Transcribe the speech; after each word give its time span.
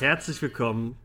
herzlich 0.00 0.42
willkommen 0.42 0.96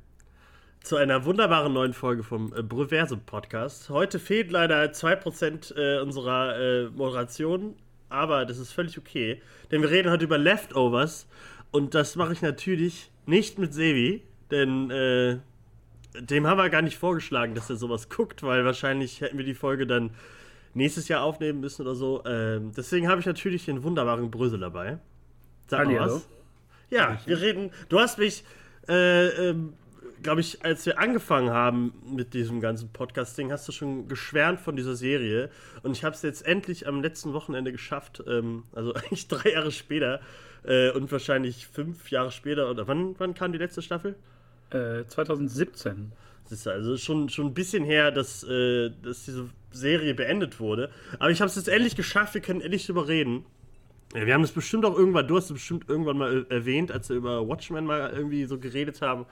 zu 0.84 0.98
einer 0.98 1.24
wunderbaren 1.24 1.72
neuen 1.72 1.94
Folge 1.94 2.24
vom 2.24 2.54
äh, 2.54 2.62
Brüversum 2.62 3.22
Podcast. 3.22 3.90
Heute 3.90 4.20
fehlt 4.20 4.52
leider 4.52 4.84
2% 4.84 5.76
äh, 5.78 6.02
unserer 6.02 6.60
äh, 6.60 6.90
Moderation, 6.90 7.76
aber 8.10 8.46
das 8.46 8.58
ist 8.58 8.74
völlig 8.74 8.98
okay, 8.98 9.42
denn 9.72 9.82
wir 9.82 9.90
reden 9.90 10.12
heute 10.12 10.26
über 10.26 10.38
Leftovers 10.38 11.26
und 11.72 11.96
das 11.96 12.18
mache 12.18 12.34
ich 12.34 12.42
natürlich 12.42 13.12
nicht 13.26 13.58
mit 13.60 13.74
Sevi, 13.74 14.24
denn 14.52 14.92
äh, 14.92 15.38
dem 16.20 16.46
haben 16.46 16.58
wir 16.58 16.70
gar 16.70 16.82
nicht 16.82 16.98
vorgeschlagen, 16.98 17.56
dass 17.56 17.70
er 17.70 17.78
sowas 17.78 18.10
guckt, 18.10 18.44
weil 18.44 18.66
wahrscheinlich 18.66 19.22
hätten 19.22 19.38
wir 19.38 19.46
die 19.46 19.54
Folge 19.54 19.88
dann 19.88 20.12
nächstes 20.74 21.08
Jahr 21.08 21.24
aufnehmen 21.24 21.62
müssen 21.62 21.84
oder 21.84 21.96
so. 21.96 22.24
Ähm, 22.26 22.74
deswegen 22.76 23.08
habe 23.08 23.22
ich 23.22 23.26
natürlich 23.26 23.64
den 23.64 23.84
wunderbaren 23.84 24.30
Brösel 24.30 24.60
dabei. 24.60 25.00
Sag 25.68 25.88
mal 25.88 26.00
was. 26.00 26.28
Ja, 26.90 27.18
wir 27.26 27.40
reden. 27.40 27.72
Du 27.88 28.00
hast 28.00 28.18
mich, 28.20 28.44
äh, 28.88 29.50
ähm, 29.50 29.74
glaube 30.22 30.42
ich, 30.42 30.64
als 30.64 30.86
wir 30.86 31.00
angefangen 31.00 31.50
haben 31.50 31.94
mit 32.06 32.34
diesem 32.34 32.62
ganzen 32.62 32.90
Podcast-Ding, 32.90 33.52
hast 33.52 33.68
du 33.68 33.72
schon 33.72 34.08
geschwärmt 34.08 34.60
von 34.60 34.76
dieser 34.76 34.96
Serie. 34.96 35.50
Und 35.84 35.92
ich 35.94 36.04
habe 36.04 36.16
es 36.16 36.22
jetzt 36.22 36.46
endlich 36.46 36.88
am 36.88 37.02
letzten 37.02 37.34
Wochenende 37.34 37.72
geschafft. 37.72 38.24
Ähm, 38.28 38.64
also 38.74 38.94
eigentlich 38.96 39.28
drei 39.28 39.52
Jahre 39.52 39.72
später 39.72 40.22
äh, 40.64 40.92
und 40.92 41.12
wahrscheinlich 41.12 41.68
fünf 41.68 42.12
Jahre 42.12 42.32
später. 42.32 42.70
Oder 42.70 42.88
wann, 42.88 43.16
wann 43.18 43.34
kam 43.34 43.52
die 43.52 43.58
letzte 43.58 43.82
Staffel? 43.82 44.16
Äh, 44.70 45.06
2017. 45.06 46.12
Das 46.44 46.60
ist 46.60 46.68
also 46.68 46.98
schon, 46.98 47.30
schon 47.30 47.48
ein 47.48 47.54
bisschen 47.54 47.84
her, 47.84 48.12
dass, 48.12 48.44
äh, 48.44 48.92
dass 49.04 49.26
diese 49.26 49.50
Serie 49.72 50.14
beendet 50.14 50.60
wurde. 50.60 50.90
Aber 51.20 51.32
ich 51.32 51.42
habe 51.42 51.50
es 51.50 51.56
jetzt 51.56 51.70
endlich 51.70 51.96
geschafft. 51.96 52.34
Wir 52.34 52.42
können 52.42 52.62
endlich 52.62 52.86
drüber 52.86 53.08
reden. 53.08 53.46
Ja, 54.14 54.26
wir 54.26 54.34
haben 54.34 54.44
es 54.44 54.52
bestimmt 54.52 54.86
auch 54.86 54.98
irgendwann, 54.98 55.28
du 55.28 55.38
hast 55.38 55.46
es 55.46 55.54
bestimmt 55.54 55.88
irgendwann 55.88 56.18
mal 56.18 56.46
erwähnt, 56.50 56.92
als 56.92 57.08
wir 57.10 57.16
über 57.16 57.48
Watchmen 57.48 57.86
mal 57.86 58.12
irgendwie 58.14 58.44
so 58.44 58.60
geredet 58.60 59.02
haben. 59.02 59.26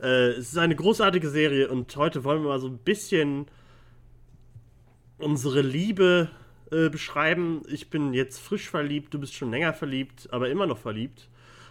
Äh, 0.00 0.30
es 0.30 0.52
ist 0.52 0.58
eine 0.58 0.76
großartige 0.76 1.28
Serie 1.28 1.68
und 1.68 1.94
heute 1.96 2.22
wollen 2.22 2.42
wir 2.42 2.50
mal 2.50 2.60
so 2.60 2.68
ein 2.68 2.78
bisschen 2.78 3.46
unsere 5.18 5.60
Liebe 5.60 6.30
äh, 6.70 6.88
beschreiben. 6.88 7.62
Ich 7.68 7.90
bin 7.90 8.14
jetzt 8.14 8.38
frisch 8.38 8.70
verliebt, 8.70 9.12
du 9.12 9.18
bist 9.18 9.34
schon 9.34 9.50
länger 9.50 9.72
verliebt, 9.72 10.28
aber 10.30 10.50
immer 10.50 10.66
noch 10.66 10.78
verliebt. 10.78 11.28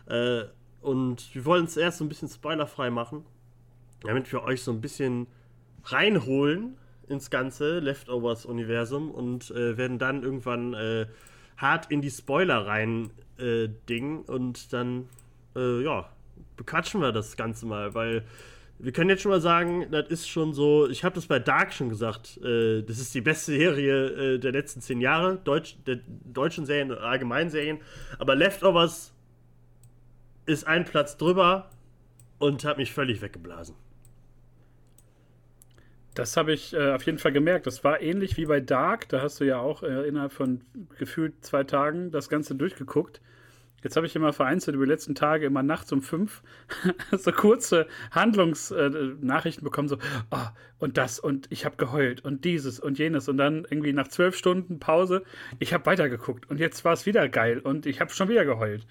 Äh, 0.08 0.44
und 0.82 1.34
wir 1.34 1.46
wollen 1.46 1.66
es 1.66 1.78
erst 1.78 2.00
so 2.00 2.06
ein 2.06 2.10
bisschen 2.10 2.28
spoilerfrei 2.28 2.90
machen, 2.90 3.24
damit 4.02 4.32
wir 4.32 4.44
euch 4.44 4.62
so 4.62 4.72
ein 4.72 4.82
bisschen 4.82 5.28
reinholen 5.86 6.78
ins 7.08 7.30
ganze 7.30 7.80
Leftovers-Universum 7.80 9.10
und 9.10 9.52
äh, 9.52 9.78
werden 9.78 10.00
dann 10.00 10.24
irgendwann 10.24 10.74
äh, 10.74 11.08
hart 11.62 11.92
in 11.92 12.02
die 12.02 12.10
Spoiler 12.10 12.66
rein 12.66 13.12
äh, 13.38 13.70
Ding 13.88 14.24
und 14.24 14.74
dann, 14.74 15.08
äh, 15.56 15.84
ja, 15.84 16.10
bequatschen 16.58 17.02
wir 17.02 17.12
das 17.12 17.38
Ganze 17.38 17.66
mal, 17.66 17.94
weil 17.94 18.24
wir 18.80 18.92
können 18.92 19.12
jetzt 19.12 19.22
schon 19.22 19.32
mal 19.32 19.42
sagen, 19.42 19.88
das 19.92 20.08
ist 20.10 20.28
schon 20.28 20.54
so, 20.54 20.90
ich 20.90 21.04
habe 21.04 21.14
das 21.14 21.28
bei 21.28 21.38
Dark 21.38 21.72
schon 21.72 21.90
gesagt, 21.90 22.38
äh, 22.44 22.82
das 22.82 22.98
ist 22.98 23.14
die 23.14 23.22
beste 23.22 23.52
Serie 23.52 24.36
äh, 24.36 24.40
der 24.40 24.52
letzten 24.52 24.82
zehn 24.82 25.02
Jahre, 25.02 25.38
Deutsch, 25.44 25.78
der 25.86 26.00
deutschen 26.26 26.66
Serien 26.66 26.92
allgemeinen 26.92 27.50
Serien, 27.52 27.80
aber 28.18 28.36
Leftovers 28.36 29.14
ist 30.48 30.66
ein 30.66 30.86
Platz 30.86 31.18
drüber 31.18 31.70
und 32.40 32.66
hat 32.66 32.78
mich 32.78 32.92
völlig 32.92 33.22
weggeblasen. 33.22 33.76
Das 36.14 36.36
habe 36.36 36.54
ich 36.54 36.74
äh, 36.74 36.92
auf 36.92 37.04
jeden 37.04 37.20
Fall 37.20 37.32
gemerkt. 37.32 37.68
Das 37.68 37.84
war 37.84 38.02
ähnlich 38.02 38.38
wie 38.38 38.46
bei 38.46 38.60
Dark. 38.60 39.08
Da 39.10 39.22
hast 39.22 39.40
du 39.40 39.46
ja 39.46 39.60
auch 39.60 39.84
äh, 39.84 40.08
innerhalb 40.08 40.34
von 40.34 40.62
gefühlt 40.98 41.46
zwei 41.46 41.64
Tagen 41.64 42.12
das 42.12 42.28
Ganze 42.28 42.56
durchgeguckt. 42.56 43.22
Jetzt 43.84 43.96
habe 43.96 44.06
ich 44.06 44.16
immer 44.16 44.32
vereinzelt 44.32 44.76
über 44.76 44.86
die 44.86 44.92
letzten 44.92 45.16
Tage 45.16 45.46
immer 45.46 45.64
nachts 45.64 45.92
um 45.92 46.02
fünf 46.02 46.44
so 47.12 47.32
kurze 47.32 47.88
Handlungsnachrichten 48.12 49.64
äh, 49.64 49.66
bekommen, 49.66 49.88
so, 49.88 49.98
oh, 50.30 50.48
und 50.78 50.98
das 50.98 51.20
und 51.20 51.48
ich 51.50 51.66
habe 51.66 51.78
geheult 51.78 52.24
und 52.24 52.46
dieses 52.46 52.80
und 52.80 53.00
jenes 53.00 53.28
und 53.28 53.38
dann 53.38 53.66
irgendwie 53.70 53.94
nach 53.94 54.08
zwölf 54.08 54.36
Stunden 54.36 54.80
Pause, 54.80 55.24
ich 55.60 55.74
habe 55.74 55.86
weitergeguckt 55.88 56.50
und 56.50 56.60
jetzt 56.60 56.86
war 56.86 56.94
es 56.94 57.06
wieder 57.06 57.28
geil 57.28 57.60
und 57.60 57.86
ich 57.86 58.02
habe 58.02 58.12
schon 58.12 58.30
wieder 58.30 58.46
geheult. 58.46 58.86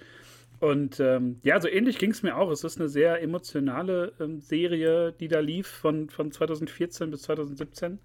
Und 0.60 1.00
ähm, 1.00 1.40
ja, 1.42 1.58
so 1.58 1.68
ähnlich 1.68 1.98
ging 1.98 2.10
es 2.10 2.22
mir 2.22 2.36
auch. 2.36 2.50
Es 2.50 2.64
ist 2.64 2.78
eine 2.78 2.90
sehr 2.90 3.22
emotionale 3.22 4.12
ähm, 4.20 4.40
Serie, 4.40 5.12
die 5.12 5.28
da 5.28 5.40
lief 5.40 5.66
von, 5.66 6.10
von 6.10 6.30
2014 6.30 7.10
bis 7.10 7.22
2017. 7.22 7.98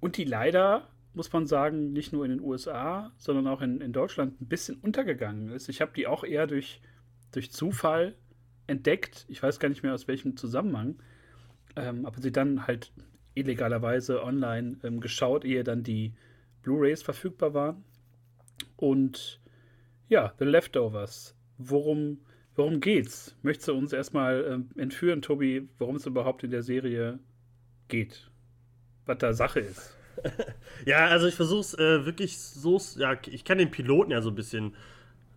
Und 0.00 0.16
die 0.16 0.24
leider, 0.24 0.88
muss 1.14 1.32
man 1.32 1.46
sagen, 1.46 1.92
nicht 1.92 2.12
nur 2.12 2.24
in 2.24 2.32
den 2.32 2.40
USA, 2.40 3.12
sondern 3.18 3.46
auch 3.46 3.62
in, 3.62 3.80
in 3.80 3.92
Deutschland 3.92 4.40
ein 4.40 4.48
bisschen 4.48 4.76
untergegangen 4.80 5.50
ist. 5.50 5.68
Ich 5.68 5.80
habe 5.80 5.92
die 5.94 6.08
auch 6.08 6.24
eher 6.24 6.48
durch, 6.48 6.82
durch 7.30 7.52
Zufall 7.52 8.16
entdeckt. 8.66 9.24
Ich 9.28 9.40
weiß 9.40 9.60
gar 9.60 9.68
nicht 9.68 9.84
mehr 9.84 9.94
aus 9.94 10.08
welchem 10.08 10.36
Zusammenhang. 10.36 10.96
Ähm, 11.76 12.04
aber 12.04 12.20
sie 12.20 12.32
dann 12.32 12.66
halt 12.66 12.92
illegalerweise 13.34 14.24
online 14.24 14.78
ähm, 14.82 14.98
geschaut, 15.00 15.44
ehe 15.44 15.62
dann 15.62 15.84
die 15.84 16.14
Blu-rays 16.62 17.04
verfügbar 17.04 17.54
waren. 17.54 17.84
Und 18.74 19.40
ja, 20.08 20.34
The 20.40 20.46
Leftovers 20.46 21.35
worum, 21.58 22.18
worum 22.54 22.80
geht's? 22.80 23.34
Möchtest 23.42 23.68
du 23.68 23.74
uns 23.74 23.92
erstmal 23.92 24.44
ähm, 24.44 24.68
entführen, 24.76 25.22
Tobi, 25.22 25.68
worum 25.78 25.96
es 25.96 26.06
überhaupt 26.06 26.44
in 26.44 26.50
der 26.50 26.62
Serie 26.62 27.18
geht? 27.88 28.30
Was 29.06 29.18
da 29.18 29.32
Sache 29.32 29.60
ist? 29.60 29.96
ja, 30.86 31.06
also 31.06 31.26
ich 31.26 31.34
versuche 31.34 31.60
es 31.60 31.74
äh, 31.74 32.04
wirklich 32.06 32.38
so, 32.38 32.80
ja, 32.96 33.16
ich 33.26 33.44
kann 33.44 33.58
den 33.58 33.70
Piloten 33.70 34.10
ja 34.10 34.22
so 34.22 34.30
ein 34.30 34.34
bisschen, 34.34 34.74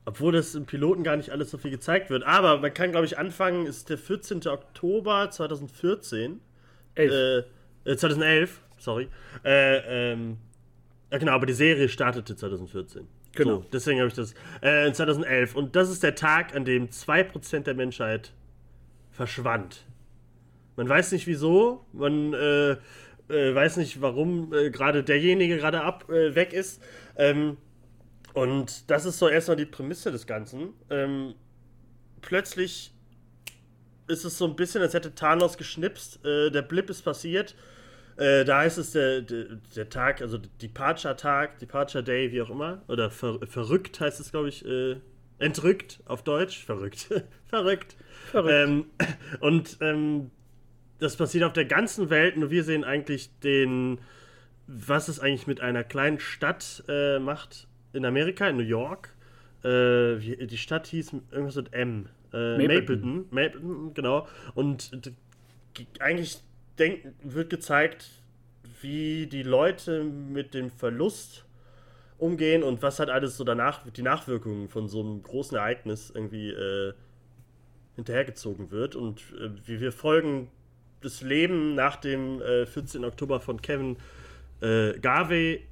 obwohl 0.05 0.31
das 0.31 0.55
im 0.55 0.65
Piloten 0.65 1.03
gar 1.03 1.17
nicht 1.17 1.31
alles 1.31 1.51
so 1.51 1.57
viel 1.57 1.71
gezeigt 1.71 2.09
wird, 2.09 2.23
aber 2.23 2.59
man 2.59 2.73
kann, 2.73 2.91
glaube 2.91 3.05
ich, 3.05 3.17
anfangen, 3.17 3.65
ist 3.65 3.89
der 3.89 3.97
14. 3.97 4.47
Oktober 4.47 5.29
2014. 5.29 6.39
Elf. 6.95 7.45
Äh, 7.85 7.95
2011, 7.95 8.49
äh, 8.49 8.81
sorry. 8.81 9.07
Äh, 9.43 10.11
ähm, 10.11 10.37
ja, 11.11 11.17
genau, 11.17 11.31
aber 11.33 11.45
die 11.45 11.53
Serie 11.53 11.89
startete 11.89 12.35
2014. 12.35 13.07
Genau. 13.33 13.57
So, 13.57 13.65
deswegen 13.71 13.99
habe 13.99 14.09
ich 14.09 14.15
das. 14.15 14.33
Äh, 14.61 14.91
2011. 14.91 15.55
Und 15.55 15.75
das 15.75 15.89
ist 15.89 16.03
der 16.03 16.15
Tag, 16.15 16.55
an 16.55 16.65
dem 16.65 16.89
2% 16.89 17.61
der 17.61 17.73
Menschheit 17.73 18.33
verschwand. 19.11 19.85
Man 20.75 20.87
weiß 20.87 21.11
nicht 21.11 21.27
wieso, 21.27 21.85
man 21.91 22.33
äh, 22.33 22.71
äh, 22.71 23.53
weiß 23.53 23.77
nicht, 23.77 24.01
warum 24.01 24.53
äh, 24.53 24.69
gerade 24.69 25.03
derjenige 25.03 25.57
gerade 25.57 25.81
ab 25.81 26.09
äh, 26.09 26.35
weg 26.35 26.53
ist. 26.53 26.81
Ähm, 27.17 27.57
und 28.33 28.89
das 28.89 29.05
ist 29.05 29.19
so 29.19 29.27
erstmal 29.27 29.57
die 29.57 29.65
Prämisse 29.65 30.11
des 30.11 30.25
Ganzen. 30.25 30.69
Ähm, 30.89 31.35
plötzlich 32.21 32.93
ist 34.07 34.23
es 34.25 34.37
so 34.37 34.45
ein 34.45 34.55
bisschen, 34.55 34.81
als 34.81 34.93
hätte 34.93 35.13
Thanos 35.13 35.57
geschnipst. 35.57 36.25
Äh, 36.25 36.49
der 36.49 36.61
Blip 36.61 36.89
ist 36.89 37.01
passiert 37.01 37.55
äh, 38.19 38.43
da 38.43 38.59
heißt 38.59 38.77
es 38.77 38.91
der, 38.91 39.21
der, 39.21 39.45
der, 39.75 39.89
Tag, 39.89 40.21
also 40.21 40.37
Departure-Tag, 40.37 41.57
Departure-Day, 41.59 42.33
wie 42.33 42.41
auch 42.41 42.49
immer. 42.49 42.81
Oder 42.89 43.09
ver, 43.09 43.39
verrückt 43.47 44.01
heißt 44.01 44.19
es, 44.19 44.31
glaube 44.31 44.49
ich. 44.49 44.65
Äh, 44.65 44.97
entrückt 45.37 46.01
auf 46.03 46.21
Deutsch. 46.23 46.65
Verrückt. 46.65 47.07
verrückt. 47.45 47.95
Verrückt. 48.31 48.53
Ähm, 48.53 48.85
und 49.39 49.77
ähm, 49.79 50.31
das 50.99 51.15
passiert 51.15 51.45
auf 51.45 51.53
der 51.53 51.63
ganzen 51.63 52.09
Welt. 52.09 52.35
Nur 52.35 52.51
wir 52.51 52.65
sehen 52.65 52.83
eigentlich 52.83 53.29
den, 53.39 53.99
was 54.67 55.07
es 55.07 55.21
eigentlich 55.21 55.47
mit 55.47 55.61
einer 55.61 55.85
kleinen 55.85 56.19
Stadt 56.19 56.83
äh, 56.89 57.19
macht 57.19 57.69
in 57.93 58.05
Amerika, 58.05 58.49
in 58.49 58.57
New 58.57 58.63
York. 58.63 59.15
Äh, 59.63 60.17
die 60.17 60.57
Stadt 60.57 60.87
hieß 60.87 61.13
irgendwas 61.31 61.55
mit 61.55 61.71
M. 61.71 62.09
Äh, 62.33 62.57
Mapleton. 62.57 62.67
Mapleton. 62.67 63.25
Mapleton, 63.31 63.93
genau. 63.93 64.27
Und 64.55 64.91
eigentlich 66.01 66.43
denk, 66.79 67.13
wird 67.23 67.49
gezeigt, 67.49 68.09
wie 68.81 69.27
die 69.27 69.43
Leute 69.43 70.03
mit 70.03 70.53
dem 70.53 70.69
Verlust 70.71 71.45
umgehen 72.17 72.63
und 72.63 72.81
was 72.81 72.99
halt 72.99 73.09
alles 73.09 73.37
so 73.37 73.43
danach, 73.43 73.89
die 73.89 74.01
Nachwirkungen 74.01 74.69
von 74.69 74.87
so 74.87 75.01
einem 75.01 75.23
großen 75.23 75.57
Ereignis 75.57 76.11
irgendwie 76.13 76.49
äh, 76.49 76.93
hinterhergezogen 77.95 78.71
wird. 78.71 78.95
Und 78.95 79.21
äh, 79.39 79.49
wie 79.65 79.79
wir 79.79 79.91
folgen 79.91 80.49
das 81.01 81.21
Leben 81.21 81.75
nach 81.75 81.95
dem 81.95 82.41
äh, 82.41 82.65
14. 82.65 83.05
Oktober 83.05 83.39
von 83.39 83.61
Kevin 83.61 83.97
äh, 84.61 84.97
Garvey, 84.99 85.65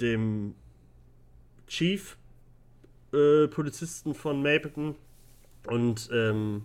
dem 0.00 0.54
Chief 1.66 2.16
äh, 3.12 3.48
Polizisten 3.48 4.14
von 4.14 4.42
Mapleton. 4.42 4.94
Und 5.66 6.10
ähm, 6.12 6.64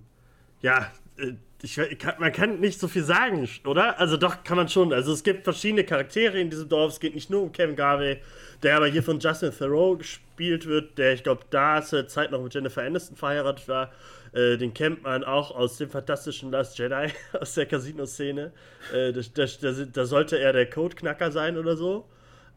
ja, 0.61 0.91
äh, 1.17 1.33
ich, 1.63 1.79
man 2.17 2.31
kann 2.31 2.59
nicht 2.59 2.79
so 2.79 2.87
viel 2.87 3.03
sagen, 3.03 3.47
oder? 3.65 3.99
Also 3.99 4.17
doch, 4.17 4.43
kann 4.43 4.57
man 4.57 4.67
schon. 4.67 4.91
Also 4.93 5.13
es 5.13 5.23
gibt 5.23 5.43
verschiedene 5.43 5.83
Charaktere 5.83 6.39
in 6.39 6.49
diesem 6.49 6.67
Dorf. 6.69 6.93
Es 6.93 6.99
geht 6.99 7.13
nicht 7.13 7.29
nur 7.29 7.43
um 7.43 7.51
Kevin 7.51 7.75
Garvey, 7.75 8.17
der 8.63 8.77
aber 8.77 8.87
hier 8.87 9.03
von 9.03 9.19
Justin 9.19 9.51
Thoreau 9.51 9.95
gespielt 9.95 10.65
wird, 10.65 10.97
der, 10.97 11.13
ich 11.13 11.23
glaube, 11.23 11.43
da 11.51 11.83
zur 11.83 12.07
Zeit 12.07 12.31
noch 12.31 12.41
mit 12.41 12.53
Jennifer 12.53 12.81
Aniston 12.81 13.15
verheiratet 13.15 13.67
war. 13.67 13.91
Äh, 14.33 14.57
den 14.57 14.73
kennt 14.73 15.03
man 15.03 15.23
auch 15.23 15.51
aus 15.51 15.77
dem 15.77 15.89
fantastischen 15.89 16.51
Last 16.51 16.79
Jedi, 16.79 17.09
aus 17.39 17.53
der 17.53 17.65
Casino-Szene. 17.67 18.51
Äh, 18.93 19.13
da 19.13 20.05
sollte 20.05 20.39
er 20.39 20.53
der 20.53 20.69
Codeknacker 20.69 21.31
sein 21.31 21.57
oder 21.57 21.75
so. 21.75 22.05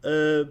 Äh, 0.01 0.45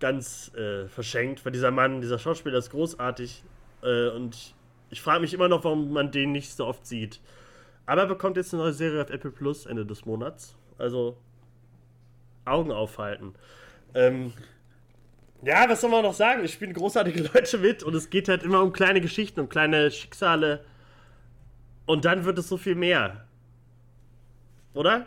ganz 0.00 0.52
äh, 0.54 0.88
verschenkt, 0.88 1.44
weil 1.44 1.52
dieser 1.52 1.70
Mann, 1.70 2.00
dieser 2.00 2.18
Schauspieler 2.18 2.58
ist 2.58 2.70
großartig. 2.70 3.44
Äh, 3.82 4.08
und 4.08 4.54
ich 4.90 5.00
frage 5.00 5.20
mich 5.20 5.34
immer 5.34 5.48
noch, 5.48 5.62
warum 5.64 5.92
man 5.92 6.10
den 6.10 6.32
nicht 6.32 6.52
so 6.52 6.66
oft 6.66 6.86
sieht. 6.86 7.20
Aber 7.86 8.02
er 8.02 8.06
bekommt 8.06 8.36
jetzt 8.36 8.52
eine 8.54 8.62
neue 8.62 8.72
Serie 8.72 9.02
auf 9.02 9.10
Apple 9.10 9.30
Plus 9.30 9.66
Ende 9.66 9.84
des 9.84 10.04
Monats. 10.04 10.56
Also 10.78 11.16
Augen 12.44 12.72
aufhalten. 12.72 13.34
Ähm, 13.94 14.32
ja, 15.42 15.68
was 15.68 15.80
soll 15.80 15.90
man 15.90 16.02
noch 16.02 16.14
sagen? 16.14 16.44
Es 16.44 16.52
spielen 16.52 16.72
großartige 16.72 17.22
Leute 17.34 17.58
mit 17.58 17.82
und 17.82 17.94
es 17.94 18.10
geht 18.10 18.28
halt 18.28 18.42
immer 18.42 18.62
um 18.62 18.72
kleine 18.72 19.00
Geschichten, 19.00 19.40
um 19.40 19.48
kleine 19.48 19.90
Schicksale. 19.90 20.64
Und 21.86 22.04
dann 22.04 22.24
wird 22.24 22.38
es 22.38 22.48
so 22.48 22.56
viel 22.56 22.76
mehr. 22.76 23.26
Oder? 24.74 25.06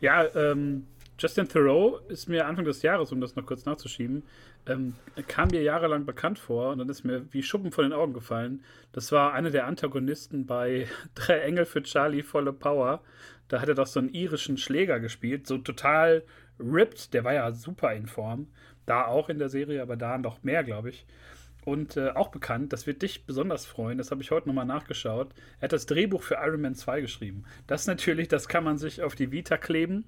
Ja, 0.00 0.24
ähm, 0.34 0.86
Justin 1.24 1.48
Thoreau 1.48 2.00
ist 2.08 2.28
mir 2.28 2.46
Anfang 2.46 2.66
des 2.66 2.82
Jahres, 2.82 3.10
um 3.10 3.18
das 3.18 3.34
noch 3.34 3.46
kurz 3.46 3.64
nachzuschieben, 3.64 4.24
ähm, 4.66 4.92
kam 5.26 5.48
mir 5.48 5.62
jahrelang 5.62 6.04
bekannt 6.04 6.38
vor 6.38 6.70
und 6.70 6.76
dann 6.80 6.90
ist 6.90 7.02
mir 7.02 7.24
wie 7.32 7.42
Schuppen 7.42 7.72
von 7.72 7.84
den 7.84 7.94
Augen 7.94 8.12
gefallen. 8.12 8.62
Das 8.92 9.10
war 9.10 9.32
einer 9.32 9.48
der 9.48 9.66
Antagonisten 9.66 10.44
bei 10.44 10.86
Drei 11.14 11.38
Engel 11.38 11.64
für 11.64 11.82
Charlie 11.82 12.22
volle 12.22 12.52
Power. 12.52 13.00
Da 13.48 13.62
hat 13.62 13.70
er 13.70 13.74
doch 13.74 13.86
so 13.86 14.00
einen 14.00 14.10
irischen 14.10 14.58
Schläger 14.58 15.00
gespielt, 15.00 15.46
so 15.46 15.56
total 15.56 16.24
ripped. 16.60 17.14
Der 17.14 17.24
war 17.24 17.32
ja 17.32 17.50
super 17.52 17.94
in 17.94 18.06
Form. 18.06 18.48
Da 18.84 19.06
auch 19.06 19.30
in 19.30 19.38
der 19.38 19.48
Serie, 19.48 19.80
aber 19.80 19.96
da 19.96 20.18
noch 20.18 20.42
mehr, 20.42 20.62
glaube 20.62 20.90
ich. 20.90 21.06
Und 21.64 21.96
äh, 21.96 22.10
auch 22.10 22.28
bekannt, 22.28 22.74
das 22.74 22.86
wird 22.86 23.00
dich 23.00 23.24
besonders 23.24 23.64
freuen, 23.64 23.96
das 23.96 24.10
habe 24.10 24.20
ich 24.20 24.30
heute 24.30 24.46
nochmal 24.46 24.66
nachgeschaut. 24.66 25.32
Er 25.58 25.62
hat 25.62 25.72
das 25.72 25.86
Drehbuch 25.86 26.22
für 26.22 26.34
Iron 26.34 26.60
Man 26.60 26.74
2 26.74 27.00
geschrieben. 27.00 27.44
Das 27.66 27.86
natürlich, 27.86 28.28
das 28.28 28.46
kann 28.46 28.62
man 28.62 28.76
sich 28.76 29.02
auf 29.02 29.14
die 29.14 29.32
Vita 29.32 29.56
kleben. 29.56 30.04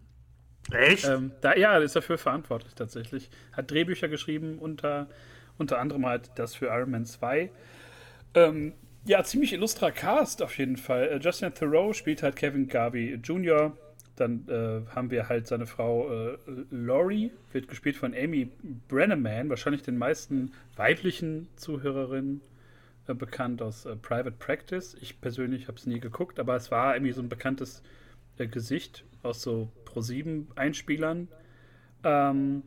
Echt? 0.72 1.06
Ähm, 1.06 1.32
da, 1.40 1.54
ja, 1.54 1.76
ist 1.78 1.96
dafür 1.96 2.18
verantwortlich 2.18 2.74
tatsächlich. 2.74 3.30
Hat 3.52 3.70
Drehbücher 3.70 4.08
geschrieben, 4.08 4.58
unter, 4.58 5.08
unter 5.58 5.78
anderem 5.78 6.06
halt 6.06 6.30
das 6.36 6.54
für 6.54 6.66
Iron 6.66 6.90
Man 6.90 7.06
2. 7.06 7.50
Ähm, 8.34 8.72
ja, 9.04 9.22
ziemlich 9.22 9.52
illustrer 9.52 9.92
Cast 9.92 10.42
auf 10.42 10.58
jeden 10.58 10.76
Fall. 10.76 11.08
Äh, 11.08 11.18
Justin 11.18 11.54
Thoreau 11.54 11.92
spielt 11.92 12.22
halt 12.22 12.36
Kevin 12.36 12.68
Garvey 12.68 13.14
Jr., 13.22 13.76
dann 14.16 14.48
äh, 14.48 14.94
haben 14.94 15.10
wir 15.10 15.28
halt 15.28 15.46
seine 15.46 15.66
Frau 15.66 16.10
äh, 16.10 16.38
Laurie, 16.70 17.32
wird 17.52 17.68
gespielt 17.68 17.96
von 17.96 18.14
Amy 18.14 18.50
Brenneman, 18.88 19.50
wahrscheinlich 19.50 19.82
den 19.82 19.98
meisten 19.98 20.52
weiblichen 20.74 21.48
Zuhörerinnen 21.56 22.40
äh, 23.06 23.14
bekannt 23.14 23.60
aus 23.60 23.84
äh, 23.84 23.94
Private 23.94 24.32
Practice. 24.32 24.96
Ich 25.00 25.20
persönlich 25.20 25.68
habe 25.68 25.76
es 25.76 25.86
nie 25.86 26.00
geguckt, 26.00 26.40
aber 26.40 26.56
es 26.56 26.70
war 26.70 26.96
irgendwie 26.96 27.12
so 27.12 27.20
ein 27.20 27.28
bekanntes 27.28 27.82
äh, 28.38 28.46
Gesicht 28.46 29.04
aus 29.22 29.42
so 29.42 29.68
Pro-7-Einspielern. 29.96 31.28
Ähm, 32.04 32.62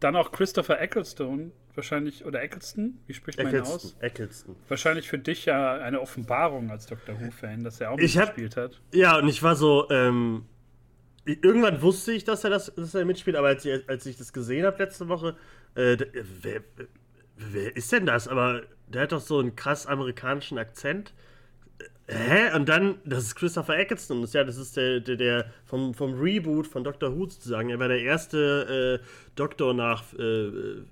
dann 0.00 0.16
auch 0.16 0.32
Christopher 0.32 0.80
Ecclestone, 0.80 1.52
wahrscheinlich, 1.74 2.24
oder 2.24 2.42
Eccleston, 2.42 2.98
wie 3.06 3.14
spricht 3.14 3.42
man 3.42 3.54
ihn 3.54 3.60
aus? 3.60 3.96
Eccleston. 4.00 4.56
Wahrscheinlich 4.68 5.08
für 5.08 5.18
dich 5.18 5.46
ja 5.46 5.76
eine 5.76 6.00
Offenbarung 6.00 6.70
als 6.70 6.86
Doctor 6.86 7.18
Who-Fan, 7.20 7.64
dass 7.64 7.80
er 7.80 7.92
auch 7.92 7.96
mitgespielt 7.96 8.56
hat. 8.56 8.80
Ja, 8.92 9.18
und 9.18 9.28
ich 9.28 9.42
war 9.42 9.56
so, 9.56 9.88
ähm, 9.90 10.44
irgendwann 11.24 11.80
wusste 11.80 12.12
ich, 12.12 12.24
dass 12.24 12.44
er 12.44 12.50
das 12.50 12.74
dass 12.74 12.94
er 12.94 13.04
mitspielt, 13.04 13.36
aber 13.36 13.48
als 13.48 13.64
ich, 13.64 13.88
als 13.88 14.04
ich 14.04 14.18
das 14.18 14.32
gesehen 14.32 14.66
habe 14.66 14.82
letzte 14.82 15.08
Woche, 15.08 15.36
äh, 15.74 15.96
wer, 16.42 16.60
wer 17.36 17.76
ist 17.76 17.92
denn 17.92 18.04
das? 18.04 18.28
Aber 18.28 18.62
der 18.88 19.02
hat 19.02 19.12
doch 19.12 19.20
so 19.20 19.38
einen 19.38 19.56
krass 19.56 19.86
amerikanischen 19.86 20.58
Akzent. 20.58 21.14
Hä? 22.06 22.54
Und 22.54 22.68
dann, 22.68 22.96
das 23.06 23.24
ist 23.24 23.34
Christopher 23.34 23.78
Eccleston. 23.78 24.26
Ja, 24.32 24.44
das 24.44 24.58
ist 24.58 24.76
der, 24.76 25.00
der, 25.00 25.16
der 25.16 25.46
vom, 25.64 25.94
vom 25.94 26.12
Reboot 26.20 26.66
von 26.66 26.84
Doctor 26.84 27.16
Who 27.16 27.26
sozusagen. 27.30 27.70
Er 27.70 27.78
war 27.78 27.88
der 27.88 28.02
erste 28.02 29.00
äh, 29.00 29.06
Doktor 29.36 29.72
nach 29.72 30.12
äh, 30.12 30.50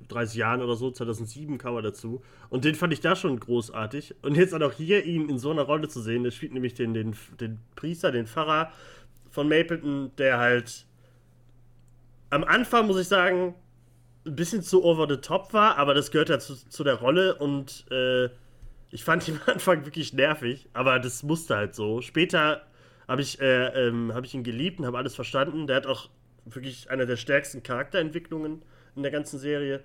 30 0.09 0.37
Jahren 0.37 0.63
oder 0.63 0.75
so. 0.75 0.91
2007 0.91 1.59
kam 1.59 1.75
er 1.77 1.83
dazu. 1.83 2.23
Und 2.49 2.65
den 2.65 2.75
fand 2.75 2.95
ich 2.95 3.01
da 3.01 3.15
schon 3.15 3.39
großartig. 3.39 4.15
Und 4.23 4.37
jetzt 4.37 4.55
auch 4.55 4.73
hier 4.73 5.05
ihn 5.05 5.29
in 5.29 5.39
so 5.39 5.51
einer 5.51 5.63
Rolle 5.63 5.89
zu 5.89 6.01
sehen. 6.01 6.25
Der 6.25 6.31
spielt 6.31 6.55
nämlich 6.55 6.73
den, 6.73 6.95
den, 6.95 7.15
den 7.39 7.59
Priester, 7.77 8.11
den 8.11 8.27
Pfarrer 8.27 8.73
von 9.31 9.49
Mapleton, 9.49 10.13
der 10.17 10.39
halt 10.39 10.87
am 12.31 12.45
Anfang, 12.45 12.87
muss 12.87 12.99
ich 12.99 13.09
sagen, 13.09 13.55
ein 14.25 14.37
bisschen 14.37 14.63
zu 14.63 14.83
over 14.85 15.07
the 15.09 15.19
top 15.19 15.53
war, 15.53 15.77
aber 15.77 15.93
das 15.93 16.11
gehört 16.11 16.31
ja 16.31 16.39
zu, 16.39 16.55
zu 16.55 16.85
der 16.85 16.95
Rolle 16.95 17.35
und 17.35 17.85
äh, 17.91 18.31
ich 18.93 19.05
fand 19.05 19.27
ihn 19.27 19.41
am 19.47 19.55
Anfang 19.55 19.85
wirklich 19.85 20.13
nervig, 20.13 20.69
aber 20.75 21.01
das 21.01 21.23
musste 21.23 21.57
halt 21.57 21.75
so. 21.75 22.01
Später 22.03 22.63
habe 23.09 23.23
ich, 23.23 23.41
äh, 23.41 23.89
ähm, 23.89 24.13
hab 24.15 24.25
ich 24.25 24.35
ihn 24.35 24.45
geliebt 24.45 24.79
und 24.79 24.87
habe 24.87 24.99
alles 24.99 25.15
verstanden. 25.15 25.67
Der 25.67 25.77
hat 25.77 25.87
auch 25.87 26.11
wirklich 26.45 26.91
eine 26.91 27.07
der 27.07 27.17
stärksten 27.17 27.63
Charakterentwicklungen 27.63 28.63
in 28.95 29.03
der 29.03 29.11
ganzen 29.11 29.39
Serie. 29.39 29.81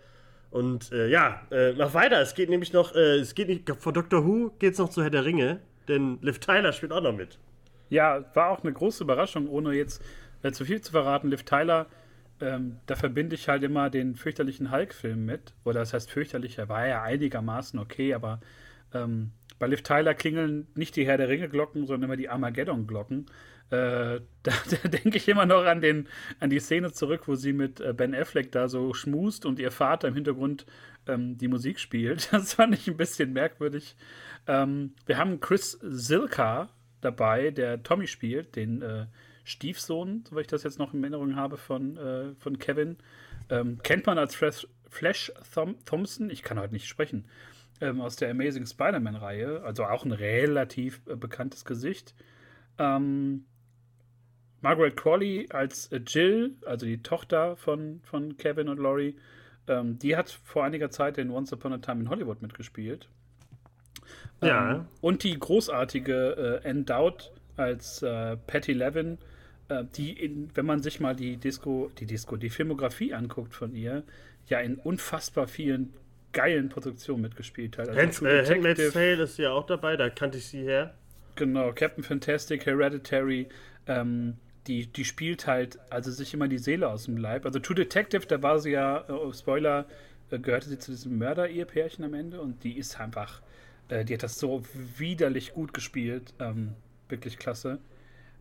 Und 0.51 0.91
äh, 0.91 1.07
ja, 1.07 1.41
äh, 1.51 1.73
mach 1.73 1.93
weiter. 1.93 2.21
Es 2.21 2.35
geht 2.35 2.49
nämlich 2.49 2.73
noch, 2.73 2.93
äh, 2.95 3.17
es 3.17 3.33
geht 3.33 3.47
nicht, 3.47 3.69
vor 3.79 3.93
Doctor 3.93 4.25
Who 4.25 4.51
geht 4.59 4.73
es 4.73 4.79
noch 4.79 4.89
zu 4.89 5.01
Herr 5.01 5.09
der 5.09 5.25
Ringe, 5.25 5.61
denn 5.87 6.19
Liv 6.21 6.39
Tyler 6.39 6.73
spielt 6.73 6.91
auch 6.91 7.01
noch 7.01 7.15
mit. 7.15 7.39
Ja, 7.89 8.25
war 8.33 8.49
auch 8.49 8.63
eine 8.63 8.73
große 8.73 9.03
Überraschung, 9.03 9.47
ohne 9.47 9.73
jetzt 9.73 10.03
äh, 10.43 10.51
zu 10.51 10.65
viel 10.65 10.81
zu 10.81 10.91
verraten. 10.91 11.29
Liv 11.29 11.43
Tyler, 11.43 11.87
ähm, 12.41 12.77
da 12.85 12.95
verbinde 12.95 13.35
ich 13.35 13.47
halt 13.47 13.63
immer 13.63 13.89
den 13.89 14.15
fürchterlichen 14.15 14.71
Hulk-Film 14.71 15.25
mit. 15.25 15.53
Oder 15.63 15.79
das 15.79 15.93
heißt 15.93 16.11
fürchterlich, 16.11 16.57
er 16.57 16.67
war 16.67 16.85
ja 16.87 17.03
einigermaßen 17.03 17.79
okay, 17.79 18.13
aber 18.13 18.41
ähm, 18.93 19.31
bei 19.59 19.67
Liv 19.67 19.81
Tyler 19.81 20.13
klingeln 20.13 20.67
nicht 20.75 20.95
die 20.95 21.05
Herr 21.05 21.17
der 21.17 21.29
Ringe-Glocken, 21.29 21.85
sondern 21.85 22.09
immer 22.09 22.17
die 22.17 22.29
Armageddon-Glocken. 22.29 23.25
Äh, 23.69 24.21
da, 24.43 24.51
da 24.81 24.87
denke 24.87 25.17
ich 25.17 25.27
immer 25.27 25.45
noch 25.45 25.65
an, 25.65 25.81
den, 25.81 26.07
an 26.39 26.49
die 26.49 26.59
Szene 26.59 26.91
zurück, 26.91 27.27
wo 27.27 27.35
sie 27.35 27.53
mit 27.53 27.79
äh, 27.79 27.93
Ben 27.93 28.15
Affleck 28.15 28.51
da 28.51 28.67
so 28.67 28.93
schmust 28.93 29.45
und 29.45 29.59
ihr 29.59 29.71
Vater 29.71 30.07
im 30.07 30.13
Hintergrund 30.13 30.65
ähm, 31.07 31.37
die 31.37 31.47
Musik 31.47 31.79
spielt. 31.79 32.29
Das 32.37 32.53
fand 32.53 32.75
ich 32.75 32.87
ein 32.87 32.97
bisschen 32.97 33.33
merkwürdig. 33.33 33.95
Ähm, 34.47 34.93
wir 35.05 35.17
haben 35.17 35.39
Chris 35.39 35.71
Silka 35.81 36.69
dabei, 37.01 37.51
der 37.51 37.83
Tommy 37.83 38.07
spielt, 38.07 38.55
den 38.55 38.81
äh, 38.81 39.07
Stiefsohn, 39.43 40.23
soweit 40.27 40.41
ich 40.41 40.47
das 40.47 40.63
jetzt 40.63 40.79
noch 40.79 40.93
in 40.93 41.03
Erinnerung 41.03 41.35
habe, 41.35 41.57
von, 41.57 41.97
äh, 41.97 42.35
von 42.35 42.59
Kevin. 42.59 42.97
Ähm, 43.49 43.79
kennt 43.81 44.05
man 44.05 44.17
als 44.17 44.35
Flash, 44.35 44.67
Flash 44.89 45.31
Thom 45.53 45.75
Thompson, 45.85 46.29
ich 46.29 46.43
kann 46.43 46.59
heute 46.59 46.73
nicht 46.73 46.87
sprechen, 46.87 47.25
ähm, 47.81 48.01
aus 48.01 48.15
der 48.15 48.31
Amazing 48.31 48.65
Spider-Man-Reihe, 48.65 49.61
also 49.63 49.85
auch 49.85 50.05
ein 50.05 50.11
relativ 50.11 51.01
äh, 51.07 51.15
bekanntes 51.15 51.65
Gesicht. 51.65 52.15
Ähm, 52.77 53.45
Margaret 54.61 54.97
Qualley 54.97 55.47
als 55.51 55.87
äh, 55.91 55.97
Jill, 56.05 56.55
also 56.65 56.85
die 56.85 57.01
Tochter 57.01 57.55
von, 57.55 58.01
von 58.03 58.37
Kevin 58.37 58.69
und 58.69 58.79
Laurie, 58.79 59.15
ähm, 59.67 59.99
die 59.99 60.15
hat 60.15 60.29
vor 60.43 60.63
einiger 60.63 60.89
Zeit 60.89 61.17
in 61.17 61.29
Once 61.29 61.53
Upon 61.53 61.73
a 61.73 61.77
Time 61.77 62.01
in 62.01 62.09
Hollywood 62.09 62.41
mitgespielt. 62.41 63.09
Ja. 64.41 64.75
Ähm, 64.75 64.85
und 65.01 65.23
die 65.23 65.37
großartige 65.37 66.61
äh, 66.63 66.67
Endowed 66.67 67.31
als 67.55 68.01
äh, 68.01 68.37
Patty 68.37 68.73
Levin, 68.73 69.17
äh, 69.69 69.83
die, 69.95 70.11
in, 70.13 70.49
wenn 70.55 70.65
man 70.65 70.81
sich 70.81 70.99
mal 70.99 71.15
die 71.15 71.37
Disco, 71.37 71.91
die 71.99 72.05
Disco, 72.05 72.37
die 72.37 72.49
Filmografie 72.49 73.13
anguckt 73.13 73.53
von 73.53 73.73
ihr, 73.73 74.03
ja 74.47 74.59
in 74.59 74.75
unfassbar 74.75 75.47
vielen 75.47 75.93
geilen 76.37 76.69
Produktionen 76.69 77.21
mitgespielt 77.21 77.77
hat. 77.77 77.89
Also 77.89 77.99
Hand, 77.99 78.21
äh, 78.21 78.45
Handmaid's 78.45 78.93
Tale 78.93 79.23
ist 79.23 79.37
ja 79.37 79.51
auch 79.51 79.65
dabei, 79.65 79.97
da 79.97 80.09
kannte 80.09 80.37
ich 80.37 80.47
sie 80.47 80.61
her. 80.61 80.93
Genau, 81.35 81.71
Captain 81.73 82.03
Fantastic, 82.03 82.65
Hereditary, 82.65 83.47
ähm, 83.87 84.35
die, 84.67 84.87
die 84.87 85.05
spielt 85.05 85.47
halt, 85.47 85.79
also 85.89 86.11
sich 86.11 86.33
immer 86.33 86.47
die 86.47 86.57
Seele 86.57 86.89
aus 86.89 87.05
dem 87.05 87.17
Leib. 87.17 87.45
Also 87.45 87.59
True 87.59 87.75
Detective, 87.75 88.25
da 88.27 88.41
war 88.41 88.59
sie 88.59 88.71
ja, 88.71 89.05
äh, 89.07 89.33
Spoiler, 89.33 89.85
äh, 90.31 90.39
gehörte 90.39 90.69
sie 90.69 90.77
zu 90.77 90.91
diesem 90.91 91.17
Mörder-Ehepärchen 91.17 92.03
am 92.05 92.13
Ende 92.13 92.41
und 92.41 92.63
die 92.63 92.77
ist 92.77 92.99
einfach 92.99 93.41
äh, 93.89 94.05
die 94.05 94.13
hat 94.13 94.23
das 94.23 94.39
so 94.39 94.63
widerlich 94.97 95.53
gut 95.53 95.73
gespielt. 95.73 96.33
Ähm, 96.39 96.73
wirklich 97.09 97.37
klasse. 97.37 97.79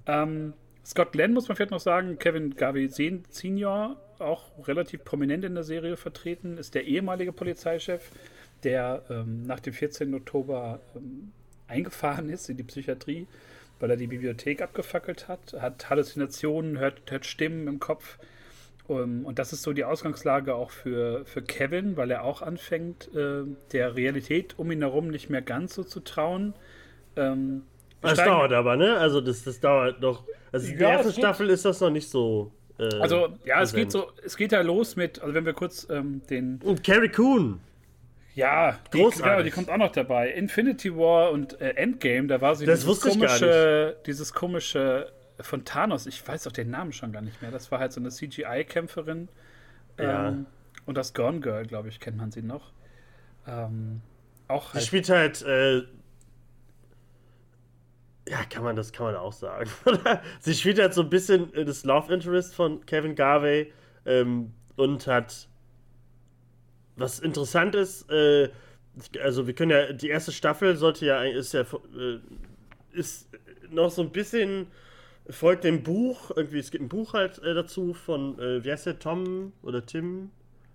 Ähm, 0.06 0.54
Scott 0.84 1.12
Glenn 1.12 1.32
muss 1.32 1.48
man 1.48 1.56
vielleicht 1.56 1.70
noch 1.70 1.80
sagen, 1.80 2.18
Kevin 2.18 2.54
Garvey 2.54 2.88
Senior, 2.88 3.96
auch 4.20 4.44
relativ 4.66 5.04
prominent 5.04 5.44
in 5.44 5.54
der 5.54 5.64
Serie 5.64 5.96
vertreten, 5.96 6.58
ist 6.58 6.74
der 6.74 6.84
ehemalige 6.84 7.32
Polizeichef, 7.32 8.10
der 8.62 9.02
ähm, 9.10 9.46
nach 9.46 9.60
dem 9.60 9.72
14. 9.72 10.14
Oktober 10.14 10.80
ähm, 10.94 11.32
eingefahren 11.68 12.28
ist 12.28 12.48
in 12.48 12.56
die 12.56 12.62
Psychiatrie, 12.62 13.26
weil 13.80 13.90
er 13.90 13.96
die 13.96 14.06
Bibliothek 14.06 14.62
abgefackelt 14.62 15.28
hat, 15.28 15.54
hat 15.58 15.90
Halluzinationen, 15.90 16.78
hört, 16.78 17.10
hört 17.10 17.26
Stimmen 17.26 17.66
im 17.68 17.80
Kopf 17.80 18.18
um, 18.88 18.98
ähm, 18.98 19.26
und 19.26 19.38
das 19.38 19.52
ist 19.52 19.62
so 19.62 19.72
die 19.72 19.84
Ausgangslage 19.84 20.54
auch 20.54 20.70
für, 20.70 21.24
für 21.24 21.42
Kevin, 21.42 21.96
weil 21.96 22.10
er 22.10 22.24
auch 22.24 22.42
anfängt, 22.42 23.14
äh, 23.14 23.42
der 23.72 23.96
Realität 23.96 24.58
um 24.58 24.70
ihn 24.70 24.80
herum 24.80 25.08
nicht 25.08 25.28
mehr 25.28 25.42
ganz 25.42 25.74
so 25.74 25.82
zu 25.82 26.00
trauen. 26.00 26.54
Ähm, 27.16 27.62
das 28.00 28.18
dauert 28.18 28.52
aber, 28.52 28.76
ne? 28.76 28.96
Also 28.98 29.20
das, 29.20 29.42
das 29.42 29.58
dauert 29.58 30.00
noch. 30.00 30.24
Also 30.52 30.68
die 30.68 30.74
ja, 30.74 30.90
erste 30.90 31.12
Staffel 31.12 31.50
ist 31.50 31.64
das 31.64 31.80
noch 31.80 31.90
nicht 31.90 32.08
so. 32.08 32.52
Äh, 32.78 32.94
also 33.00 33.28
ja, 33.44 33.62
es 33.62 33.72
geht 33.72 33.90
so, 33.90 34.12
es 34.24 34.36
geht 34.36 34.52
ja 34.52 34.60
los 34.60 34.96
mit, 34.96 35.20
also 35.20 35.34
wenn 35.34 35.46
wir 35.46 35.54
kurz 35.54 35.86
ähm, 35.90 36.22
den. 36.28 36.60
Und 36.62 36.84
Carrie 36.84 37.08
Coon. 37.08 37.60
Ja, 38.34 38.78
die, 38.92 38.98
genau, 38.98 39.42
die 39.42 39.50
kommt 39.50 39.70
auch 39.70 39.78
noch 39.78 39.92
dabei. 39.92 40.30
Infinity 40.30 40.94
War 40.94 41.30
und 41.30 41.58
äh, 41.58 41.70
Endgame, 41.70 42.26
da 42.26 42.40
war 42.42 42.54
sie 42.54 42.66
das 42.66 42.80
dieses 42.80 43.00
komische, 43.00 43.96
dieses 44.04 44.34
komische 44.34 45.10
von 45.40 45.64
Thanos, 45.64 46.06
ich 46.06 46.26
weiß 46.26 46.46
auch 46.46 46.52
den 46.52 46.70
Namen 46.70 46.92
schon 46.92 47.12
gar 47.12 47.22
nicht 47.22 47.42
mehr. 47.42 47.50
Das 47.50 47.70
war 47.70 47.78
halt 47.78 47.92
so 47.92 48.00
eine 48.00 48.10
CGI-Kämpferin. 48.10 49.28
Ja. 49.98 50.28
Ähm, 50.28 50.46
und 50.84 50.96
das 50.96 51.14
Gone 51.14 51.40
Girl, 51.40 51.66
glaube 51.66 51.88
ich, 51.88 52.00
kennt 52.00 52.16
man 52.16 52.30
sie 52.30 52.42
noch. 52.42 52.72
Ähm, 53.46 54.00
auch 54.48 54.72
halt. 54.72 54.82
Sie 54.82 54.86
spielt 54.86 55.08
halt. 55.08 55.42
Äh, 55.42 55.82
Ja, 58.28 58.44
kann 58.44 58.64
man, 58.64 58.74
das 58.74 58.92
kann 58.92 59.06
man 59.06 59.16
auch 59.16 59.32
sagen. 59.32 59.70
Sie 60.40 60.54
spielt 60.54 60.80
halt 60.80 60.94
so 60.94 61.02
ein 61.02 61.10
bisschen 61.10 61.52
das 61.54 61.84
Love 61.84 62.12
Interest 62.12 62.54
von 62.54 62.84
Kevin 62.84 63.14
Garvey 63.14 63.72
ähm, 64.04 64.52
und 64.76 65.06
hat 65.06 65.48
was 66.96 67.20
interessant 67.20 67.74
ist, 67.74 68.10
äh, 68.10 68.48
also 69.22 69.46
wir 69.46 69.54
können 69.54 69.70
ja, 69.70 69.92
die 69.92 70.08
erste 70.08 70.32
Staffel 70.32 70.76
sollte 70.76 71.06
ja, 71.06 71.22
ist 71.22 71.52
ja, 71.52 71.60
äh, 71.60 72.18
ist 72.92 73.28
noch 73.70 73.90
so 73.90 74.02
ein 74.02 74.10
bisschen, 74.10 74.68
folgt 75.28 75.64
dem 75.64 75.82
Buch, 75.82 76.30
irgendwie, 76.34 76.58
es 76.58 76.70
gibt 76.70 76.82
ein 76.82 76.88
Buch 76.88 77.12
halt 77.12 77.38
äh, 77.42 77.54
dazu 77.54 77.92
von, 77.92 78.38
äh, 78.38 78.64
wie 78.64 78.72
heißt 78.72 78.86
der, 78.86 78.98
Tom 78.98 79.52
oder 79.62 79.84
Tim? 79.84 80.30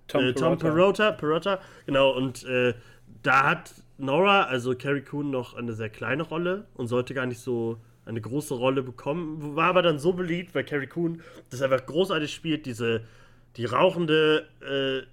Tom, 0.08 0.24
äh, 0.24 0.34
Tom 0.34 0.58
Perrotta. 0.58 1.12
Perrotta, 1.14 1.60
genau, 1.86 2.12
und 2.12 2.44
äh, 2.44 2.76
da 3.24 3.50
hat 3.50 3.74
Nora, 4.02 4.44
also 4.44 4.76
Carrie 4.76 5.02
Coon, 5.02 5.30
noch 5.30 5.54
eine 5.54 5.74
sehr 5.74 5.90
kleine 5.90 6.24
Rolle 6.24 6.66
und 6.76 6.88
sollte 6.88 7.14
gar 7.14 7.26
nicht 7.26 7.40
so 7.40 7.78
eine 8.06 8.22
große 8.22 8.54
Rolle 8.54 8.84
bekommen, 8.84 9.56
war 9.56 9.70
aber 9.70 9.82
dann 9.82 10.00
so 10.00 10.14
beliebt, 10.14 10.56
weil 10.56 10.64
Carrie 10.64 10.88
Coon 10.88 11.22
das 11.50 11.62
einfach 11.62 11.86
großartig 11.86 12.34
spielt, 12.34 12.66
diese, 12.66 13.04
die 13.58 13.66
rauchende, 13.66 14.48
äh, 14.62 15.06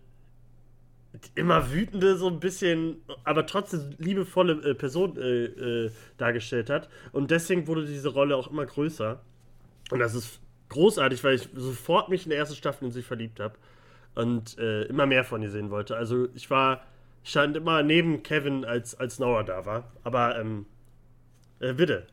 immer 1.34 1.72
wütende, 1.72 2.16
so 2.16 2.28
ein 2.28 2.40
bisschen, 2.40 2.96
aber 3.24 3.46
trotzdem 3.46 3.90
liebevolle 3.98 4.70
äh, 4.70 4.74
Person 4.74 5.16
äh, 5.16 5.44
äh, 5.44 5.90
dargestellt 6.16 6.70
hat. 6.70 6.88
Und 7.12 7.30
deswegen 7.30 7.66
wurde 7.66 7.86
diese 7.86 8.08
Rolle 8.08 8.36
auch 8.36 8.50
immer 8.50 8.66
größer. 8.66 9.20
Und 9.90 9.98
das 9.98 10.14
ist 10.14 10.40
großartig, 10.68 11.24
weil 11.24 11.36
ich 11.36 11.48
sofort 11.54 12.08
mich 12.08 12.24
in 12.24 12.30
der 12.30 12.38
ersten 12.38 12.56
Staffel 12.56 12.86
in 12.86 12.90
sie 12.92 13.02
verliebt 13.02 13.40
habe 13.40 13.54
und 14.14 14.58
äh, 14.58 14.82
immer 14.84 15.06
mehr 15.06 15.24
von 15.24 15.42
ihr 15.42 15.50
sehen 15.50 15.70
wollte. 15.70 15.96
Also 15.96 16.28
ich 16.34 16.50
war, 16.50 16.84
stand 17.28 17.56
immer 17.56 17.82
neben 17.82 18.22
Kevin, 18.22 18.64
als, 18.64 18.94
als 18.94 19.18
Nora 19.18 19.42
da 19.42 19.66
war. 19.66 19.92
Aber 20.02 20.38
ähm, 20.38 20.66
äh, 21.60 21.72
bitte. 21.74 22.06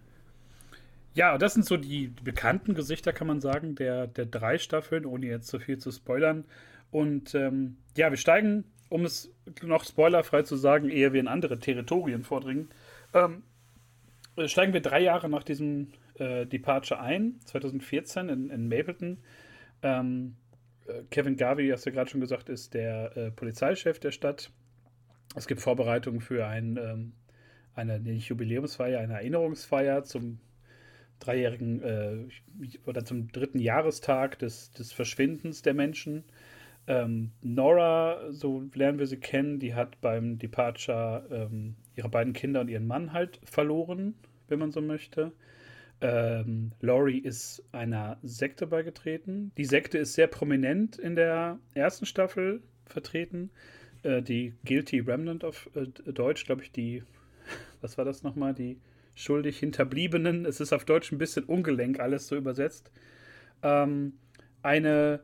Ja, 1.14 1.38
das 1.38 1.54
sind 1.54 1.66
so 1.66 1.78
die 1.78 2.08
bekannten 2.08 2.74
Gesichter, 2.74 3.14
kann 3.14 3.28
man 3.28 3.40
sagen, 3.40 3.76
der, 3.76 4.08
der 4.08 4.26
drei 4.26 4.58
Staffeln, 4.58 5.06
ohne 5.06 5.28
jetzt 5.28 5.48
zu 5.48 5.60
viel 5.60 5.78
zu 5.78 5.92
spoilern. 5.92 6.44
Und 6.92 7.34
ähm, 7.36 7.78
ja, 7.96 8.10
wir 8.10 8.18
steigen 8.18 8.66
um 8.90 9.06
es 9.06 9.34
noch 9.64 9.84
spoilerfrei 9.84 10.44
zu 10.44 10.56
sagen, 10.56 10.90
ehe 10.90 11.14
wir 11.14 11.20
in 11.20 11.28
andere 11.28 11.60
Territorien 11.60 12.24
vordringen, 12.24 12.70
ähm, 13.14 13.44
steigen 14.46 14.74
wir 14.74 14.82
drei 14.82 15.02
Jahre 15.02 15.30
nach 15.30 15.44
diesem 15.44 15.92
äh, 16.16 16.46
Departure 16.46 17.00
ein, 17.00 17.40
2014 17.46 18.30
in, 18.30 18.50
in 18.50 18.68
Mapleton. 18.68 19.18
Ähm, 19.82 20.36
äh, 20.88 21.04
Kevin 21.10 21.36
Garvey, 21.36 21.70
hast 21.70 21.86
du 21.86 21.90
ja 21.90 21.96
gerade 21.96 22.10
schon 22.10 22.22
gesagt, 22.22 22.50
ist 22.50 22.74
der 22.74 23.16
äh, 23.18 23.32
Polizeichef 23.32 24.00
der 24.00 24.12
Stadt. 24.12 24.52
Es 25.36 25.48
gibt 25.48 25.62
Vorbereitungen 25.62 26.22
für 26.22 26.48
ein, 26.48 26.78
ähm, 26.78 27.14
eine 27.74 28.00
nicht 28.00 28.28
Jubiläumsfeier, 28.30 29.00
eine 29.00 29.14
Erinnerungsfeier 29.16 30.04
zum 30.04 30.40
dreijährigen 31.20 31.82
äh, 31.82 32.18
oder 32.86 33.06
zum 33.06 33.32
dritten 33.32 33.60
Jahrestag 33.60 34.40
des, 34.40 34.72
des 34.72 34.92
Verschwindens 34.94 35.62
der 35.62 35.74
Menschen. 35.74 36.24
Ähm, 36.88 37.32
Nora, 37.42 38.32
so 38.32 38.64
lernen 38.74 39.00
wir 39.00 39.08
sie 39.08 39.18
kennen, 39.18 39.60
die 39.60 39.74
hat 39.74 40.00
beim 40.02 40.38
Departure 40.38 41.26
ähm, 41.32 41.76
ihre 41.96 42.10
beiden 42.10 42.34
Kinder 42.34 42.62
und 42.62 42.70
ihren 42.70 42.86
Mann 42.86 43.12
halt 43.12 43.40
verloren, 43.44 44.16
wenn 44.48 44.60
man 44.60 44.72
so 44.72 44.82
möchte. 44.82 45.32
Ähm, 46.02 46.74
Laurie 46.82 47.20
ist 47.20 47.64
einer 47.72 48.18
Sekte 48.22 48.68
beigetreten. 48.68 49.52
Die 49.58 49.66
Sekte 49.66 49.98
ist 49.98 50.14
sehr 50.14 50.28
prominent 50.28 50.98
in 50.98 51.16
der 51.16 51.58
ersten 51.74 52.06
Staffel 52.06 52.62
vertreten. 52.86 53.50
Äh, 54.06 54.22
die 54.22 54.54
Guilty 54.66 55.00
Remnant 55.00 55.44
auf 55.44 55.70
äh, 55.76 55.88
Deutsch, 56.12 56.46
glaube 56.46 56.64
ich, 56.64 56.72
die, 56.72 57.04
was 57.82 57.98
war 57.98 58.06
das 58.06 58.24
nochmal? 58.24 58.54
Die 58.54 58.80
schuldig 59.16 59.60
Hinterbliebenen. 59.60 60.46
Es 60.46 60.60
ist 60.60 60.74
auf 60.74 60.86
Deutsch 60.86 61.12
ein 61.12 61.18
bisschen 61.18 61.46
ungelenk 61.46 62.00
alles 62.00 62.28
so 62.28 62.36
übersetzt. 62.36 62.92
Ähm, 63.64 64.14
eine 64.62 65.22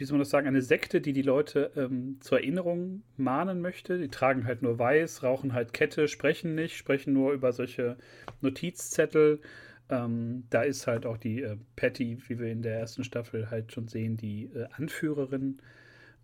wie 0.00 0.06
soll 0.06 0.16
man 0.16 0.22
das 0.22 0.30
sagen, 0.30 0.48
eine 0.48 0.62
Sekte, 0.62 1.02
die 1.02 1.12
die 1.12 1.20
Leute 1.20 1.72
ähm, 1.76 2.16
zur 2.20 2.38
Erinnerung 2.38 3.02
mahnen 3.18 3.60
möchte. 3.60 3.98
Die 3.98 4.08
tragen 4.08 4.46
halt 4.46 4.62
nur 4.62 4.78
weiß, 4.78 5.22
rauchen 5.22 5.52
halt 5.52 5.74
Kette, 5.74 6.08
sprechen 6.08 6.54
nicht, 6.54 6.74
sprechen 6.74 7.12
nur 7.12 7.32
über 7.32 7.52
solche 7.52 7.98
Notizzettel. 8.40 9.42
Ähm, 9.90 10.44
da 10.48 10.62
ist 10.62 10.86
halt 10.86 11.04
auch 11.04 11.18
die 11.18 11.42
äh, 11.42 11.58
Patty, 11.76 12.16
wie 12.28 12.38
wir 12.38 12.50
in 12.50 12.62
der 12.62 12.78
ersten 12.78 13.04
Staffel 13.04 13.50
halt 13.50 13.72
schon 13.72 13.88
sehen, 13.88 14.16
die 14.16 14.44
äh, 14.54 14.68
Anführerin. 14.72 15.58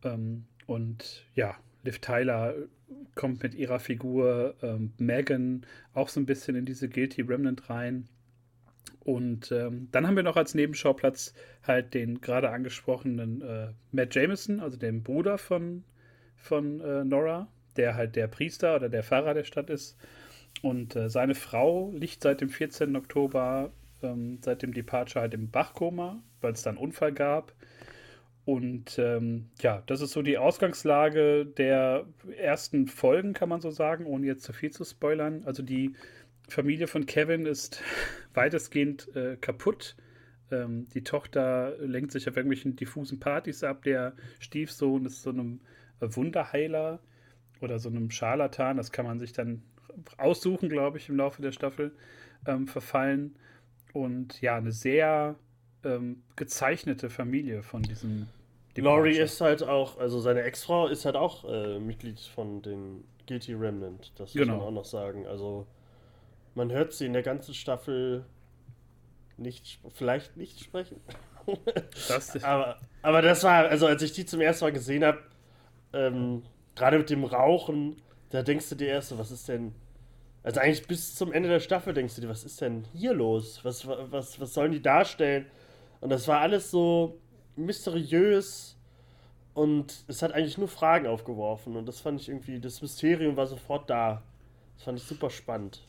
Ähm, 0.02 0.46
und 0.64 1.26
ja, 1.34 1.54
Liv 1.86 2.00
Tyler 2.00 2.54
kommt 3.14 3.42
mit 3.42 3.54
ihrer 3.54 3.80
Figur, 3.80 4.54
ähm, 4.62 4.92
Megan 4.98 5.66
auch 5.94 6.08
so 6.08 6.20
ein 6.20 6.26
bisschen 6.26 6.54
in 6.54 6.66
diese 6.66 6.88
Guilty 6.88 7.22
Remnant 7.22 7.68
rein. 7.70 8.08
Und 9.00 9.52
ähm, 9.52 9.88
dann 9.92 10.06
haben 10.06 10.16
wir 10.16 10.22
noch 10.22 10.36
als 10.36 10.54
Nebenschauplatz 10.54 11.32
halt 11.62 11.94
den 11.94 12.20
gerade 12.20 12.50
angesprochenen 12.50 13.40
äh, 13.40 13.68
Matt 13.92 14.14
Jameson, 14.14 14.60
also 14.60 14.76
den 14.76 15.02
Bruder 15.02 15.38
von, 15.38 15.84
von 16.36 16.80
äh, 16.80 17.04
Nora, 17.04 17.48
der 17.76 17.94
halt 17.94 18.16
der 18.16 18.26
Priester 18.26 18.76
oder 18.76 18.88
der 18.88 19.04
Pfarrer 19.04 19.34
der 19.34 19.44
Stadt 19.44 19.70
ist. 19.70 19.96
Und 20.62 20.96
äh, 20.96 21.08
seine 21.08 21.34
Frau 21.34 21.92
liegt 21.94 22.22
seit 22.22 22.40
dem 22.40 22.48
14. 22.48 22.96
Oktober, 22.96 23.70
ähm, 24.02 24.38
seit 24.42 24.62
dem 24.62 24.74
Departure 24.74 25.22
halt 25.22 25.34
im 25.34 25.50
Bachkoma, 25.50 26.22
weil 26.40 26.52
es 26.52 26.62
da 26.62 26.70
einen 26.70 26.78
Unfall 26.78 27.12
gab. 27.12 27.52
Und 28.46 28.98
ähm, 28.98 29.50
ja, 29.60 29.82
das 29.86 30.00
ist 30.00 30.12
so 30.12 30.22
die 30.22 30.38
Ausgangslage 30.38 31.44
der 31.44 32.06
ersten 32.38 32.86
Folgen, 32.86 33.32
kann 33.32 33.48
man 33.48 33.60
so 33.60 33.70
sagen, 33.70 34.06
ohne 34.06 34.26
jetzt 34.26 34.44
zu 34.44 34.52
viel 34.52 34.70
zu 34.70 34.84
spoilern. 34.84 35.42
Also 35.44 35.64
die 35.64 35.94
Familie 36.48 36.86
von 36.86 37.06
Kevin 37.06 37.44
ist 37.44 37.82
weitestgehend 38.34 39.14
äh, 39.16 39.36
kaputt. 39.36 39.96
Ähm, 40.52 40.88
die 40.94 41.02
Tochter 41.02 41.76
lenkt 41.78 42.12
sich 42.12 42.28
auf 42.28 42.36
irgendwelchen 42.36 42.76
diffusen 42.76 43.18
Partys 43.18 43.64
ab. 43.64 43.82
Der 43.82 44.14
Stiefsohn 44.38 45.04
ist 45.06 45.22
so 45.22 45.30
einem 45.30 45.60
äh, 46.00 46.06
Wunderheiler 46.08 47.00
oder 47.60 47.80
so 47.80 47.88
einem 47.88 48.12
Scharlatan. 48.12 48.76
Das 48.76 48.92
kann 48.92 49.06
man 49.06 49.18
sich 49.18 49.32
dann 49.32 49.64
aussuchen, 50.18 50.68
glaube 50.68 50.98
ich, 50.98 51.08
im 51.08 51.16
Laufe 51.16 51.42
der 51.42 51.50
Staffel 51.50 51.96
ähm, 52.46 52.68
verfallen. 52.68 53.34
Und 53.92 54.40
ja, 54.40 54.56
eine 54.56 54.70
sehr 54.70 55.36
ähm, 55.84 56.22
gezeichnete 56.36 57.10
Familie 57.10 57.64
von 57.64 57.82
diesem. 57.82 58.28
Laurie 58.80 59.16
ist 59.16 59.40
halt 59.40 59.62
auch, 59.62 59.98
also 59.98 60.20
seine 60.20 60.42
Ex-Frau 60.42 60.88
ist 60.88 61.04
halt 61.04 61.16
auch 61.16 61.44
äh, 61.44 61.78
Mitglied 61.78 62.20
von 62.20 62.62
den 62.62 63.04
Guilty 63.26 63.54
Remnant. 63.54 64.12
Das 64.16 64.34
muss 64.34 64.44
genau. 64.44 64.58
man 64.58 64.66
auch 64.66 64.70
noch 64.70 64.84
sagen. 64.84 65.26
Also 65.26 65.66
man 66.54 66.72
hört 66.72 66.92
sie 66.92 67.06
in 67.06 67.12
der 67.12 67.22
ganzen 67.22 67.54
Staffel 67.54 68.24
nicht, 69.36 69.78
vielleicht 69.94 70.36
nicht 70.36 70.60
sprechen. 70.60 71.00
Das 72.08 72.42
aber, 72.42 72.76
aber 73.02 73.22
das 73.22 73.44
war, 73.44 73.66
also 73.66 73.86
als 73.86 74.02
ich 74.02 74.10
die 74.10 74.26
zum 74.26 74.40
ersten 74.40 74.64
Mal 74.64 74.72
gesehen 74.72 75.04
habe, 75.04 75.20
ähm, 75.92 76.42
gerade 76.74 76.98
mit 76.98 77.08
dem 77.08 77.22
Rauchen, 77.22 78.02
da 78.30 78.42
denkst 78.42 78.68
du 78.70 78.74
dir 78.74 78.88
erst 78.88 79.10
so, 79.10 79.18
was 79.18 79.30
ist 79.30 79.48
denn. 79.48 79.72
Also 80.42 80.58
eigentlich 80.58 80.88
bis 80.88 81.14
zum 81.14 81.32
Ende 81.32 81.48
der 81.48 81.60
Staffel 81.60 81.94
denkst 81.94 82.16
du 82.16 82.20
dir, 82.20 82.28
was 82.28 82.42
ist 82.42 82.60
denn 82.60 82.84
hier 82.94 83.14
los? 83.14 83.60
Was, 83.64 83.86
was, 83.86 84.40
was 84.40 84.54
sollen 84.54 84.72
die 84.72 84.82
darstellen? 84.82 85.46
Und 86.00 86.10
das 86.10 86.26
war 86.26 86.40
alles 86.40 86.70
so 86.70 87.20
mysteriös 87.56 88.76
und 89.54 90.04
es 90.06 90.22
hat 90.22 90.32
eigentlich 90.32 90.58
nur 90.58 90.68
Fragen 90.68 91.06
aufgeworfen. 91.06 91.76
Und 91.76 91.86
das 91.86 92.00
fand 92.00 92.20
ich 92.20 92.28
irgendwie, 92.28 92.60
das 92.60 92.82
Mysterium 92.82 93.36
war 93.36 93.46
sofort 93.46 93.88
da. 93.88 94.22
Das 94.74 94.84
fand 94.84 94.98
ich 94.98 95.04
super 95.04 95.30
spannend. 95.30 95.86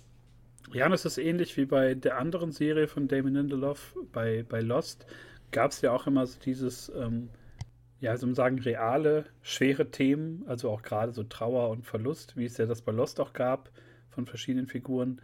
Ja, 0.73 0.85
und 0.85 0.93
es 0.93 1.05
ist 1.05 1.17
ähnlich 1.17 1.55
wie 1.57 1.65
bei 1.65 1.93
der 1.93 2.17
anderen 2.17 2.51
Serie 2.51 2.87
von 2.87 3.07
Damon 3.07 3.33
Lindelof, 3.33 3.95
bei, 4.11 4.43
bei 4.47 4.59
Lost, 4.59 5.05
gab 5.51 5.71
es 5.71 5.81
ja 5.81 5.91
auch 5.91 6.07
immer 6.07 6.25
so 6.25 6.39
dieses, 6.39 6.89
ähm, 6.89 7.29
ja, 7.99 8.15
so 8.17 8.33
sagen, 8.33 8.59
reale, 8.59 9.25
schwere 9.41 9.91
Themen, 9.91 10.43
also 10.47 10.69
auch 10.69 10.81
gerade 10.81 11.13
so 11.13 11.23
Trauer 11.23 11.69
und 11.69 11.85
Verlust, 11.85 12.35
wie 12.35 12.45
es 12.45 12.57
ja 12.57 12.65
das 12.65 12.81
bei 12.81 12.91
Lost 12.91 13.19
auch 13.19 13.33
gab, 13.33 13.71
von 14.09 14.25
verschiedenen 14.25 14.67
Figuren. 14.67 15.21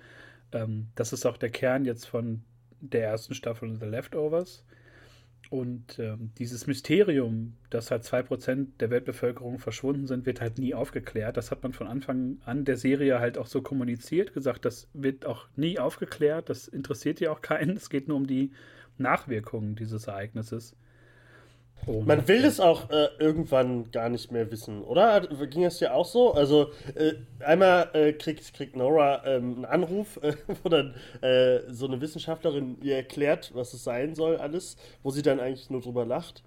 Ähm, 0.53 0.87
das 0.95 1.13
ist 1.13 1.25
auch 1.25 1.37
der 1.37 1.49
Kern 1.49 1.85
jetzt 1.85 2.05
von 2.05 2.43
der 2.79 3.07
ersten 3.07 3.33
Staffel 3.33 3.75
The 3.75 3.85
Leftovers. 3.85 4.63
Und 5.53 5.99
ähm, 5.99 6.31
dieses 6.39 6.65
Mysterium, 6.65 7.53
dass 7.69 7.91
halt 7.91 8.01
2% 8.01 8.69
der 8.79 8.89
Weltbevölkerung 8.89 9.59
verschwunden 9.59 10.07
sind, 10.07 10.25
wird 10.25 10.41
halt 10.41 10.57
nie 10.57 10.73
aufgeklärt. 10.73 11.37
Das 11.37 11.51
hat 11.51 11.61
man 11.61 11.73
von 11.73 11.85
Anfang 11.85 12.39
an 12.43 12.65
der 12.65 12.75
Serie 12.75 13.19
halt 13.19 13.37
auch 13.37 13.45
so 13.45 13.61
kommuniziert, 13.61 14.33
gesagt, 14.33 14.65
das 14.65 14.87
wird 14.95 15.27
auch 15.27 15.47
nie 15.55 15.77
aufgeklärt, 15.77 16.49
das 16.49 16.67
interessiert 16.67 17.19
ja 17.19 17.31
auch 17.31 17.43
keinen. 17.43 17.77
Es 17.77 17.91
geht 17.91 18.07
nur 18.07 18.17
um 18.17 18.25
die 18.25 18.49
Nachwirkungen 18.97 19.75
dieses 19.75 20.07
Ereignisses. 20.07 20.75
Oh, 21.85 22.01
Man 22.01 22.27
will 22.27 22.45
es 22.45 22.59
auch 22.59 22.89
äh, 22.89 23.09
irgendwann 23.19 23.91
gar 23.91 24.09
nicht 24.09 24.31
mehr 24.31 24.49
wissen, 24.51 24.83
oder? 24.83 25.21
Ging 25.47 25.65
es 25.65 25.79
ja 25.79 25.93
auch 25.93 26.05
so? 26.05 26.33
Also 26.33 26.71
äh, 26.95 27.13
einmal 27.43 27.89
äh, 27.93 28.13
kriegt, 28.13 28.53
kriegt 28.53 28.75
Nora 28.75 29.25
ähm, 29.25 29.55
einen 29.55 29.65
Anruf, 29.65 30.17
äh, 30.21 30.33
wo 30.63 30.69
dann 30.69 30.95
äh, 31.21 31.59
so 31.69 31.87
eine 31.87 31.99
Wissenschaftlerin 31.99 32.77
ihr 32.81 32.95
erklärt, 32.95 33.51
was 33.53 33.73
es 33.73 33.83
sein 33.83 34.15
soll, 34.15 34.37
alles, 34.37 34.77
wo 35.01 35.11
sie 35.11 35.21
dann 35.21 35.39
eigentlich 35.39 35.69
nur 35.69 35.81
drüber 35.81 36.05
lacht. 36.05 36.43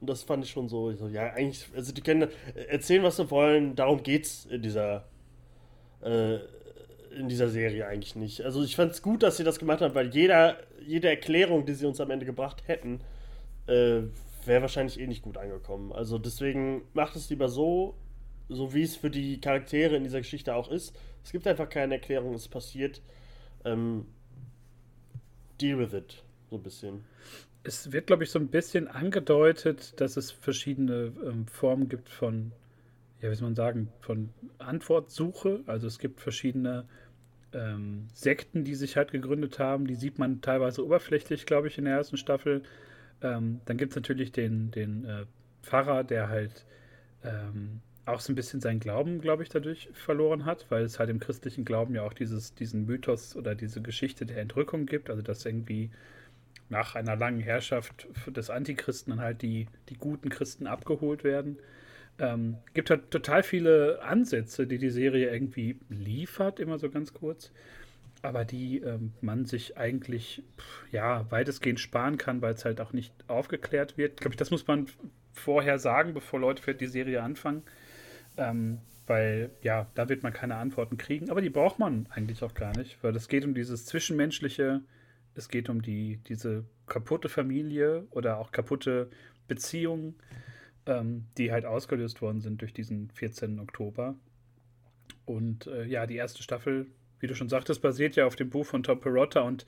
Und 0.00 0.10
das 0.10 0.22
fand 0.22 0.44
ich 0.44 0.50
schon 0.50 0.68
so, 0.68 0.92
so 0.92 1.08
ja, 1.08 1.32
eigentlich, 1.32 1.66
also 1.74 1.92
die 1.92 2.02
können 2.02 2.28
erzählen, 2.68 3.02
was 3.02 3.16
sie 3.16 3.30
wollen, 3.30 3.74
darum 3.74 4.02
geht's 4.02 4.46
in 4.46 4.62
dieser, 4.62 5.04
äh, 6.02 6.36
in 7.18 7.28
dieser 7.28 7.48
Serie 7.48 7.86
eigentlich 7.86 8.14
nicht. 8.14 8.42
Also 8.42 8.62
ich 8.62 8.76
fand 8.76 8.92
es 8.92 9.02
gut, 9.02 9.22
dass 9.22 9.38
sie 9.38 9.44
das 9.44 9.58
gemacht 9.58 9.80
haben, 9.80 9.94
weil 9.94 10.14
jeder, 10.14 10.58
jede 10.86 11.08
Erklärung, 11.08 11.64
die 11.64 11.72
sie 11.72 11.86
uns 11.86 12.00
am 12.00 12.10
Ende 12.10 12.26
gebracht 12.26 12.62
hätten, 12.66 13.00
äh, 13.66 14.02
wäre 14.46 14.62
wahrscheinlich 14.62 15.00
eh 15.00 15.06
nicht 15.06 15.22
gut 15.22 15.36
angekommen. 15.36 15.92
Also 15.92 16.18
deswegen 16.18 16.82
macht 16.94 17.16
es 17.16 17.30
lieber 17.30 17.48
so, 17.48 17.96
so 18.48 18.74
wie 18.74 18.82
es 18.82 18.96
für 18.96 19.10
die 19.10 19.40
Charaktere 19.40 19.96
in 19.96 20.04
dieser 20.04 20.18
Geschichte 20.18 20.54
auch 20.54 20.70
ist. 20.70 20.96
Es 21.24 21.32
gibt 21.32 21.46
einfach 21.46 21.68
keine 21.68 21.94
Erklärung, 21.94 22.34
es 22.34 22.48
passiert. 22.48 23.02
Ähm, 23.64 24.06
deal 25.60 25.78
with 25.78 25.92
it, 25.92 26.22
so 26.50 26.56
ein 26.56 26.62
bisschen. 26.62 27.04
Es 27.64 27.90
wird, 27.92 28.06
glaube 28.06 28.22
ich, 28.22 28.30
so 28.30 28.38
ein 28.38 28.48
bisschen 28.48 28.86
angedeutet, 28.86 30.00
dass 30.00 30.16
es 30.16 30.30
verschiedene 30.30 31.12
ähm, 31.24 31.46
Formen 31.48 31.88
gibt 31.88 32.08
von, 32.08 32.52
ja, 33.20 33.30
wie 33.30 33.34
soll 33.34 33.48
man 33.48 33.56
sagen, 33.56 33.88
von 34.00 34.28
Antwortsuche. 34.58 35.64
Also 35.66 35.88
es 35.88 35.98
gibt 35.98 36.20
verschiedene 36.20 36.86
ähm, 37.52 38.06
Sekten, 38.14 38.62
die 38.62 38.76
sich 38.76 38.96
halt 38.96 39.10
gegründet 39.10 39.58
haben. 39.58 39.86
Die 39.86 39.96
sieht 39.96 40.18
man 40.18 40.40
teilweise 40.42 40.84
oberflächlich, 40.84 41.46
glaube 41.46 41.66
ich, 41.66 41.78
in 41.78 41.86
der 41.86 41.94
ersten 41.94 42.16
Staffel. 42.16 42.62
Ähm, 43.22 43.60
dann 43.64 43.76
gibt 43.76 43.92
es 43.92 43.96
natürlich 43.96 44.32
den, 44.32 44.70
den 44.70 45.04
äh, 45.04 45.26
Pfarrer, 45.62 46.04
der 46.04 46.28
halt 46.28 46.66
ähm, 47.24 47.80
auch 48.04 48.20
so 48.20 48.32
ein 48.32 48.36
bisschen 48.36 48.60
seinen 48.60 48.80
Glauben, 48.80 49.20
glaube 49.20 49.42
ich, 49.42 49.48
dadurch 49.48 49.88
verloren 49.92 50.44
hat, 50.44 50.66
weil 50.68 50.84
es 50.84 50.98
halt 50.98 51.10
im 51.10 51.18
christlichen 51.18 51.64
Glauben 51.64 51.94
ja 51.94 52.02
auch 52.02 52.12
dieses, 52.12 52.54
diesen 52.54 52.86
Mythos 52.86 53.34
oder 53.34 53.54
diese 53.54 53.82
Geschichte 53.82 54.26
der 54.26 54.38
Entrückung 54.38 54.86
gibt, 54.86 55.10
also 55.10 55.22
dass 55.22 55.44
irgendwie 55.44 55.90
nach 56.68 56.94
einer 56.94 57.16
langen 57.16 57.40
Herrschaft 57.40 58.06
des 58.28 58.48
Antichristen 58.48 59.10
dann 59.10 59.20
halt 59.20 59.42
die, 59.42 59.66
die 59.88 59.96
guten 59.96 60.28
Christen 60.28 60.66
abgeholt 60.66 61.24
werden. 61.24 61.58
Ähm, 62.18 62.56
gibt 62.74 62.90
halt 62.90 63.10
total 63.10 63.42
viele 63.42 64.02
Ansätze, 64.02 64.66
die 64.66 64.78
die 64.78 64.90
Serie 64.90 65.30
irgendwie 65.32 65.78
liefert, 65.90 66.60
immer 66.60 66.78
so 66.78 66.88
ganz 66.88 67.12
kurz 67.12 67.52
aber 68.26 68.44
die 68.44 68.78
ähm, 68.78 69.12
man 69.20 69.46
sich 69.46 69.76
eigentlich 69.76 70.42
ja 70.92 71.30
weitestgehend 71.30 71.80
sparen 71.80 72.18
kann, 72.18 72.42
weil 72.42 72.54
es 72.54 72.64
halt 72.64 72.80
auch 72.80 72.92
nicht 72.92 73.12
aufgeklärt 73.28 73.96
wird. 73.96 74.14
Ich 74.14 74.20
glaube, 74.20 74.36
das 74.36 74.50
muss 74.50 74.66
man 74.66 74.86
vorher 75.32 75.78
sagen, 75.78 76.14
bevor 76.14 76.40
Leute 76.40 76.62
für 76.62 76.74
die 76.74 76.86
Serie 76.86 77.22
anfangen. 77.22 77.62
Ähm, 78.36 78.80
weil 79.06 79.50
ja, 79.62 79.86
da 79.94 80.08
wird 80.08 80.22
man 80.22 80.32
keine 80.32 80.56
Antworten 80.56 80.96
kriegen, 80.96 81.30
aber 81.30 81.40
die 81.40 81.50
braucht 81.50 81.78
man 81.78 82.06
eigentlich 82.10 82.42
auch 82.42 82.54
gar 82.54 82.76
nicht, 82.76 83.02
weil 83.02 83.14
es 83.14 83.28
geht 83.28 83.44
um 83.44 83.54
dieses 83.54 83.86
Zwischenmenschliche, 83.86 84.82
es 85.34 85.48
geht 85.48 85.68
um 85.68 85.80
die, 85.80 86.18
diese 86.28 86.64
kaputte 86.86 87.28
Familie 87.28 88.06
oder 88.10 88.38
auch 88.38 88.50
kaputte 88.50 89.10
Beziehungen, 89.46 90.16
ähm, 90.86 91.26
die 91.38 91.52
halt 91.52 91.66
ausgelöst 91.66 92.20
worden 92.20 92.40
sind 92.40 92.60
durch 92.62 92.72
diesen 92.72 93.10
14. 93.10 93.60
Oktober. 93.60 94.16
Und 95.24 95.66
äh, 95.66 95.84
ja, 95.84 96.06
die 96.06 96.16
erste 96.16 96.42
Staffel 96.42 96.86
wie 97.20 97.26
du 97.26 97.34
schon 97.34 97.48
sagtest, 97.48 97.82
basiert 97.82 98.16
ja 98.16 98.26
auf 98.26 98.36
dem 98.36 98.50
Buch 98.50 98.66
von 98.66 98.82
Tom 98.82 99.00
Perotta 99.00 99.40
und 99.40 99.66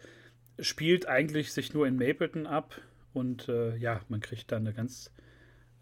spielt 0.58 1.06
eigentlich 1.06 1.52
sich 1.52 1.74
nur 1.74 1.86
in 1.86 1.96
Mapleton 1.96 2.46
ab. 2.46 2.80
Und 3.12 3.48
äh, 3.48 3.76
ja, 3.76 4.00
man 4.08 4.20
kriegt 4.20 4.52
da 4.52 4.56
eine 4.56 4.72
ganz 4.72 5.12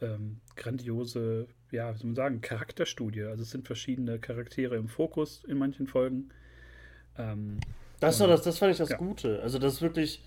ähm, 0.00 0.40
grandiose, 0.54 1.48
ja, 1.70 1.92
wie 1.94 1.98
soll 1.98 2.06
man 2.06 2.14
sagen, 2.14 2.40
Charakterstudie. 2.40 3.24
Also 3.24 3.42
es 3.42 3.50
sind 3.50 3.66
verschiedene 3.66 4.18
Charaktere 4.18 4.76
im 4.76 4.88
Fokus 4.88 5.44
in 5.44 5.58
manchen 5.58 5.86
Folgen. 5.86 6.30
Ähm, 7.18 7.58
das, 8.00 8.20
und, 8.20 8.28
das, 8.28 8.42
das 8.42 8.58
fand 8.58 8.72
ich 8.72 8.78
das 8.78 8.90
ja. 8.90 8.96
Gute. 8.96 9.40
Also, 9.42 9.58
dass 9.58 9.82
wirklich 9.82 10.22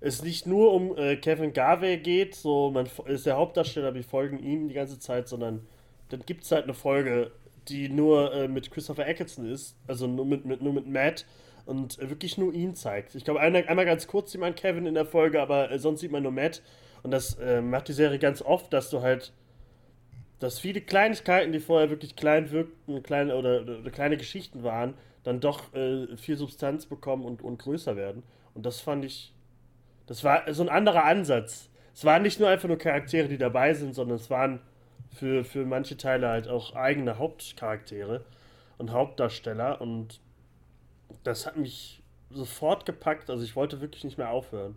es 0.00 0.22
nicht 0.22 0.46
nur 0.46 0.72
um 0.72 0.96
äh, 0.96 1.16
Kevin 1.16 1.52
Garvey 1.52 1.98
geht, 1.98 2.34
so 2.34 2.70
man 2.70 2.88
ist 3.06 3.26
der 3.26 3.36
Hauptdarsteller, 3.36 3.94
wir 3.94 4.04
folgen 4.04 4.38
ihm 4.38 4.68
die 4.68 4.74
ganze 4.74 4.98
Zeit, 4.98 5.28
sondern 5.28 5.66
dann 6.08 6.20
gibt 6.26 6.44
es 6.44 6.52
halt 6.52 6.64
eine 6.64 6.74
Folge, 6.74 7.32
die 7.70 7.88
nur 7.88 8.34
äh, 8.34 8.48
mit 8.48 8.70
Christopher 8.70 9.06
Eccleston 9.06 9.50
ist, 9.50 9.76
also 9.86 10.06
nur 10.06 10.26
mit, 10.26 10.44
mit, 10.44 10.60
nur 10.60 10.72
mit 10.72 10.86
Matt 10.86 11.24
und 11.66 11.98
äh, 11.98 12.10
wirklich 12.10 12.36
nur 12.36 12.52
ihn 12.52 12.74
zeigt. 12.74 13.14
Ich 13.14 13.24
glaube, 13.24 13.40
einmal, 13.40 13.84
ganz 13.84 14.06
kurz 14.06 14.32
sieht 14.32 14.40
man 14.40 14.54
Kevin 14.54 14.86
in 14.86 14.94
der 14.94 15.06
Folge, 15.06 15.40
aber 15.40 15.70
äh, 15.70 15.78
sonst 15.78 16.00
sieht 16.00 16.10
man 16.10 16.22
nur 16.22 16.32
Matt. 16.32 16.62
Und 17.02 17.12
das 17.12 17.38
äh, 17.38 17.62
macht 17.62 17.88
die 17.88 17.92
Serie 17.92 18.18
ganz 18.18 18.42
oft, 18.42 18.72
dass 18.72 18.90
du 18.90 19.00
halt, 19.00 19.32
dass 20.38 20.58
viele 20.58 20.80
Kleinigkeiten, 20.80 21.52
die 21.52 21.60
vorher 21.60 21.88
wirklich 21.90 22.16
klein 22.16 22.50
wirkten, 22.50 23.02
kleine 23.02 23.36
oder, 23.36 23.62
oder 23.62 23.90
kleine 23.90 24.16
Geschichten 24.16 24.62
waren, 24.62 24.94
dann 25.22 25.40
doch 25.40 25.72
äh, 25.74 26.16
viel 26.16 26.36
Substanz 26.36 26.86
bekommen 26.86 27.24
und, 27.24 27.42
und 27.42 27.58
größer 27.58 27.96
werden. 27.96 28.22
Und 28.54 28.66
das 28.66 28.80
fand 28.80 29.04
ich, 29.04 29.32
das 30.06 30.24
war 30.24 30.52
so 30.52 30.62
ein 30.62 30.68
anderer 30.68 31.04
Ansatz. 31.04 31.70
Es 31.94 32.04
waren 32.04 32.22
nicht 32.22 32.40
nur 32.40 32.48
einfach 32.48 32.68
nur 32.68 32.78
Charaktere, 32.78 33.28
die 33.28 33.38
dabei 33.38 33.74
sind, 33.74 33.94
sondern 33.94 34.16
es 34.16 34.30
waren 34.30 34.60
für, 35.12 35.44
für 35.44 35.64
manche 35.64 35.96
Teile 35.96 36.28
halt 36.28 36.48
auch 36.48 36.74
eigene 36.74 37.18
Hauptcharaktere 37.18 38.24
und 38.78 38.92
Hauptdarsteller 38.92 39.80
und 39.80 40.20
das 41.24 41.46
hat 41.46 41.56
mich 41.56 42.02
sofort 42.30 42.86
gepackt. 42.86 43.30
Also 43.30 43.44
ich 43.44 43.56
wollte 43.56 43.80
wirklich 43.80 44.04
nicht 44.04 44.18
mehr 44.18 44.30
aufhören, 44.30 44.76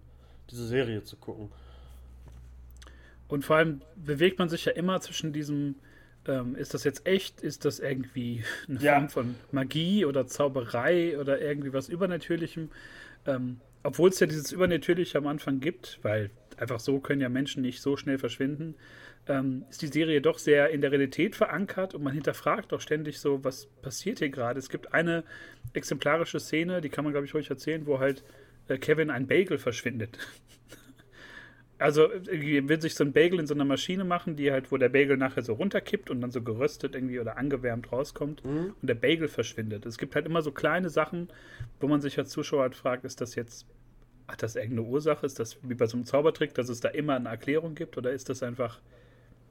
diese 0.50 0.65
Serie 0.65 1.04
zu 1.04 1.15
gucken. 1.15 1.52
Und 3.28 3.46
vor 3.46 3.58
allem 3.58 3.82
bewegt 3.96 4.39
man 4.39 4.50
sich 4.50 4.65
ja 4.65 4.74
immer 4.74 5.00
zwischen 5.02 5.34
diesem, 5.34 5.76
ähm, 6.28 6.56
ist 6.56 6.74
das 6.74 6.84
jetzt 6.84 7.08
echt, 7.08 7.41
ist 7.41 7.65
das 7.65 7.80
irgendwie 7.80 8.43
eine 8.67 8.80
ja. 8.80 8.96
Form 8.96 9.10
von 9.10 9.36
Magie 9.52 10.06
oder 10.06 10.28
Zauberei 10.28 11.17
oder 11.17 11.39
irgendwie 11.41 11.74
was 11.74 11.89
Übernatürlichem. 11.89 12.69
Ähm, 13.26 13.62
obwohl 13.84 14.10
es 14.10 14.19
ja 14.19 14.28
dieses 14.28 14.52
Übernatürliche 14.52 15.17
am 15.17 15.28
Anfang 15.28 15.60
gibt, 15.60 16.00
weil 16.04 16.30
einfach 16.58 16.80
so 16.80 17.00
können 17.00 17.22
ja 17.22 17.30
Menschen 17.30 17.62
nicht 17.62 17.82
so 17.82 17.98
schnell 17.98 18.17
verschwinden 18.17 18.76
ähm, 19.28 19.66
ist 19.70 19.82
die 19.82 19.88
Serie 19.88 20.22
doch 20.22 20.38
sehr 20.38 20.70
in 20.70 20.82
der 20.82 20.92
Realität 20.92 21.36
verankert 21.36 21.94
und 21.94 22.04
man 22.04 22.14
hinterfragt 22.14 22.74
auch 22.74 22.82
ständig 22.82 23.20
so, 23.20 23.44
was 23.44 23.68
passiert 23.82 24.20
hier 24.20 24.30
gerade. 24.30 24.60
Es 24.60 24.70
gibt 24.70 24.94
eine 24.94 25.24
exemplarische 25.74 26.40
Szene, 26.40 26.82
die 26.82 26.90
kann 26.90 27.04
man, 27.04 27.14
glaube 27.14 27.26
ich, 27.26 27.34
ruhig 27.34 27.50
erzählen, 27.50 27.86
wo 27.86 28.00
halt 28.00 28.24
äh, 28.68 28.78
Kevin 28.78 29.10
ein 29.10 29.28
Bagel 29.28 29.58
verschwindet. 29.58 30.18
also 31.78 32.10
will 32.10 32.82
sich 32.82 32.96
so 32.96 33.04
ein 33.04 33.14
Bagel 33.14 33.40
in 33.40 33.48
so 33.48 33.54
einer 33.54 33.66
Maschine 33.66 34.04
machen, 34.04 34.36
die 34.36 34.52
halt, 34.52 34.72
wo 34.72 34.78
der 34.78 34.90
Bagel 34.90 35.16
nachher 35.16 35.44
so 35.44 35.54
runterkippt 35.54 36.10
und 36.10 36.20
dann 36.20 36.32
so 36.32 36.42
geröstet 36.42 36.96
irgendwie 36.96 37.20
oder 37.20 37.38
angewärmt 37.38 37.92
rauskommt 37.92 38.44
mhm. 38.44 38.76
und 38.82 38.88
der 38.88 38.96
Bagel 38.96 39.30
verschwindet. 39.30 39.86
Es 39.86 39.98
gibt 39.98 40.16
halt 40.16 40.26
immer 40.26 40.42
so 40.42 40.52
kleine 40.52 40.90
Sachen, 40.90 41.30
wo 41.80 41.88
man 41.88 42.02
sich 42.02 42.18
als 42.18 42.30
Zuschauer 42.30 42.64
halt 42.64 42.76
fragt, 42.76 43.06
ist 43.06 43.22
das 43.22 43.36
jetzt 43.36 43.66
hat 44.28 44.42
das 44.42 44.56
irgendeine 44.56 44.88
Ursache? 44.88 45.26
Ist 45.26 45.40
das 45.40 45.58
wie 45.64 45.74
bei 45.74 45.86
so 45.86 45.98
einem 45.98 46.06
Zaubertrick, 46.06 46.54
dass 46.54 46.70
es 46.70 46.80
da 46.80 46.90
immer 46.90 47.16
eine 47.16 47.28
Erklärung 47.28 47.76
gibt? 47.76 47.98
Oder 47.98 48.12
ist 48.12 48.30
das 48.30 48.42
einfach 48.42 48.80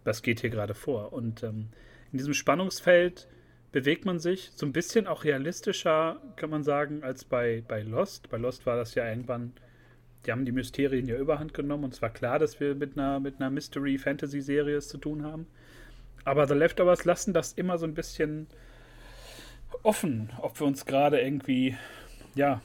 was 0.05 0.23
geht 0.23 0.41
hier 0.41 0.51
gerade 0.51 0.75
vor? 0.75 1.13
Und 1.13 1.43
ähm, 1.43 1.69
in 2.11 2.19
diesem 2.19 2.35
Spannungsfeld 2.35 3.29
bewegt 3.73 4.05
man 4.05 4.19
sich 4.19 4.51
so 4.55 4.67
ein 4.67 4.73
bisschen 4.73 5.07
auch 5.07 5.25
realistischer, 5.25 6.21
kann 6.37 6.51
man 6.51 6.63
sagen, 6.63 7.03
als 7.03 7.25
bei, 7.25 7.63
bei 7.67 7.83
Lost. 7.83 8.29
Bei 8.31 8.37
Lost 8.37 8.67
war 8.67 8.77
das 8.77 8.95
ja 8.95 9.09
irgendwann, 9.09 9.53
die 10.27 10.33
haben 10.33 10.45
die 10.45 10.53
Mysterien 10.53 11.07
ja 11.09 11.17
überhand 11.17 11.55
genommen 11.55 11.85
und 11.85 11.95
es 11.95 12.03
war 12.03 12.11
klar, 12.11 12.39
dass 12.39 12.61
wir 12.61 12.75
mit 12.75 12.99
einer, 12.99 13.19
mit 13.19 13.41
einer 13.41 13.51
Mystery-Fantasy-Serie 13.51 14.77
es 14.77 14.89
zu 14.89 14.99
tun 14.99 15.25
haben. 15.25 15.47
Aber 16.25 16.47
The 16.47 16.55
Leftovers 16.55 17.05
lassen 17.05 17.33
das 17.33 17.55
immer 17.55 17.79
so 17.79 17.87
ein 17.87 17.95
bisschen 17.95 18.47
offen, 19.83 20.31
ob 20.41 20.61
wir 20.61 20.67
uns 20.67 20.85
gerade 20.85 21.21
irgendwie, 21.21 21.77
ja, 22.35 22.61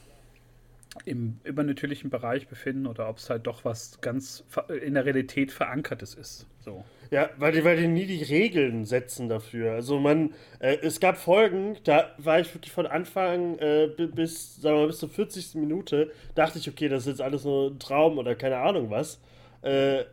im 1.05 1.39
übernatürlichen 1.43 2.09
Bereich 2.09 2.47
befinden 2.47 2.87
oder 2.87 3.09
ob 3.09 3.17
es 3.17 3.29
halt 3.29 3.47
doch 3.47 3.65
was 3.65 3.99
ganz 4.01 4.43
in 4.83 4.93
der 4.93 5.05
Realität 5.05 5.51
verankertes 5.51 6.13
ist. 6.13 6.47
So. 6.59 6.83
Ja, 7.11 7.29
weil 7.37 7.53
die, 7.53 7.63
weil 7.63 7.77
die 7.77 7.87
nie 7.87 8.05
die 8.05 8.23
Regeln 8.23 8.85
setzen 8.85 9.29
dafür. 9.29 9.73
Also 9.73 9.99
man, 9.99 10.33
äh, 10.59 10.77
es 10.81 10.99
gab 10.99 11.17
Folgen, 11.17 11.77
da 11.83 12.11
war 12.17 12.39
ich 12.39 12.53
wirklich 12.53 12.71
von 12.71 12.85
Anfang 12.85 13.57
äh, 13.59 13.87
bis, 13.87 14.61
sagen 14.61 14.75
wir 14.75 14.81
mal, 14.81 14.87
bis 14.87 14.99
zur 14.99 15.09
40. 15.09 15.55
Minute, 15.55 16.11
dachte 16.35 16.59
ich, 16.59 16.69
okay, 16.69 16.89
das 16.89 17.03
ist 17.03 17.07
jetzt 17.07 17.21
alles 17.21 17.45
nur 17.45 17.71
ein 17.71 17.79
Traum 17.79 18.17
oder 18.17 18.35
keine 18.35 18.57
Ahnung 18.57 18.89
was. 18.89 19.21
Äh, 19.61 20.03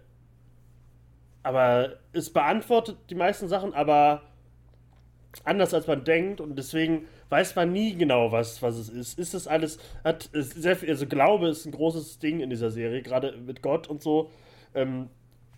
aber 1.42 1.96
es 2.12 2.30
beantwortet 2.30 2.96
die 3.10 3.14
meisten 3.14 3.48
Sachen, 3.48 3.74
aber 3.74 4.22
anders 5.44 5.74
als 5.74 5.86
man 5.86 6.04
denkt 6.04 6.40
und 6.40 6.56
deswegen 6.56 7.06
weiß 7.30 7.56
man 7.56 7.72
nie 7.72 7.96
genau, 7.96 8.32
was, 8.32 8.62
was 8.62 8.76
es 8.76 8.88
ist. 8.88 9.18
Ist 9.18 9.34
es 9.34 9.48
alles, 9.48 9.78
hat 10.04 10.30
sehr 10.32 10.76
viel, 10.76 10.90
also 10.90 11.06
Glaube 11.06 11.48
ist 11.48 11.66
ein 11.66 11.72
großes 11.72 12.18
Ding 12.18 12.40
in 12.40 12.50
dieser 12.50 12.70
Serie, 12.70 13.02
gerade 13.02 13.36
mit 13.36 13.62
Gott 13.62 13.88
und 13.88 14.02
so. 14.02 14.30
Ähm, 14.74 15.08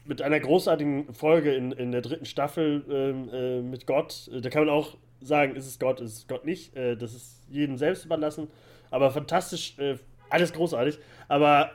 mit 0.05 0.23
einer 0.23 0.39
großartigen 0.39 1.13
Folge 1.13 1.55
in, 1.55 1.73
in 1.73 1.91
der 1.91 2.01
dritten 2.01 2.27
Staffel 2.27 2.85
ähm, 2.89 3.29
äh, 3.33 3.61
mit 3.61 3.87
Gott. 3.87 4.31
Da 4.33 4.49
kann 4.51 4.65
man 4.65 4.75
auch 4.75 4.97
sagen, 5.21 5.57
ist 5.57 5.67
es 5.67 5.79
Gott, 5.79 6.01
ist 6.01 6.17
es 6.17 6.29
Gott 6.29 6.45
nicht. 6.45 6.77
Äh, 6.77 6.97
das 6.97 7.15
ist 7.15 7.43
jedem 7.51 7.77
selbst 7.77 8.05
überlassen. 8.05 8.49
Aber 8.91 9.11
fantastisch, 9.11 9.77
äh, 9.79 9.97
alles 10.31 10.53
großartig. 10.53 10.99
Aber 11.29 11.73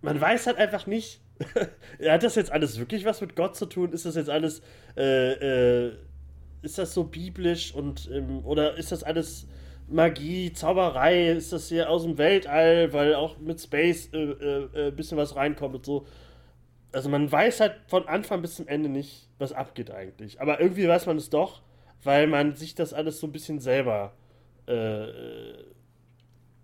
man 0.00 0.20
weiß 0.20 0.46
halt 0.46 0.58
einfach 0.58 0.86
nicht, 0.86 1.20
hat 2.08 2.22
das 2.22 2.36
jetzt 2.36 2.52
alles 2.52 2.78
wirklich 2.78 3.04
was 3.04 3.20
mit 3.20 3.36
Gott 3.36 3.56
zu 3.56 3.66
tun? 3.66 3.92
Ist 3.92 4.06
das 4.06 4.14
jetzt 4.14 4.30
alles, 4.30 4.62
äh, 4.96 5.32
äh, 5.32 5.92
ist 6.62 6.78
das 6.78 6.94
so 6.94 7.04
biblisch 7.04 7.74
und, 7.74 8.10
ähm, 8.12 8.44
oder 8.44 8.76
ist 8.76 8.92
das 8.92 9.02
alles 9.02 9.46
Magie, 9.88 10.52
Zauberei? 10.52 11.30
Ist 11.32 11.52
das 11.52 11.68
hier 11.68 11.90
aus 11.90 12.04
dem 12.04 12.18
Weltall, 12.18 12.92
weil 12.92 13.14
auch 13.14 13.38
mit 13.38 13.60
Space 13.60 14.10
ein 14.12 14.70
äh, 14.74 14.90
bisschen 14.90 15.18
was 15.18 15.36
reinkommt 15.36 15.74
und 15.74 15.84
so? 15.84 16.06
also 16.92 17.08
man 17.08 17.30
weiß 17.30 17.60
halt 17.60 17.76
von 17.86 18.06
Anfang 18.06 18.42
bis 18.42 18.56
zum 18.56 18.68
Ende 18.68 18.88
nicht, 18.88 19.28
was 19.38 19.52
abgeht 19.52 19.90
eigentlich. 19.90 20.40
Aber 20.40 20.60
irgendwie 20.60 20.86
weiß 20.86 21.06
man 21.06 21.16
es 21.16 21.30
doch, 21.30 21.62
weil 22.02 22.26
man 22.26 22.54
sich 22.54 22.74
das 22.74 22.92
alles 22.92 23.18
so 23.18 23.26
ein 23.26 23.32
bisschen 23.32 23.58
selber 23.58 24.12
äh, 24.66 25.06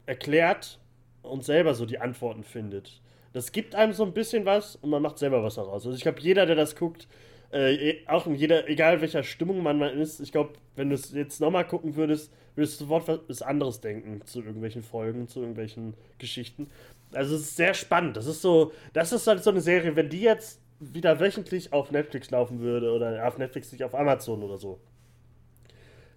erklärt 0.07 0.79
und 1.23 1.45
selber 1.45 1.75
so 1.75 1.87
die 1.87 1.99
Antworten 1.99 2.45
findet. 2.45 3.01
Das 3.33 3.53
gibt 3.53 3.75
einem 3.75 3.93
so 3.93 4.05
ein 4.05 4.13
bisschen 4.13 4.45
was 4.45 4.77
und 4.77 4.91
man 4.91 5.03
macht 5.03 5.19
selber 5.19 5.43
was 5.43 5.57
daraus. 5.57 5.87
Also 5.87 5.93
ich 5.93 6.03
glaube, 6.03 6.21
jeder, 6.21 6.47
der 6.47 6.57
das 6.57 6.77
guckt, 6.77 7.09
äh, 7.53 7.91
e, 7.91 8.07
auch 8.07 8.27
in 8.27 8.35
jeder, 8.35 8.69
egal 8.69 9.01
welcher 9.01 9.23
Stimmung 9.23 9.63
man 9.63 9.81
ist, 9.81 10.21
ich 10.21 10.33
glaube, 10.33 10.55
wenn 10.77 10.91
du 10.91 10.95
es 10.95 11.13
jetzt 11.13 11.41
nochmal 11.41 11.67
gucken 11.67 11.97
würdest, 11.97 12.33
würdest 12.55 12.81
du 12.81 12.85
sofort 12.85 13.29
was 13.29 13.43
anderes 13.43 13.81
denken 13.81 14.21
zu 14.25 14.41
irgendwelchen 14.43 14.83
Folgen, 14.83 15.29
zu 15.29 15.41
irgendwelchen 15.41 15.95
Geschichten. 16.19 16.69
Also 17.13 17.37
es 17.37 17.43
ist 17.43 17.57
sehr 17.57 17.75
spannend. 17.75 18.17
Das 18.17 18.27
ist 18.27 18.43
so, 18.43 18.73
das 18.93 19.13
ist 19.13 19.27
halt 19.27 19.43
so 19.43 19.51
eine 19.51 19.61
Serie, 19.61 19.97
wenn 19.97 20.11
die 20.11 20.21
jetzt 20.21 20.61
wieder 20.81 21.21
wöchentlich 21.21 21.73
auf 21.73 21.91
Netflix 21.91 22.31
laufen 22.31 22.61
würde 22.61 22.93
oder 22.93 23.27
auf 23.27 23.39
Netflix 23.39 23.73
nicht 23.73 23.85
auf 23.85 23.95
Amazon 23.95 24.43
oder 24.43 24.59
so. 24.59 24.79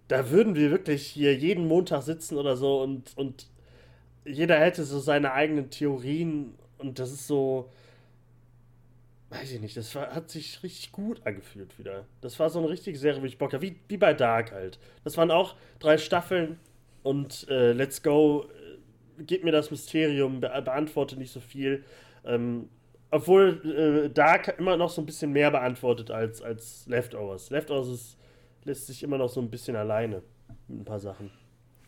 Da 0.08 0.30
würden 0.30 0.56
wir 0.56 0.72
wirklich 0.72 1.08
hier 1.08 1.36
jeden 1.36 1.67
Montag 1.67 2.02
sitzen 2.02 2.38
oder 2.38 2.58
so 2.58 2.82
und, 2.82 3.15
und 3.15 3.48
jeder 4.26 4.60
hätte 4.60 4.84
so 4.84 5.00
seine 5.00 5.32
eigenen 5.32 5.70
Theorien 5.70 6.56
und 6.78 7.00
das 7.00 7.12
ist 7.12 7.28
so, 7.28 7.70
weiß 9.32 9.54
ich 9.54 9.62
nicht, 9.62 9.78
das 9.78 9.96
war, 9.96 10.13
hat 10.13 10.30
sich 10.30 10.62
richtig 10.62 10.91
gut 10.91 11.22
angefühlt 11.26 11.80
wieder. 11.80 12.06
Das 12.20 12.39
war 12.39 12.50
so 12.50 12.60
eine 12.60 12.70
richtige 12.70 12.98
Serie, 12.98 13.22
wo 13.22 13.26
ich 13.26 13.38
Bock 13.38 13.54
habe, 13.54 13.63
wie, 13.63 13.80
wie 13.88 13.98
bei 13.98 14.13
Dark 14.13 14.52
halt. 14.52 14.78
Das 15.04 15.17
waren 15.17 15.32
auch 15.32 15.56
drei 15.80 15.98
Staffeln 15.98 16.60
und 17.02 17.48
äh, 17.50 17.72
Let's 17.72 18.04
Go, 18.04 18.44
äh, 18.44 19.24
gib 19.24 19.44
mir 19.46 19.54
das 19.54 19.72
Mysterium, 19.72 20.41
be 20.41 20.50
beantworte 20.63 21.17
nicht 21.17 21.32
so 21.32 21.39
viel. 21.39 21.86
Ähm, 22.26 22.67
obwohl 23.10 24.06
äh, 24.06 24.10
Dark 24.10 24.60
immer 24.60 24.76
noch 24.76 24.89
so 24.89 25.02
ein 25.02 25.06
bisschen 25.06 25.32
mehr 25.32 25.50
beantwortet 25.50 26.12
als, 26.12 26.41
als 26.41 26.86
Leftovers. 26.88 27.50
Leftovers 27.50 27.88
ist, 27.88 28.17
lässt 28.65 28.88
sich 28.88 29.02
immer 29.02 29.17
noch 29.17 29.30
so 29.30 29.39
ein 29.39 29.50
bisschen 29.50 29.78
alleine 29.78 30.24
mit 30.67 30.82
ein 30.82 30.86
paar 30.86 31.00
Sachen. 31.00 31.32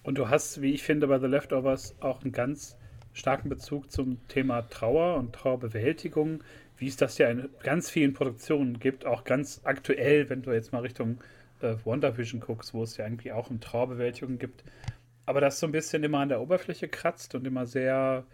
Und 0.04 0.18
du 0.18 0.30
hast, 0.30 0.62
wie 0.62 0.74
ich 0.74 0.84
finde, 0.84 1.08
bei 1.08 1.20
The 1.20 1.28
Leftovers 1.28 1.96
auch 2.02 2.22
einen 2.22 2.32
ganz 2.32 2.78
starken 3.14 3.50
Bezug 3.50 3.92
zum 3.92 4.26
Thema 4.28 4.64
Trauer 4.64 5.18
und 5.18 5.34
Trauerbewältigung 5.34 6.44
wie 6.84 6.88
es 6.90 6.98
das 6.98 7.18
ja 7.18 7.30
in 7.30 7.48
ganz 7.64 7.90
vielen 7.90 8.12
Produktionen 8.12 8.78
gibt, 8.78 9.06
auch 9.06 9.24
ganz 9.24 9.62
aktuell, 9.64 10.30
wenn 10.30 10.42
du 10.42 10.52
jetzt 10.52 10.74
mal 10.74 10.82
Richtung 10.82 11.18
äh, 11.62 11.76
WandaVision 11.86 12.42
guckst, 12.42 12.74
wo 12.74 12.84
es 12.84 12.98
ja 12.98 13.06
irgendwie 13.06 13.32
auch 13.32 13.50
um 13.50 13.62
Trauerbewältigung 13.62 14.38
gibt. 14.38 14.66
Aber 15.26 15.40
das 15.40 15.62
so 15.62 15.66
ein 15.66 15.72
bisschen 15.72 16.04
immer 16.04 16.20
an 16.20 16.28
der 16.28 16.42
Oberfläche 16.42 16.90
kratzt 16.90 17.36
und 17.36 17.48
immer 17.48 17.66
sehr, 17.66 18.26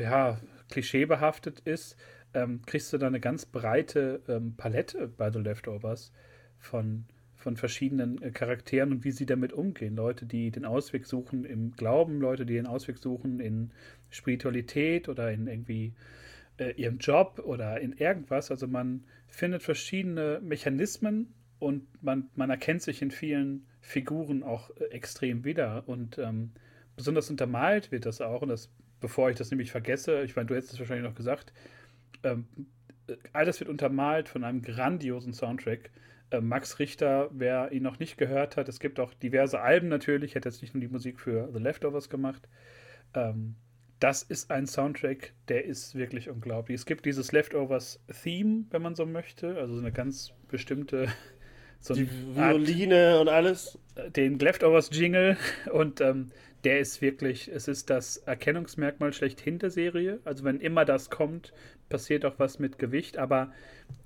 ja, 0.00 0.40
klischeebehaftet 0.68 1.60
ist, 1.60 1.96
ähm, 2.34 2.62
kriegst 2.66 2.92
du 2.92 2.98
da 2.98 3.06
eine 3.06 3.20
ganz 3.20 3.46
breite 3.46 4.20
ähm, 4.26 4.56
Palette 4.56 5.06
bei 5.06 5.30
The 5.30 5.38
Leftovers 5.38 6.10
von, 6.58 7.04
von 7.36 7.56
verschiedenen 7.56 8.20
äh, 8.20 8.32
Charakteren 8.32 8.90
und 8.90 9.04
wie 9.04 9.12
sie 9.12 9.26
damit 9.26 9.52
umgehen. 9.52 9.94
Leute, 9.94 10.26
die 10.26 10.50
den 10.50 10.64
Ausweg 10.64 11.06
suchen 11.06 11.44
im 11.44 11.70
Glauben, 11.76 12.20
Leute, 12.20 12.44
die 12.46 12.54
den 12.54 12.66
Ausweg 12.66 12.98
suchen 12.98 13.38
in 13.38 13.70
Spiritualität 14.10 15.08
oder 15.08 15.30
in 15.30 15.46
irgendwie 15.46 15.92
äh, 16.60 16.72
ihrem 16.72 16.98
Job 16.98 17.40
oder 17.44 17.80
in 17.80 17.92
irgendwas. 17.94 18.50
Also 18.50 18.68
man 18.68 19.04
findet 19.26 19.62
verschiedene 19.62 20.40
Mechanismen 20.42 21.34
und 21.58 21.86
man, 22.02 22.28
man 22.36 22.50
erkennt 22.50 22.82
sich 22.82 23.02
in 23.02 23.10
vielen 23.10 23.66
Figuren 23.80 24.42
auch 24.42 24.70
äh, 24.76 24.84
extrem 24.90 25.44
wieder. 25.44 25.88
Und 25.88 26.18
ähm, 26.18 26.52
besonders 26.96 27.30
untermalt 27.30 27.90
wird 27.90 28.06
das 28.06 28.20
auch. 28.20 28.42
Und 28.42 28.50
das, 28.50 28.70
bevor 29.00 29.30
ich 29.30 29.36
das 29.36 29.50
nämlich 29.50 29.70
vergesse, 29.70 30.22
ich 30.22 30.36
meine, 30.36 30.46
du 30.46 30.54
hättest 30.54 30.74
es 30.74 30.78
wahrscheinlich 30.78 31.08
noch 31.08 31.16
gesagt, 31.16 31.52
ähm, 32.22 32.46
äh, 33.08 33.16
alles 33.32 33.58
wird 33.60 33.70
untermalt 33.70 34.28
von 34.28 34.44
einem 34.44 34.62
grandiosen 34.62 35.32
Soundtrack. 35.32 35.90
Äh, 36.30 36.42
Max 36.42 36.78
Richter, 36.78 37.30
wer 37.32 37.72
ihn 37.72 37.82
noch 37.82 37.98
nicht 37.98 38.18
gehört 38.18 38.56
hat, 38.56 38.68
es 38.68 38.80
gibt 38.80 39.00
auch 39.00 39.14
diverse 39.14 39.60
Alben 39.60 39.88
natürlich, 39.88 40.34
hätte 40.34 40.48
jetzt 40.48 40.60
nicht 40.60 40.74
nur 40.74 40.82
die 40.82 40.88
Musik 40.88 41.20
für 41.20 41.50
The 41.52 41.58
Leftovers 41.58 42.10
gemacht. 42.10 42.48
Ähm, 43.14 43.56
das 44.00 44.22
ist 44.22 44.50
ein 44.50 44.66
Soundtrack, 44.66 45.34
der 45.48 45.66
ist 45.66 45.94
wirklich 45.94 46.30
unglaublich. 46.30 46.74
Es 46.74 46.86
gibt 46.86 47.04
dieses 47.04 47.32
Leftovers-Theme, 47.32 48.64
wenn 48.70 48.82
man 48.82 48.94
so 48.94 49.04
möchte, 49.04 49.58
also 49.58 49.74
so 49.74 49.80
eine 49.80 49.92
ganz 49.92 50.32
bestimmte. 50.48 51.08
So 51.82 51.94
Die 51.94 52.10
Violine 52.10 53.12
Art, 53.12 53.20
und 53.22 53.28
alles. 53.30 53.78
Den 54.14 54.38
Leftovers-Jingle 54.38 55.38
und 55.72 56.02
ähm, 56.02 56.30
der 56.64 56.78
ist 56.78 57.00
wirklich, 57.00 57.48
es 57.48 57.68
ist 57.68 57.88
das 57.88 58.18
Erkennungsmerkmal 58.18 59.14
schlechthin 59.14 59.58
der 59.58 59.70
Serie. 59.70 60.20
Also 60.26 60.44
wenn 60.44 60.60
immer 60.60 60.84
das 60.84 61.08
kommt, 61.08 61.54
passiert 61.88 62.26
auch 62.26 62.34
was 62.38 62.58
mit 62.58 62.78
Gewicht, 62.78 63.16
aber 63.16 63.50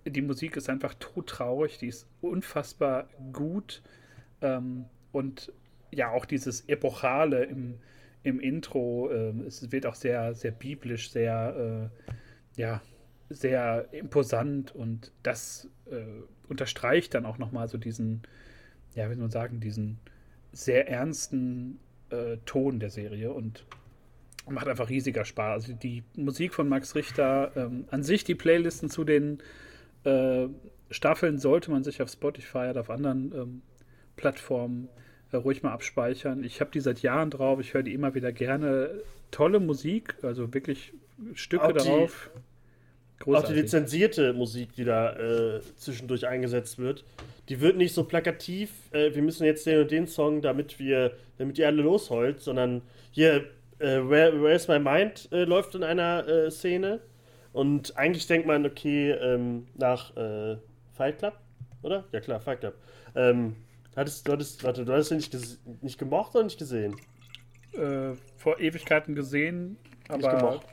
die 0.06 0.22
Musik 0.22 0.56
ist 0.56 0.70
einfach 0.70 0.94
todtraurig, 1.00 1.78
die 1.78 1.88
ist 1.88 2.06
unfassbar 2.20 3.08
gut 3.32 3.82
ähm, 4.40 4.84
und 5.10 5.52
ja 5.90 6.10
auch 6.10 6.26
dieses 6.26 6.68
Epochale 6.68 7.42
im, 7.42 7.80
im 8.24 8.40
Intro. 8.40 9.10
Äh, 9.10 9.32
es 9.46 9.70
wird 9.70 9.86
auch 9.86 9.94
sehr, 9.94 10.34
sehr 10.34 10.50
biblisch, 10.50 11.10
sehr, 11.10 11.90
äh, 12.56 12.60
ja, 12.60 12.82
sehr 13.30 13.86
imposant 13.92 14.74
und 14.74 15.12
das 15.22 15.68
äh, 15.90 16.04
unterstreicht 16.48 17.14
dann 17.14 17.26
auch 17.26 17.38
nochmal 17.38 17.68
so 17.68 17.78
diesen, 17.78 18.22
ja, 18.94 19.08
wie 19.08 19.14
soll 19.14 19.22
man 19.22 19.30
sagen, 19.30 19.60
diesen 19.60 19.98
sehr 20.52 20.88
ernsten 20.88 21.78
äh, 22.10 22.36
Ton 22.44 22.80
der 22.80 22.90
Serie 22.90 23.32
und 23.32 23.64
macht 24.48 24.68
einfach 24.68 24.90
riesiger 24.90 25.24
Spaß. 25.24 25.64
Also 25.64 25.72
die 25.72 26.02
Musik 26.16 26.54
von 26.54 26.68
Max 26.68 26.94
Richter, 26.94 27.52
ähm, 27.56 27.86
an 27.90 28.02
sich 28.02 28.24
die 28.24 28.34
Playlisten 28.34 28.90
zu 28.90 29.04
den 29.04 29.38
äh, 30.04 30.48
Staffeln 30.90 31.38
sollte 31.38 31.70
man 31.70 31.82
sich 31.82 32.02
auf 32.02 32.10
Spotify 32.10 32.68
oder 32.70 32.80
auf 32.80 32.90
anderen 32.90 33.32
ähm, 33.34 33.62
Plattformen 34.16 34.88
ruhig 35.38 35.62
mal 35.62 35.72
abspeichern. 35.72 36.44
Ich 36.44 36.60
habe 36.60 36.70
die 36.70 36.80
seit 36.80 37.02
Jahren 37.02 37.30
drauf, 37.30 37.60
ich 37.60 37.74
höre 37.74 37.82
die 37.82 37.94
immer 37.94 38.14
wieder 38.14 38.32
gerne. 38.32 38.90
Tolle 39.30 39.60
Musik, 39.60 40.14
also 40.22 40.52
wirklich 40.54 40.92
Stücke 41.34 41.64
auch 41.64 41.72
darauf. 41.72 42.30
Die, 43.24 43.34
auch 43.34 43.44
die 43.44 43.54
lizenzierte 43.54 44.32
Musik, 44.32 44.74
die 44.74 44.84
da 44.84 45.12
äh, 45.14 45.60
zwischendurch 45.76 46.26
eingesetzt 46.26 46.78
wird, 46.78 47.04
die 47.48 47.60
wird 47.60 47.76
nicht 47.76 47.94
so 47.94 48.04
plakativ, 48.04 48.70
äh, 48.92 49.14
wir 49.14 49.22
müssen 49.22 49.44
jetzt 49.44 49.66
den 49.66 49.80
und 49.80 49.90
den 49.90 50.06
Song, 50.06 50.42
damit 50.42 50.78
wir, 50.78 51.12
damit 51.38 51.58
ihr 51.58 51.66
alle 51.66 51.82
losheult, 51.82 52.40
sondern 52.40 52.82
hier, 53.12 53.46
äh, 53.78 54.00
Where, 54.08 54.42
Where's 54.42 54.68
My 54.68 54.78
Mind 54.78 55.28
äh, 55.32 55.44
läuft 55.44 55.74
in 55.74 55.84
einer 55.84 56.26
äh, 56.26 56.50
Szene 56.50 57.00
und 57.52 57.96
eigentlich 57.96 58.26
denkt 58.26 58.46
man, 58.46 58.66
okay, 58.66 59.12
ähm, 59.12 59.68
nach 59.74 60.12
Fight 60.92 61.18
Club, 61.18 61.34
oder? 61.82 62.04
Ja 62.12 62.20
klar, 62.20 62.40
Fight 62.40 62.60
Club. 62.60 62.74
Ähm, 63.14 63.54
Hattest, 63.96 64.26
du, 64.26 64.32
hattest, 64.32 64.64
warte, 64.64 64.84
du 64.84 64.92
hattest 64.92 65.10
ihn 65.12 65.18
nicht, 65.18 65.82
nicht 65.82 65.98
gemocht 65.98 66.34
oder 66.34 66.44
nicht 66.44 66.58
gesehen? 66.58 66.96
Äh, 67.72 68.14
vor 68.36 68.58
Ewigkeiten 68.60 69.14
gesehen, 69.14 69.76
aber 70.08 70.18
nicht 70.18 70.38
gemocht. 70.38 70.66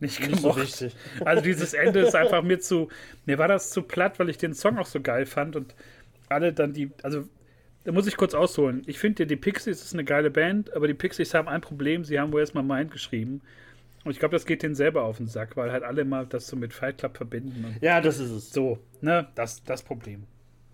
Nicht 0.00 0.20
gemocht. 0.20 0.58
Nicht 0.58 0.76
so 0.76 0.88
also 1.24 1.42
dieses 1.42 1.74
Ende 1.74 2.00
ist 2.00 2.14
einfach 2.14 2.42
mir 2.42 2.60
zu. 2.60 2.88
Mir 3.26 3.38
war 3.38 3.48
das 3.48 3.70
zu 3.70 3.82
platt, 3.82 4.18
weil 4.18 4.28
ich 4.28 4.38
den 4.38 4.54
Song 4.54 4.78
auch 4.78 4.86
so 4.86 5.00
geil 5.00 5.26
fand 5.26 5.56
und 5.56 5.74
alle 6.28 6.52
dann 6.52 6.72
die. 6.72 6.90
Also 7.02 7.24
da 7.84 7.92
muss 7.92 8.06
ich 8.06 8.16
kurz 8.16 8.34
ausholen. 8.34 8.82
Ich 8.86 8.98
finde, 8.98 9.26
die 9.26 9.36
Pixies 9.36 9.82
ist 9.82 9.94
eine 9.94 10.04
geile 10.04 10.30
Band, 10.30 10.74
aber 10.74 10.86
die 10.86 10.94
Pixies 10.94 11.34
haben 11.34 11.48
ein 11.48 11.60
Problem. 11.60 12.04
Sie 12.04 12.20
haben 12.20 12.32
Where's 12.32 12.54
My 12.54 12.62
Mind 12.62 12.90
geschrieben. 12.90 13.40
Und 14.04 14.12
ich 14.12 14.18
glaube, 14.20 14.36
das 14.36 14.46
geht 14.46 14.62
denen 14.62 14.74
selber 14.74 15.02
auf 15.02 15.16
den 15.16 15.26
Sack, 15.26 15.56
weil 15.56 15.72
halt 15.72 15.82
alle 15.82 16.04
mal 16.04 16.26
das 16.26 16.46
so 16.46 16.56
mit 16.56 16.72
Fight 16.72 16.98
Club 16.98 17.16
verbinden. 17.16 17.76
ja, 17.80 18.00
das 18.00 18.20
ist 18.20 18.30
es. 18.30 18.50
So, 18.52 18.78
ne? 19.00 19.28
Das, 19.34 19.64
das 19.64 19.82
Problem. 19.82 20.24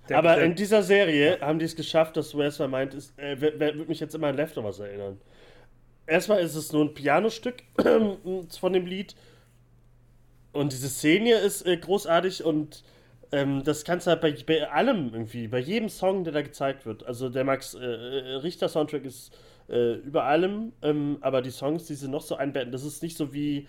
Der, 0.08 0.18
Aber 0.18 0.36
der, 0.36 0.44
in 0.44 0.54
dieser 0.54 0.82
Serie 0.82 1.38
haben 1.40 1.58
die 1.58 1.64
es 1.64 1.76
geschafft, 1.76 2.16
dass 2.16 2.36
Wes 2.36 2.58
meint, 2.58 2.94
ist, 2.94 3.18
äh, 3.18 3.40
wird 3.40 3.88
mich 3.88 4.00
jetzt 4.00 4.14
immer 4.14 4.28
an 4.28 4.36
Leftovers 4.36 4.78
erinnern. 4.78 5.20
Erstmal 6.06 6.40
ist 6.40 6.54
es 6.54 6.72
nur 6.72 6.84
ein 6.84 6.94
Pianostück 6.94 7.62
von 8.60 8.72
dem 8.72 8.86
Lied. 8.86 9.14
Und 10.52 10.72
diese 10.72 10.88
Szene 10.88 11.32
ist 11.32 11.66
äh, 11.66 11.76
großartig 11.76 12.44
und 12.44 12.84
ähm, 13.32 13.64
das 13.64 13.84
kannst 13.84 14.06
du 14.06 14.10
halt 14.10 14.20
bei, 14.20 14.36
bei, 14.46 14.70
allem 14.70 15.10
irgendwie, 15.12 15.48
bei 15.48 15.58
jedem 15.58 15.88
Song, 15.88 16.22
der 16.22 16.32
da 16.32 16.42
gezeigt 16.42 16.86
wird. 16.86 17.04
Also 17.04 17.28
der 17.28 17.44
Max 17.44 17.74
äh, 17.74 17.80
äh 17.80 18.34
Richter 18.36 18.68
Soundtrack 18.68 19.04
ist 19.04 19.36
äh, 19.68 19.94
über 19.94 20.24
allem, 20.24 20.72
ähm, 20.82 21.18
aber 21.22 21.42
die 21.42 21.50
Songs, 21.50 21.86
die 21.86 21.94
sie 21.94 22.08
noch 22.08 22.22
so 22.22 22.36
einbetten, 22.36 22.70
das 22.70 22.84
ist 22.84 23.02
nicht 23.02 23.16
so 23.16 23.32
wie 23.32 23.66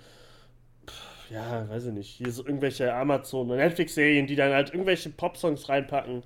ja, 1.30 1.68
weiß 1.70 1.88
ich 1.88 1.94
nicht, 1.94 2.10
hier 2.10 2.32
so 2.32 2.46
irgendwelche 2.46 2.94
Amazon- 2.94 3.50
und 3.50 3.58
Netflix-Serien, 3.58 4.28
die 4.28 4.36
dann 4.36 4.54
halt 4.54 4.72
irgendwelche 4.72 5.10
Popsongs 5.10 5.70
reinpacken, 5.70 6.24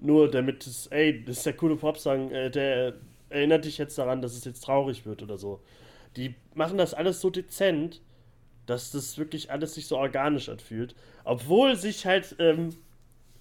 nur 0.00 0.30
damit 0.30 0.66
es, 0.66 0.86
ey, 0.88 1.24
das 1.24 1.38
ist 1.38 1.46
der 1.46 1.52
coole 1.54 1.76
Popsong, 1.76 2.30
äh, 2.30 2.50
der 2.50 2.94
erinnert 3.28 3.64
dich 3.64 3.78
jetzt 3.78 3.96
daran, 3.98 4.22
dass 4.22 4.34
es 4.34 4.44
jetzt 4.44 4.62
traurig 4.62 5.06
wird 5.06 5.22
oder 5.22 5.38
so. 5.38 5.60
Die 6.16 6.34
machen 6.54 6.78
das 6.78 6.94
alles 6.94 7.20
so 7.20 7.30
dezent, 7.30 8.00
dass 8.66 8.90
das 8.90 9.18
wirklich 9.18 9.50
alles 9.50 9.74
sich 9.74 9.86
so 9.86 9.98
organisch 9.98 10.48
anfühlt. 10.48 10.94
Obwohl 11.24 11.76
sich 11.76 12.06
halt, 12.06 12.36
ähm, 12.38 12.70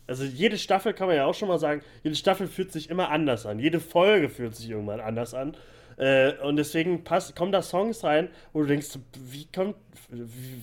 also 0.07 0.23
jede 0.23 0.57
Staffel 0.57 0.93
kann 0.93 1.07
man 1.07 1.15
ja 1.15 1.25
auch 1.25 1.33
schon 1.33 1.47
mal 1.47 1.59
sagen, 1.59 1.81
jede 2.03 2.15
Staffel 2.15 2.47
fühlt 2.47 2.71
sich 2.71 2.89
immer 2.89 3.09
anders 3.09 3.45
an. 3.45 3.59
Jede 3.59 3.79
Folge 3.79 4.29
fühlt 4.29 4.55
sich 4.55 4.69
irgendwann 4.69 4.99
anders 4.99 5.33
an. 5.33 5.55
Äh, 5.97 6.33
und 6.43 6.55
deswegen 6.55 7.03
pass, 7.03 7.35
kommen 7.35 7.51
da 7.51 7.61
Songs 7.61 8.03
rein, 8.03 8.29
wo 8.53 8.61
du 8.61 8.67
denkst, 8.67 8.99
wie 9.31 9.47
kommt, 9.53 9.75
wie, 10.09 10.61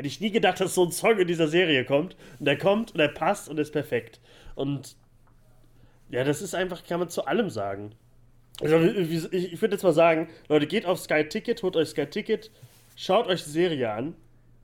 Hätte 0.00 0.08
ich 0.08 0.20
nie 0.22 0.30
gedacht, 0.30 0.58
dass 0.62 0.74
so 0.74 0.86
ein 0.86 0.92
Song 0.92 1.18
in 1.18 1.28
dieser 1.28 1.46
Serie 1.46 1.84
kommt. 1.84 2.16
Und 2.38 2.46
der 2.46 2.56
kommt 2.56 2.94
und 2.94 3.00
er 3.00 3.08
passt 3.08 3.50
und 3.50 3.58
ist 3.58 3.70
perfekt. 3.70 4.18
Und 4.54 4.96
ja, 6.08 6.24
das 6.24 6.40
ist 6.40 6.54
einfach, 6.54 6.82
kann 6.84 7.00
man 7.00 7.10
zu 7.10 7.26
allem 7.26 7.50
sagen. 7.50 7.92
Also, 8.62 8.78
ich, 8.78 9.30
ich 9.30 9.60
würde 9.60 9.74
jetzt 9.74 9.82
mal 9.82 9.92
sagen, 9.92 10.30
Leute, 10.48 10.66
geht 10.66 10.86
auf 10.86 11.00
Sky 11.00 11.28
Ticket, 11.28 11.62
holt 11.62 11.76
euch 11.76 11.90
Sky 11.90 12.06
Ticket, 12.06 12.50
schaut 12.96 13.26
euch 13.26 13.44
die 13.44 13.50
Serie 13.50 13.92
an. 13.92 14.14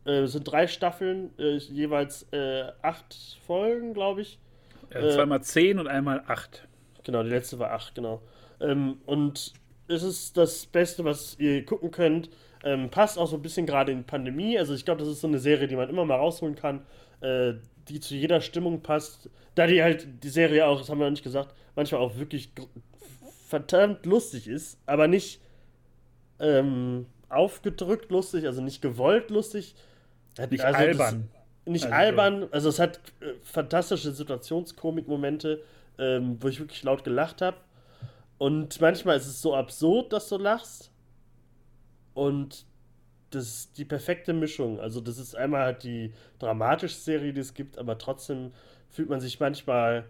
Äh, 0.07 0.21
es 0.21 0.33
sind 0.33 0.45
drei 0.45 0.69
Staffeln, 0.69 1.39
äh, 1.39 1.59
jeweils 1.59 2.27
äh, 2.33 2.73
acht 2.81 3.39
Folgen, 3.47 3.93
glaube 3.93 4.23
ich. 4.23 4.39
Ja, 4.91 5.07
zweimal 5.11 5.43
zehn 5.43 5.79
und 5.79 5.87
einmal 5.87 6.25
acht. 6.29 6.67
Genau, 7.05 7.23
die 7.23 7.29
letzte 7.29 7.59
war 7.59 7.73
acht, 7.73 7.95
genau. 7.95 8.23
Ähm, 8.59 9.03
und 9.05 9.53
es 9.87 10.03
ist 10.03 10.39
das 10.39 10.65
Beste, 10.65 11.05
was 11.05 11.39
ihr 11.39 11.63
gucken 11.67 11.91
könnt. 11.91 12.31
Ähm, 12.65 12.91
passt 12.91 13.19
auch 13.19 13.27
so 13.27 13.37
ein 13.37 13.43
bisschen 13.43 13.67
gerade 13.67 13.93
in 13.93 14.05
Pandemie. 14.05 14.59
Also 14.59 14.75
ich 14.75 14.85
glaube, 14.85 15.01
das 15.01 15.09
ist 15.09 15.21
so 15.21 15.29
eine 15.29 15.39
Serie, 15.39 15.69
die 15.69 15.77
man 15.77 15.89
immer 15.89 16.05
mal 16.05 16.17
rausholen 16.17 16.57
kann, 16.57 16.83
äh, 17.21 17.55
die 17.89 18.01
zu 18.01 18.15
jeder 18.15 18.41
Stimmung 18.41 18.81
passt. 18.83 19.31
Da 19.55 19.67
die 19.67 19.83
halt, 19.83 20.07
die 20.23 20.29
Serie 20.29 20.67
auch, 20.67 20.79
das 20.79 20.89
haben 20.89 20.99
wir 20.99 21.05
noch 21.05 21.13
nicht 21.13 21.23
gesagt, 21.23 21.55
manchmal 21.75 22.01
auch 22.01 22.17
wirklich 22.17 22.51
verdammt 23.47 24.05
lustig 24.07 24.49
ist, 24.49 24.79
aber 24.87 25.07
nicht 25.07 25.41
ähm, 26.41 27.07
aufgedrückt 27.29 28.11
lustig, 28.11 28.47
also 28.47 28.61
nicht 28.61 28.83
gewollt 28.83 29.31
lustig. 29.31 29.75
Nicht 30.51 30.65
also 30.65 30.79
albern. 30.79 31.29
Das, 31.33 31.73
nicht 31.73 31.85
also 31.85 31.97
albern, 31.97 32.49
also 32.51 32.69
es 32.69 32.79
hat 32.79 33.01
äh, 33.21 33.35
fantastische 33.43 34.13
Situationskomik-Momente, 34.13 35.63
ähm, 35.99 36.37
wo 36.41 36.49
ich 36.49 36.59
wirklich 36.59 36.83
laut 36.83 37.05
gelacht 37.05 37.41
habe. 37.43 37.57
Und 38.39 38.81
manchmal 38.81 39.17
ist 39.17 39.27
es 39.27 39.41
so 39.41 39.55
absurd, 39.55 40.13
dass 40.13 40.29
du 40.29 40.37
lachst. 40.37 40.91
Und 42.17 42.65
das 43.29 43.47
ist 43.47 43.79
die 43.79 43.85
perfekte 43.85 44.33
Mischung. 44.33 44.81
Also, 44.81 45.03
das 45.03 45.19
ist 45.19 45.37
einmal 45.37 45.65
halt 45.65 45.83
die 45.83 46.15
dramatische 46.39 46.97
Serie, 46.97 47.35
die 47.35 47.41
es 47.41 47.53
gibt, 47.53 47.77
aber 47.77 47.99
trotzdem 47.99 48.53
fühlt 48.89 49.11
man 49.11 49.21
sich 49.21 49.39
manchmal 49.39 50.07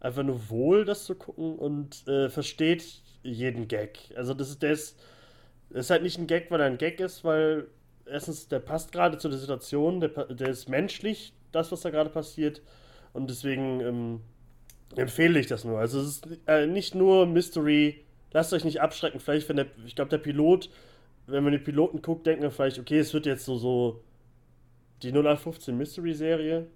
einfach 0.00 0.22
nur 0.22 0.48
wohl, 0.48 0.86
das 0.86 1.04
zu 1.04 1.14
gucken 1.14 1.58
und 1.58 2.08
äh, 2.08 2.30
versteht 2.30 3.02
jeden 3.22 3.68
Gag. 3.68 3.98
Also, 4.16 4.32
das 4.32 4.48
ist, 4.48 4.62
der 4.62 4.72
ist, 4.72 4.98
das 5.68 5.86
ist 5.86 5.90
halt 5.90 6.02
nicht 6.02 6.18
ein 6.18 6.26
Gag, 6.26 6.50
weil 6.50 6.60
er 6.60 6.66
ein 6.66 6.78
Gag 6.78 6.98
ist, 6.98 7.24
weil 7.24 7.66
erstens, 8.06 8.48
der 8.48 8.60
passt 8.60 8.90
gerade 8.90 9.18
zu 9.18 9.28
der 9.28 9.38
Situation, 9.38 10.00
der, 10.00 10.08
der 10.08 10.48
ist 10.48 10.66
menschlich, 10.70 11.34
das, 11.52 11.70
was 11.70 11.82
da 11.82 11.90
gerade 11.90 12.08
passiert. 12.08 12.62
Und 13.12 13.28
deswegen 13.28 13.80
ähm, 13.80 14.20
empfehle 14.96 15.38
ich 15.38 15.46
das 15.46 15.64
nur. 15.64 15.78
Also, 15.78 16.00
es 16.00 16.06
ist 16.06 16.28
äh, 16.46 16.66
nicht 16.66 16.94
nur 16.94 17.26
Mystery. 17.26 18.02
Lasst 18.32 18.54
euch 18.54 18.64
nicht 18.64 18.80
abschrecken. 18.80 19.20
Vielleicht, 19.20 19.50
wenn 19.50 19.56
der, 19.56 19.66
ich 19.84 19.94
glaube, 19.94 20.08
der 20.08 20.18
Pilot 20.18 20.70
wenn 21.26 21.44
man 21.44 21.52
den 21.52 21.62
Piloten 21.62 22.02
guckt, 22.02 22.26
denkt 22.26 22.42
man 22.42 22.50
vielleicht, 22.50 22.78
okay, 22.78 22.98
es 22.98 23.14
wird 23.14 23.26
jetzt 23.26 23.44
so, 23.44 23.56
so 23.56 24.02
die 25.02 25.10
0815 25.10 25.76
Mystery-Serie. 25.76 26.66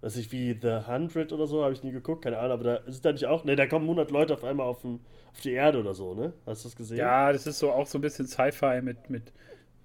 Weiß 0.00 0.16
ich, 0.16 0.30
wie 0.32 0.58
The 0.60 0.68
100 0.86 1.32
oder 1.32 1.46
so, 1.46 1.64
habe 1.64 1.72
ich 1.72 1.82
nie 1.82 1.92
geguckt, 1.92 2.24
keine 2.24 2.38
Ahnung, 2.38 2.52
aber 2.52 2.64
da 2.64 2.74
ist 2.76 3.04
da 3.04 3.12
nicht 3.12 3.24
auch, 3.24 3.44
ne, 3.44 3.56
da 3.56 3.66
kommen 3.66 3.86
100 3.86 4.10
Leute 4.10 4.34
auf 4.34 4.44
einmal 4.44 4.66
auf, 4.66 4.82
den, 4.82 5.00
auf 5.32 5.40
die 5.40 5.52
Erde 5.52 5.80
oder 5.80 5.94
so, 5.94 6.14
ne? 6.14 6.34
Hast 6.44 6.62
du 6.62 6.68
das 6.68 6.76
gesehen? 6.76 6.98
Ja, 6.98 7.32
das 7.32 7.46
ist 7.46 7.58
so 7.58 7.72
auch 7.72 7.86
so 7.86 7.96
ein 7.96 8.02
bisschen 8.02 8.26
Sci-Fi 8.26 8.82
mit, 8.82 9.08
mit 9.08 9.32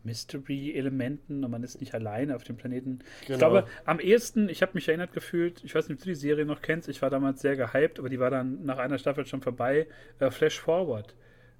Mystery-Elementen 0.03 1.43
und 1.43 1.51
man 1.51 1.63
ist 1.63 1.79
nicht 1.79 1.93
alleine 1.93 2.35
auf 2.35 2.43
dem 2.43 2.57
Planeten. 2.57 2.99
Genau. 2.99 3.33
Ich 3.33 3.37
glaube, 3.37 3.65
am 3.85 3.99
ehesten, 3.99 4.49
ich 4.49 4.61
habe 4.61 4.73
mich 4.73 4.89
erinnert 4.89 5.13
gefühlt, 5.13 5.63
ich 5.63 5.73
weiß 5.73 5.87
nicht, 5.87 5.99
ob 5.99 6.03
du 6.03 6.09
die 6.09 6.15
Serie 6.15 6.45
noch 6.45 6.61
kennst, 6.61 6.89
ich 6.89 7.01
war 7.01 7.09
damals 7.09 7.41
sehr 7.41 7.55
gehypt, 7.55 7.99
aber 7.99 8.09
die 8.09 8.19
war 8.19 8.29
dann 8.29 8.65
nach 8.65 8.77
einer 8.77 8.97
Staffel 8.97 9.25
schon 9.25 9.41
vorbei, 9.41 9.87
äh, 10.19 10.31
Flash 10.31 10.59
Forward. 10.59 11.15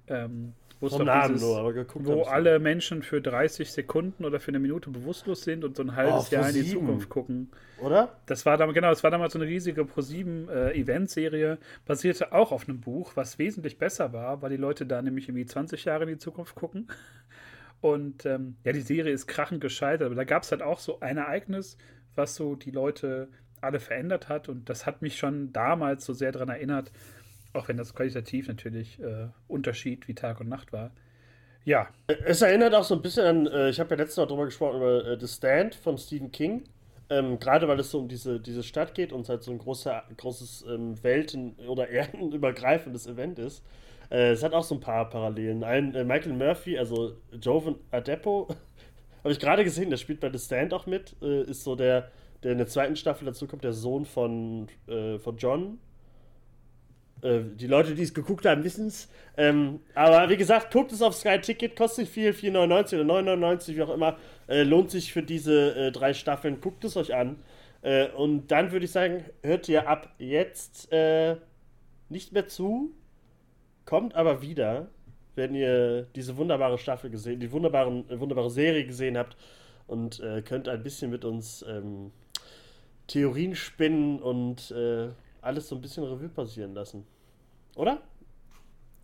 Ähm, 0.06 0.54
Vom 0.88 1.10
dieses, 1.28 1.42
nur, 1.42 1.58
aber 1.58 1.74
geguckt 1.74 2.06
Wo 2.06 2.22
alle 2.22 2.58
Menschen 2.58 3.02
für 3.02 3.20
30 3.20 3.70
Sekunden 3.70 4.24
oder 4.24 4.40
für 4.40 4.48
eine 4.48 4.58
Minute 4.58 4.88
bewusstlos 4.88 5.42
sind 5.42 5.62
und 5.62 5.76
so 5.76 5.82
ein 5.82 5.94
halbes 5.94 6.28
oh, 6.30 6.34
Jahr 6.34 6.48
in 6.48 6.54
die 6.54 6.64
Zukunft 6.64 7.10
gucken. 7.10 7.50
Oder? 7.82 8.16
Das 8.24 8.46
war 8.46 8.56
damals, 8.56 8.74
genau, 8.74 8.88
das 8.88 9.02
war 9.02 9.10
damals 9.10 9.34
so 9.34 9.38
eine 9.38 9.46
riesige 9.46 9.82
Pro7 9.82 10.48
äh, 10.50 10.80
Event-Serie, 10.80 11.58
basierte 11.84 12.32
auch 12.32 12.50
auf 12.50 12.66
einem 12.66 12.80
Buch, 12.80 13.12
was 13.14 13.38
wesentlich 13.38 13.76
besser 13.76 14.14
war, 14.14 14.40
weil 14.40 14.50
die 14.50 14.56
Leute 14.56 14.86
da 14.86 15.02
nämlich 15.02 15.28
irgendwie 15.28 15.44
20 15.44 15.84
Jahre 15.84 16.04
in 16.04 16.08
die 16.08 16.18
Zukunft 16.18 16.54
gucken. 16.54 16.88
Und 17.82 18.24
ähm, 18.24 18.56
ja, 18.64 18.72
die 18.72 18.80
Serie 18.80 19.12
ist 19.12 19.26
krachend 19.26 19.60
gescheitert, 19.60 20.06
aber 20.06 20.14
da 20.14 20.24
gab 20.24 20.44
es 20.44 20.50
halt 20.50 20.62
auch 20.62 20.78
so 20.78 21.00
ein 21.00 21.18
Ereignis, 21.18 21.76
was 22.14 22.34
so 22.34 22.54
die 22.54 22.70
Leute 22.70 23.28
alle 23.60 23.80
verändert 23.80 24.30
hat. 24.30 24.48
Und 24.48 24.70
das 24.70 24.86
hat 24.86 25.02
mich 25.02 25.18
schon 25.18 25.52
damals 25.52 26.06
so 26.06 26.14
sehr 26.14 26.32
daran 26.32 26.48
erinnert, 26.48 26.90
auch 27.52 27.68
wenn 27.68 27.76
das 27.76 27.94
qualitativ 27.94 28.48
natürlich 28.48 29.00
äh, 29.00 29.28
Unterschied 29.48 30.06
wie 30.08 30.14
Tag 30.14 30.40
und 30.40 30.48
Nacht 30.48 30.72
war. 30.72 30.92
Ja. 31.64 31.88
Es 32.24 32.42
erinnert 32.42 32.74
auch 32.74 32.84
so 32.84 32.94
ein 32.94 33.02
bisschen 33.02 33.26
an, 33.26 33.46
äh, 33.46 33.70
ich 33.70 33.80
habe 33.80 33.90
ja 33.90 33.96
letztes 33.96 34.16
Mal 34.16 34.26
drüber 34.26 34.44
gesprochen, 34.46 34.76
über 34.78 35.06
äh, 35.06 35.20
The 35.20 35.28
Stand 35.28 35.74
von 35.74 35.98
Stephen 35.98 36.30
King. 36.32 36.64
Ähm, 37.10 37.40
Gerade 37.40 37.66
weil 37.66 37.80
es 37.80 37.90
so 37.90 37.98
um 37.98 38.08
diese, 38.08 38.38
diese 38.38 38.62
Stadt 38.62 38.94
geht 38.94 39.12
und 39.12 39.22
es 39.22 39.28
halt 39.28 39.42
so 39.42 39.50
ein 39.50 39.58
großer, 39.58 40.04
großes 40.16 40.64
ähm, 40.68 41.02
Welten- 41.02 41.56
oder 41.66 41.88
Erdenübergreifendes 41.90 43.06
Event 43.06 43.38
ist. 43.38 43.64
Äh, 44.10 44.30
es 44.30 44.42
hat 44.42 44.54
auch 44.54 44.64
so 44.64 44.76
ein 44.76 44.80
paar 44.80 45.10
Parallelen. 45.10 45.64
Ein 45.64 45.94
äh, 45.94 46.04
Michael 46.04 46.34
Murphy, 46.34 46.78
also 46.78 47.16
Joven 47.40 47.74
Adepo, 47.90 48.48
habe 49.24 49.32
ich 49.32 49.40
gerade 49.40 49.64
gesehen, 49.64 49.90
der 49.90 49.96
spielt 49.96 50.20
bei 50.20 50.30
The 50.30 50.38
Stand 50.38 50.72
auch 50.72 50.86
mit. 50.86 51.16
Äh, 51.20 51.42
ist 51.42 51.64
so 51.64 51.74
der, 51.74 52.10
der 52.44 52.52
in 52.52 52.58
der 52.58 52.68
zweiten 52.68 52.96
Staffel 52.96 53.26
dazu 53.26 53.46
kommt, 53.46 53.64
der 53.64 53.72
Sohn 53.72 54.06
von, 54.06 54.68
von 55.18 55.36
John 55.36 55.78
äh, 57.22 57.40
die 57.54 57.66
Leute, 57.66 57.94
die 57.94 58.02
es 58.02 58.14
geguckt 58.14 58.46
haben, 58.46 58.64
wissen 58.64 58.86
es. 58.86 59.08
Ähm, 59.36 59.80
aber 59.94 60.28
wie 60.30 60.36
gesagt, 60.36 60.72
guckt 60.72 60.92
es 60.92 61.02
auf 61.02 61.14
Sky 61.14 61.40
Ticket, 61.40 61.76
kostet 61.76 62.08
viel, 62.08 62.32
4,99 62.32 63.00
oder 63.00 63.14
9,99, 63.14 63.76
wie 63.76 63.82
auch 63.82 63.94
immer. 63.94 64.16
Äh, 64.48 64.62
lohnt 64.62 64.90
sich 64.90 65.12
für 65.12 65.22
diese 65.22 65.74
äh, 65.74 65.92
drei 65.92 66.14
Staffeln, 66.14 66.60
guckt 66.60 66.84
es 66.84 66.96
euch 66.96 67.14
an. 67.14 67.36
Äh, 67.82 68.08
und 68.08 68.50
dann 68.50 68.72
würde 68.72 68.84
ich 68.84 68.92
sagen, 68.92 69.24
hört 69.42 69.68
ihr 69.68 69.88
ab 69.88 70.14
jetzt 70.18 70.90
äh, 70.92 71.36
nicht 72.08 72.32
mehr 72.32 72.48
zu, 72.48 72.94
kommt 73.84 74.14
aber 74.14 74.42
wieder, 74.42 74.88
wenn 75.34 75.54
ihr 75.54 76.06
diese 76.14 76.36
wunderbare 76.36 76.78
Staffel 76.78 77.10
gesehen, 77.10 77.40
die 77.40 77.52
wunderbaren, 77.52 78.04
wunderbare 78.18 78.50
Serie 78.50 78.84
gesehen 78.84 79.16
habt 79.16 79.36
und 79.86 80.22
könnt 80.44 80.68
ein 80.68 80.82
bisschen 80.82 81.10
mit 81.10 81.24
uns 81.24 81.64
ähm, 81.68 82.12
Theorien 83.06 83.56
spinnen 83.56 84.20
und 84.20 84.72
alles 85.42 85.68
so 85.68 85.76
ein 85.76 85.80
bisschen 85.80 86.04
Revue 86.04 86.28
passieren 86.28 86.74
lassen. 86.74 87.06
Oder? 87.76 88.02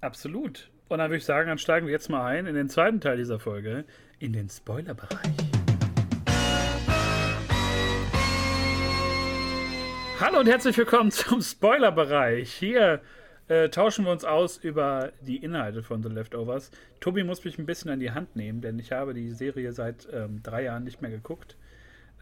Absolut. 0.01 0.71
Und 0.89 0.99
dann 0.99 1.11
würde 1.11 1.19
ich 1.19 1.25
sagen, 1.25 1.49
dann 1.49 1.59
steigen 1.59 1.87
wir 1.87 1.93
jetzt 1.93 2.11
mal 2.11 2.25
ein 2.27 2.47
in 2.47 2.55
den 2.55 2.69
zweiten 2.69 3.01
Teil 3.01 3.17
dieser 3.17 3.41
Folge, 3.41 3.85
in 4.19 4.33
den 4.33 4.49
Spoilerbereich. 4.49 5.35
Hallo 10.21 10.41
und 10.41 10.47
herzlich 10.47 10.77
willkommen 10.77 11.11
zum 11.11 11.41
Spoilerbereich. 11.41 12.53
Hier 12.53 13.01
äh, 13.49 13.69
tauschen 13.69 14.05
wir 14.05 14.13
uns 14.13 14.25
aus 14.25 14.59
über 14.59 15.13
die 15.21 15.39
Inhalte 15.39 15.83
von 15.83 16.03
The 16.03 16.09
Leftovers. 16.09 16.71
Tobi 17.01 17.25
muss 17.25 17.45
mich 17.45 17.59
ein 17.59 17.67
bisschen 17.67 17.91
an 17.91 18.01
die 18.01 18.11
Hand 18.11 18.37
nehmen, 18.37 18.61
denn 18.61 18.79
ich 18.79 18.93
habe 18.93 19.15
die 19.15 19.33
Serie 19.33 19.73
seit 19.73 20.07
ähm, 20.13 20.43
drei 20.43 20.65
Jahren 20.65 20.85
nicht 20.85 21.01
mehr 21.03 21.11
geguckt. 21.11 21.57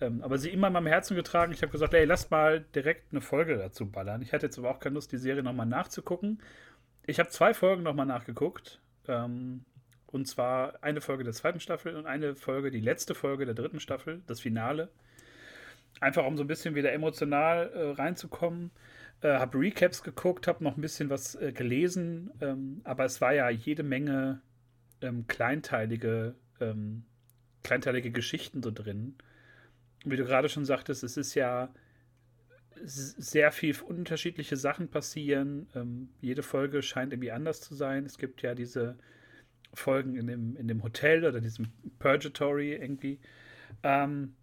Ähm, 0.01 0.23
aber 0.23 0.39
sie 0.39 0.51
immer 0.51 0.67
in 0.69 0.73
meinem 0.73 0.87
Herzen 0.87 1.15
getragen. 1.17 1.53
Ich 1.53 1.63
habe 1.63 1.73
gesagt, 1.73 1.95
ey, 1.95 2.05
lass 2.05 2.31
mal 2.31 2.65
direkt 2.75 3.13
eine 3.13 3.21
Folge 3.21 3.57
dazu 3.57 3.91
ballern. 3.91 4.23
Ich 4.23 4.33
hatte 4.33 4.47
jetzt 4.47 4.59
aber 4.59 4.71
auch 4.71 4.81
keine 4.81 4.95
Lust, 4.95 5.13
die 5.13 5.19
Serie 5.19 5.43
nochmal 5.43 5.67
nachzugucken. 5.67 6.43
Ich 7.07 7.19
habe 7.19 7.29
zwei 7.29 7.55
Folgen 7.55 7.83
nochmal 7.83 8.07
nachgeguckt. 8.07 8.81
Ähm, 9.07 9.65
und 10.07 10.27
zwar 10.27 10.83
eine 10.83 11.01
Folge 11.01 11.25
der 11.25 11.33
zweiten 11.33 11.61
Staffel 11.61 11.97
und 11.97 12.07
eine 12.07 12.35
Folge, 12.35 12.71
die 12.71 12.81
letzte 12.81 13.15
Folge 13.15 13.47
der 13.47 13.55
dritten 13.55 13.81
Staffel, 13.81 14.23
das 14.27 14.41
Finale. 14.41 14.89
Einfach 16.01 16.25
um 16.27 16.37
so 16.37 16.45
ein 16.45 16.49
bisschen 16.49 16.75
wieder 16.75 16.93
emotional 16.93 17.71
äh, 17.73 17.91
reinzukommen. 18.01 18.71
Äh, 19.21 19.39
habe 19.39 19.59
Recaps 19.59 20.03
geguckt, 20.03 20.47
habe 20.49 20.63
noch 20.63 20.77
ein 20.77 20.81
bisschen 20.81 21.11
was 21.11 21.35
äh, 21.37 21.53
gelesen, 21.53 22.31
ähm, 22.41 22.81
aber 22.85 23.05
es 23.05 23.21
war 23.21 23.33
ja 23.33 23.49
jede 23.49 23.83
Menge 23.83 24.41
ähm, 25.01 25.27
kleinteilige, 25.27 26.35
ähm, 26.61 27.05
kleinteilige 27.63 28.11
Geschichten 28.11 28.63
so 28.63 28.71
drin 28.71 29.17
wie 30.05 30.17
du 30.17 30.25
gerade 30.25 30.49
schon 30.49 30.65
sagtest, 30.65 31.05
es 31.05 31.17
ist 31.17 31.35
ja 31.35 31.73
sehr 32.85 33.53
viel 33.53 33.77
unterschiedliche 33.83 34.57
Sachen 34.57 34.89
passieren. 34.89 35.69
Ähm, 35.75 36.11
jede 36.21 36.43
Folge 36.43 36.83
scheint 36.83 37.13
irgendwie 37.13 37.33
anders 37.33 37.61
zu 37.61 37.75
sein. 37.75 38.05
Es 38.05 38.19
gibt 38.19 38.43
ja 38.43 38.55
diese 38.55 38.99
Folgen 39.73 40.17
in 40.17 40.27
dem, 40.27 40.57
in 40.57 40.69
dem 40.69 40.83
Hotel 40.83 41.25
oder 41.25 41.41
diesem 41.41 41.73
Purgatory 41.99 42.75
irgendwie. 42.75 43.21
Ähm, 43.83 44.35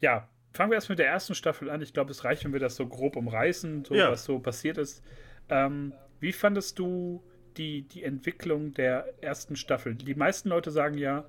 ja, 0.00 0.28
fangen 0.52 0.70
wir 0.70 0.76
erst 0.76 0.90
mit 0.90 0.98
der 0.98 1.08
ersten 1.08 1.34
Staffel 1.34 1.70
an. 1.70 1.82
Ich 1.82 1.92
glaube, 1.92 2.10
es 2.10 2.24
reicht, 2.24 2.44
wenn 2.44 2.52
wir 2.52 2.60
das 2.60 2.76
so 2.76 2.86
grob 2.86 3.16
umreißen, 3.16 3.84
so 3.84 3.94
ja. 3.94 4.10
was 4.10 4.24
so 4.24 4.38
passiert 4.38 4.78
ist. 4.78 5.02
Ähm, 5.48 5.92
wie 6.20 6.32
fandest 6.32 6.78
du 6.78 7.22
die, 7.56 7.82
die 7.82 8.02
Entwicklung 8.02 8.74
der 8.74 9.14
ersten 9.22 9.56
Staffel? 9.56 9.94
Die 9.94 10.14
meisten 10.14 10.48
Leute 10.48 10.70
sagen 10.70 10.98
ja, 10.98 11.26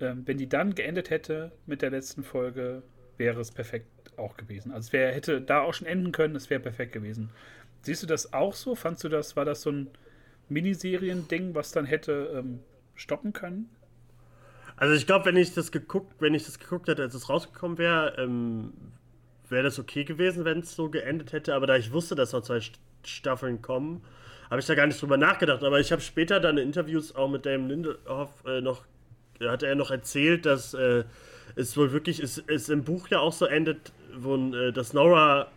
ähm, 0.00 0.22
wenn 0.26 0.38
die 0.38 0.48
dann 0.48 0.74
geendet 0.74 1.10
hätte 1.10 1.52
mit 1.66 1.82
der 1.82 1.90
letzten 1.90 2.22
Folge, 2.22 2.82
wäre 3.18 3.40
es 3.40 3.50
perfekt 3.50 3.86
auch 4.18 4.36
gewesen. 4.36 4.72
Also 4.72 4.88
es 4.88 4.92
wär, 4.92 5.12
hätte 5.12 5.40
da 5.40 5.60
auch 5.60 5.74
schon 5.74 5.86
enden 5.86 6.12
können, 6.12 6.36
es 6.36 6.50
wäre 6.50 6.60
perfekt 6.60 6.92
gewesen. 6.92 7.30
Siehst 7.82 8.02
du 8.02 8.06
das 8.06 8.32
auch 8.32 8.54
so? 8.54 8.74
Fandst 8.74 9.04
du 9.04 9.08
das, 9.08 9.36
war 9.36 9.44
das 9.44 9.62
so 9.62 9.70
ein 9.70 9.88
Miniserien-Ding, 10.48 11.54
was 11.54 11.72
dann 11.72 11.84
hätte 11.84 12.32
ähm, 12.34 12.60
stoppen 12.94 13.32
können? 13.32 13.70
Also 14.76 14.94
ich 14.94 15.06
glaube, 15.06 15.24
wenn 15.26 15.36
ich 15.36 15.54
das 15.54 15.72
geguckt, 15.72 16.16
wenn 16.20 16.34
ich 16.34 16.44
das 16.44 16.58
geguckt 16.58 16.88
hätte, 16.88 17.02
als 17.02 17.14
es 17.14 17.28
rausgekommen 17.28 17.78
wäre, 17.78 18.14
ähm, 18.18 18.72
wäre 19.48 19.62
das 19.62 19.78
okay 19.78 20.04
gewesen, 20.04 20.44
wenn 20.44 20.60
es 20.60 20.74
so 20.74 20.90
geendet 20.90 21.32
hätte. 21.32 21.54
Aber 21.54 21.66
da 21.66 21.76
ich 21.76 21.92
wusste, 21.92 22.14
dass 22.14 22.32
noch 22.32 22.42
zwei 22.42 22.60
Staffeln 23.04 23.62
kommen, 23.62 24.02
habe 24.50 24.60
ich 24.60 24.66
da 24.66 24.74
gar 24.74 24.86
nicht 24.86 25.00
drüber 25.00 25.16
nachgedacht. 25.16 25.62
Aber 25.62 25.80
ich 25.80 25.92
habe 25.92 26.02
später 26.02 26.40
dann 26.40 26.58
in 26.58 26.66
Interviews 26.66 27.14
auch 27.14 27.28
mit 27.28 27.46
Damon 27.46 27.68
Lindelof 27.68 28.30
äh, 28.46 28.60
noch, 28.60 28.84
hat 29.40 29.62
er 29.62 29.74
noch 29.74 29.90
erzählt, 29.90 30.44
dass 30.44 30.74
äh, 30.74 31.04
es 31.54 31.76
wohl 31.76 31.92
wirklich, 31.92 32.20
es, 32.20 32.42
es 32.46 32.68
im 32.68 32.84
Buch 32.84 33.08
ja 33.08 33.20
auch 33.20 33.32
so 33.32 33.46
endet, 33.46 33.92
wo 34.16 34.36
äh, 34.36 34.72
dass 34.72 34.92
Nora 34.92 35.48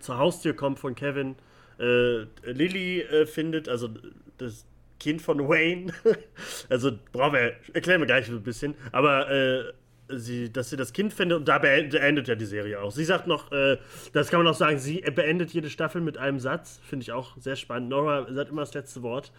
zur 0.00 0.18
Haustür 0.18 0.54
kommt 0.54 0.78
von 0.78 0.94
Kevin, 0.94 1.36
äh, 1.78 2.22
Lily 2.44 3.00
äh, 3.00 3.26
findet, 3.26 3.68
also 3.68 3.90
das 4.38 4.66
Kind 4.98 5.22
von 5.22 5.48
Wayne. 5.48 5.92
also 6.68 6.92
brauchen 7.12 7.34
wir, 7.34 7.52
erklären 7.74 8.00
wir 8.00 8.06
gleich 8.06 8.28
ein 8.28 8.42
bisschen. 8.42 8.74
Aber 8.92 9.30
äh, 9.30 9.64
sie, 10.08 10.52
dass 10.52 10.70
sie 10.70 10.76
das 10.76 10.92
Kind 10.92 11.12
findet 11.12 11.38
und 11.38 11.48
da 11.48 11.58
beendet 11.58 12.28
ja 12.28 12.34
die 12.34 12.44
Serie 12.44 12.80
auch. 12.80 12.90
Sie 12.90 13.04
sagt 13.04 13.26
noch, 13.26 13.52
äh, 13.52 13.78
das 14.12 14.30
kann 14.30 14.42
man 14.42 14.46
auch 14.46 14.56
sagen, 14.56 14.78
sie 14.78 15.00
beendet 15.00 15.52
jede 15.52 15.70
Staffel 15.70 16.00
mit 16.00 16.18
einem 16.18 16.38
Satz. 16.38 16.80
Finde 16.84 17.02
ich 17.02 17.12
auch 17.12 17.36
sehr 17.38 17.56
spannend. 17.56 17.90
Nora 17.90 18.32
sagt 18.32 18.50
immer 18.50 18.62
das 18.62 18.74
letzte 18.74 19.02
Wort. 19.02 19.32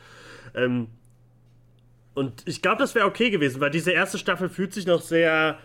Ähm, 0.53 0.87
und 2.13 2.43
ich 2.47 2.61
glaube, 2.61 2.79
das 2.79 2.95
wäre 2.95 3.05
okay 3.05 3.29
gewesen, 3.29 3.61
weil 3.61 3.69
diese 3.69 3.91
erste 3.91 4.17
Staffel 4.17 4.49
fühlt 4.49 4.73
sich 4.73 4.87
noch 4.87 5.01
sehr 5.01 5.59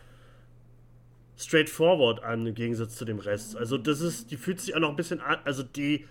straightforward 1.38 2.22
an 2.22 2.46
im 2.46 2.54
Gegensatz 2.54 2.96
zu 2.96 3.04
dem 3.04 3.18
Rest. 3.18 3.56
Also 3.56 3.78
das 3.78 4.00
ist, 4.00 4.30
die 4.30 4.36
fühlt 4.36 4.60
sich 4.60 4.74
auch 4.74 4.80
noch 4.80 4.90
ein 4.90 4.96
bisschen 4.96 5.20
an, 5.20 5.38
also 5.44 5.62
die 5.62 6.06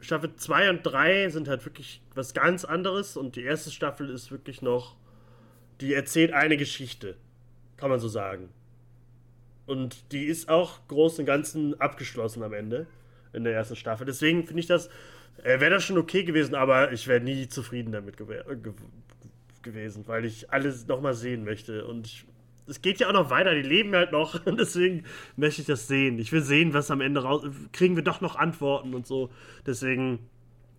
Staffel 0.00 0.36
2 0.36 0.70
und 0.70 0.82
3 0.82 1.30
sind 1.30 1.48
halt 1.48 1.64
wirklich 1.64 2.02
was 2.14 2.34
ganz 2.34 2.64
anderes 2.64 3.16
und 3.16 3.36
die 3.36 3.42
erste 3.42 3.70
Staffel 3.70 4.10
ist 4.10 4.30
wirklich 4.30 4.62
noch, 4.62 4.96
die 5.80 5.94
erzählt 5.94 6.32
eine 6.32 6.56
Geschichte, 6.56 7.16
kann 7.76 7.90
man 7.90 7.98
so 7.98 8.08
sagen. 8.08 8.50
Und 9.66 10.12
die 10.12 10.24
ist 10.24 10.48
auch 10.48 10.78
groß 10.88 11.18
und 11.18 11.26
ganzen 11.26 11.80
abgeschlossen 11.80 12.42
am 12.42 12.52
Ende 12.52 12.86
in 13.32 13.44
der 13.44 13.52
ersten 13.54 13.76
Staffel. 13.76 14.06
Deswegen 14.06 14.46
finde 14.46 14.60
ich 14.60 14.66
das, 14.66 14.88
äh, 15.42 15.60
wäre 15.60 15.70
das 15.70 15.84
schon 15.84 15.98
okay 15.98 16.22
gewesen, 16.22 16.54
aber 16.54 16.92
ich 16.92 17.08
wäre 17.08 17.20
nie 17.20 17.48
zufrieden 17.48 17.92
damit 17.92 18.16
gew 18.16 18.26
gew 18.26 18.74
gewesen, 19.62 20.06
weil 20.06 20.24
ich 20.24 20.52
alles 20.52 20.86
nochmal 20.86 21.14
sehen 21.14 21.44
möchte 21.44 21.84
und 21.86 22.06
ich 22.06 22.24
es 22.66 22.82
geht 22.82 23.00
ja 23.00 23.08
auch 23.08 23.12
noch 23.12 23.30
weiter, 23.30 23.54
die 23.54 23.62
leben 23.62 23.94
halt 23.94 24.12
noch 24.12 24.44
und 24.46 24.58
deswegen 24.58 25.04
möchte 25.36 25.60
ich 25.60 25.66
das 25.66 25.88
sehen. 25.88 26.18
Ich 26.18 26.32
will 26.32 26.42
sehen, 26.42 26.74
was 26.74 26.90
am 26.90 27.00
Ende 27.00 27.22
raus. 27.22 27.44
Kriegen 27.72 27.96
wir 27.96 28.02
doch 28.02 28.20
noch 28.20 28.36
Antworten 28.36 28.94
und 28.94 29.06
so. 29.06 29.30
Deswegen 29.66 30.28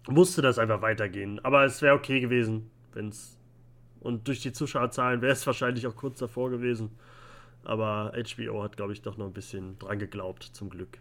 musste 0.07 0.41
das 0.41 0.59
einfach 0.59 0.81
weitergehen. 0.81 1.43
Aber 1.43 1.63
es 1.65 1.81
wäre 1.81 1.95
okay 1.95 2.19
gewesen, 2.19 2.69
wenn 2.93 3.09
es. 3.09 3.37
Und 3.99 4.27
durch 4.27 4.41
die 4.41 4.53
Zuschauerzahlen 4.53 5.21
wäre 5.21 5.33
es 5.33 5.45
wahrscheinlich 5.47 5.87
auch 5.87 5.95
kurz 5.95 6.19
davor 6.19 6.49
gewesen. 6.49 6.91
Aber 7.63 8.13
HBO 8.13 8.63
hat, 8.63 8.77
glaube 8.77 8.93
ich, 8.93 9.01
doch 9.01 9.17
noch 9.17 9.25
ein 9.25 9.33
bisschen 9.33 9.77
dran 9.79 9.99
geglaubt, 9.99 10.43
zum 10.43 10.69
Glück. 10.69 10.99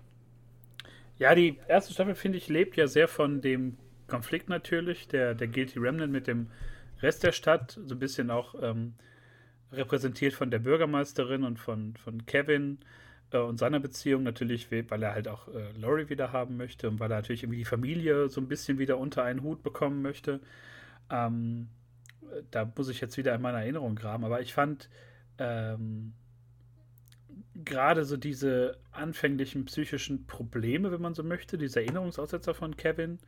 Ja, 1.19 1.35
die 1.35 1.59
erste 1.69 1.93
Staffel, 1.93 2.15
finde 2.15 2.39
ich, 2.39 2.49
lebt 2.49 2.77
ja 2.77 2.89
sehr 2.89 3.09
von 3.09 3.41
dem 3.41 3.77
Konflikt 4.09 4.49
natürlich, 4.49 5.09
der, 5.09 5.35
der 5.35 5.49
Guilty 5.49 5.79
Remnant 5.79 6.13
mit 6.13 6.27
dem 6.27 6.49
Rest 7.01 7.23
der 7.23 7.33
Stadt. 7.33 7.79
So 7.87 7.95
ein 7.95 7.99
bisschen 7.99 8.31
auch. 8.31 8.55
Ähm, 8.61 8.95
repräsentiert 9.73 10.33
von 10.33 10.51
der 10.51 10.59
Bürgermeisterin 10.61 11.45
und 11.45 11.59
von, 11.59 11.97
von 11.97 12.27
Kevin 12.27 12.79
äh, 13.33 13.39
und 13.39 13.59
seiner 13.59 13.81
Beziehung 13.81 14.23
natürlich, 14.23 14.71
weil 14.71 15.03
er 15.03 15.15
halt 15.15 15.29
auch 15.29 15.49
äh, 15.49 15.73
Laurie 15.79 16.09
wieder 16.09 16.33
haben 16.33 16.57
möchte 16.57 16.89
und 16.89 17.01
weil 17.01 17.11
er 17.11 17.17
natürlich 17.17 17.43
irgendwie 17.43 17.59
die 17.59 17.65
Familie 17.65 18.29
so 18.29 18.41
ein 18.41 18.49
bisschen 18.49 18.79
wieder 18.79 18.99
unter 18.99 19.25
einen 19.25 19.43
Hut 19.43 19.63
bekommen 19.63 20.03
möchte. 20.03 20.41
Ähm, 21.11 21.69
da 22.51 22.71
muss 22.77 22.89
ich 22.89 23.01
jetzt 23.01 23.17
wieder 23.17 23.35
in 23.35 23.43
meiner 23.43 23.61
Erinnerung 23.61 23.95
graben, 23.95 24.25
aber 24.25 24.41
ich 24.41 24.53
fand 24.53 24.89
ähm, 25.39 26.13
gerade 27.65 28.05
so 28.05 28.17
diese 28.17 28.79
anfänglichen 28.93 29.65
psychischen 29.67 30.27
Probleme, 30.27 30.93
wenn 30.93 31.01
man 31.01 31.15
so 31.15 31.23
möchte, 31.23 31.59
diese 31.59 31.81
Erinnerungsaussetzer 31.81 32.55
von 32.55 32.77
Kevin, 32.77 33.19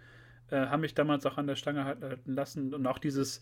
äh, 0.51 0.67
haben 0.67 0.81
mich 0.81 0.95
damals 0.95 1.27
auch 1.27 1.37
an 1.37 1.47
der 1.47 1.57
Stange 1.57 1.85
halten 1.85 2.33
lassen 2.33 2.75
und 2.75 2.87
auch 2.87 2.99
dieses 2.99 3.41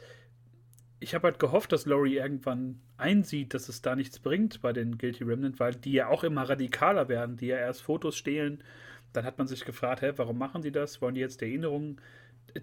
ich 0.99 1.15
habe 1.15 1.29
halt 1.29 1.39
gehofft, 1.39 1.73
dass 1.73 1.87
Laurie 1.87 2.17
irgendwann 2.17 2.81
einsieht, 2.97 3.55
dass 3.55 3.69
es 3.69 3.83
da 3.83 3.95
nichts 3.95 4.19
bringt 4.19 4.63
bei 4.63 4.73
den 4.73 4.97
Guilty 4.99 5.25
Remnant, 5.25 5.61
weil 5.61 5.75
die 5.75 5.93
ja 5.93 6.09
auch 6.09 6.25
immer 6.25 6.49
radikaler 6.49 7.09
werden, 7.09 7.37
die 7.37 7.49
ja 7.49 7.59
erst 7.59 7.83
Fotos 7.83 8.17
stehlen. 8.17 8.63
Dann 9.13 9.25
hat 9.25 9.39
man 9.39 9.47
sich 9.47 9.65
gefragt, 9.65 10.03
hä, 10.03 10.13
warum 10.17 10.39
machen 10.39 10.63
sie 10.63 10.73
das? 10.73 11.01
Wollen 11.03 11.15
die 11.15 11.21
jetzt 11.21 11.43
Erinnerungen 11.43 12.01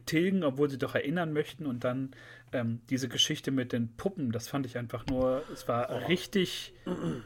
tilgen, 0.05 0.43
obwohl 0.43 0.69
sie 0.69 0.79
doch 0.79 0.95
erinnern 0.95 1.31
möchten? 1.33 1.65
Und 1.67 1.83
dann 1.83 2.11
ähm, 2.51 2.81
diese 2.89 3.07
Geschichte 3.07 3.51
mit 3.51 3.71
den 3.71 3.95
Puppen, 3.95 4.31
das 4.31 4.47
fand 4.47 4.65
ich 4.65 4.77
einfach 4.77 5.05
nur, 5.07 5.43
es 5.51 5.67
war 5.67 5.89
oh. 5.91 6.07
richtig 6.07 6.73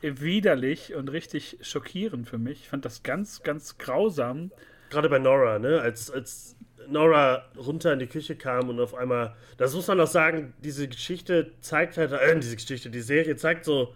widerlich 0.02 0.94
und 0.94 1.10
richtig 1.10 1.58
schockierend 1.62 2.28
für 2.28 2.38
mich. 2.38 2.62
Ich 2.62 2.70
fand 2.70 2.84
das 2.84 3.04
ganz, 3.04 3.44
ganz 3.44 3.78
grausam. 3.78 4.52
Gerade 4.90 5.10
bei 5.10 5.20
Nora, 5.20 5.60
ne? 5.60 5.80
Als, 5.82 6.12
als 6.12 6.58
Nora 6.90 7.46
runter 7.58 7.94
in 7.94 8.00
die 8.00 8.08
Küche 8.08 8.36
kam 8.36 8.70
und 8.70 8.80
auf 8.80 8.94
einmal, 8.96 9.36
das 9.58 9.74
muss 9.74 9.88
man 9.88 10.00
auch 10.00 10.08
sagen, 10.08 10.54
diese 10.64 10.88
Geschichte 10.88 11.52
zeigt 11.62 11.98
halt, 11.98 12.12
äh, 12.12 12.40
diese 12.40 12.56
Geschichte, 12.56 12.90
die 12.90 13.02
Serie 13.02 13.36
zeigt 13.36 13.66
so, 13.66 13.94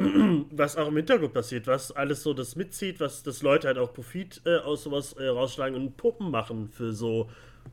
was 0.50 0.76
auch 0.76 0.88
im 0.88 0.96
Hintergrund 0.96 1.34
passiert, 1.34 1.66
was 1.66 1.92
alles 1.92 2.22
so 2.22 2.32
das 2.32 2.56
mitzieht, 2.56 3.00
was 3.00 3.22
das 3.22 3.42
Leute 3.42 3.68
halt 3.68 3.78
auch 3.78 3.92
Profit 3.92 4.40
äh, 4.46 4.56
aus 4.56 4.84
sowas 4.84 5.12
äh, 5.14 5.26
rausschlagen 5.26 5.76
und 5.76 5.96
Puppen 5.96 6.30
machen 6.30 6.68
für 6.68 6.92
so 6.92 7.28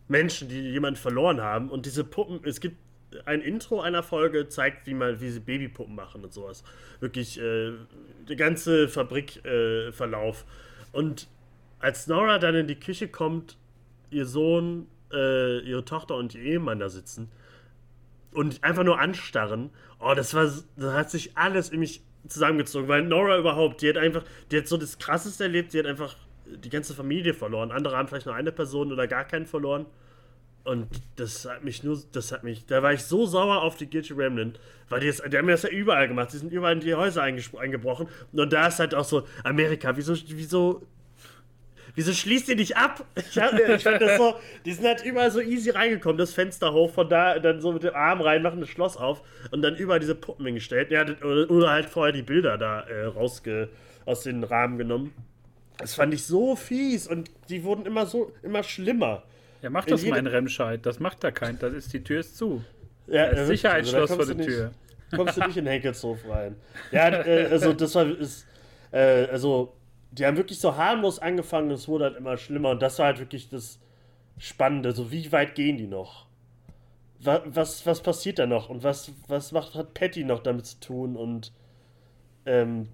Menschen, 0.08 0.50
die 0.50 0.60
jemanden 0.60 1.00
verloren 1.00 1.42
haben. 1.42 1.70
Und 1.70 1.86
diese 1.86 2.04
Puppen, 2.04 2.42
es 2.44 2.60
gibt 2.60 2.78
ein 3.26 3.42
Intro 3.42 3.80
einer 3.80 4.04
Folge, 4.04 4.50
zeigt, 4.50 4.88
wie 4.88 4.94
man, 4.94 5.22
wie 5.22 5.30
sie 5.30 5.40
Babypuppen 5.40 5.96
machen 5.96 6.24
und 6.24 6.34
sowas. 6.34 6.64
Wirklich 7.00 7.40
äh, 7.40 7.72
der 8.28 8.36
ganze 8.36 8.90
Fabrikverlauf. 8.90 10.46
Äh, 10.94 10.98
und 10.98 11.28
als 11.80 12.08
Nora 12.08 12.40
dann 12.40 12.56
in 12.56 12.68
die 12.68 12.80
Küche 12.80 13.08
kommt 13.08 13.58
ihr 14.10 14.26
Sohn, 14.26 14.88
äh, 15.12 15.60
ihre 15.60 15.86
Tochter 15.86 16.16
und 16.16 16.36
ihr 16.36 16.42
Ehemann 16.42 16.80
da 16.80 16.90
sitzen 16.90 17.30
und 18.38 18.64
einfach 18.64 18.84
nur 18.84 19.00
anstarren. 19.00 19.72
Oh, 20.00 20.14
das 20.16 20.34
war, 20.34 20.46
das 20.76 20.94
hat 20.94 21.10
sich 21.10 21.36
alles 21.36 21.70
in 21.70 21.80
mich 21.80 22.02
zusammengezogen, 22.28 22.88
weil 22.88 23.04
Nora 23.04 23.38
überhaupt, 23.38 23.82
die 23.82 23.90
hat 23.90 23.98
einfach, 23.98 24.24
die 24.52 24.58
hat 24.58 24.68
so 24.68 24.78
das 24.78 25.00
Krasseste 25.00 25.46
erlebt, 25.46 25.74
die 25.74 25.80
hat 25.80 25.86
einfach 25.86 26.16
die 26.46 26.70
ganze 26.70 26.94
Familie 26.94 27.34
verloren. 27.34 27.72
Andere 27.72 27.98
haben 27.98 28.08
vielleicht 28.08 28.26
nur 28.26 28.36
eine 28.36 28.52
Person 28.52 28.92
oder 28.92 29.08
gar 29.08 29.26
keinen 29.26 29.48
verloren. 29.48 29.86
Und 30.64 30.88
das 31.16 31.46
hat 31.46 31.64
mich 31.64 31.84
nur, 31.84 31.98
das 32.12 32.32
hat 32.32 32.44
mich, 32.44 32.66
da 32.66 32.84
war 32.84 32.94
ich 32.94 33.04
so 33.04 33.26
sauer 33.26 33.62
auf 33.62 33.78
die 33.78 33.90
Guilty 33.90 34.14
Remnant, 34.14 34.60
weil 34.90 35.00
die, 35.00 35.12
die 35.12 35.38
haben 35.38 35.48
das 35.48 35.64
ja 35.64 35.70
überall 35.70 36.08
gemacht, 36.10 36.34
die 36.34 36.38
sind 36.38 36.52
überall 36.52 36.74
in 36.74 36.82
die 36.82 36.94
Häuser 36.94 37.24
eingebrochen. 37.24 38.08
Und 38.34 38.54
da 38.54 38.68
ist 38.68 38.80
halt 38.80 38.94
auch 38.94 39.06
so, 39.06 39.26
Amerika, 39.46 39.96
wieso, 39.96 40.14
wieso 40.28 40.86
Wieso 41.98 42.14
schließt 42.14 42.48
ihr 42.50 42.56
nicht 42.56 42.78
ab? 42.78 43.04
Ich, 43.16 43.40
hab, 43.40 43.58
ich 43.58 43.82
fand 43.82 44.00
das 44.00 44.18
so, 44.18 44.36
die 44.66 44.72
sind 44.72 44.86
halt 44.86 45.04
überall 45.04 45.32
so 45.32 45.42
easy 45.42 45.72
reingekommen, 45.72 46.20
das 46.20 46.32
Fenster 46.32 46.72
hoch, 46.72 46.94
von 46.94 47.10
da 47.10 47.40
dann 47.40 47.60
so 47.60 47.72
mit 47.72 47.82
dem 47.82 47.96
Arm 47.96 48.22
rein, 48.22 48.44
machen 48.44 48.60
das 48.60 48.70
Schloss 48.70 48.98
auf 48.98 49.24
und 49.50 49.64
dann 49.64 49.76
überall 49.76 50.00
diese 50.00 50.14
Puppen 50.14 50.46
hingestellt. 50.46 50.92
Ja, 50.92 51.02
oder, 51.02 51.50
oder 51.50 51.72
halt 51.72 51.88
vorher 51.88 52.14
die 52.14 52.22
Bilder 52.22 52.60
da 52.60 52.82
äh, 52.82 53.06
rausge, 53.06 53.70
aus 54.06 54.22
den 54.22 54.44
Rahmen 54.44 54.78
genommen. 54.78 55.12
Das 55.80 55.96
fand 55.96 56.14
ich 56.14 56.24
so 56.24 56.56
fies 56.56 57.08
und 57.08 57.32
die 57.50 57.64
wurden 57.64 57.88
immer 57.88 58.06
so, 58.06 58.32
immer 58.44 58.62
schlimmer. 58.62 59.24
Ja, 59.64 59.72
mach 59.72 59.86
das 59.86 60.06
mal 60.06 60.18
in 60.18 60.28
Remscheid. 60.28 60.86
Das 60.86 61.00
macht 61.00 61.24
da 61.24 61.32
kein, 61.32 61.58
das 61.58 61.74
ist, 61.74 61.94
die 61.94 62.04
Tür 62.04 62.20
ist 62.20 62.38
zu. 62.38 62.64
Ja, 63.08 63.34
das 63.34 63.48
Sicherheitsschloss 63.48 64.12
also, 64.12 64.24
vor 64.24 64.36
der 64.36 64.46
Tür. 64.46 64.72
Kommst 65.16 65.38
du 65.38 65.48
nicht 65.48 65.58
in 65.58 65.66
Henkelshof 65.66 66.20
rein. 66.30 66.58
Ja, 66.92 67.10
äh, 67.26 67.48
also 67.50 67.74
das 67.74 67.96
war, 67.96 68.06
ist, 68.06 68.46
äh, 68.92 69.26
also 69.32 69.77
die 70.12 70.26
haben 70.26 70.38
wirklich 70.38 70.60
so 70.60 70.76
harmlos 70.78 71.20
angefangen 71.20 71.72
es 71.72 71.88
wurde 71.88 72.06
halt 72.06 72.18
immer 72.18 72.38
schlimmer. 72.38 72.72
Und 72.72 72.82
das 72.82 73.00
war 73.00 73.08
halt 73.08 73.20
wirklich 73.20 73.50
das 73.50 73.80
Spannende. 74.38 74.92
So, 74.92 75.12
wie 75.12 75.32
weit 75.32 75.56
gehen 75.56 75.78
die 75.78 75.88
noch? 75.88 76.28
Was, 77.20 77.42
was, 77.46 77.86
was 77.86 78.02
passiert 78.02 78.40
da 78.40 78.46
noch? 78.46 78.70
Und 78.70 78.84
was, 78.84 79.12
was 79.28 79.52
macht, 79.52 79.76
hat 79.76 79.94
Patty 79.94 80.24
noch 80.24 80.42
damit 80.42 80.66
zu 80.66 80.80
tun? 80.80 81.16
Und 81.16 81.52
ähm, 82.46 82.90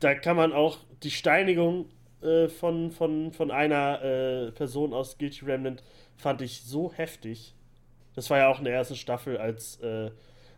da 0.00 0.14
kann 0.14 0.36
man 0.36 0.52
auch 0.52 0.78
die 1.02 1.10
Steinigung 1.10 1.86
äh, 2.22 2.48
von, 2.48 2.90
von, 2.90 3.32
von 3.32 3.50
einer 3.50 4.02
äh, 4.02 4.50
Person 4.52 4.92
aus 4.92 5.18
Guilty 5.18 5.44
Remnant 5.44 5.82
fand 6.16 6.42
ich 6.42 6.62
so 6.62 6.92
heftig. 6.92 7.54
Das 8.14 8.30
war 8.30 8.38
ja 8.38 8.48
auch 8.48 8.58
in 8.58 8.64
der 8.64 8.74
ersten 8.74 8.96
Staffel, 8.96 9.38
als 9.38 9.80
äh, 9.80 10.10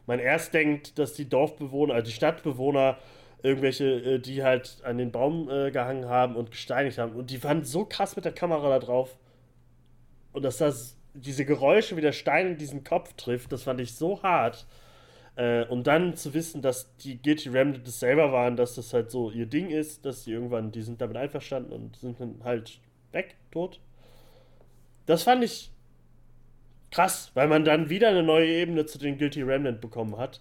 man 0.06 0.18
erst 0.18 0.54
denkt, 0.54 0.98
dass 0.98 1.14
die 1.14 1.28
Dorfbewohner, 1.28 1.94
also 1.94 2.06
die 2.06 2.14
Stadtbewohner 2.14 2.98
irgendwelche, 3.42 3.84
äh, 3.84 4.18
die 4.18 4.42
halt 4.42 4.78
an 4.84 4.98
den 4.98 5.12
Baum 5.12 5.48
äh, 5.50 5.70
gehangen 5.70 6.06
haben 6.06 6.36
und 6.36 6.50
gesteinigt 6.50 6.98
haben. 6.98 7.14
Und 7.14 7.30
die 7.30 7.42
waren 7.42 7.64
so 7.64 7.84
krass 7.84 8.16
mit 8.16 8.24
der 8.24 8.32
Kamera 8.32 8.68
da 8.68 8.78
drauf. 8.78 9.18
Und 10.32 10.44
dass 10.44 10.58
das 10.58 10.96
diese 11.14 11.44
Geräusche, 11.44 11.96
wie 11.96 12.02
der 12.02 12.12
Stein 12.12 12.48
in 12.48 12.56
diesen 12.56 12.84
Kopf 12.84 13.14
trifft, 13.14 13.52
das 13.52 13.64
fand 13.64 13.80
ich 13.80 13.94
so 13.94 14.22
hart. 14.22 14.66
Äh, 15.36 15.64
und 15.66 15.86
dann 15.86 16.14
zu 16.16 16.34
wissen, 16.34 16.62
dass 16.62 16.96
die 16.98 17.20
Guilty 17.20 17.48
Remnant 17.48 17.86
das 17.86 18.00
selber 18.00 18.32
waren, 18.32 18.56
dass 18.56 18.74
das 18.74 18.92
halt 18.92 19.10
so 19.10 19.30
ihr 19.30 19.46
Ding 19.46 19.70
ist, 19.70 20.04
dass 20.04 20.24
die 20.24 20.32
irgendwann, 20.32 20.72
die 20.72 20.82
sind 20.82 21.00
damit 21.00 21.16
einverstanden 21.16 21.72
und 21.72 21.96
sind 21.96 22.20
dann 22.20 22.40
halt 22.44 22.80
weg, 23.12 23.36
tot. 23.50 23.80
Das 25.06 25.22
fand 25.24 25.42
ich 25.42 25.70
krass, 26.90 27.30
weil 27.34 27.48
man 27.48 27.64
dann 27.64 27.90
wieder 27.90 28.08
eine 28.08 28.22
neue 28.22 28.48
Ebene 28.48 28.86
zu 28.86 28.98
den 28.98 29.18
Guilty 29.18 29.42
Remnant 29.42 29.80
bekommen 29.80 30.16
hat. 30.16 30.40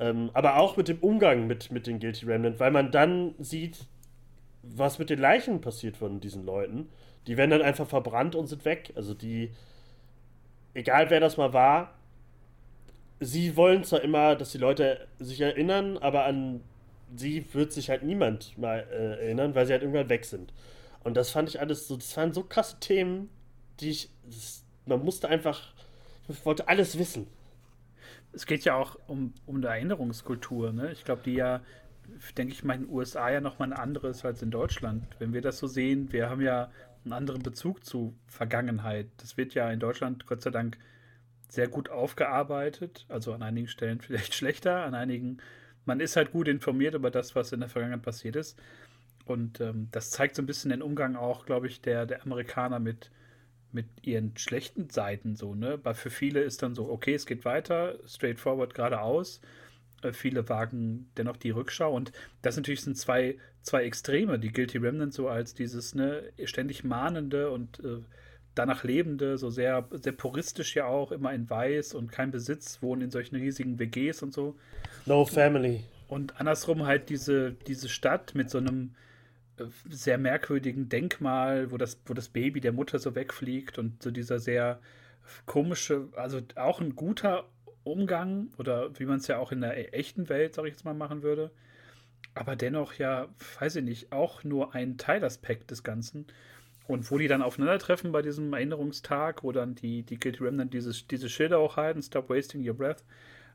Ähm, 0.00 0.30
aber 0.32 0.56
auch 0.56 0.76
mit 0.76 0.88
dem 0.88 0.98
Umgang 0.98 1.46
mit, 1.46 1.72
mit 1.72 1.86
den 1.86 1.98
Guilty 1.98 2.26
Remnant, 2.26 2.60
weil 2.60 2.70
man 2.70 2.92
dann 2.92 3.34
sieht, 3.38 3.86
was 4.62 4.98
mit 4.98 5.10
den 5.10 5.18
Leichen 5.18 5.60
passiert 5.60 5.96
von 5.96 6.20
diesen 6.20 6.44
Leuten. 6.44 6.88
Die 7.26 7.36
werden 7.36 7.50
dann 7.50 7.62
einfach 7.62 7.86
verbrannt 7.86 8.34
und 8.34 8.46
sind 8.46 8.64
weg. 8.64 8.92
Also 8.94 9.14
die, 9.14 9.50
egal 10.74 11.10
wer 11.10 11.20
das 11.20 11.36
mal 11.36 11.52
war, 11.52 11.94
sie 13.20 13.56
wollen 13.56 13.84
zwar 13.84 14.02
immer, 14.02 14.36
dass 14.36 14.52
die 14.52 14.58
Leute 14.58 15.08
sich 15.18 15.40
erinnern, 15.40 15.98
aber 15.98 16.24
an 16.24 16.60
sie 17.16 17.44
wird 17.54 17.72
sich 17.72 17.90
halt 17.90 18.02
niemand 18.02 18.56
mal 18.58 18.86
äh, 18.90 19.24
erinnern, 19.24 19.54
weil 19.54 19.66
sie 19.66 19.72
halt 19.72 19.82
irgendwann 19.82 20.08
weg 20.08 20.24
sind. 20.24 20.52
Und 21.04 21.16
das 21.16 21.30
fand 21.30 21.48
ich 21.48 21.60
alles 21.60 21.88
so, 21.88 21.96
das 21.96 22.16
waren 22.16 22.32
so 22.32 22.42
krasse 22.42 22.78
Themen, 22.80 23.30
die 23.80 23.90
ich, 23.90 24.10
das, 24.26 24.64
man 24.86 25.04
musste 25.04 25.28
einfach, 25.28 25.72
ich 26.28 26.44
wollte 26.44 26.68
alles 26.68 26.98
wissen. 26.98 27.26
Es 28.32 28.46
geht 28.46 28.64
ja 28.64 28.74
auch 28.74 28.96
um, 29.06 29.34
um 29.46 29.56
eine 29.56 29.68
Erinnerungskultur, 29.68 30.72
ne? 30.72 30.92
Ich 30.92 31.04
glaube, 31.04 31.22
die 31.24 31.34
ja, 31.34 31.60
denke 32.36 32.52
ich 32.52 32.64
mal, 32.64 32.74
in 32.74 32.82
den 32.82 32.90
USA 32.90 33.30
ja 33.30 33.40
nochmal 33.40 33.72
ein 33.72 33.78
anderes 33.78 34.24
als 34.24 34.42
in 34.42 34.50
Deutschland. 34.50 35.04
Wenn 35.18 35.32
wir 35.32 35.40
das 35.40 35.58
so 35.58 35.66
sehen, 35.66 36.12
wir 36.12 36.30
haben 36.30 36.40
ja 36.42 36.70
einen 37.04 37.12
anderen 37.12 37.42
Bezug 37.42 37.84
zu 37.84 38.14
Vergangenheit. 38.26 39.08
Das 39.18 39.36
wird 39.36 39.54
ja 39.54 39.70
in 39.70 39.80
Deutschland 39.80 40.26
Gott 40.26 40.42
sei 40.42 40.50
Dank 40.50 40.78
sehr 41.48 41.68
gut 41.68 41.88
aufgearbeitet, 41.88 43.06
also 43.08 43.32
an 43.32 43.42
einigen 43.42 43.68
Stellen 43.68 44.00
vielleicht 44.02 44.34
schlechter, 44.34 44.84
an 44.84 44.94
einigen, 44.94 45.38
man 45.86 46.00
ist 46.00 46.16
halt 46.16 46.32
gut 46.32 46.48
informiert 46.48 46.94
über 46.94 47.10
das, 47.10 47.34
was 47.34 47.52
in 47.52 47.60
der 47.60 47.68
Vergangenheit 47.68 48.02
passiert 48.02 48.36
ist. 48.36 48.58
Und 49.24 49.60
ähm, 49.60 49.88
das 49.90 50.10
zeigt 50.10 50.36
so 50.36 50.42
ein 50.42 50.46
bisschen 50.46 50.70
den 50.70 50.82
Umgang 50.82 51.16
auch, 51.16 51.46
glaube 51.46 51.66
ich, 51.66 51.80
der, 51.80 52.06
der 52.06 52.22
Amerikaner 52.22 52.78
mit, 52.78 53.10
mit 53.72 53.86
ihren 54.02 54.36
schlechten 54.36 54.88
Seiten 54.90 55.36
so, 55.36 55.54
ne? 55.54 55.78
Weil 55.82 55.94
für 55.94 56.10
viele 56.10 56.40
ist 56.40 56.62
dann 56.62 56.74
so, 56.74 56.88
okay, 56.90 57.14
es 57.14 57.26
geht 57.26 57.44
weiter, 57.44 57.98
straightforward 58.06 58.74
geradeaus. 58.74 59.40
Äh, 60.02 60.12
viele 60.12 60.48
wagen 60.48 61.10
dennoch 61.16 61.36
die 61.36 61.50
Rückschau. 61.50 61.94
Und 61.94 62.12
das 62.42 62.56
natürlich 62.56 62.82
sind 62.82 62.96
zwei, 62.96 63.36
zwei 63.62 63.84
Extreme, 63.84 64.38
die 64.38 64.52
Guilty 64.52 64.78
Remnant 64.78 65.12
so 65.12 65.28
als 65.28 65.54
dieses, 65.54 65.94
ne, 65.94 66.22
ständig 66.44 66.84
mahnende 66.84 67.50
und 67.50 67.80
äh, 67.80 67.98
danach 68.54 68.84
lebende, 68.84 69.38
so 69.38 69.50
sehr, 69.50 69.86
sehr 69.90 70.12
puristisch 70.12 70.74
ja 70.74 70.86
auch, 70.86 71.12
immer 71.12 71.32
in 71.32 71.48
Weiß 71.48 71.94
und 71.94 72.10
kein 72.10 72.30
Besitz, 72.30 72.82
wohnen 72.82 73.02
in 73.02 73.10
solchen 73.10 73.36
riesigen 73.36 73.78
WGs 73.78 74.22
und 74.22 74.32
so. 74.32 74.56
No 75.06 75.24
Family. 75.24 75.84
Und 76.08 76.40
andersrum 76.40 76.86
halt 76.86 77.10
diese, 77.10 77.52
diese 77.66 77.88
Stadt 77.88 78.34
mit 78.34 78.50
so 78.50 78.58
einem 78.58 78.94
sehr 79.88 80.18
merkwürdigen 80.18 80.88
Denkmal, 80.88 81.70
wo 81.70 81.76
das, 81.76 82.00
wo 82.06 82.14
das 82.14 82.28
Baby 82.28 82.60
der 82.60 82.72
Mutter 82.72 82.98
so 82.98 83.14
wegfliegt 83.14 83.78
und 83.78 84.02
so 84.02 84.10
dieser 84.10 84.38
sehr 84.38 84.80
komische, 85.46 86.08
also 86.16 86.40
auch 86.56 86.80
ein 86.80 86.96
guter 86.96 87.48
Umgang 87.84 88.48
oder 88.58 88.98
wie 88.98 89.06
man 89.06 89.18
es 89.18 89.26
ja 89.26 89.38
auch 89.38 89.52
in 89.52 89.60
der 89.60 89.94
echten 89.94 90.28
Welt, 90.28 90.54
sag 90.54 90.64
ich 90.64 90.72
jetzt 90.72 90.84
mal, 90.84 90.94
machen 90.94 91.22
würde. 91.22 91.50
Aber 92.34 92.56
dennoch 92.56 92.94
ja, 92.94 93.28
weiß 93.58 93.76
ich 93.76 93.84
nicht, 93.84 94.12
auch 94.12 94.44
nur 94.44 94.74
ein 94.74 94.96
Teilaspekt 94.96 95.70
des 95.70 95.82
Ganzen. 95.82 96.26
Und 96.86 97.10
wo 97.10 97.18
die 97.18 97.28
dann 97.28 97.42
aufeinandertreffen 97.42 98.12
bei 98.12 98.22
diesem 98.22 98.52
Erinnerungstag, 98.52 99.42
wo 99.42 99.52
dann 99.52 99.74
die, 99.74 100.04
die 100.04 100.18
Guilty 100.18 100.44
Remnant 100.44 100.72
dieses, 100.72 101.06
diese 101.06 101.28
Schilder 101.28 101.58
auch 101.58 101.76
halten, 101.76 102.02
Stop 102.02 102.30
Wasting 102.30 102.66
Your 102.66 102.76
Breath, 102.76 103.04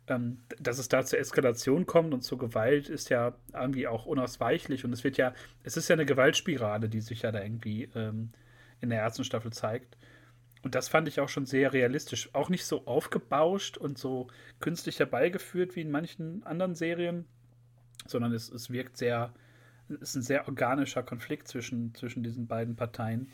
ähm, 0.08 0.40
dass 0.60 0.80
es 0.80 0.90
da 0.90 1.06
zur 1.06 1.20
Eskalation 1.20 1.86
kommt 1.86 2.14
und 2.14 2.22
zur 2.22 2.38
Gewalt 2.38 2.90
ist 2.90 3.10
ja 3.10 3.36
irgendwie 3.54 3.88
auch 3.88 4.06
unausweichlich 4.06 4.84
und 4.84 4.94
es 4.94 5.04
wird 5.04 5.18
ja, 5.18 5.34
es 5.64 5.78
ist 5.78 5.88
ja 5.88 5.94
eine 5.94 6.06
Gewaltspirale, 6.06 6.90
die 6.90 7.02
sich 7.02 7.22
ja 7.22 7.32
da 7.32 7.42
irgendwie 7.42 7.90
ähm, 7.96 8.32
in 8.82 8.90
der 8.90 9.00
ersten 9.00 9.24
Staffel 9.24 9.54
zeigt. 9.54 9.98
Und 10.62 10.76
das 10.76 10.88
fand 10.88 11.08
ich 11.08 11.20
auch 11.20 11.30
schon 11.30 11.46
sehr 11.46 11.74
realistisch. 11.74 12.34
Auch 12.34 12.50
nicht 12.50 12.66
so 12.66 12.86
aufgebauscht 12.86 13.78
und 13.78 13.98
so 13.98 14.28
künstlich 14.60 15.00
herbeigeführt 15.00 15.76
wie 15.76 15.82
in 15.82 15.92
manchen 15.92 16.44
anderen 16.44 16.76
Serien, 16.76 17.26
sondern 18.08 18.32
es, 18.34 18.50
es 18.50 18.70
wirkt 18.70 18.98
sehr, 18.98 19.34
es 19.90 20.02
ist 20.02 20.16
ein 20.16 20.22
sehr 20.22 20.48
organischer 20.48 21.04
Konflikt 21.04 21.50
zwischen, 21.50 21.94
zwischen 21.96 22.24
diesen 22.24 22.48
beiden 22.48 22.76
Parteien, 22.76 23.30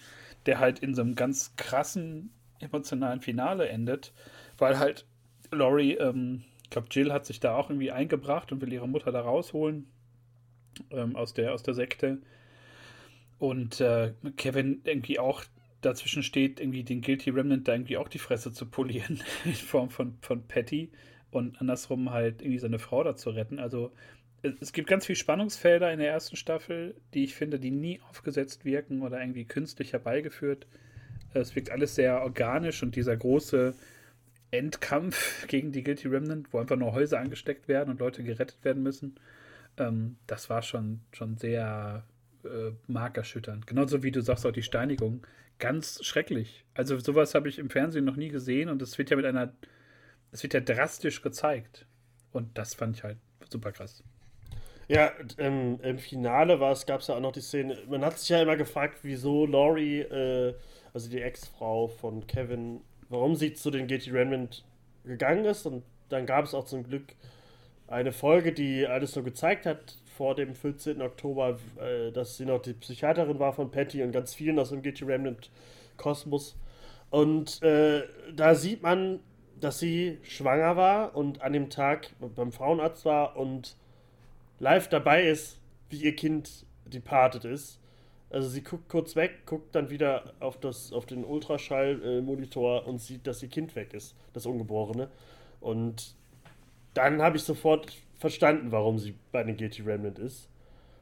der 0.47 0.59
halt 0.59 0.79
in 0.79 0.95
so 0.95 1.01
einem 1.01 1.15
ganz 1.15 1.55
krassen 1.55 2.31
emotionalen 2.59 3.21
Finale 3.21 3.69
endet, 3.69 4.11
weil 4.57 4.79
halt 4.79 5.05
Laurie 5.51 5.95
ähm, 5.95 6.43
ich 6.69 6.71
glaube, 6.71 6.89
Jill 6.91 7.11
hat 7.11 7.25
sich 7.25 7.39
da 7.39 7.55
auch 7.55 7.71
irgendwie 7.71 7.89
eingebracht 7.89 8.51
und 8.51 8.61
will 8.61 8.71
ihre 8.71 8.87
Mutter 8.87 9.11
da 9.11 9.21
rausholen 9.21 9.87
ähm, 10.91 11.15
aus, 11.15 11.33
der, 11.33 11.55
aus 11.55 11.63
der 11.63 11.73
Sekte. 11.73 12.19
Und 13.39 13.81
äh, 13.81 14.13
Kevin 14.37 14.81
irgendwie 14.83 15.17
auch 15.17 15.43
dazwischen 15.81 16.21
steht, 16.21 16.59
irgendwie 16.59 16.83
den 16.83 17.01
Guilty 17.01 17.31
Remnant 17.31 17.67
da 17.67 17.73
irgendwie 17.73 17.97
auch 17.97 18.07
die 18.07 18.19
Fresse 18.19 18.53
zu 18.53 18.67
polieren 18.67 19.19
in 19.45 19.53
Form 19.53 19.89
von, 19.89 20.19
von 20.21 20.47
Patty 20.47 20.91
und 21.31 21.59
andersrum 21.59 22.11
halt 22.11 22.43
irgendwie 22.43 22.59
seine 22.59 22.77
Frau 22.77 23.03
da 23.03 23.15
zu 23.15 23.31
retten. 23.31 23.57
Also 23.57 23.91
es, 24.43 24.53
es 24.59 24.71
gibt 24.71 24.87
ganz 24.87 25.07
viele 25.07 25.15
Spannungsfelder 25.15 25.91
in 25.91 25.97
der 25.97 26.11
ersten 26.11 26.35
Staffel, 26.35 26.93
die 27.15 27.23
ich 27.23 27.33
finde, 27.33 27.59
die 27.59 27.71
nie 27.71 27.99
aufgesetzt 28.11 28.63
wirken 28.63 29.01
oder 29.01 29.19
irgendwie 29.19 29.45
künstlich 29.45 29.93
herbeigeführt. 29.93 30.67
Es 31.33 31.55
wirkt 31.55 31.71
alles 31.71 31.95
sehr 31.95 32.21
organisch 32.21 32.83
und 32.83 32.95
dieser 32.95 33.17
große 33.17 33.73
Endkampf 34.51 35.47
gegen 35.47 35.71
die 35.71 35.83
Guilty 35.83 36.07
Remnant, 36.07 36.53
wo 36.53 36.59
einfach 36.59 36.75
nur 36.75 36.93
Häuser 36.93 37.19
angesteckt 37.19 37.67
werden 37.67 37.89
und 37.89 37.99
Leute 37.99 38.23
gerettet 38.23 38.63
werden 38.63 38.83
müssen. 38.83 39.15
Ähm, 39.77 40.17
das 40.27 40.49
war 40.49 40.61
schon, 40.61 41.01
schon 41.11 41.37
sehr 41.37 42.03
äh, 42.43 42.71
markerschütternd. 42.87 43.67
Genauso 43.67 44.03
wie 44.03 44.11
du 44.11 44.21
sagst, 44.21 44.45
auch 44.45 44.51
die 44.51 44.63
Steinigung. 44.63 45.25
Ganz 45.59 46.03
schrecklich. 46.03 46.65
Also 46.73 46.97
sowas 46.99 47.35
habe 47.35 47.49
ich 47.49 47.59
im 47.59 47.69
Fernsehen 47.69 48.05
noch 48.05 48.15
nie 48.15 48.29
gesehen 48.29 48.69
und 48.69 48.81
es 48.81 48.97
wird 48.97 49.09
ja 49.09 49.17
mit 49.17 49.25
einer, 49.25 49.53
es 50.31 50.41
wird 50.41 50.53
ja 50.53 50.61
drastisch 50.61 51.21
gezeigt. 51.21 51.85
Und 52.31 52.57
das 52.57 52.75
fand 52.75 52.95
ich 52.95 53.03
halt 53.03 53.17
super 53.49 53.71
krass. 53.71 54.03
Ja, 54.87 55.11
ähm, 55.37 55.79
im 55.83 55.99
Finale 55.99 56.57
gab 56.57 57.01
es 57.01 57.07
ja 57.07 57.15
auch 57.15 57.19
noch 57.19 57.31
die 57.31 57.41
Szene, 57.41 57.77
man 57.87 58.03
hat 58.03 58.17
sich 58.17 58.29
ja 58.29 58.41
immer 58.41 58.57
gefragt, 58.57 58.99
wieso 59.03 59.45
Laurie, 59.45 59.99
äh, 59.99 60.55
also 60.93 61.09
die 61.11 61.21
Ex-Frau 61.21 61.89
von 61.89 62.25
Kevin, 62.25 62.81
warum 63.09 63.35
sie 63.35 63.53
zu 63.53 63.71
den 63.71 63.87
Guilty 63.87 64.11
Remnant 64.11 64.63
gegangen 65.03 65.45
ist. 65.45 65.65
Und 65.65 65.83
dann 66.09 66.25
gab 66.25 66.45
es 66.45 66.53
auch 66.53 66.65
zum 66.65 66.83
Glück 66.83 67.15
eine 67.87 68.11
Folge, 68.11 68.53
die 68.53 68.85
alles 68.87 69.11
so 69.11 69.23
gezeigt 69.23 69.65
hat 69.65 69.97
vor 70.15 70.35
dem 70.35 70.53
14. 70.53 71.01
Oktober, 71.01 71.57
äh, 71.81 72.11
dass 72.11 72.37
sie 72.37 72.45
noch 72.45 72.61
die 72.61 72.73
Psychiaterin 72.73 73.39
war 73.39 73.53
von 73.53 73.71
Patty 73.71 74.03
und 74.03 74.11
ganz 74.11 74.33
vielen 74.33 74.59
aus 74.59 74.69
dem 74.69 74.81
Guilty 74.81 75.05
Remnant 75.05 75.49
Kosmos. 75.97 76.55
Und 77.09 77.61
äh, 77.63 78.03
da 78.35 78.53
sieht 78.53 78.83
man, 78.83 79.19
dass 79.59 79.79
sie 79.79 80.19
schwanger 80.23 80.75
war 80.77 81.15
und 81.15 81.41
an 81.41 81.53
dem 81.53 81.69
Tag 81.69 82.11
beim 82.35 82.51
Frauenarzt 82.51 83.05
war 83.05 83.35
und 83.35 83.75
live 84.59 84.87
dabei 84.89 85.23
ist, 85.23 85.59
wie 85.89 86.03
ihr 86.03 86.15
Kind 86.15 86.65
departed 86.85 87.45
ist. 87.45 87.79
Also 88.29 88.47
sie 88.47 88.61
guckt 88.61 88.89
kurz 88.89 89.15
weg, 89.15 89.45
guckt 89.45 89.73
dann 89.73 89.89
wieder 89.89 90.33
auf, 90.39 90.59
das, 90.59 90.93
auf 90.93 91.05
den 91.05 91.23
Ultraschallmonitor 91.25 92.85
und 92.85 92.99
sieht, 92.99 93.25
dass 93.25 93.41
ihr 93.41 93.49
Kind 93.49 93.75
weg 93.75 93.93
ist, 93.93 94.15
das 94.33 94.45
Ungeborene. 94.45 95.09
Und 95.59 96.13
dann 96.93 97.21
habe 97.21 97.37
ich 97.37 97.43
sofort 97.43 97.97
verstanden, 98.17 98.71
warum 98.71 98.99
sie 98.99 99.15
bei 99.31 99.43
den 99.43 99.57
Guilty 99.57 99.81
Remnant 99.81 100.19
ist. 100.19 100.47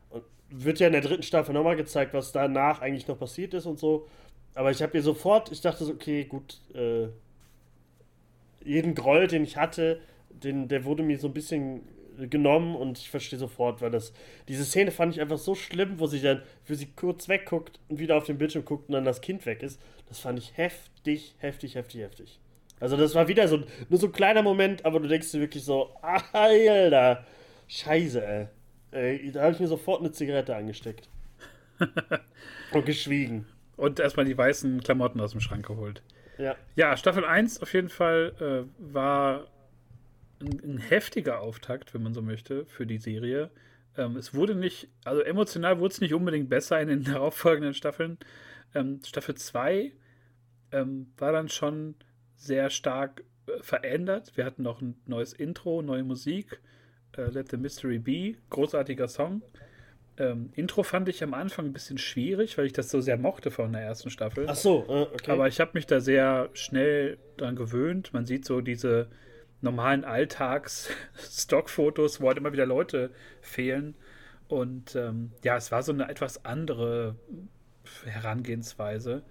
Und 0.10 0.24
wird 0.50 0.80
ja 0.80 0.88
in 0.88 0.94
der 0.94 1.02
dritten 1.02 1.24
Staffel 1.24 1.54
nochmal 1.54 1.76
gezeigt, 1.76 2.14
was 2.14 2.32
danach 2.32 2.82
eigentlich 2.82 3.08
noch 3.08 3.20
passiert 3.20 3.54
ist 3.54 3.66
und 3.66 3.78
so. 3.78 4.08
Aber 4.54 4.72
ich 4.72 4.82
habe 4.82 4.96
ihr 4.98 5.04
sofort, 5.04 5.52
ich 5.52 5.62
dachte 5.62 5.84
so, 5.84 5.92
okay, 5.92 6.24
gut, 6.24 6.62
äh, 6.74 7.08
jeden 8.64 8.96
Groll, 8.96 9.28
den 9.28 9.44
ich 9.44 9.58
hatte, 9.58 10.00
den, 10.30 10.68
der 10.68 10.86
wurde 10.86 11.04
mir 11.04 11.20
so 11.20 11.28
ein 11.28 11.34
bisschen 11.34 11.82
genommen 12.30 12.76
und 12.76 12.98
ich 12.98 13.10
verstehe 13.10 13.40
sofort, 13.40 13.82
weil 13.82 13.92
das. 13.92 14.14
Diese 14.48 14.66
Szene 14.66 14.92
fand 14.92 15.14
ich 15.14 15.22
einfach 15.22 15.38
so 15.38 15.56
schlimm, 15.56 16.00
wo 16.00 16.08
sie 16.08 16.22
dann, 16.22 16.42
für 16.64 16.76
sie 16.76 16.88
kurz 16.96 17.30
wegguckt 17.30 17.80
und 17.88 18.00
wieder 18.00 18.18
auf 18.18 18.26
den 18.26 18.38
Bildschirm 18.38 18.66
guckt 18.66 18.90
und 18.90 18.94
dann 18.94 19.06
das 19.06 19.22
Kind 19.22 19.46
weg 19.46 19.64
ist. 19.64 19.80
Das 20.08 20.20
fand 20.20 20.40
ich 20.40 20.58
heftig, 20.58 21.36
heftig, 21.40 21.76
heftig, 21.76 22.02
heftig. 22.02 22.40
Also 22.80 22.96
das 22.96 23.16
war 23.16 23.28
wieder 23.28 23.48
so 23.48 23.64
nur 23.90 24.00
so 24.00 24.08
ein 24.08 24.14
kleiner 24.14 24.42
Moment, 24.42 24.86
aber 24.86 25.00
du 25.00 25.08
denkst 25.08 25.32
dir 25.32 25.40
wirklich 25.40 25.64
so, 25.64 25.92
Alter, 26.02 27.26
Scheiße, 27.68 28.26
ey. 28.26 28.48
ey 28.92 29.32
da 29.32 29.44
habe 29.44 29.54
ich 29.54 29.60
mir 29.60 29.68
sofort 29.68 30.02
eine 30.02 30.12
Zigarette 30.12 30.56
angesteckt. 30.56 31.10
und 32.72 32.86
geschwiegen. 32.86 33.46
Und 33.76 34.00
erstmal 34.00 34.26
die 34.26 34.38
weißen 34.38 34.82
Klamotten 34.82 35.20
aus 35.22 35.32
dem 35.32 35.42
Schrank 35.42 35.66
geholt. 35.66 36.02
Ja. 36.38 36.56
Ja, 36.76 36.98
Staffel 36.98 37.26
1 37.26 37.62
auf 37.62 37.74
jeden 37.74 37.90
Fall 37.90 38.34
äh, 38.40 38.94
war 38.94 39.48
ein, 40.42 40.60
ein, 40.64 40.78
heftiger 40.78 41.42
Auftakt, 41.42 41.94
wenn 41.94 42.04
man 42.04 42.14
so 42.14 42.22
möchte, 42.22 42.66
für 42.66 42.86
die 42.86 42.98
Serie. 42.98 43.52
Ähm, 43.98 44.16
es 44.16 44.34
wurde 44.34 44.56
nicht, 44.56 44.90
also 45.04 45.22
emotional 45.22 45.80
wurde 45.80 45.94
es 45.94 46.02
nicht 46.02 46.14
unbedingt 46.14 46.50
besser 46.50 46.80
in 46.80 46.90
den 46.90 47.04
darauffolgenden 47.06 47.74
Staffeln. 47.74 48.18
Ähm, 48.76 49.00
Staffel 49.06 49.36
2 49.36 49.94
ähm, 50.72 51.14
war 51.18 51.32
dann 51.32 51.50
schon 51.50 51.96
sehr 52.36 52.70
stark 52.70 53.24
äh, 53.48 53.62
verändert. 53.62 54.34
Wir 54.36 54.46
hatten 54.46 54.64
noch 54.64 54.82
ein 54.82 54.96
neues 55.06 55.34
Intro, 55.34 55.82
neue 55.82 56.04
Musik. 56.04 56.62
Äh, 57.16 57.30
Let 57.32 57.50
the 57.50 57.58
Mystery 57.58 58.00
Be, 58.00 58.36
großartiger 58.50 59.08
Song. 59.08 59.42
Ähm, 60.20 60.50
Intro 60.54 60.84
fand 60.84 61.10
ich 61.10 61.24
am 61.24 61.34
Anfang 61.34 61.68
ein 61.68 61.74
bisschen 61.74 61.98
schwierig, 61.98 62.58
weil 62.58 62.66
ich 62.66 62.74
das 62.74 62.90
so 62.90 63.02
sehr 63.02 63.18
mochte 63.18 63.52
von 63.52 63.72
der 63.74 63.84
ersten 63.84 64.10
Staffel. 64.10 64.46
Ach 64.48 64.56
so, 64.56 64.86
äh, 64.88 65.02
okay. 65.14 65.32
Aber 65.32 65.48
ich 65.48 65.60
habe 65.60 65.72
mich 65.76 65.86
da 65.86 66.00
sehr 66.00 66.50
schnell 66.54 67.18
dran 67.38 67.56
gewöhnt. 67.56 68.14
Man 68.14 68.26
sieht 68.26 68.46
so 68.46 68.62
diese 68.62 69.10
normalen 69.62 70.04
Alltags-Stockfotos, 70.06 72.22
wo 72.22 72.28
halt 72.28 72.38
immer 72.38 72.54
wieder 72.54 72.66
Leute 72.66 73.12
fehlen. 73.42 73.96
Und 74.48 74.96
ähm, 74.96 75.32
ja, 75.44 75.58
es 75.58 75.72
war 75.72 75.84
so 75.84 75.92
eine 75.92 76.10
etwas 76.10 76.46
andere 76.46 77.16
Herangehensweise. 78.06 79.24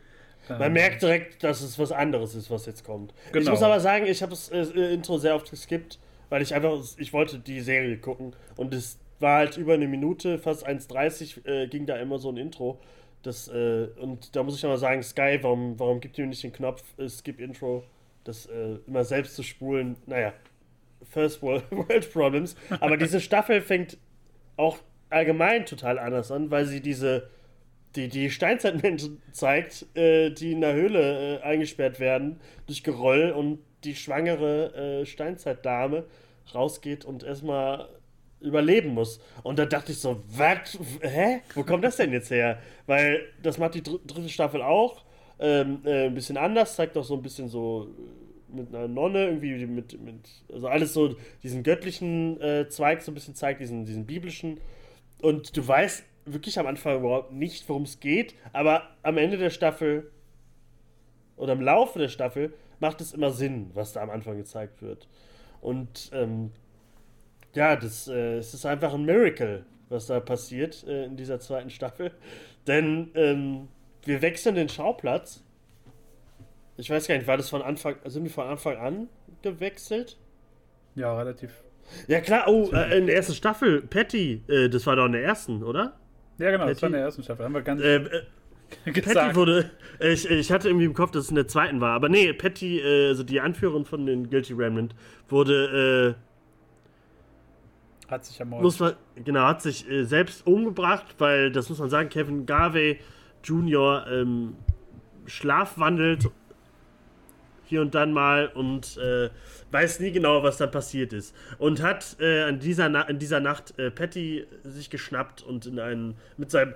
Man 0.49 0.62
ähm, 0.62 0.72
merkt 0.74 1.03
direkt, 1.03 1.43
dass 1.43 1.61
es 1.61 1.79
was 1.79 1.93
anderes 1.93 2.35
ist, 2.35 2.51
was 2.51 2.66
jetzt 2.66 2.85
kommt. 2.85 3.12
Genau. 3.33 3.45
Ich 3.45 3.51
muss 3.51 3.62
aber 3.62 3.81
sagen, 3.81 4.07
ich 4.07 4.22
habe 4.22 4.31
das 4.31 4.51
äh, 4.51 4.62
Intro 4.93 5.18
sehr 5.18 5.35
oft 5.35 5.51
geskippt, 5.51 5.99
weil 6.29 6.43
ich 6.43 6.55
einfach, 6.55 6.79
ich 6.99 7.12
wollte 7.12 7.39
die 7.39 7.61
Serie 7.61 7.99
gucken 7.99 8.35
und 8.57 8.74
es 8.74 8.99
war 9.18 9.39
halt 9.39 9.57
über 9.57 9.74
eine 9.74 9.89
Minute, 9.89 10.39
fast 10.39 10.66
1,30 10.66 11.47
äh, 11.47 11.66
ging 11.68 11.87
da 11.87 11.97
immer 11.97 12.18
so 12.18 12.31
ein 12.31 12.37
Intro. 12.37 12.79
Das, 13.22 13.49
äh, 13.49 13.89
und 13.99 14.37
da 14.37 14.43
muss 14.43 14.57
ich 14.57 14.62
nochmal 14.62 14.79
sagen, 14.79 15.03
Sky, 15.03 15.39
warum, 15.41 15.79
warum 15.81 16.01
gibt 16.01 16.18
ihr 16.18 16.27
nicht 16.27 16.45
den 16.45 16.53
Knopf 16.53 16.83
äh, 16.99 17.09
Skip 17.09 17.41
Intro? 17.41 17.83
Das 18.27 18.47
äh, 18.47 18.77
immer 18.87 19.05
selbst 19.05 19.37
zu 19.37 19.43
spulen, 19.43 19.97
naja, 20.07 20.33
First 21.03 21.43
World, 21.43 21.64
World 21.70 22.12
Problems. 22.12 22.57
Aber 22.81 22.97
diese 22.97 23.20
Staffel 23.20 23.61
fängt 23.61 23.99
auch 24.57 24.79
allgemein 25.11 25.66
total 25.66 25.99
anders 25.99 26.31
an, 26.31 26.51
weil 26.51 26.66
sie 26.66 26.81
diese 26.81 27.29
die, 27.97 28.09
die 28.09 28.31
Steinzeitmenschen 28.31 29.22
zeigt, 29.33 29.87
äh, 29.97 30.31
die 30.31 30.53
in 30.53 30.61
der 30.61 30.74
Höhle 30.74 31.39
äh, 31.39 31.43
eingesperrt 31.43 31.99
werden 31.99 32.41
durch 32.66 32.83
Geröll 32.83 33.31
und 33.31 33.59
die 33.85 33.95
schwangere 33.95 35.01
äh, 35.01 35.07
Steinzeitdame 35.07 36.05
rausgeht 36.55 37.05
und 37.05 37.22
erstmal 37.22 37.89
überleben 38.41 38.91
muss. 38.91 39.20
Und 39.43 39.59
da 39.59 39.64
dachte 39.64 39.93
ich 39.93 39.99
so, 39.99 40.22
was? 40.29 40.79
Hä? 41.01 41.41
Wo 41.55 41.64
kommt 41.64 41.85
das 41.85 41.97
denn 41.97 42.12
jetzt 42.12 42.31
her? 42.31 42.59
Weil 42.87 43.22
das 43.43 43.59
macht 43.59 43.74
die 43.74 43.83
dr 43.83 44.01
dritte 44.07 44.29
Staffel 44.29 44.62
auch. 44.62 45.05
Ähm, 45.39 45.80
äh, 45.84 46.07
ein 46.07 46.14
bisschen 46.14 46.37
anders, 46.37 46.76
zeigt 46.76 46.97
auch 46.97 47.05
so 47.05 47.14
ein 47.14 47.22
bisschen 47.22 47.49
so 47.49 47.89
äh, 47.89 48.57
mit 48.57 48.74
einer 48.74 48.89
Nonne, 48.89 49.26
irgendwie 49.26 49.66
mit, 49.66 50.01
mit 50.01 50.28
also 50.53 50.68
alles 50.68 50.95
so 50.95 51.16
diesen 51.43 51.62
göttlichen 51.62 52.41
äh, 52.41 52.68
Zweig 52.68 53.03
so 53.03 53.11
ein 53.11 53.14
bisschen 53.14 53.34
zeigt, 53.34 53.61
diesen, 53.61 53.84
diesen 53.84 54.07
biblischen. 54.07 54.61
Und 55.20 55.57
du 55.57 55.66
weißt 55.66 56.05
wirklich 56.24 56.59
am 56.59 56.66
Anfang 56.66 56.99
überhaupt 56.99 57.32
nicht, 57.32 57.68
worum 57.68 57.82
es 57.82 58.01
geht, 58.01 58.34
aber 58.53 58.89
am 59.03 59.18
Ende 59.18 59.37
der 59.37 59.51
Staffel 59.51 60.11
oder 61.37 61.53
im 61.53 61.61
Laufe 61.61 61.99
der 61.99 62.09
Staffel 62.09 62.53
macht 62.80 63.01
es 63.01 63.12
immer 63.12 63.30
Sinn, 63.30 63.70
was 63.74 63.93
da 63.93 64.03
am 64.03 64.11
Anfang 64.11 64.37
gezeigt 64.37 64.82
wird. 64.82 65.09
Und 65.61 66.11
ähm, 66.12 66.51
ja, 67.55 67.76
das 67.76 68.09
äh, 68.09 68.39
es 68.39 68.55
ist 68.55 68.66
einfach 68.66 68.93
ein 68.93 69.05
Miracle, 69.05 69.64
was 69.89 70.07
da 70.07 70.20
passiert 70.20 70.84
äh, 70.87 71.05
in 71.05 71.16
dieser 71.16 71.41
zweiten 71.41 71.70
Staffel. 71.70 72.12
Denn 72.66 73.11
ähm, 73.14 73.68
wir 74.07 74.22
wechseln 74.22 74.54
den 74.54 74.68
Schauplatz. 74.68 75.42
Ich 76.76 76.90
weiß 76.90 77.09
gar 77.09 77.16
nicht, 77.16 77.26
war 77.26 77.36
das 77.36 77.48
von 77.48 77.62
Anfang, 77.62 77.96
sind 78.04 78.24
wir 78.24 78.30
von 78.30 78.46
Anfang 78.46 78.76
an 78.76 79.09
gewechselt? 79.42 80.16
Ja, 80.94 81.16
relativ. 81.16 81.50
Ja 82.09 82.20
klar, 82.20 82.44
oh, 82.48 82.70
äh, 82.72 82.98
in 82.98 83.07
der 83.07 83.16
ersten 83.16 83.34
Staffel, 83.34 83.82
Patty, 83.82 84.42
äh, 84.48 84.68
das 84.68 84.86
war 84.86 84.96
doch 84.96 85.07
in 85.07 85.12
der 85.12 85.22
ersten, 85.22 85.62
oder? 85.62 85.96
Ja, 86.38 86.50
genau, 86.50 86.64
Patty, 86.64 86.74
das 86.74 86.82
war 86.82 86.86
in 86.88 86.92
der 86.92 87.02
ersten 87.02 87.22
Staffel. 87.22 87.44
Haben 87.44 87.54
wir 87.54 87.62
ganz. 87.62 87.80
Äh, 87.80 87.96
äh, 87.96 88.22
Patty 89.00 89.36
wurde. 89.36 89.70
Ich, 90.00 90.28
ich 90.28 90.50
hatte 90.50 90.68
irgendwie 90.68 90.86
im 90.86 90.94
Kopf, 90.94 91.12
dass 91.12 91.24
es 91.24 91.30
in 91.30 91.36
der 91.36 91.46
zweiten 91.46 91.80
war. 91.80 91.92
Aber 91.92 92.09
nee, 92.09 92.32
Patty, 92.32 92.80
äh, 92.80 93.09
also 93.09 93.22
die 93.22 93.40
Anführerin 93.40 93.84
von 93.84 94.04
den 94.04 94.28
Guilty 94.28 94.52
Remnant, 94.54 94.94
wurde. 95.28 96.16
Äh, 96.16 98.11
hat 98.11 98.24
sich 98.24 98.38
ermordet. 98.38 98.64
Muss 98.64 98.78
man, 98.78 98.94
genau, 99.24 99.42
hat 99.42 99.62
sich 99.62 99.88
äh, 99.88 100.04
selbst 100.04 100.46
umgebracht, 100.46 101.16
weil, 101.18 101.50
das 101.50 101.68
muss 101.68 101.78
man 101.78 101.90
sagen, 101.90 102.09
Kevin 102.09 102.46
Garvey 102.46 103.00
Jr. 103.47 104.07
Ähm, 104.11 104.57
schlafwandelt 105.26 106.30
hier 107.64 107.80
und 107.80 107.94
dann 107.94 108.12
mal 108.12 108.49
und 108.49 108.97
äh, 108.97 109.28
weiß 109.70 110.01
nie 110.01 110.12
genau, 110.12 110.42
was 110.42 110.57
da 110.57 110.66
passiert 110.66 111.12
ist. 111.12 111.34
Und 111.59 111.82
hat 111.82 112.16
äh, 112.20 112.42
an 112.42 112.61
dieser 112.61 113.09
in 113.09 113.18
dieser 113.18 113.40
Nacht 113.40 113.78
äh, 113.78 113.90
Patty 113.90 114.47
sich 114.62 114.88
geschnappt 114.90 115.42
und 115.42 115.66
in 115.66 115.78
einen 115.78 116.14
mit 116.36 116.51
seinem 116.51 116.74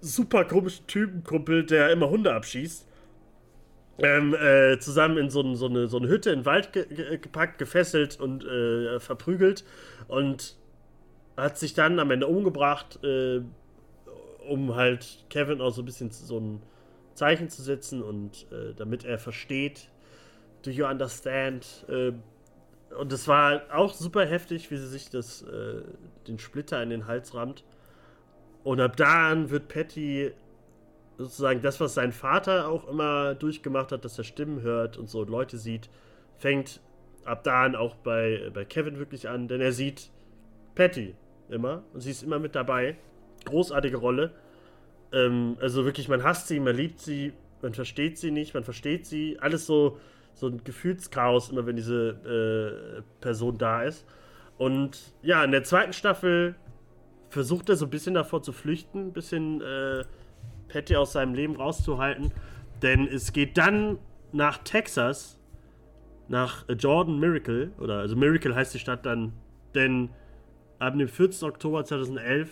super 0.00 0.44
komischen 0.44 0.86
Typenkumpel, 0.86 1.64
der 1.64 1.90
immer 1.90 2.10
Hunde 2.10 2.32
abschießt, 2.34 2.86
ähm, 3.98 4.34
äh, 4.34 4.78
zusammen 4.78 5.18
in 5.18 5.30
so, 5.30 5.54
so, 5.54 5.66
eine, 5.66 5.86
so 5.88 5.98
eine 5.98 6.08
Hütte 6.08 6.30
in 6.30 6.40
den 6.40 6.46
Wald 6.46 6.72
ge 6.72 6.86
ge 6.86 7.18
gepackt, 7.18 7.58
gefesselt 7.58 8.18
und 8.18 8.44
äh, 8.44 8.98
verprügelt 9.00 9.64
und 10.08 10.56
hat 11.36 11.58
sich 11.58 11.74
dann 11.74 11.98
am 11.98 12.10
Ende 12.10 12.26
umgebracht, 12.26 13.02
äh, 13.04 13.40
um 14.52 14.74
halt 14.74 15.24
Kevin 15.30 15.62
auch 15.62 15.70
so 15.70 15.80
ein 15.80 15.86
bisschen 15.86 16.10
so 16.10 16.38
ein 16.38 16.62
Zeichen 17.14 17.48
zu 17.48 17.62
setzen 17.62 18.02
und 18.02 18.46
äh, 18.52 18.74
damit 18.76 19.04
er 19.04 19.18
versteht, 19.18 19.88
Do 20.62 20.70
You 20.70 20.84
Understand? 20.84 21.86
Äh, 21.88 22.12
und 22.98 23.10
es 23.12 23.26
war 23.26 23.62
auch 23.72 23.94
super 23.94 24.26
heftig, 24.26 24.70
wie 24.70 24.76
sie 24.76 24.88
sich 24.88 25.08
das, 25.08 25.42
äh, 25.42 25.80
den 26.26 26.38
Splitter 26.38 26.82
in 26.82 26.90
den 26.90 27.06
Hals 27.06 27.34
rammt. 27.34 27.64
Und 28.62 28.80
ab 28.80 28.96
da 28.96 29.30
an 29.30 29.48
wird 29.48 29.68
Patty 29.68 30.32
sozusagen 31.16 31.62
das, 31.62 31.80
was 31.80 31.94
sein 31.94 32.12
Vater 32.12 32.68
auch 32.68 32.86
immer 32.86 33.34
durchgemacht 33.34 33.90
hat, 33.90 34.04
dass 34.04 34.18
er 34.18 34.24
Stimmen 34.24 34.60
hört 34.60 34.98
und 34.98 35.08
so 35.08 35.24
Leute 35.24 35.56
sieht, 35.56 35.88
fängt 36.36 36.80
ab 37.24 37.42
da 37.44 37.64
an 37.64 37.74
auch 37.74 37.94
bei, 37.96 38.50
bei 38.52 38.66
Kevin 38.66 38.98
wirklich 38.98 39.28
an, 39.28 39.48
denn 39.48 39.62
er 39.62 39.72
sieht 39.72 40.10
Patty 40.74 41.14
immer 41.48 41.84
und 41.94 42.02
sie 42.02 42.10
ist 42.10 42.22
immer 42.22 42.38
mit 42.38 42.54
dabei. 42.54 42.96
Großartige 43.44 43.96
Rolle. 43.96 44.32
Ähm, 45.12 45.56
also 45.60 45.84
wirklich, 45.84 46.08
man 46.08 46.22
hasst 46.22 46.48
sie, 46.48 46.60
man 46.60 46.76
liebt 46.76 47.00
sie, 47.00 47.32
man 47.60 47.74
versteht 47.74 48.18
sie 48.18 48.30
nicht, 48.30 48.54
man 48.54 48.64
versteht 48.64 49.06
sie. 49.06 49.38
Alles 49.40 49.66
so 49.66 49.98
so 50.34 50.48
ein 50.48 50.62
Gefühlschaos, 50.64 51.50
immer 51.50 51.66
wenn 51.66 51.76
diese 51.76 52.98
äh, 52.98 53.02
Person 53.20 53.58
da 53.58 53.82
ist. 53.82 54.06
Und 54.58 55.14
ja, 55.22 55.44
in 55.44 55.50
der 55.50 55.64
zweiten 55.64 55.92
Staffel 55.92 56.54
versucht 57.28 57.68
er 57.68 57.76
so 57.76 57.86
ein 57.86 57.90
bisschen 57.90 58.14
davor 58.14 58.42
zu 58.42 58.52
flüchten, 58.52 59.08
ein 59.08 59.12
bisschen 59.12 59.60
äh, 59.60 60.04
Patty 60.68 60.96
aus 60.96 61.12
seinem 61.12 61.34
Leben 61.34 61.56
rauszuhalten. 61.56 62.32
Denn 62.82 63.06
es 63.06 63.32
geht 63.32 63.56
dann 63.56 63.98
nach 64.32 64.58
Texas, 64.58 65.38
nach 66.28 66.64
Jordan 66.68 67.18
Miracle, 67.18 67.72
oder 67.78 67.98
also 67.98 68.16
Miracle 68.16 68.54
heißt 68.54 68.74
die 68.74 68.78
Stadt 68.78 69.06
dann, 69.06 69.32
denn 69.74 70.10
ab 70.78 70.96
dem 70.96 71.08
14. 71.08 71.48
Oktober 71.48 71.84
2011 71.84 72.50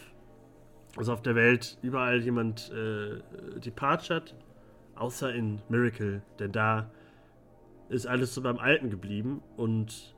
ist 0.99 1.09
auf 1.09 1.23
der 1.23 1.35
Welt 1.35 1.79
überall 1.83 2.21
jemand 2.21 2.73
äh, 2.73 3.21
departed, 3.61 4.35
außer 4.97 5.33
in 5.33 5.61
Miracle, 5.69 6.23
denn 6.39 6.53
da 6.53 6.91
ist 7.89 8.07
alles 8.07 8.35
so 8.35 8.43
beim 8.43 8.59
Alten 8.59 8.91
geblieben 8.91 9.43
und 9.57 10.15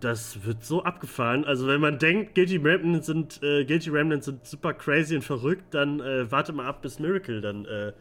das 0.00 0.44
wird 0.44 0.64
so 0.64 0.82
abgefahren. 0.82 1.44
Also 1.44 1.66
wenn 1.68 1.80
man 1.80 1.98
denkt, 1.98 2.34
Guilty 2.34 2.56
Remnants 2.56 3.06
sind, 3.06 3.42
äh, 3.42 3.64
Guilty 3.64 3.90
Remnants 3.90 4.26
sind 4.26 4.46
super 4.46 4.72
crazy 4.72 5.14
und 5.14 5.22
verrückt, 5.22 5.74
dann 5.74 6.00
äh, 6.00 6.30
warte 6.30 6.52
mal 6.52 6.66
ab, 6.66 6.82
bis 6.82 6.98
Miracle 6.98 7.40
dann 7.40 7.66
äh, 7.66 7.92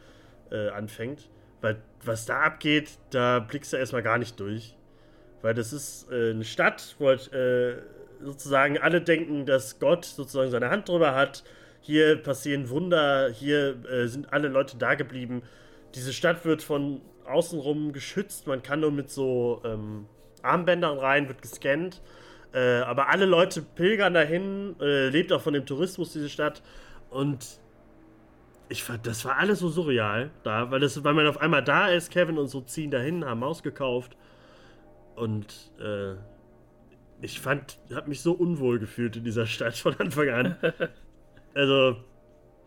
äh, 0.52 0.70
anfängt. 0.70 1.30
Weil 1.62 1.82
was 2.04 2.26
da 2.26 2.42
abgeht, 2.42 2.98
da 3.12 3.40
blickst 3.40 3.74
du 3.74 3.78
erstmal 3.78 4.04
gar 4.04 4.18
nicht 4.18 4.40
durch. 4.40 4.76
Weil 5.42 5.54
das 5.54 5.74
ist 5.74 6.10
äh, 6.12 6.32
eine 6.32 6.44
Stadt, 6.44 6.96
wo 7.00 7.08
halt, 7.08 7.32
äh, 7.34 7.76
sozusagen 8.22 8.78
alle 8.78 9.02
denken, 9.02 9.46
dass 9.46 9.80
Gott 9.80 10.06
sozusagen 10.06 10.52
seine 10.52 10.70
Hand 10.70 10.90
drüber 10.90 11.16
hat. 11.16 11.44
Hier 11.82 12.22
passieren 12.22 12.70
Wunder, 12.70 13.30
hier 13.30 13.76
sind 14.08 14.32
alle 14.32 14.48
Leute 14.48 14.78
da 14.78 14.94
geblieben. 14.94 15.42
Diese 15.96 16.14
Stadt 16.14 16.46
wird 16.46 16.62
von 16.62 17.02
außenrum 17.26 17.94
geschützt. 17.94 18.48
Man 18.48 18.62
kann 18.62 18.82
nur 18.82 18.92
mit 18.92 19.10
so 19.10 19.62
ähm, 19.66 20.06
Armbändern 20.44 20.98
rein, 20.98 21.28
wird 21.28 21.42
gescannt. 21.42 22.02
Äh, 22.54 22.80
aber 22.80 23.10
alle 23.10 23.26
Leute 23.26 23.62
pilgern 23.62 24.14
dahin, 24.14 24.76
äh, 24.80 25.10
lebt 25.10 25.32
auch 25.32 25.42
von 25.42 25.54
dem 25.54 25.66
Tourismus 25.66 26.14
diese 26.14 26.30
Stadt. 26.30 26.62
Und 27.10 27.60
ich 28.70 28.84
fand, 28.84 29.08
das 29.08 29.26
war 29.26 29.38
alles 29.38 29.60
so 29.60 29.70
surreal 29.70 30.32
da, 30.44 30.72
weil, 30.72 30.80
das, 30.80 31.04
weil 31.04 31.14
man 31.14 31.28
auf 31.28 31.40
einmal 31.40 31.64
da 31.64 31.90
ist, 31.90 32.12
Kevin 32.12 32.38
und 32.38 32.48
so 32.48 32.62
ziehen 32.62 32.92
dahin, 32.92 33.26
haben 33.26 33.40
Maus 33.40 33.64
gekauft. 33.64 34.18
Und 35.16 35.72
äh, 35.80 36.14
ich 37.22 37.40
fand, 37.40 37.80
hab 37.94 38.08
mich 38.08 38.22
so 38.22 38.34
unwohl 38.34 38.80
gefühlt 38.80 39.16
in 39.16 39.24
dieser 39.24 39.46
Stadt 39.46 39.78
von 39.78 39.96
Anfang 40.00 40.30
an. 40.30 40.56
also, 41.54 41.98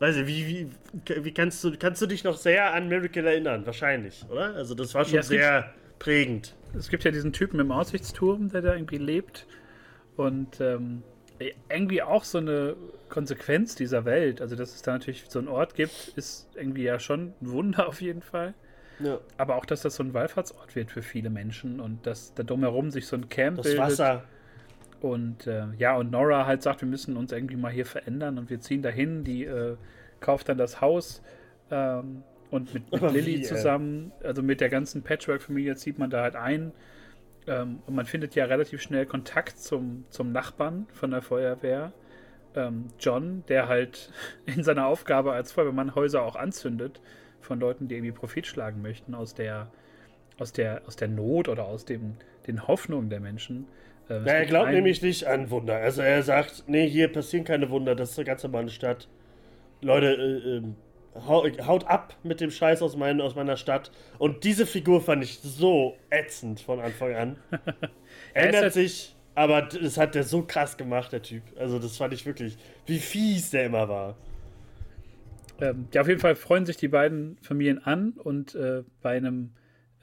Weiß 0.05 0.17
ich, 0.17 0.27
wie, 0.27 0.69
wie, 1.07 1.25
wie 1.25 1.33
kannst 1.33 1.63
du, 1.63 1.77
kannst 1.79 2.03
du 2.03 2.07
dich 2.07 2.25
noch 2.25 2.37
sehr 2.37 2.75
an 2.75 2.89
Miracle 2.89 3.27
erinnern? 3.27 3.65
Wahrscheinlich, 3.65 4.25
oder? 4.29 4.55
Also 4.55 4.75
das 4.75 4.93
war 4.95 5.05
schon 5.05 5.15
ja, 5.15 5.23
sehr 5.23 5.63
gibt, 5.63 5.99
prägend. 5.99 6.55
Es 6.77 6.89
gibt 6.89 7.05
ja 7.05 7.11
diesen 7.11 7.33
Typen 7.33 7.61
im 7.61 7.71
Aussichtsturm, 7.71 8.51
der 8.51 8.63
da 8.63 8.75
irgendwie 8.75 8.99
lebt. 8.99 9.47
Und 10.17 10.61
ähm, 10.61 11.03
irgendwie 11.69 12.03
auch 12.03 12.25
so 12.25 12.39
eine 12.39 12.77
Konsequenz 13.09 13.77
dieser 13.77 14.05
Welt. 14.05 14.41
Also, 14.41 14.57
dass 14.57 14.75
es 14.75 14.83
da 14.83 14.93
natürlich 14.93 15.27
so 15.29 15.39
einen 15.39 15.49
Ort 15.49 15.75
gibt, 15.75 16.13
ist 16.17 16.49
irgendwie 16.55 16.83
ja 16.83 16.99
schon 16.99 17.33
ein 17.41 17.51
Wunder 17.51 17.89
auf 17.89 18.01
jeden 18.01 18.23
Fall. 18.23 18.55
Ja. 18.99 19.21
Aber 19.37 19.57
auch, 19.57 19.65
dass 19.65 19.83
das 19.83 19.97
so 19.97 20.03
ein 20.03 20.13
Wallfahrtsort 20.13 20.75
wird 20.77 20.91
für 20.91 21.03
viele 21.03 21.31
Menschen 21.31 21.81
und 21.81 22.07
dass 22.07 22.35
da 22.35 22.43
drumherum 22.43 22.91
sich 22.91 23.07
so 23.07 23.17
ein 23.17 23.29
Camp 23.29 23.57
das 23.57 23.67
bildet. 23.67 23.81
Wasser. 23.81 24.25
Und 25.01 25.47
äh, 25.47 25.67
ja, 25.79 25.97
und 25.97 26.11
Nora 26.11 26.47
halt 26.47 26.63
sagt, 26.63 26.81
wir 26.81 26.89
müssen 26.89 27.17
uns 27.17 27.33
irgendwie 27.33 27.57
mal 27.57 27.73
hier 27.73 27.87
verändern 27.87 28.39
und 28.39 28.51
wir 28.51 28.61
ziehen 28.61 28.83
dahin. 28.83 29.25
Die 29.25 29.45
äh, 29.45 29.77
kauft 30.21 30.49
dann 30.49 30.59
das 30.59 30.81
Haus 30.81 31.23
ähm, 31.71 32.23
und 32.51 32.73
mit, 32.73 32.91
mit 32.91 33.13
Lilly 33.13 33.43
zusammen, 33.43 34.13
also 34.23 34.43
mit 34.43 34.61
der 34.61 34.69
ganzen 34.69 35.03
Patchwork-Familie 35.03 35.77
zieht 35.77 35.99
man 35.99 36.11
da 36.11 36.23
halt 36.23 36.37
ein. 36.37 36.73
Ähm, 37.47 37.81
und 37.87 37.95
man 37.95 38.07
findet 38.07 38.35
ja 38.35 38.47
relativ 38.47 38.81
schnell 38.81 39.07
Kontakt 39.07 39.59
zum, 39.59 40.05
zum 40.09 40.33
Nachbarn 40.33 40.87
von 40.93 41.11
der 41.11 41.23
Feuerwehr. 41.23 41.93
Ähm, 42.55 42.87
John, 42.99 43.45
der 43.49 43.69
halt 43.69 44.11
in 44.47 44.63
seiner 44.63 44.87
Aufgabe 44.87 45.33
als 45.33 45.53
Feuerwehrmann 45.53 45.95
Häuser 45.95 46.23
auch 46.23 46.37
anzündet, 46.37 47.01
von 47.41 47.61
Leuten, 47.61 47.89
die 47.89 47.97
irgendwie 47.97 48.13
Profit 48.13 48.47
schlagen 48.47 48.81
möchten 48.81 49.15
aus 49.15 49.35
der, 49.35 49.71
aus 50.39 50.53
der, 50.53 50.83
aus 50.87 50.97
der 50.97 51.09
Not 51.09 51.49
oder 51.49 51.65
aus 51.65 51.85
dem, 51.85 52.17
den 52.47 52.67
Hoffnungen 52.67 53.11
der 53.11 53.21
Menschen. 53.21 53.67
Äh, 54.09 54.15
ja, 54.15 54.33
er 54.33 54.47
glaubt 54.47 54.67
einen, 54.69 54.77
nämlich 54.77 55.03
nicht 55.03 55.27
an 55.27 55.51
Wunder. 55.51 55.77
Also 55.77 56.03
er 56.03 56.23
sagt, 56.23 56.65
nee, 56.67 56.89
hier 56.89 57.09
passieren 57.09 57.45
keine 57.45 57.71
Wunder, 57.71 57.95
das 57.95 58.13
ist 58.13 58.19
eine 58.19 58.27
ganz 58.27 58.43
normale 58.43 58.71
Stadt. 58.71 59.09
Leute, 59.81 60.07
äh, 60.07 60.57
äh, 60.57 60.63
haut 61.27 61.87
ab 61.87 62.17
mit 62.23 62.41
dem 62.41 62.51
Scheiß 62.51 62.83
aus, 62.83 62.97
mein, 62.97 63.21
aus 63.21 63.35
meiner 63.35 63.57
Stadt. 63.57 63.91
Und 64.19 64.45
diese 64.45 64.67
Figur 64.67 65.01
fand 65.01 65.23
ich 65.23 65.39
so 65.39 65.97
ätzend 66.11 66.61
von 66.61 66.81
Anfang 66.81 67.15
an. 67.15 67.37
Ändert 68.35 68.63
halt 68.63 68.73
sich, 68.73 69.15
aber 69.35 69.63
das 69.63 69.97
hat 69.97 70.15
der 70.15 70.25
so 70.25 70.43
krass 70.43 70.77
gemacht, 70.77 71.13
der 71.13 71.23
Typ. 71.23 71.43
Also 71.57 71.79
das 71.79 71.97
fand 71.97 72.15
ich 72.15 72.27
wirklich, 72.27 72.57
wie 72.87 72.99
fies 72.99 73.51
der 73.51 73.67
immer 73.67 73.89
war. 73.89 74.17
Ähm, 75.61 75.87
ja, 75.93 76.01
auf 76.01 76.09
jeden 76.09 76.21
Fall 76.21 76.35
freuen 76.35 76.67
sich 76.67 76.77
die 76.77 76.89
beiden 76.89 77.39
Familien 77.43 77.79
an 77.85 78.15
und 78.17 78.55
äh, 78.55 78.83
bei 79.03 79.17
einem 79.17 79.53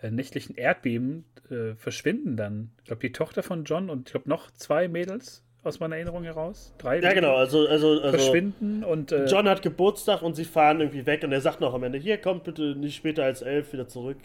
nächtlichen 0.10 0.56
Erdbeben 0.56 1.26
äh, 1.50 1.76
verschwinden 1.76 2.38
dann, 2.38 2.72
ich 2.80 2.86
glaube, 2.86 3.02
die 3.02 3.12
Tochter 3.12 3.44
von 3.44 3.66
John 3.66 3.90
und 3.90 4.08
ich 4.08 4.14
glaube 4.14 4.30
noch 4.30 4.50
zwei 4.52 4.88
Mädels 4.88 5.44
aus 5.64 5.80
meiner 5.80 5.96
Erinnerung 5.96 6.24
heraus. 6.24 6.74
Drei. 6.78 7.00
Ja, 7.00 7.14
genau. 7.14 7.36
Also, 7.36 7.68
also, 7.68 8.02
also 8.02 8.10
verschwinden 8.10 8.84
und. 8.84 9.12
Äh, 9.12 9.26
John 9.26 9.48
hat 9.48 9.62
Geburtstag 9.62 10.22
und 10.22 10.36
sie 10.36 10.46
fahren 10.46 10.80
irgendwie 10.80 11.06
weg 11.06 11.24
und 11.24 11.32
er 11.32 11.42
sagt 11.42 11.62
noch 11.62 11.74
am 11.74 11.84
Ende: 11.84 12.00
Hier, 12.00 12.18
kommt 12.18 12.44
bitte 12.44 12.76
nicht 12.76 12.96
später 12.96 13.24
als 13.24 13.42
elf 13.42 13.72
wieder 13.74 13.88
zurück. 13.88 14.18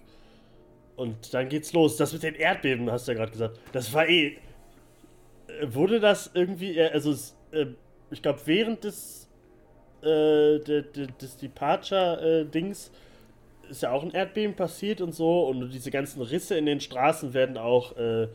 Und 0.97 1.35
dann 1.35 1.51
geht's 1.51 1.75
los. 1.75 1.99
Das 1.99 2.15
mit 2.15 2.23
den 2.23 2.35
Erdbeben, 2.35 2.91
hast 2.91 3.07
du 3.07 3.13
ja 3.13 3.19
gerade 3.19 3.33
gesagt. 3.33 3.61
Das 3.73 3.93
war 3.93 4.09
eh. 4.09 4.29
Äh, 4.29 4.37
wurde 5.67 6.01
das 6.01 6.31
irgendwie. 6.33 6.81
Also, 6.81 7.13
äh, 7.53 7.67
ich 8.11 8.23
glaube, 8.23 8.41
während 8.47 8.85
des. 8.85 9.25
Äh, 10.03 10.61
des 10.61 11.39
Departure-Dings 11.39 12.93
ist 13.71 13.83
ja 13.83 13.93
auch 13.93 14.03
ein 14.03 14.11
Erdbeben 14.11 14.55
passiert 14.55 15.01
und 15.01 15.13
so. 15.13 15.47
Und 15.47 15.71
diese 15.71 15.91
ganzen 15.91 16.23
Risse 16.23 16.57
in 16.57 16.67
den 16.67 16.81
Straßen 16.81 17.35
werden 17.35 17.57
auch. 17.59 17.97
Äh, 17.97 18.29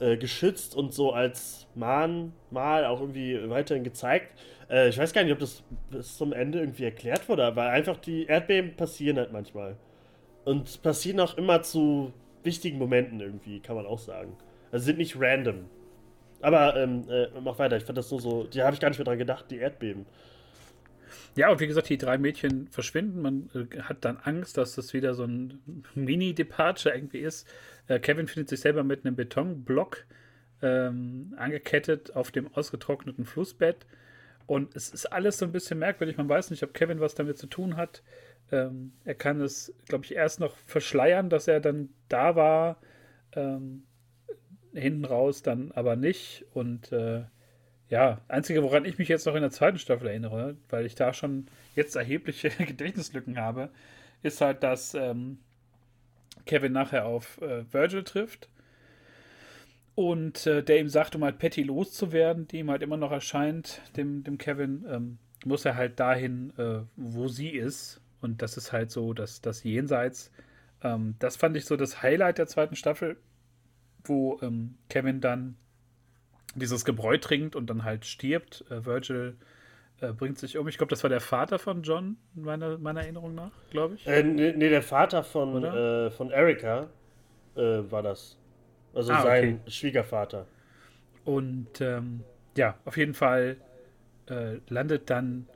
äh, 0.00 0.16
geschützt 0.16 0.76
und 0.76 0.94
so 0.94 1.12
als 1.12 1.66
Mahnmal 1.74 2.84
auch 2.84 3.00
irgendwie 3.00 3.50
weiterhin 3.50 3.82
gezeigt. 3.82 4.38
Äh, 4.70 4.90
ich 4.90 4.98
weiß 4.98 5.12
gar 5.12 5.24
nicht, 5.24 5.32
ob 5.32 5.40
das 5.40 5.64
bis 5.90 6.16
zum 6.16 6.32
Ende 6.32 6.60
irgendwie 6.60 6.84
erklärt 6.84 7.28
wurde, 7.28 7.44
aber 7.44 7.70
einfach 7.70 7.96
die 7.96 8.26
Erdbeben 8.26 8.76
passieren 8.76 9.18
halt 9.18 9.32
manchmal. 9.32 9.76
Und 10.44 10.82
passieren 10.82 11.18
auch 11.18 11.36
immer 11.36 11.62
zu 11.62 12.12
wichtigen 12.44 12.78
Momenten 12.78 13.20
irgendwie, 13.20 13.58
kann 13.58 13.74
man 13.74 13.86
auch 13.86 13.98
sagen. 13.98 14.36
Also 14.70 14.84
sind 14.86 14.98
nicht 14.98 15.16
random. 15.18 15.64
Aber 16.40 16.76
ähm, 16.76 17.04
äh, 17.10 17.26
mach 17.40 17.58
weiter, 17.58 17.76
ich 17.76 17.82
fand 17.82 17.98
das 17.98 18.10
nur 18.10 18.20
so, 18.20 18.44
die 18.44 18.62
habe 18.62 18.74
ich 18.74 18.80
gar 18.80 18.90
nicht 18.90 18.98
mehr 18.98 19.04
dran 19.04 19.18
gedacht, 19.18 19.46
die 19.50 19.58
Erdbeben. 19.58 20.06
Ja, 21.36 21.50
und 21.50 21.60
wie 21.60 21.66
gesagt, 21.66 21.88
die 21.88 21.98
drei 21.98 22.18
Mädchen 22.18 22.68
verschwinden. 22.68 23.22
Man 23.22 23.50
äh, 23.54 23.80
hat 23.80 24.04
dann 24.04 24.18
Angst, 24.18 24.56
dass 24.56 24.74
das 24.74 24.92
wieder 24.92 25.14
so 25.14 25.24
ein 25.24 25.60
Mini-Departure 25.94 26.94
irgendwie 26.94 27.18
ist. 27.18 27.46
Äh, 27.86 27.98
Kevin 27.98 28.26
findet 28.26 28.48
sich 28.48 28.60
selber 28.60 28.84
mit 28.84 29.04
einem 29.04 29.16
Betonblock 29.16 30.04
ähm, 30.62 31.34
angekettet 31.36 32.14
auf 32.16 32.30
dem 32.30 32.52
ausgetrockneten 32.54 33.24
Flussbett. 33.24 33.86
Und 34.46 34.74
es 34.74 34.88
ist 34.88 35.06
alles 35.06 35.38
so 35.38 35.44
ein 35.44 35.52
bisschen 35.52 35.78
merkwürdig. 35.78 36.16
Man 36.16 36.28
weiß 36.28 36.50
nicht, 36.50 36.62
ob 36.62 36.72
Kevin 36.72 37.00
was 37.00 37.14
damit 37.14 37.38
zu 37.38 37.46
tun 37.46 37.76
hat. 37.76 38.02
Ähm, 38.50 38.92
er 39.04 39.14
kann 39.14 39.40
es, 39.40 39.74
glaube 39.86 40.04
ich, 40.04 40.14
erst 40.14 40.40
noch 40.40 40.56
verschleiern, 40.66 41.28
dass 41.28 41.48
er 41.48 41.60
dann 41.60 41.90
da 42.08 42.34
war. 42.34 42.78
Ähm, 43.32 43.82
hinten 44.72 45.04
raus 45.04 45.42
dann 45.42 45.70
aber 45.72 45.96
nicht. 45.96 46.46
Und 46.54 46.92
äh, 46.92 47.24
ja, 47.88 48.20
einzige, 48.28 48.62
woran 48.62 48.84
ich 48.84 48.98
mich 48.98 49.08
jetzt 49.08 49.26
noch 49.26 49.34
in 49.34 49.42
der 49.42 49.50
zweiten 49.50 49.78
Staffel 49.78 50.08
erinnere, 50.08 50.56
weil 50.68 50.84
ich 50.86 50.94
da 50.94 51.12
schon 51.12 51.46
jetzt 51.74 51.96
erhebliche 51.96 52.50
Gedächtnislücken 52.58 53.38
habe, 53.38 53.70
ist 54.22 54.40
halt, 54.40 54.62
dass 54.62 54.94
ähm, 54.94 55.38
Kevin 56.44 56.72
nachher 56.72 57.06
auf 57.06 57.40
äh, 57.40 57.64
Virgil 57.72 58.04
trifft 58.04 58.48
und 59.94 60.46
äh, 60.46 60.62
der 60.62 60.78
ihm 60.78 60.88
sagt, 60.88 61.16
um 61.16 61.24
halt 61.24 61.38
Patty 61.38 61.62
loszuwerden, 61.62 62.46
die 62.46 62.58
ihm 62.58 62.70
halt 62.70 62.82
immer 62.82 62.96
noch 62.96 63.10
erscheint, 63.10 63.82
dem, 63.96 64.22
dem 64.22 64.38
Kevin, 64.38 64.84
ähm, 64.88 65.18
muss 65.44 65.64
er 65.64 65.74
halt 65.76 65.98
dahin, 65.98 66.52
äh, 66.56 66.82
wo 66.96 67.26
sie 67.26 67.50
ist. 67.50 68.00
Und 68.20 68.42
das 68.42 68.56
ist 68.56 68.72
halt 68.72 68.90
so, 68.90 69.12
dass 69.12 69.40
das 69.40 69.64
Jenseits. 69.64 70.30
Ähm, 70.82 71.16
das 71.18 71.36
fand 71.36 71.56
ich 71.56 71.64
so 71.64 71.76
das 71.76 72.02
Highlight 72.02 72.38
der 72.38 72.46
zweiten 72.46 72.76
Staffel, 72.76 73.16
wo 74.04 74.38
ähm, 74.42 74.76
Kevin 74.88 75.20
dann 75.20 75.56
dieses 76.58 76.84
Gebräu 76.84 77.18
trinkt 77.18 77.56
und 77.56 77.68
dann 77.68 77.84
halt 77.84 78.04
stirbt. 78.04 78.64
Äh, 78.70 78.84
Virgil 78.84 79.36
äh, 80.00 80.12
bringt 80.12 80.38
sich 80.38 80.58
um. 80.58 80.68
Ich 80.68 80.78
glaube, 80.78 80.90
das 80.90 81.02
war 81.02 81.10
der 81.10 81.20
Vater 81.20 81.58
von 81.58 81.82
John, 81.82 82.16
meiner, 82.34 82.78
meiner 82.78 83.02
Erinnerung 83.02 83.34
nach, 83.34 83.52
glaube 83.70 83.94
ich. 83.94 84.06
Äh, 84.06 84.22
nee, 84.22 84.52
nee, 84.56 84.68
der 84.68 84.82
Vater 84.82 85.22
von, 85.22 85.64
äh, 85.64 86.10
von 86.10 86.30
Erika 86.30 86.88
äh, 87.56 87.60
war 87.60 88.02
das. 88.02 88.38
Also 88.94 89.12
ah, 89.12 89.22
sein 89.22 89.60
okay. 89.60 89.70
Schwiegervater. 89.70 90.46
Und 91.24 91.80
ähm, 91.80 92.24
ja, 92.56 92.76
auf 92.84 92.96
jeden 92.96 93.14
Fall 93.14 93.56
äh, 94.28 94.58
landet 94.68 95.10
dann 95.10 95.46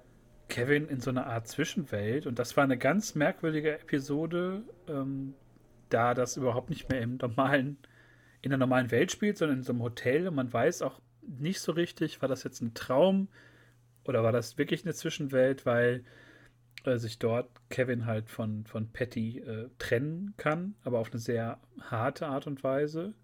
Kevin 0.49 0.89
in 0.89 1.01
so 1.01 1.11
einer 1.11 1.27
Art 1.27 1.49
Zwischenwelt. 1.49 2.27
Und 2.27 2.39
das 2.39 2.57
war 2.57 2.65
eine 2.65 2.77
ganz 2.77 3.15
merkwürdige 3.15 3.73
Episode, 3.73 4.63
ähm, 4.89 5.35
da 5.89 6.15
das 6.15 6.37
überhaupt 6.37 6.69
nicht 6.69 6.91
mehr 6.91 7.01
im 7.01 7.17
normalen, 7.17 7.79
in 8.43 8.51
der 8.51 8.59
normalen 8.59 8.91
Welt 8.91 9.11
spielt, 9.13 9.39
sondern 9.39 9.59
in 9.59 9.65
so 9.65 9.73
einem 9.73 9.83
Hotel. 9.83 10.29
Und 10.29 10.35
man 10.35 10.53
weiß 10.53 10.83
auch 10.83 11.01
nicht 11.23 11.61
so 11.61 11.73
richtig, 11.73 12.21
war 12.21 12.29
das 12.29 12.45
jetzt 12.45 12.61
ein 12.61 12.75
Traum? 12.75 13.29
Oder 14.05 14.23
war 14.25 14.33
das 14.33 14.59
wirklich 14.59 14.85
eine 14.85 14.95
Zwischenwelt, 14.95 15.65
weil 15.65 16.05
äh, 16.85 16.99
sich 16.99 17.19
dort 17.19 17.49
Kevin 17.71 18.07
halt 18.07 18.29
von, 18.29 18.65
von 18.67 18.93
Patty 18.93 19.39
äh, 19.39 19.69
trennen 19.79 20.35
kann, 20.37 20.75
aber 20.85 20.99
auf 20.99 21.13
eine 21.13 21.21
sehr 21.21 21.61
harte 21.81 22.27
Art 22.27 22.49
und 22.49 22.65
Weise. 22.65 23.15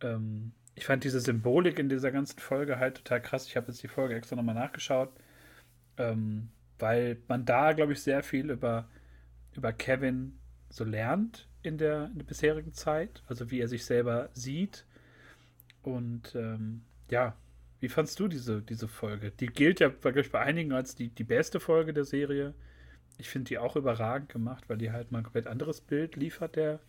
Ähm, 0.00 0.52
ich 0.76 0.86
fand 0.86 1.02
diese 1.02 1.20
Symbolik 1.20 1.78
in 1.78 1.88
dieser 1.88 2.12
ganzen 2.12 2.38
Folge 2.38 2.78
halt 2.78 2.98
total 2.98 3.20
krass. 3.20 3.46
Ich 3.46 3.56
habe 3.56 3.68
jetzt 3.68 3.82
die 3.82 3.88
Folge 3.88 4.14
extra 4.14 4.36
nochmal 4.36 4.54
nachgeschaut, 4.54 5.10
ähm, 5.98 6.50
weil 6.78 7.18
man 7.26 7.44
da, 7.44 7.72
glaube 7.72 7.92
ich, 7.92 8.02
sehr 8.02 8.22
viel 8.22 8.50
über, 8.50 8.88
über 9.56 9.72
Kevin 9.72 10.38
so 10.70 10.84
lernt 10.84 11.48
in 11.62 11.76
der, 11.76 12.06
in 12.06 12.18
der 12.18 12.24
bisherigen 12.24 12.72
Zeit, 12.72 13.22
also 13.28 13.50
wie 13.50 13.60
er 13.60 13.68
sich 13.68 13.84
selber 13.84 14.30
sieht. 14.32 14.86
Und 15.82 16.34
ähm, 16.34 16.82
ja, 17.10 17.36
wie 17.80 17.88
fandst 17.88 18.18
du 18.20 18.28
diese, 18.28 18.62
diese 18.62 18.88
Folge? 18.88 19.32
Die 19.32 19.46
gilt 19.46 19.80
ja, 19.80 19.88
glaube 19.88 20.22
bei 20.30 20.40
einigen 20.40 20.72
als 20.72 20.94
die, 20.94 21.08
die 21.08 21.24
beste 21.24 21.60
Folge 21.60 21.92
der 21.92 22.04
Serie. 22.04 22.54
Ich 23.18 23.28
finde 23.28 23.48
die 23.48 23.58
auch 23.58 23.76
überragend 23.76 24.30
gemacht, 24.30 24.64
weil 24.68 24.78
die 24.78 24.92
halt 24.92 25.12
mal 25.12 25.18
ein 25.18 25.24
komplett 25.24 25.46
anderes 25.46 25.80
Bild 25.80 26.16
liefert 26.16 26.56
der, 26.56 26.80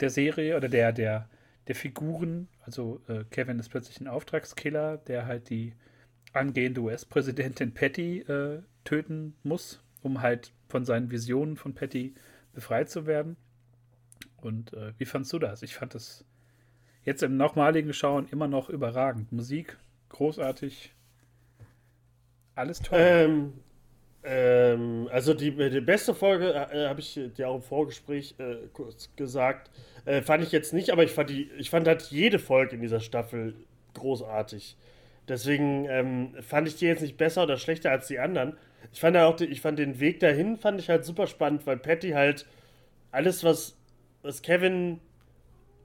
der 0.00 0.10
Serie 0.10 0.56
oder 0.56 0.68
der, 0.68 0.92
der, 0.92 1.28
der 1.68 1.74
Figuren. 1.74 2.48
Also 2.62 3.00
äh, 3.08 3.24
Kevin 3.30 3.58
ist 3.58 3.68
plötzlich 3.68 4.00
ein 4.00 4.08
Auftragskiller, 4.08 4.98
der 4.98 5.26
halt 5.26 5.48
die 5.50 5.74
angehende 6.32 6.80
US-Präsidentin 6.80 7.74
Patty 7.74 8.20
äh, 8.20 8.62
töten 8.84 9.34
muss, 9.42 9.82
um 10.02 10.20
halt 10.20 10.52
von 10.68 10.84
seinen 10.84 11.10
Visionen 11.10 11.56
von 11.56 11.74
Patty 11.74 12.14
befreit 12.52 12.90
zu 12.90 13.06
werden. 13.06 13.36
Und 14.36 14.72
äh, 14.72 14.92
wie 14.98 15.04
fandst 15.04 15.32
du 15.32 15.38
das? 15.38 15.62
Ich 15.62 15.74
fand 15.74 15.94
das 15.94 16.24
jetzt 17.04 17.22
im 17.22 17.36
nochmaligen 17.36 17.92
Schauen 17.92 18.26
immer 18.30 18.48
noch 18.48 18.68
überragend. 18.68 19.32
Musik 19.32 19.76
großartig. 20.08 20.92
Alles 22.54 22.80
toll. 22.80 22.98
Ähm, 23.00 23.52
ähm, 24.22 25.08
also 25.10 25.32
die, 25.32 25.50
die 25.50 25.80
beste 25.80 26.14
Folge, 26.14 26.52
äh, 26.52 26.88
habe 26.88 27.00
ich 27.00 27.18
dir 27.36 27.48
auch 27.48 27.56
im 27.56 27.62
Vorgespräch 27.62 28.34
äh, 28.38 28.68
kurz 28.72 29.10
gesagt, 29.16 29.70
äh, 30.04 30.20
fand 30.20 30.42
ich 30.44 30.52
jetzt 30.52 30.74
nicht, 30.74 30.90
aber 30.90 31.04
ich 31.04 31.12
fand, 31.12 31.30
die, 31.30 31.50
ich 31.58 31.70
fand 31.70 31.86
halt 31.86 32.02
jede 32.02 32.38
Folge 32.38 32.74
in 32.74 32.82
dieser 32.82 33.00
Staffel 33.00 33.54
großartig. 33.94 34.76
Deswegen 35.28 35.86
ähm, 35.88 36.34
fand 36.42 36.68
ich 36.68 36.76
die 36.76 36.86
jetzt 36.86 37.02
nicht 37.02 37.16
besser 37.16 37.44
oder 37.44 37.56
schlechter 37.56 37.90
als 37.90 38.08
die 38.08 38.18
anderen. 38.18 38.56
Ich 38.92 39.00
fand 39.00 39.16
auch, 39.16 39.40
ich 39.40 39.60
fand 39.60 39.78
den 39.78 40.00
Weg 40.00 40.20
dahin 40.20 40.56
fand 40.56 40.80
ich 40.80 40.88
halt 40.88 41.04
super 41.04 41.26
spannend, 41.26 41.66
weil 41.66 41.76
Patty 41.76 42.10
halt 42.10 42.46
alles, 43.12 43.44
was, 43.44 43.76
was 44.22 44.42
Kevin 44.42 45.00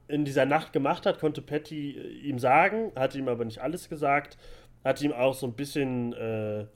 in 0.08 0.24
dieser 0.24 0.46
Nacht 0.46 0.72
gemacht 0.72 1.06
hat, 1.06 1.18
konnte 1.18 1.42
Patty 1.42 1.90
äh, 1.90 2.28
ihm 2.28 2.38
sagen, 2.38 2.92
hat 2.94 3.14
ihm 3.14 3.28
aber 3.28 3.44
nicht 3.44 3.60
alles 3.60 3.88
gesagt, 3.88 4.38
hat 4.84 5.00
ihm 5.02 5.12
auch 5.12 5.34
so 5.34 5.46
ein 5.46 5.54
bisschen, 5.54 6.12
äh, 6.12 6.66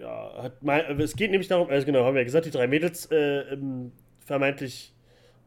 ja, 0.00 0.42
hat 0.42 0.62
mal, 0.62 1.00
es 1.00 1.16
geht 1.16 1.30
nämlich 1.30 1.48
darum, 1.48 1.68
also 1.68 1.84
genau, 1.84 2.04
haben 2.04 2.14
wir 2.14 2.22
ja 2.22 2.24
gesagt, 2.24 2.46
die 2.46 2.50
drei 2.50 2.66
Mädels 2.66 3.10
äh, 3.10 3.56
vermeintlich 4.24 4.92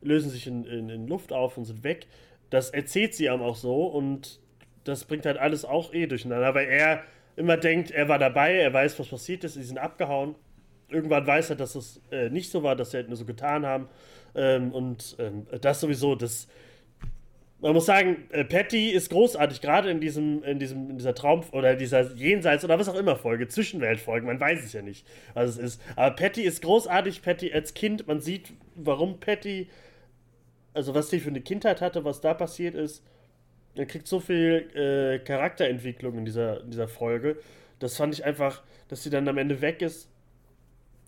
lösen 0.02 0.30
sich 0.30 0.48
in, 0.48 0.64
in, 0.66 0.90
in, 0.90 1.08
Luft 1.08 1.34
auf 1.34 1.58
und 1.58 1.66
sind 1.66 1.84
weg. 1.84 2.08
Das 2.50 2.70
erzählt 2.70 3.14
sie 3.16 3.26
ihm 3.26 3.42
auch 3.42 3.56
so 3.56 3.86
und 3.86 4.40
das 4.84 5.06
bringt 5.06 5.26
halt 5.26 5.38
alles 5.38 5.66
auch 5.66 5.94
eh 5.94 6.08
durcheinander, 6.08 6.54
weil 6.56 6.68
er 6.68 7.04
immer 7.40 7.58
denkt, 7.58 7.92
er 7.92 8.08
war 8.10 8.20
dabei, 8.20 8.56
er 8.56 8.74
weiß, 8.74 9.00
was 9.00 9.08
passiert 9.08 9.44
ist, 9.44 9.54
sie 9.54 9.64
sind 9.64 9.78
abgehauen. 9.78 10.36
Irgendwann 10.90 11.26
weiß 11.26 11.52
er, 11.52 11.56
dass 11.56 11.76
es 11.76 12.02
äh, 12.12 12.30
nicht 12.30 12.52
so 12.52 12.64
war, 12.64 12.76
dass 12.76 12.92
sie 12.92 12.98
halt 12.98 13.08
nur 13.08 13.18
so 13.18 13.26
getan 13.26 13.66
haben. 13.66 13.88
Ähm, 14.36 14.72
und 14.72 15.16
ähm, 15.20 15.48
das 15.62 15.80
sowieso, 15.82 16.16
das 16.16 16.48
man 17.62 17.74
muss 17.74 17.86
sagen, 17.86 18.28
äh, 18.30 18.46
Patty 18.46 18.90
ist 18.90 19.10
großartig, 19.10 19.62
gerade 19.62 19.90
in 19.90 20.00
diesem, 20.00 20.44
in 20.44 20.60
diesem, 20.60 20.92
in 20.92 20.98
dieser 20.98 21.14
Traum- 21.14 21.44
oder 21.52 21.76
dieser 21.76 22.16
Jenseits- 22.16 22.64
oder 22.64 22.80
was 22.80 22.88
auch 22.88 22.96
immer 22.96 23.16
Folge, 23.16 23.48
Zwischenweltfolge, 23.48 24.26
man 24.26 24.40
weiß 24.40 24.64
es 24.64 24.74
ja 24.74 24.82
nicht, 24.82 25.06
was 25.34 25.52
es 25.52 25.58
ist. 25.58 25.82
Aber 25.96 26.16
Patty 26.16 26.44
ist 26.44 26.62
großartig, 26.62 27.22
Patty 27.22 27.52
als 27.52 27.74
Kind, 27.74 28.08
man 28.08 28.22
sieht, 28.22 28.54
warum 28.76 29.20
Patty, 29.20 29.70
also 30.74 30.96
was 30.96 31.10
sie 31.10 31.20
für 31.20 31.30
eine 31.30 31.42
Kindheit 31.42 31.82
hatte, 31.82 32.06
was 32.06 32.22
da 32.22 32.34
passiert 32.34 32.76
ist. 32.76 33.04
Er 33.80 33.86
kriegt 33.86 34.08
so 34.08 34.20
viel 34.20 34.70
äh, 34.76 35.20
Charakterentwicklung 35.20 36.18
in 36.18 36.26
dieser, 36.26 36.62
in 36.62 36.72
dieser 36.72 36.88
Folge. 36.88 37.38
Das 37.80 37.96
fand 37.96 38.14
ich 38.14 38.26
einfach, 38.26 38.62
dass 38.90 39.04
sie 39.04 39.10
dann 39.10 39.28
am 39.28 39.38
Ende 39.38 39.62
weg 39.62 39.82
ist 39.82 40.10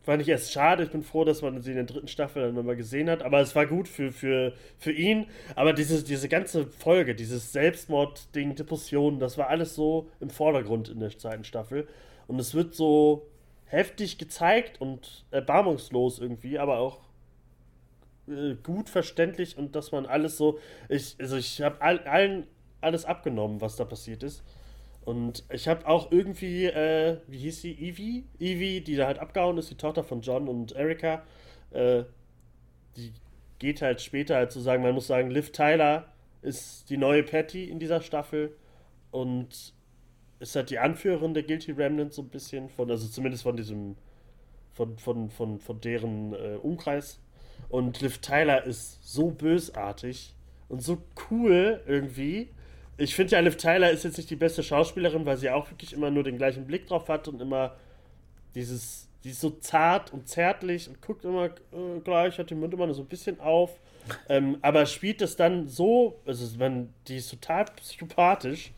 fand 0.04 0.22
ich 0.22 0.30
erst 0.30 0.52
schade. 0.52 0.84
Ich 0.84 0.90
bin 0.90 1.04
froh, 1.04 1.24
dass 1.24 1.42
man 1.42 1.62
sie 1.62 1.72
in 1.72 1.78
der 1.78 1.86
dritten 1.86 2.08
Staffel 2.08 2.44
dann 2.44 2.56
nochmal 2.56 2.76
gesehen 2.76 3.10
hat. 3.10 3.22
Aber 3.22 3.40
es 3.40 3.56
war 3.56 3.66
gut 3.66 3.88
für, 3.88 4.12
für, 4.12 4.54
für 4.78 4.92
ihn. 4.92 5.28
Aber 5.56 5.74
diese, 5.74 6.04
diese 6.04 6.28
ganze 6.28 6.66
Folge, 6.68 7.16
dieses 7.16 7.52
Selbstmord-Ding, 7.54 8.56
Depressionen, 8.56 9.20
das 9.20 9.38
war 9.38 9.50
alles 9.50 9.76
so 9.76 10.10
im 10.20 10.30
Vordergrund 10.30 10.90
in 10.90 11.00
der 11.00 11.16
zweiten 11.18 11.44
Staffel. 11.44 11.88
Und 12.28 12.40
es 12.40 12.54
wird 12.54 12.74
so 12.74 13.28
heftig 13.66 14.18
gezeigt 14.18 14.82
und 14.82 15.26
erbarmungslos 15.32 16.20
irgendwie, 16.20 16.58
aber 16.60 16.80
auch 16.80 17.00
äh, 18.28 18.56
gut 18.64 18.90
verständlich 18.90 19.58
und 19.58 19.76
dass 19.76 19.92
man 19.92 20.06
alles 20.06 20.36
so. 20.38 20.60
Ich, 20.90 21.16
also 21.20 21.38
ich 21.38 21.62
habe 21.62 21.82
all, 21.82 22.00
allen 22.00 22.48
alles 22.82 23.06
abgenommen, 23.06 23.62
was 23.62 23.76
da 23.76 23.86
passiert 23.86 24.24
ist. 24.24 24.44
Und 25.04 25.44
ich 25.52 25.68
habe 25.68 25.88
auch 25.88 26.12
irgendwie, 26.12 26.66
äh, 26.66 27.18
wie 27.28 27.40
hieß 27.40 27.62
sie, 27.62 27.74
Evie? 27.74 28.26
Evie, 28.40 28.82
die 28.82 28.96
da 28.96 29.08
halt 29.08 29.20
abgehauen 29.20 29.58
ist, 29.58 29.72
die 29.72 29.76
Tochter 29.76 30.04
von 30.04 30.22
John 30.22 30.48
und 30.48 30.74
Erika. 30.74 31.24
Äh, 31.72 32.04
die 32.96 33.12
geht 33.58 33.82
halt 33.82 34.02
später 34.02 34.36
halt 34.36 34.52
zu 34.52 34.60
sagen, 34.60 34.84
man 34.84 34.94
muss 34.94 35.08
sagen, 35.08 35.32
Liv 35.32 35.52
Tyler 35.52 36.12
ist 36.42 36.90
die 36.90 36.98
neue 36.98 37.24
Patty 37.24 37.66
in 37.66 37.80
dieser 37.80 38.02
Staffel 38.02 38.56
und 39.12 39.74
ist 40.40 40.56
halt 40.56 40.70
die 40.70 40.80
Anführerin 40.80 41.34
der 41.34 41.44
Guilty 41.44 41.72
Remnant 41.72 42.14
so 42.14 42.24
ein 42.24 42.30
bisschen, 42.30 42.70
von, 42.70 42.90
also 42.90 43.08
zumindest 43.08 43.44
von 43.44 43.56
diesem, 43.56 43.96
von, 44.74 44.98
von, 44.98 45.30
von, 45.30 45.60
von 45.60 45.82
deren 45.82 46.34
äh, 46.34 46.58
Umkreis. 46.62 47.20
Und 47.70 48.02
Liv 48.02 48.20
Tyler 48.20 48.66
ist 48.66 49.08
so 49.08 49.30
bösartig 49.30 50.36
und 50.68 50.82
so 50.82 51.04
cool 51.30 51.82
irgendwie 51.86 52.50
ich 53.02 53.16
finde 53.16 53.32
ja, 53.32 53.40
Liv 53.40 53.58
Tyler 53.58 53.90
ist 53.90 54.04
jetzt 54.04 54.18
nicht 54.18 54.30
die 54.30 54.36
beste 54.36 54.62
Schauspielerin, 54.62 55.26
weil 55.26 55.38
sie 55.38 55.50
auch 55.50 55.70
wirklich 55.72 55.94
immer 55.94 56.12
nur 56.12 56.24
den 56.24 56.38
gleichen 56.38 56.68
Blick 56.68 56.86
drauf 56.86 57.10
hat 57.10 57.28
und 57.28 57.42
immer 57.42 57.76
dieses, 58.54 59.10
die 59.24 59.32
ist 59.32 59.42
so 59.42 59.50
zart 59.50 60.14
und 60.14 60.28
zärtlich 60.28 60.88
und 60.88 61.02
guckt 61.02 61.26
immer 61.26 61.46
äh, 61.46 62.00
gleich, 62.04 62.38
hat 62.38 62.52
den 62.52 62.60
Mund 62.60 62.74
immer 62.74 62.86
nur 62.86 62.94
so 62.94 63.02
ein 63.02 63.08
bisschen 63.08 63.40
auf. 63.40 63.80
Ähm, 64.30 64.58
aber 64.62 64.86
spielt 64.86 65.22
das 65.22 65.36
dann 65.36 65.68
so, 65.68 66.20
also 66.28 66.46
man, 66.60 66.94
die 67.08 67.18
ist 67.18 67.30
total 67.30 67.66
psychopathisch 67.78 68.72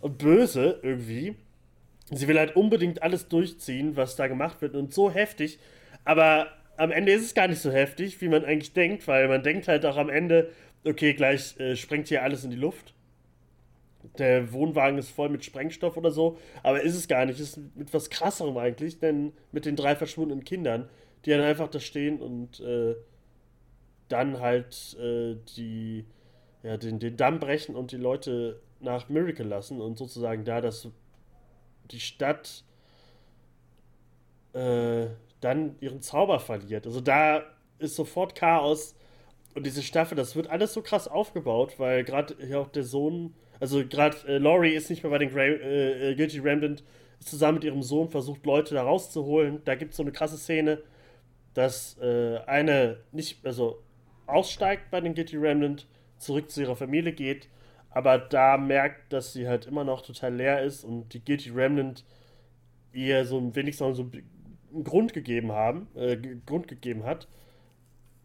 und 0.00 0.16
böse 0.16 0.80
irgendwie. 0.82 1.36
Sie 2.10 2.28
will 2.28 2.38
halt 2.38 2.56
unbedingt 2.56 3.02
alles 3.02 3.28
durchziehen, 3.28 3.94
was 3.94 4.16
da 4.16 4.26
gemacht 4.26 4.62
wird 4.62 4.74
und 4.74 4.94
so 4.94 5.10
heftig. 5.10 5.58
Aber 6.04 6.48
am 6.78 6.90
Ende 6.90 7.12
ist 7.12 7.24
es 7.24 7.34
gar 7.34 7.46
nicht 7.46 7.60
so 7.60 7.70
heftig, 7.70 8.22
wie 8.22 8.28
man 8.28 8.44
eigentlich 8.44 8.72
denkt, 8.72 9.06
weil 9.06 9.28
man 9.28 9.42
denkt 9.42 9.68
halt 9.68 9.84
auch 9.84 9.98
am 9.98 10.08
Ende, 10.08 10.50
okay, 10.84 11.12
gleich 11.12 11.60
äh, 11.60 11.76
sprengt 11.76 12.08
hier 12.08 12.22
alles 12.22 12.44
in 12.44 12.50
die 12.50 12.56
Luft 12.56 12.94
der 14.18 14.52
Wohnwagen 14.52 14.98
ist 14.98 15.10
voll 15.10 15.28
mit 15.28 15.44
Sprengstoff 15.44 15.96
oder 15.96 16.10
so, 16.10 16.38
aber 16.62 16.82
ist 16.82 16.94
es 16.94 17.08
gar 17.08 17.24
nicht. 17.26 17.40
Ist 17.40 17.58
mit 17.74 17.92
was 17.92 18.10
krasserem 18.10 18.56
eigentlich, 18.56 18.98
denn 18.98 19.32
mit 19.52 19.64
den 19.64 19.76
drei 19.76 19.96
verschwundenen 19.96 20.44
Kindern, 20.44 20.88
die 21.24 21.30
dann 21.30 21.40
einfach 21.40 21.68
da 21.68 21.80
stehen 21.80 22.20
und 22.20 22.60
äh, 22.60 22.96
dann 24.08 24.40
halt 24.40 24.96
äh, 25.00 25.36
die, 25.56 26.04
ja, 26.62 26.76
den, 26.76 26.98
den 26.98 27.16
Damm 27.16 27.40
brechen 27.40 27.76
und 27.76 27.92
die 27.92 27.96
Leute 27.96 28.60
nach 28.80 29.08
Miracle 29.08 29.46
lassen 29.46 29.80
und 29.80 29.98
sozusagen 29.98 30.44
da, 30.44 30.60
dass 30.60 30.88
die 31.90 32.00
Stadt 32.00 32.64
äh, 34.52 35.06
dann 35.40 35.76
ihren 35.80 36.00
Zauber 36.00 36.40
verliert. 36.40 36.86
Also 36.86 37.00
da 37.00 37.42
ist 37.78 37.96
sofort 37.96 38.34
Chaos 38.34 38.94
und 39.54 39.66
diese 39.66 39.82
Staffel, 39.82 40.16
das 40.16 40.36
wird 40.36 40.48
alles 40.48 40.72
so 40.72 40.82
krass 40.82 41.08
aufgebaut, 41.08 41.78
weil 41.78 42.04
gerade 42.04 42.36
hier 42.40 42.60
auch 42.60 42.68
der 42.68 42.84
Sohn 42.84 43.34
also 43.60 43.86
gerade 43.86 44.16
äh, 44.26 44.38
Laurie 44.38 44.74
ist 44.74 44.90
nicht 44.90 45.02
mehr 45.02 45.10
bei 45.10 45.18
den 45.18 45.30
Gra 45.30 45.42
äh, 45.42 46.10
äh, 46.10 46.14
Guilty 46.16 46.38
Remnant, 46.38 46.82
ist 47.20 47.28
zusammen 47.28 47.56
mit 47.56 47.64
ihrem 47.64 47.82
Sohn 47.82 48.08
versucht, 48.08 48.44
Leute 48.46 48.74
da 48.74 48.82
rauszuholen. 48.82 49.60
Da 49.64 49.74
gibt 49.74 49.92
es 49.92 49.98
so 49.98 50.02
eine 50.02 50.12
krasse 50.12 50.38
Szene, 50.38 50.82
dass 51.52 51.98
äh, 52.00 52.38
eine 52.46 52.98
nicht, 53.12 53.44
also 53.44 53.82
aussteigt 54.26 54.90
bei 54.90 55.00
den 55.00 55.14
Guilty 55.14 55.36
Remnant, 55.36 55.86
zurück 56.16 56.50
zu 56.50 56.62
ihrer 56.62 56.76
Familie 56.76 57.12
geht, 57.12 57.48
aber 57.90 58.18
da 58.18 58.56
merkt, 58.56 59.12
dass 59.12 59.32
sie 59.32 59.48
halt 59.48 59.66
immer 59.66 59.84
noch 59.84 60.02
total 60.02 60.34
leer 60.34 60.62
ist 60.62 60.84
und 60.84 61.12
die 61.14 61.24
Guilty 61.24 61.50
Remnant 61.50 62.04
ihr 62.92 63.24
so 63.24 63.54
wenigstens 63.54 63.86
noch 63.86 63.94
so 63.94 64.10
einen 64.72 64.84
Grund 64.84 65.12
gegeben 65.12 65.52
haben, 65.52 65.88
äh, 65.94 66.16
Grund 66.46 66.68
gegeben 66.68 67.04
hat 67.04 67.26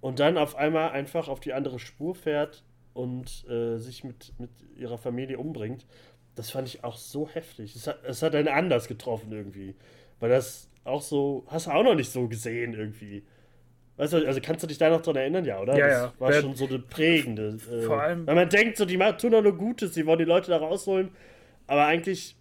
und 0.02 0.20
dann 0.20 0.38
auf 0.38 0.56
einmal 0.56 0.92
einfach 0.92 1.28
auf 1.28 1.40
die 1.40 1.54
andere 1.54 1.80
Spur 1.80 2.16
fährt 2.16 2.64
und 2.96 3.46
äh, 3.50 3.78
sich 3.78 4.04
mit, 4.04 4.34
mit 4.40 4.50
ihrer 4.78 4.98
Familie 4.98 5.38
umbringt. 5.38 5.86
Das 6.34 6.50
fand 6.50 6.68
ich 6.68 6.84
auch 6.84 6.96
so 6.96 7.28
heftig. 7.28 7.76
Es 7.76 7.88
hat, 7.88 8.00
es 8.06 8.24
hat 8.24 8.34
einen 8.36 8.48
anders 8.48 8.88
getroffen 8.88 9.32
irgendwie. 9.32 9.76
Weil 10.20 10.30
das 10.30 10.70
auch 10.86 11.02
so, 11.02 11.46
hast 11.48 11.68
du 11.68 11.72
auch 11.72 11.84
noch 11.84 11.94
nicht 11.94 12.10
so 12.10 12.28
gesehen 12.28 12.74
irgendwie. 12.74 13.24
Weißt 13.98 14.14
du, 14.14 14.26
also 14.26 14.40
kannst 14.42 14.64
du 14.64 14.68
dich 14.68 14.78
da 14.78 14.90
noch 14.90 15.02
dran 15.02 15.18
erinnern, 15.18 15.46
ja, 15.46 15.60
oder? 15.60 15.78
Ja, 15.78 15.88
das 15.88 15.98
ja. 15.98 16.14
war 16.20 16.30
Wer, 16.30 16.42
schon 16.42 16.56
so 16.56 16.68
eine 16.68 16.80
prägende. 16.80 17.58
Äh, 17.70 17.82
vor 17.82 18.02
allem. 18.02 18.26
Weil 18.26 18.36
man 18.36 18.50
denkt, 18.50 18.78
so, 18.78 18.86
die 18.86 18.98
tun 18.98 19.32
doch 19.32 19.42
nur 19.44 19.58
Gutes, 19.58 19.92
die 19.92 20.06
wollen 20.06 20.20
die 20.20 20.26
Leute 20.26 20.52
da 20.52 20.58
rausholen. 20.58 21.10
Aber 21.68 21.86
eigentlich 21.86 22.38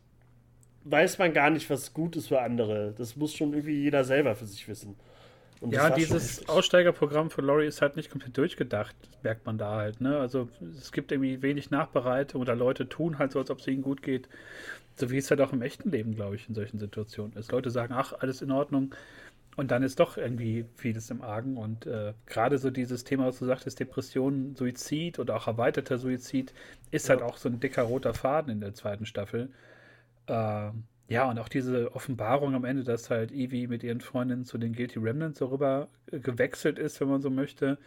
weiß 0.84 1.18
man 1.18 1.32
gar 1.32 1.50
nicht, 1.50 1.68
was 1.68 1.92
gut 1.92 2.14
ist 2.14 2.28
für 2.28 2.40
andere. 2.40 2.94
Das 2.96 3.16
muss 3.16 3.34
schon 3.34 3.52
irgendwie 3.52 3.82
jeder 3.82 4.04
selber 4.04 4.36
für 4.36 4.46
sich 4.46 4.68
wissen. 4.68 4.96
Und 5.64 5.72
ja, 5.72 5.88
dieses 5.88 6.46
Aussteigerprogramm 6.46 7.30
von 7.30 7.46
Laurie 7.46 7.64
ist 7.64 7.80
halt 7.80 7.96
nicht 7.96 8.10
komplett 8.10 8.36
durchgedacht, 8.36 8.94
merkt 9.22 9.46
man 9.46 9.56
da 9.56 9.76
halt. 9.76 9.98
Ne? 10.02 10.18
Also 10.18 10.50
es 10.76 10.92
gibt 10.92 11.10
irgendwie 11.10 11.40
wenig 11.40 11.70
Nachbereitung 11.70 12.42
oder 12.42 12.54
Leute 12.54 12.86
tun 12.86 13.18
halt 13.18 13.32
so, 13.32 13.38
als 13.38 13.50
ob 13.50 13.60
es 13.60 13.66
ihnen 13.66 13.80
gut 13.80 14.02
geht. 14.02 14.28
So 14.96 15.10
wie 15.10 15.16
es 15.16 15.30
halt 15.30 15.40
auch 15.40 15.54
im 15.54 15.62
echten 15.62 15.90
Leben, 15.90 16.16
glaube 16.16 16.36
ich, 16.36 16.50
in 16.50 16.54
solchen 16.54 16.78
Situationen 16.78 17.34
ist. 17.38 17.50
Leute 17.50 17.70
sagen, 17.70 17.94
ach, 17.96 18.12
alles 18.12 18.42
in 18.42 18.50
Ordnung. 18.50 18.94
Und 19.56 19.70
dann 19.70 19.82
ist 19.82 20.00
doch 20.00 20.18
irgendwie 20.18 20.66
vieles 20.76 21.08
im 21.08 21.22
Argen. 21.22 21.56
Und 21.56 21.86
äh, 21.86 22.12
gerade 22.26 22.58
so 22.58 22.68
dieses 22.68 23.04
Thema, 23.04 23.28
was 23.28 23.38
du 23.38 23.46
sagtest, 23.46 23.80
Depression, 23.80 24.54
Suizid 24.56 25.18
oder 25.18 25.34
auch 25.34 25.46
erweiterter 25.46 25.96
Suizid, 25.96 26.52
ist 26.90 27.08
ja. 27.08 27.14
halt 27.14 27.22
auch 27.22 27.38
so 27.38 27.48
ein 27.48 27.58
dicker 27.58 27.84
roter 27.84 28.12
Faden 28.12 28.52
in 28.52 28.60
der 28.60 28.74
zweiten 28.74 29.06
Staffel. 29.06 29.48
Äh, 30.26 30.72
ja, 31.08 31.28
und 31.28 31.38
auch 31.38 31.48
diese 31.48 31.94
Offenbarung 31.94 32.54
am 32.54 32.64
Ende, 32.64 32.82
dass 32.82 33.10
halt 33.10 33.30
Evie 33.30 33.66
mit 33.66 33.82
ihren 33.82 34.00
Freundinnen 34.00 34.44
zu 34.44 34.56
den 34.58 34.72
Guilty 34.72 34.98
Remnants 34.98 35.38
so 35.38 35.46
rüber 35.46 35.88
äh, 36.10 36.18
gewechselt 36.18 36.78
ist, 36.78 37.00
wenn 37.00 37.08
man 37.08 37.20
so 37.20 37.30
möchte, 37.30 37.78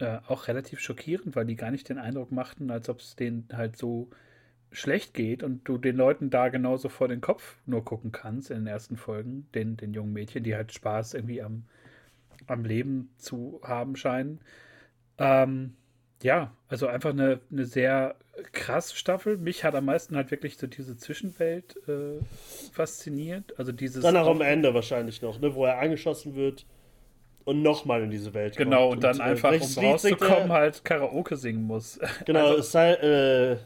äh, 0.00 0.18
auch 0.26 0.48
relativ 0.48 0.80
schockierend, 0.80 1.36
weil 1.36 1.46
die 1.46 1.56
gar 1.56 1.70
nicht 1.70 1.88
den 1.88 1.98
Eindruck 1.98 2.32
machten, 2.32 2.70
als 2.70 2.88
ob 2.88 3.00
es 3.00 3.16
denen 3.16 3.48
halt 3.52 3.76
so 3.76 4.10
schlecht 4.70 5.14
geht 5.14 5.42
und 5.42 5.66
du 5.66 5.78
den 5.78 5.96
Leuten 5.96 6.30
da 6.30 6.48
genauso 6.48 6.88
vor 6.88 7.08
den 7.08 7.20
Kopf 7.20 7.56
nur 7.64 7.84
gucken 7.84 8.12
kannst 8.12 8.50
in 8.50 8.58
den 8.58 8.66
ersten 8.66 8.96
Folgen, 8.96 9.48
den, 9.54 9.76
den 9.76 9.94
jungen 9.94 10.12
Mädchen, 10.12 10.44
die 10.44 10.54
halt 10.54 10.72
Spaß 10.72 11.14
irgendwie 11.14 11.42
am, 11.42 11.64
am 12.46 12.64
Leben 12.64 13.10
zu 13.16 13.60
haben 13.62 13.96
scheinen. 13.96 14.40
Ähm, 15.16 15.74
ja, 16.22 16.52
also 16.68 16.86
einfach 16.86 17.10
eine, 17.10 17.40
eine 17.50 17.64
sehr 17.64 18.16
krasse 18.52 18.96
Staffel. 18.96 19.36
Mich 19.36 19.64
hat 19.64 19.74
am 19.74 19.86
meisten 19.86 20.16
halt 20.16 20.30
wirklich 20.30 20.56
so 20.56 20.66
diese 20.66 20.96
Zwischenwelt 20.96 21.76
äh, 21.88 22.22
fasziniert. 22.72 23.58
Also 23.58 23.72
dieses. 23.72 24.02
Dann 24.02 24.16
auch 24.16 24.28
am 24.28 24.40
Ende 24.40 24.74
wahrscheinlich 24.74 25.22
noch, 25.22 25.40
ne, 25.40 25.54
wo 25.54 25.64
er 25.64 25.78
angeschossen 25.78 26.34
wird 26.34 26.66
und 27.44 27.62
nochmal 27.62 28.02
in 28.02 28.10
diese 28.10 28.34
Welt 28.34 28.56
genau, 28.56 28.90
kommt. 28.90 29.00
Genau, 29.00 29.10
und 29.10 29.16
dann 29.16 29.16
und, 29.16 29.22
einfach, 29.22 29.52
äh, 29.52 29.60
um 29.60 29.84
rauszukommen, 29.84 30.52
halt 30.52 30.84
Karaoke 30.84 31.36
singen 31.36 31.62
muss. 31.62 31.98
Genau, 32.26 32.46
also, 32.46 32.58
es 32.58 32.72
sei, 32.72 32.92
äh, 32.94 33.56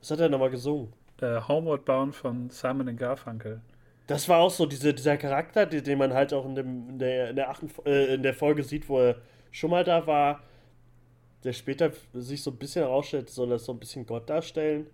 was 0.00 0.10
hat 0.10 0.20
er 0.20 0.28
nochmal 0.28 0.50
gesungen? 0.50 0.92
Äh, 1.20 1.40
Homeward 1.46 1.84
Bound 1.84 2.14
von 2.14 2.50
Simon 2.50 2.94
Garfunkel. 2.96 3.60
Das 4.06 4.28
war 4.28 4.38
auch 4.38 4.50
so 4.50 4.66
diese, 4.66 4.94
dieser 4.94 5.16
Charakter, 5.16 5.66
den, 5.66 5.82
den 5.82 5.98
man 5.98 6.14
halt 6.14 6.32
auch 6.32 6.46
in, 6.46 6.54
dem, 6.54 6.90
in, 6.90 6.98
der, 6.98 7.30
in, 7.30 7.36
der 7.36 7.50
achten, 7.50 7.68
äh, 7.84 8.14
in 8.14 8.22
der 8.22 8.34
Folge 8.34 8.62
sieht, 8.62 8.88
wo 8.88 9.00
er 9.00 9.16
schon 9.50 9.70
mal 9.70 9.82
da 9.82 10.06
war 10.06 10.40
der 11.46 11.52
später 11.52 11.92
sich 12.12 12.42
so 12.42 12.50
ein 12.50 12.56
bisschen 12.58 12.82
herausstellt, 12.82 13.30
soll 13.30 13.48
das 13.48 13.64
so 13.64 13.72
ein 13.72 13.78
bisschen 13.78 14.04
Gott 14.04 14.28
darstellen. 14.28 14.86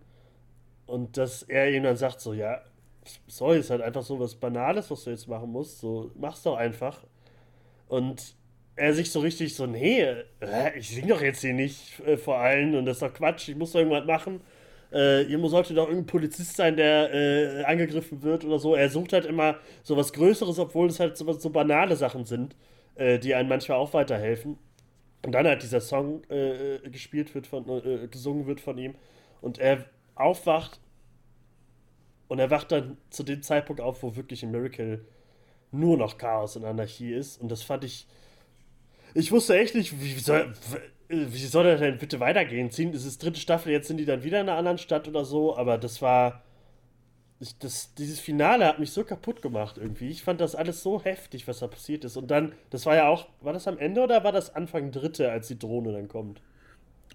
Und 0.87 1.17
dass 1.17 1.43
er 1.45 1.71
ihm 1.71 1.83
dann 1.85 1.97
sagt, 1.97 2.21
so, 2.21 2.35
ja, 2.35 2.61
sorry, 3.27 3.59
ist 3.59 3.71
halt 3.71 3.83
einfach 3.83 4.03
so 4.03 4.21
was 4.21 4.35
Banales, 4.35 4.91
was 4.91 5.05
du 5.05 5.11
jetzt 5.11 5.29
machen 5.29 5.51
musst. 5.51 5.81
So, 5.81 6.11
mach's 6.15 6.43
doch 6.43 6.57
einfach. 6.57 7.03
Und 7.89 8.35
er 8.77 8.95
sich 8.95 9.11
so 9.11 9.21
richtig 9.21 9.55
so, 9.55 9.67
nee, 9.67 10.07
ich 10.77 10.91
sing 10.91 11.09
doch 11.09 11.21
jetzt 11.23 11.41
hier 11.41 11.55
nicht 11.55 12.01
äh, 12.01 12.17
vor 12.17 12.39
allen 12.39 12.75
und 12.75 12.87
das 12.87 12.97
ist 12.97 13.03
doch 13.03 13.13
Quatsch, 13.13 13.49
ich 13.49 13.57
muss 13.57 13.73
doch 13.73 13.81
irgendwas 13.81 14.07
machen. 14.07 14.41
Äh, 14.91 15.25
hier 15.25 15.39
sollte 15.49 15.75
doch 15.75 15.89
irgendein 15.89 16.07
Polizist 16.07 16.57
sein, 16.57 16.77
der 16.77 17.13
äh, 17.15 17.65
angegriffen 17.65 18.23
wird 18.23 18.45
oder 18.45 18.59
so. 18.59 18.75
Er 18.75 18.91
sucht 18.91 19.13
halt 19.13 19.25
immer 19.27 19.57
so 19.83 19.97
was 19.97 20.13
Größeres, 20.13 20.59
obwohl 20.59 20.89
es 20.89 21.01
halt 21.01 21.17
so, 21.17 21.31
so 21.33 21.51
banale 21.51 21.97
Sachen 21.97 22.25
sind, 22.25 22.57
äh, 22.95 23.19
die 23.19 23.35
einem 23.35 23.49
manchmal 23.49 23.79
auch 23.79 23.95
weiterhelfen. 23.95 24.59
Und 25.25 25.33
dann 25.33 25.47
halt 25.47 25.62
dieser 25.62 25.81
Song 25.81 26.23
äh, 26.31 26.79
gespielt 26.91 27.35
wird 27.35 27.47
von, 27.47 27.68
äh, 27.68 28.09
gesungen 28.09 28.47
wird 28.47 28.61
von 28.61 28.77
ihm. 28.77 28.95
Und 29.41 29.59
er 29.59 29.85
aufwacht 30.14 30.81
und 32.29 32.39
er 32.39 32.51
wacht 32.51 32.73
dann 32.73 32.97
zu 33.11 33.23
dem 33.23 33.43
Zeitpunkt 33.43 33.81
auf, 33.81 34.03
wo 34.03 34.16
wirklich 34.16 34.43
in 34.43 34.51
Miracle 34.51 35.05
nur 35.70 35.97
noch 35.97 36.18
Chaos 36.18 36.57
und 36.57 36.64
Anarchie 36.64 37.12
ist. 37.12 37.41
Und 37.41 37.51
das 37.51 37.62
fand 37.62 37.85
ich. 37.85 38.07
Ich 39.14 39.31
wusste 39.31 39.59
echt 39.59 39.75
nicht, 39.75 40.01
wie 40.01 40.18
soll, 40.18 40.55
wie 41.09 41.47
soll 41.47 41.64
das 41.64 41.81
denn 41.81 41.99
bitte 41.99 42.20
weitergehen? 42.20 42.70
Ziehen, 42.70 42.95
ist 42.95 43.05
es 43.05 43.18
dritte 43.18 43.39
Staffel, 43.39 43.73
jetzt 43.73 43.89
sind 43.89 43.99
die 43.99 44.07
dann 44.07 44.25
wieder 44.25 44.41
in 44.41 44.49
einer 44.49 44.57
anderen 44.57 44.79
Stadt 44.79 45.07
oder 45.09 45.25
so, 45.25 45.57
aber 45.57 45.79
das 45.79 46.01
war. 46.03 46.43
Ich, 47.43 47.59
das, 47.59 47.93
dieses 47.95 48.20
Finale 48.20 48.66
hat 48.66 48.78
mich 48.78 48.93
so 48.93 49.03
kaputt 49.03 49.43
gemacht 49.43 49.76
irgendwie. 49.76 50.09
Ich 50.11 50.22
fand 50.22 50.40
das 50.40 50.55
alles 50.55 50.80
so 50.80 51.03
heftig, 51.03 51.49
was 51.49 51.59
da 51.59 51.66
passiert 51.66 52.05
ist. 52.05 52.16
Und 52.16 52.30
dann, 52.30 52.53
das 52.70 52.86
war 52.86 52.95
ja 52.95 53.09
auch, 53.09 53.26
war 53.40 53.53
das 53.53 53.66
am 53.66 53.78
Ende 53.78 54.01
oder 54.01 54.22
war 54.22 54.30
das 54.30 54.55
Anfang 54.55 54.93
dritte, 54.93 55.28
als 55.32 55.49
die 55.49 55.59
Drohne 55.59 55.93
dann 55.93 56.07
kommt? 56.07 56.40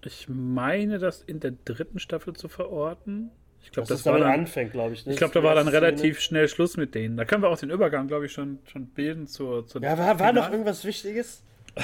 Ich 0.04 0.28
meine, 0.28 0.98
das 0.98 1.22
in 1.22 1.40
der 1.40 1.52
dritten 1.64 1.98
Staffel 1.98 2.34
zu 2.34 2.48
verorten. 2.48 3.30
Ich 3.62 3.72
glaube, 3.72 3.88
das, 3.88 4.02
das 4.02 4.12
war 4.12 4.18
dann, 4.18 4.40
anfängt, 4.40 4.72
glaube 4.72 4.92
ich. 4.92 5.06
Ne? 5.06 5.12
Ich 5.12 5.18
glaube, 5.18 5.32
da 5.32 5.42
war 5.42 5.54
dann 5.54 5.66
relativ 5.66 6.16
Szene. 6.16 6.20
schnell 6.20 6.48
Schluss 6.48 6.76
mit 6.76 6.94
denen. 6.94 7.16
Da 7.16 7.24
können 7.24 7.42
wir 7.42 7.48
auch 7.48 7.58
den 7.58 7.70
Übergang, 7.70 8.06
glaube 8.06 8.26
ich, 8.26 8.32
schon, 8.32 8.58
schon 8.70 8.86
bilden 8.88 9.26
zur, 9.26 9.66
zur 9.66 9.82
Ja, 9.82 9.96
war, 9.96 10.20
war 10.20 10.34
noch 10.34 10.50
irgendwas 10.50 10.84
Wichtiges? 10.84 11.42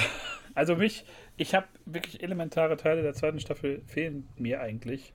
Also 0.57 0.77
mich, 0.77 1.03
ich 1.35 1.53
habe 1.53 1.67
wirklich 1.85 2.23
elementare 2.23 2.77
Teile 2.77 3.01
der 3.01 3.13
zweiten 3.13 3.41
Staffel 3.41 3.81
fehlen 3.87 4.29
mir 4.37 4.61
eigentlich. 4.61 5.11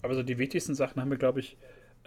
Aber 0.00 0.14
so 0.14 0.22
die 0.22 0.38
wichtigsten 0.38 0.74
Sachen 0.74 1.02
haben 1.02 1.10
wir, 1.10 1.18
glaube 1.18 1.40
ich, 1.40 1.58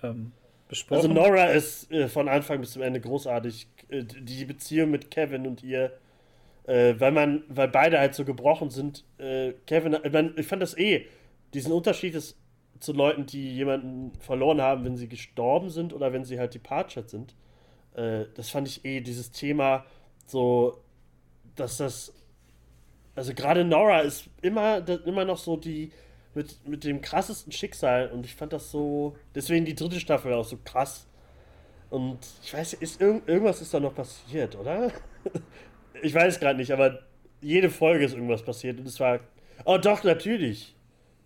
ähm, 0.02 0.32
besprochen. 0.68 1.12
Also 1.12 1.14
Nora 1.14 1.46
ist 1.48 1.92
äh, 1.92 2.08
von 2.08 2.28
Anfang 2.28 2.60
bis 2.60 2.72
zum 2.72 2.82
Ende 2.82 3.00
großartig. 3.00 3.68
Äh, 3.90 4.04
die 4.04 4.46
Beziehung 4.46 4.92
mit 4.92 5.12
Kevin 5.12 5.48
und 5.48 5.64
ihr, 5.64 5.94
äh, 6.66 6.96
weil 6.98 7.12
man, 7.12 7.44
weil 7.50 7.68
beide 7.68 8.00
halt 8.00 8.16
so 8.16 8.26
gebrochen 8.26 8.70
sind. 8.70 9.06
Äh, 9.18 9.54
Kevin, 9.66 9.98
ich, 10.04 10.12
mein, 10.12 10.34
ich 10.38 10.48
fand 10.48 10.62
das 10.62 10.78
eh, 10.78 11.08
diesen 11.54 11.72
Unterschied 11.72 12.16
ist 12.16 12.38
zu 12.80 12.92
Leuten, 12.92 13.26
die 13.26 13.56
jemanden 13.56 14.14
verloren 14.20 14.62
haben, 14.62 14.84
wenn 14.84 14.98
sie 14.98 15.08
gestorben 15.08 15.70
sind 15.70 15.94
oder 15.94 16.12
wenn 16.12 16.26
sie 16.26 16.40
halt 16.40 16.54
departed 16.54 17.10
sind. 17.10 17.36
Äh, 17.94 18.26
das 18.36 18.50
fand 18.50 18.68
ich 18.68 18.84
eh, 18.86 19.02
dieses 19.02 19.32
Thema, 19.32 19.86
so, 20.26 20.82
dass 21.56 21.78
das. 21.78 22.14
Also 23.16 23.34
gerade 23.36 23.64
Nora 23.64 24.00
ist 24.00 24.28
immer, 24.42 24.88
immer 25.06 25.24
noch 25.24 25.38
so 25.38 25.56
die 25.56 25.92
mit, 26.36 26.68
mit 26.68 26.84
dem 26.84 27.02
krassesten 27.02 27.52
Schicksal 27.52 28.10
und 28.10 28.26
ich 28.26 28.36
fand 28.36 28.54
das 28.54 28.72
so. 28.72 29.16
Deswegen 29.36 29.66
die 29.66 29.76
dritte 29.76 30.00
Staffel 30.00 30.34
auch 30.34 30.46
so 30.46 30.58
krass. 30.64 31.08
Und 31.90 32.20
ich 32.44 32.54
weiß, 32.54 32.74
ist 32.74 33.02
irg 33.02 33.22
irgendwas 33.28 33.62
ist 33.62 33.74
da 33.74 33.80
noch 33.80 33.94
passiert, 33.94 34.56
oder? 34.56 34.92
ich 36.02 36.14
weiß 36.14 36.40
gerade 36.40 36.58
nicht, 36.58 36.72
aber 36.72 37.00
jede 37.42 37.70
Folge 37.70 38.06
ist 38.06 38.14
irgendwas 38.14 38.44
passiert 38.44 38.80
und 38.80 38.88
es 38.88 39.00
war. 39.00 39.20
Oh 39.66 39.78
doch, 39.78 40.04
natürlich 40.04 40.76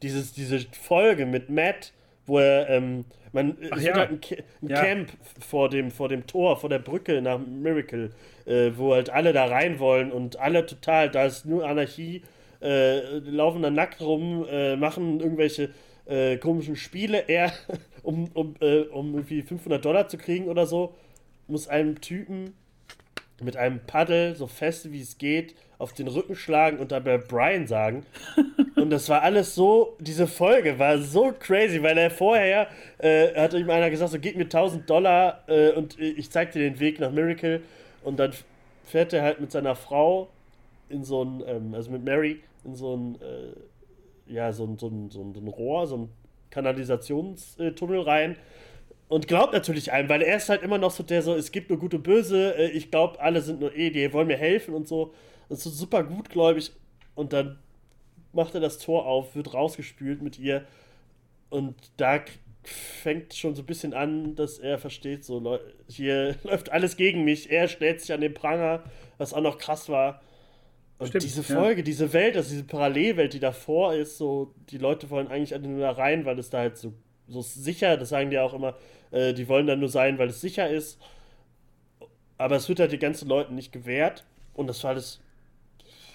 dieses, 0.02 0.34
diese 0.34 0.60
Folge 0.60 1.26
mit 1.26 1.50
Matt, 1.50 1.94
wo 2.26 2.40
er, 2.40 2.70
ähm, 2.70 3.06
man, 3.32 3.58
Ach, 3.72 3.78
es 3.78 3.84
ja. 3.84 3.96
halt 3.96 4.10
ein, 4.12 4.20
ein 4.62 4.70
ja. 4.70 4.82
Camp 4.82 5.12
vor 5.40 5.70
dem, 5.70 5.92
vor 5.92 6.10
dem 6.10 6.28
Tor, 6.28 6.58
vor 6.58 6.70
der 6.70 6.80
Brücke 6.80 7.22
nach 7.22 7.40
Miracle, 7.40 8.12
äh, 8.46 8.72
wo 8.76 8.94
halt 8.94 9.10
alle 9.10 9.34
da 9.34 9.46
rein 9.46 9.80
wollen 9.80 10.12
und 10.12 10.38
alle 10.38 10.66
total, 10.66 11.10
da 11.10 11.26
ist 11.26 11.46
nur 11.46 11.68
Anarchie, 11.68 12.22
äh, 12.62 13.20
laufen 13.20 13.62
da 13.62 13.70
nackt 13.70 14.02
rum, 14.02 14.46
äh, 14.50 14.76
machen 14.76 15.20
irgendwelche 15.20 15.70
äh, 16.06 16.38
komischen 16.38 16.76
Spiele. 16.76 17.24
Er, 17.28 17.52
um, 18.04 18.30
um, 18.34 18.56
äh, 18.62 18.82
um 18.82 19.14
irgendwie 19.14 19.42
500 19.42 19.84
Dollar 19.84 20.08
zu 20.08 20.18
kriegen 20.18 20.48
oder 20.48 20.66
so, 20.66 20.94
muss 21.48 21.68
einem 21.68 22.02
Typen 22.02 22.54
mit 23.42 23.56
einem 23.56 23.80
Paddel, 23.86 24.36
so 24.36 24.48
fest 24.48 24.92
wie 24.92 25.02
es 25.02 25.18
geht, 25.18 25.56
auf 25.78 25.94
den 25.94 26.08
Rücken 26.08 26.36
schlagen 26.36 26.80
und 26.80 26.92
dabei 26.92 27.18
Brian 27.18 27.68
sagen. 27.68 28.04
und 28.76 28.90
das 28.90 29.10
war 29.10 29.22
alles 29.22 29.54
so, 29.54 29.96
diese 30.00 30.26
Folge 30.26 30.80
war 30.80 30.98
so 30.98 31.34
crazy, 31.38 31.82
weil 31.84 31.98
er 31.98 32.10
vorher 32.10 32.68
äh, 32.98 33.34
hat 33.36 33.54
ihm 33.54 33.70
einer 33.70 33.90
gesagt, 33.90 34.12
so 34.12 34.20
gib 34.20 34.36
mir 34.38 34.44
1000 34.46 34.90
Dollar 34.90 35.44
äh, 35.48 35.72
und 35.72 36.00
ich 36.00 36.32
zeig 36.32 36.52
dir 36.52 36.60
den 36.60 36.80
Weg 36.80 37.00
nach 37.00 37.12
Miracle. 37.12 37.62
Und 38.04 38.20
dann 38.20 38.32
fährt 38.86 39.14
er 39.14 39.22
halt 39.22 39.40
mit 39.40 39.52
seiner 39.52 39.76
Frau 39.76 40.30
in 40.90 41.04
so 41.04 41.24
ein, 41.24 41.44
ähm, 41.46 41.74
also 41.76 41.92
mit 41.92 42.04
Mary, 42.04 42.40
in 42.64 42.76
so 42.76 42.96
ein, 42.96 43.22
äh, 43.22 44.34
ja, 44.34 44.52
so 44.52 44.66
ein, 44.66 44.78
so 44.78 44.88
ein, 44.88 45.10
so 45.10 45.22
ein 45.22 45.48
Rohr, 45.48 45.88
so 45.88 45.98
ein 45.98 46.10
Kanalisationstunnel 46.50 48.02
rein 48.02 48.38
und 49.10 49.28
glaubt 49.28 49.54
natürlich 49.54 49.92
einem, 49.92 50.10
weil 50.10 50.22
er 50.22 50.38
ist 50.38 50.50
halt 50.50 50.64
immer 50.64 50.78
noch 50.78 50.92
so 50.92 51.04
der 51.04 51.22
so, 51.22 51.36
es 51.36 51.52
gibt 51.52 51.70
nur 51.70 51.80
gute 51.80 52.00
Böse, 52.00 52.56
äh, 52.58 52.70
ich 52.72 52.92
glaube, 52.92 53.20
alle 53.20 53.42
sind 53.42 53.60
nur 53.60 53.76
eh, 53.76 53.90
die 53.90 54.12
wollen 54.12 54.28
mir 54.28 54.38
helfen 54.38 54.74
und 54.74 54.88
so. 54.88 55.14
Das 55.50 55.60
ist 55.60 55.64
so 55.64 55.70
super 55.70 56.04
gutgläubig. 56.04 56.72
Und 57.16 57.34
dann 57.34 57.58
macht 58.34 58.54
er 58.54 58.60
das 58.60 58.80
Tor 58.80 59.06
auf, 59.06 59.36
wird 59.36 59.54
rausgespült 59.54 60.22
mit 60.22 60.38
ihr. 60.38 60.66
Und 61.50 61.76
da 61.96 62.20
fängt 62.64 63.34
schon 63.34 63.56
so 63.56 63.62
ein 63.62 63.66
bisschen 63.66 63.94
an, 63.94 64.36
dass 64.36 64.60
er 64.60 64.78
versteht, 64.78 65.24
so, 65.24 65.58
hier 65.88 66.36
läuft 66.44 66.72
alles 66.72 66.98
gegen 66.98 67.24
mich. 67.24 67.50
Er 67.50 67.70
stellt 67.70 68.02
sich 68.02 68.12
an 68.12 68.20
den 68.22 68.34
Pranger, 68.34 68.84
was 69.18 69.34
auch 69.34 69.42
noch 69.42 69.58
krass 69.58 69.88
war. 69.88 70.22
Und 71.00 71.08
Stimmt, 71.08 71.24
diese 71.24 71.44
Folge, 71.44 71.82
ja. 71.82 71.86
diese 71.86 72.12
Welt, 72.14 72.36
also 72.36 72.50
diese 72.50 72.64
Parallelwelt, 72.64 73.34
die 73.34 73.40
davor 73.40 73.94
ist, 73.94 74.18
so, 74.18 74.54
die 74.70 74.80
Leute 74.80 75.10
wollen 75.10 75.28
eigentlich 75.28 75.58
nur 75.60 75.80
da 75.80 75.92
rein, 75.92 76.26
weil 76.26 76.40
es 76.40 76.50
da 76.50 76.60
halt 76.60 76.78
so, 76.78 76.94
so 77.28 77.42
sicher, 77.42 77.98
das 77.98 78.10
sagen 78.10 78.32
die 78.32 78.40
auch 78.40 78.54
immer, 78.54 78.76
äh, 79.12 79.34
die 79.34 79.48
wollen 79.48 79.68
dann 79.68 79.80
nur 79.80 79.90
sein, 79.90 80.18
weil 80.18 80.30
es 80.30 80.42
sicher 80.42 80.70
ist. 80.70 81.00
Aber 82.40 82.56
es 82.56 82.68
wird 82.68 82.80
halt 82.80 82.92
den 82.92 83.00
ganzen 83.00 83.28
Leuten 83.28 83.56
nicht 83.56 83.72
gewährt. 83.72 84.26
Und 84.54 84.68
das 84.68 84.84
war 84.84 84.96
das. 84.96 85.20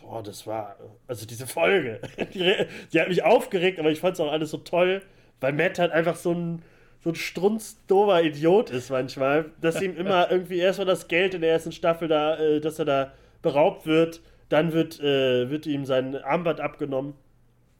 Boah, 0.00 0.22
das 0.22 0.46
war. 0.46 0.76
Also 1.06 1.26
diese 1.26 1.46
Folge. 1.46 2.00
die, 2.34 2.54
die 2.92 3.00
hat 3.00 3.08
mich 3.08 3.22
aufgeregt, 3.22 3.78
aber 3.78 3.90
ich 3.90 4.00
fand 4.00 4.14
es 4.14 4.20
auch 4.20 4.32
alles 4.32 4.50
so 4.50 4.58
toll, 4.58 5.02
weil 5.40 5.52
Matt 5.52 5.78
halt 5.78 5.92
einfach 5.92 6.16
so 6.16 6.32
ein 6.32 6.62
so 7.04 7.10
ein 7.10 7.16
strunzdover 7.16 8.22
Idiot 8.22 8.70
ist 8.70 8.90
manchmal, 8.90 9.46
dass 9.60 9.82
ihm 9.82 9.96
immer 9.96 10.30
irgendwie 10.30 10.58
erstmal 10.58 10.86
das 10.86 11.08
Geld 11.08 11.34
in 11.34 11.40
der 11.40 11.50
ersten 11.50 11.72
Staffel 11.72 12.06
da, 12.06 12.38
äh, 12.38 12.60
dass 12.60 12.78
er 12.78 12.84
da 12.84 13.12
beraubt 13.42 13.86
wird, 13.86 14.20
dann 14.52 14.72
wird, 14.72 15.00
äh, 15.00 15.50
wird 15.50 15.66
ihm 15.66 15.84
sein 15.84 16.16
Armband 16.16 16.60
abgenommen 16.60 17.14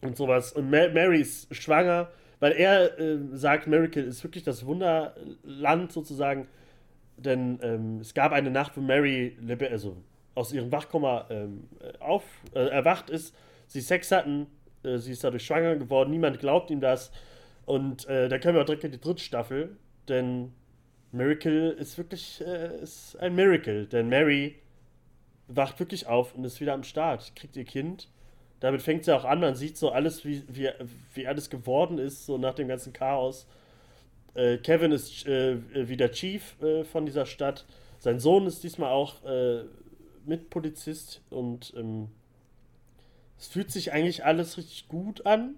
und 0.01 0.17
sowas. 0.17 0.53
Und 0.53 0.71
Mary 0.71 1.21
ist 1.21 1.55
schwanger 1.55 2.09
weil 2.43 2.55
er 2.55 2.99
äh, 2.99 3.19
sagt, 3.35 3.69
Miracle 3.69 4.03
ist 4.03 4.25
wirklich 4.25 4.43
das 4.43 4.67
Wunderland 4.67 5.93
sozusagen, 5.93 6.49
denn 7.17 7.61
ähm, 7.63 7.99
es 8.01 8.15
gab 8.15 8.33
eine 8.33 8.51
Nacht, 8.51 8.77
wo 8.77 8.81
Mary 8.81 9.37
also 9.71 9.97
aus 10.35 10.53
ihrem 10.53 10.73
Wachkoma 10.73 11.27
ähm, 11.31 11.69
auf, 12.01 12.25
äh, 12.53 12.67
erwacht 12.67 13.11
ist, 13.11 13.33
sie 13.69 13.81
Sex 13.81 14.11
hatten, 14.11 14.49
äh, 14.83 14.99
sie 14.99 15.13
ist 15.13 15.23
dadurch 15.23 15.47
schwanger 15.47 15.77
geworden, 15.77 16.11
niemand 16.11 16.41
glaubt 16.41 16.73
ihm 16.73 16.81
das. 16.81 17.13
Und 17.65 18.09
äh, 18.09 18.29
da 18.29 18.41
können 18.41 18.57
wir 18.57 18.63
auch 18.63 18.67
direkt 18.67 18.83
in 18.83 18.91
die 18.91 19.01
dritte 19.01 19.23
Staffel, 19.23 19.77
denn 20.09 20.51
Miracle 21.13 21.71
ist 21.71 21.97
wirklich 21.97 22.43
äh, 22.45 22.77
ist 22.83 23.15
ein 23.21 23.37
Miracle, 23.37 23.87
denn 23.87 24.09
Mary 24.09 24.57
wacht 25.57 25.79
wirklich 25.81 26.07
auf 26.07 26.35
und 26.35 26.45
ist 26.45 26.61
wieder 26.61 26.75
am 26.75 26.85
Start, 26.85 27.35
kriegt 27.37 27.57
ihr 27.57 27.65
Kind 27.65 28.09
damit 28.63 28.81
fängt 28.81 29.05
ja 29.07 29.17
auch 29.17 29.25
an, 29.25 29.41
man 29.41 29.57
sieht 29.57 29.77
so 29.77 29.91
alles, 29.91 30.25
wie, 30.25 30.45
wie, 30.47 30.71
wie 31.15 31.27
alles 31.27 31.51
geworden 31.51 31.99
ist, 31.99 32.27
so 32.27 32.39
nach 32.39 32.55
dem 32.55 32.69
ganzen 32.69 32.93
Chaos. 32.93 33.49
Äh, 34.35 34.59
Kevin 34.59 34.93
ist 34.93 35.27
äh, 35.27 35.59
wieder 35.89 36.13
Chief 36.13 36.55
äh, 36.63 36.85
von 36.85 37.05
dieser 37.05 37.27
Stadt. 37.27 37.67
Sein 37.99 38.21
Sohn 38.21 38.47
ist 38.47 38.63
diesmal 38.63 38.93
auch 38.93 39.25
äh, 39.25 39.65
Mitpolizist 40.25 41.23
und 41.29 41.75
ähm, 41.77 42.09
es 43.37 43.49
fühlt 43.49 43.73
sich 43.73 43.93
eigentlich 43.93 44.25
alles 44.25 44.57
richtig 44.57 44.87
gut 44.87 45.27
an. 45.27 45.57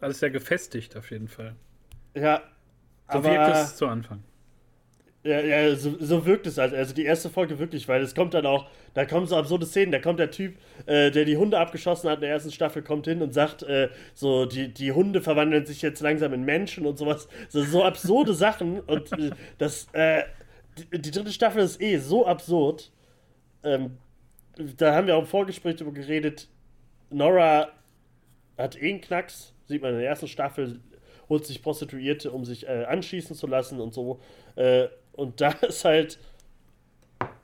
Alles 0.00 0.18
sehr 0.18 0.30
gefestigt 0.32 0.96
auf 0.96 1.12
jeden 1.12 1.28
Fall. 1.28 1.54
Ja. 2.16 2.42
So 3.12 3.18
aber, 3.18 3.30
wirkt 3.30 3.54
es 3.54 3.76
zu 3.76 3.86
Anfang. 3.86 4.24
Ja, 5.24 5.40
ja 5.40 5.76
so, 5.76 5.94
so, 6.00 6.26
wirkt 6.26 6.46
es 6.48 6.58
halt. 6.58 6.74
Also 6.74 6.94
die 6.94 7.04
erste 7.04 7.30
Folge 7.30 7.58
wirklich, 7.60 7.86
weil 7.86 8.02
es 8.02 8.14
kommt 8.14 8.34
dann 8.34 8.44
auch, 8.44 8.68
da 8.94 9.04
kommen 9.04 9.26
so 9.26 9.36
absurde 9.36 9.66
Szenen. 9.66 9.92
Da 9.92 10.00
kommt 10.00 10.18
der 10.18 10.32
Typ, 10.32 10.56
äh, 10.86 11.12
der 11.12 11.24
die 11.24 11.36
Hunde 11.36 11.58
abgeschossen 11.58 12.10
hat 12.10 12.16
in 12.16 12.22
der 12.22 12.30
ersten 12.30 12.50
Staffel, 12.50 12.82
kommt 12.82 13.06
hin 13.06 13.22
und 13.22 13.32
sagt, 13.32 13.62
äh, 13.62 13.88
so, 14.14 14.46
die, 14.46 14.74
die 14.74 14.90
Hunde 14.90 15.20
verwandeln 15.20 15.64
sich 15.64 15.80
jetzt 15.80 16.00
langsam 16.00 16.32
in 16.32 16.44
Menschen 16.44 16.86
und 16.86 16.98
sowas. 16.98 17.28
So, 17.48 17.62
so 17.62 17.84
absurde 17.84 18.34
Sachen. 18.34 18.80
Und 18.80 19.12
äh, 19.12 19.30
das, 19.58 19.86
äh, 19.92 20.24
die, 20.78 21.00
die, 21.00 21.10
dritte 21.12 21.32
Staffel 21.32 21.62
ist 21.62 21.80
eh 21.80 21.98
so 21.98 22.26
absurd. 22.26 22.90
Ähm, 23.62 23.98
da 24.76 24.94
haben 24.94 25.06
wir 25.06 25.16
auch 25.16 25.22
im 25.22 25.26
Vorgespräch 25.26 25.76
darüber 25.76 25.94
geredet. 25.94 26.48
Nora 27.10 27.68
hat 28.58 28.80
eh 28.80 28.90
einen 28.90 29.00
Knacks, 29.00 29.54
sieht 29.66 29.82
man 29.82 29.92
in 29.92 30.00
der 30.00 30.08
ersten 30.08 30.26
Staffel, 30.26 30.80
holt 31.28 31.46
sich 31.46 31.62
Prostituierte, 31.62 32.32
um 32.32 32.44
sich 32.44 32.66
äh, 32.66 32.84
anschießen 32.84 33.36
zu 33.36 33.46
lassen 33.46 33.80
und 33.80 33.94
so. 33.94 34.20
Und 35.12 35.40
da 35.40 35.50
ist 35.62 35.84
halt, 35.84 36.18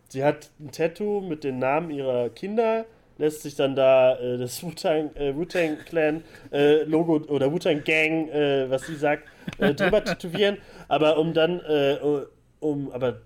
sie 0.08 0.24
hat 0.24 0.50
ein 0.58 0.70
Tattoo 0.72 1.20
mit 1.20 1.44
den 1.44 1.58
Namen 1.58 1.90
ihrer 1.90 2.30
Kinder, 2.30 2.86
lässt 3.18 3.42
sich 3.42 3.56
dann 3.56 3.74
da 3.74 4.16
äh, 4.18 4.38
das 4.38 4.62
Wu-Tang 4.62 5.14
äh, 5.16 5.34
Wu 5.36 5.44
Clan 5.44 6.22
äh, 6.52 6.84
Logo 6.84 7.16
oder 7.28 7.52
Wu-Tang 7.52 7.84
Gang, 7.84 8.28
äh, 8.28 8.70
was 8.70 8.86
sie 8.86 8.96
sagt, 8.96 9.24
äh, 9.58 9.74
drüber 9.74 10.04
tätowieren. 10.04 10.58
Aber 10.88 11.18
um 11.18 11.34
dann, 11.34 11.60
äh, 11.60 11.98
um, 12.60 12.90
aber 12.92 13.20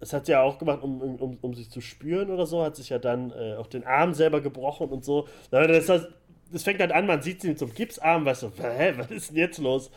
das 0.00 0.12
hat 0.12 0.26
sie 0.26 0.32
ja 0.32 0.42
auch 0.42 0.58
gemacht, 0.58 0.82
um, 0.82 1.00
um, 1.00 1.38
um 1.40 1.54
sich 1.54 1.70
zu 1.70 1.80
spüren 1.80 2.30
oder 2.30 2.46
so, 2.46 2.62
hat 2.62 2.76
sich 2.76 2.90
ja 2.90 3.00
dann 3.00 3.32
auch 3.32 3.66
den 3.66 3.84
Arm 3.84 4.14
selber 4.14 4.40
gebrochen 4.40 4.90
und 4.90 5.04
so. 5.04 5.26
Das, 5.50 5.86
das, 5.86 6.06
das 6.52 6.62
fängt 6.62 6.78
halt 6.80 6.92
an, 6.92 7.06
man 7.06 7.20
sieht 7.20 7.40
sie 7.40 7.48
mit 7.48 7.58
so 7.58 7.66
einem 7.66 7.74
Gipsarm, 7.74 8.24
weißt 8.24 8.44
du, 8.44 8.52
hä, 8.62 8.94
was 8.96 9.10
ist 9.10 9.30
denn 9.30 9.38
jetzt 9.38 9.58
los? 9.58 9.90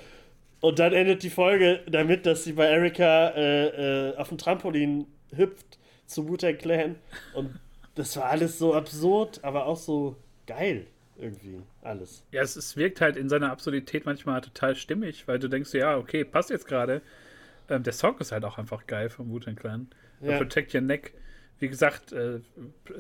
Und 0.62 0.78
dann 0.78 0.94
endet 0.94 1.24
die 1.24 1.30
Folge 1.30 1.82
damit, 1.90 2.26
dass 2.26 2.44
sie 2.44 2.54
bei 2.54 2.68
Erika 2.68 3.30
äh, 3.30 4.10
äh, 4.10 4.16
auf 4.16 4.30
dem 4.30 4.38
Trampolin 4.38 5.08
hüpft 5.36 5.80
zu 6.06 6.30
Wu-Tang 6.30 6.58
Clan. 6.58 6.96
Und 7.34 7.60
das 7.96 8.16
war 8.16 8.26
alles 8.26 8.60
so 8.60 8.74
absurd, 8.74 9.44
aber 9.44 9.66
auch 9.66 9.78
so 9.78 10.16
geil 10.46 10.86
irgendwie 11.18 11.62
alles. 11.82 12.24
Ja, 12.32 12.42
es, 12.42 12.56
es 12.56 12.78
wirkt 12.78 13.02
halt 13.02 13.18
in 13.18 13.28
seiner 13.28 13.52
Absurdität 13.52 14.06
manchmal 14.06 14.42
total 14.42 14.76
stimmig, 14.76 15.28
weil 15.28 15.40
du 15.40 15.48
denkst, 15.48 15.74
ja, 15.74 15.98
okay, 15.98 16.24
passt 16.24 16.50
jetzt 16.50 16.68
gerade. 16.68 17.02
Ähm, 17.70 17.84
der 17.84 17.94
Song 17.94 18.18
ist 18.20 18.32
halt 18.32 18.46
auch 18.46 18.58
einfach 18.58 18.86
geil 18.88 19.10
vom 19.10 19.30
Wu-Tang 19.30 19.56
Clan. 19.56 19.88
Ja. 20.22 20.38
Protect 20.38 20.74
Your 20.76 20.82
Neck. 20.82 21.14
Wie 21.60 21.70
gesagt, 21.70 22.12
äh, 22.12 22.40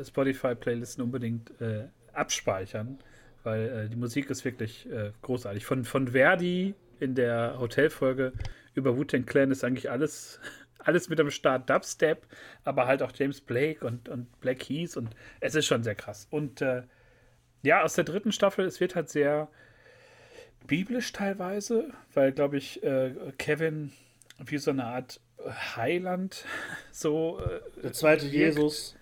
Spotify-Playlisten 0.03 1.03
unbedingt 1.03 1.51
äh, 1.62 1.86
abspeichern, 2.14 2.99
weil 3.43 3.70
äh, 3.70 3.89
die 3.89 3.95
Musik 3.95 4.30
ist 4.30 4.45
wirklich 4.45 4.89
äh, 4.91 5.12
großartig. 5.22 5.66
Von, 5.66 5.84
von 5.84 6.09
Verdi 6.09 6.76
in 7.02 7.16
der 7.16 7.58
Hotelfolge 7.60 8.34
über 8.74 8.97
Wu-Tang 8.97 9.26
Clan 9.26 9.52
ist 9.52 9.64
eigentlich 9.64 9.89
alles, 9.89 10.39
alles 10.80 11.10
mit 11.10 11.20
am 11.20 11.32
Start. 11.32 11.70
Dubstep, 11.70 12.26
aber 12.64 12.88
halt 12.88 13.02
auch 13.02 13.12
James 13.14 13.41
Blake 13.41 13.86
und, 13.86 14.08
und 14.10 14.39
Black 14.39 14.60
Keys 14.60 14.97
und 14.97 15.16
es 15.39 15.56
ist 15.56 15.66
schon 15.66 15.84
sehr 15.84 15.95
krass. 15.95 16.28
Und 16.30 16.62
äh, 16.62 16.84
ja, 17.64 17.84
aus 17.84 17.93
der 17.93 18.04
dritten 18.04 18.32
Staffel, 18.32 18.66
es 18.66 18.80
wird 18.80 18.95
halt 18.95 19.10
sehr 19.10 19.49
biblisch 20.68 21.12
teilweise, 21.12 21.91
weil, 22.14 22.32
glaube 22.32 22.58
ich, 22.58 22.84
äh, 22.84 23.14
Kevin 23.38 23.91
wie 24.38 24.58
so 24.58 24.72
eine 24.72 24.86
Art 24.86 25.20
Heiland 25.76 26.45
so. 26.91 27.39
Äh, 27.39 27.82
der 27.82 27.93
zweite 27.93 28.24
wirkt, 28.24 28.34
Jesus. 28.34 28.95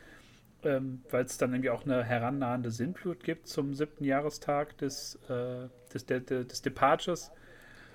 Ähm, 0.62 1.04
weil 1.10 1.24
es 1.24 1.38
dann 1.38 1.54
irgendwie 1.54 1.70
auch 1.70 1.86
eine 1.86 2.04
herannahende 2.04 2.70
Sinnflut 2.70 3.24
gibt 3.24 3.48
zum 3.48 3.74
siebten 3.76 4.04
Jahrestag 4.04 4.78
des, 4.78 5.18
äh, 5.30 5.70
des, 5.94 6.06
des, 6.06 6.26
des 6.26 6.62
Departures. 6.62 7.32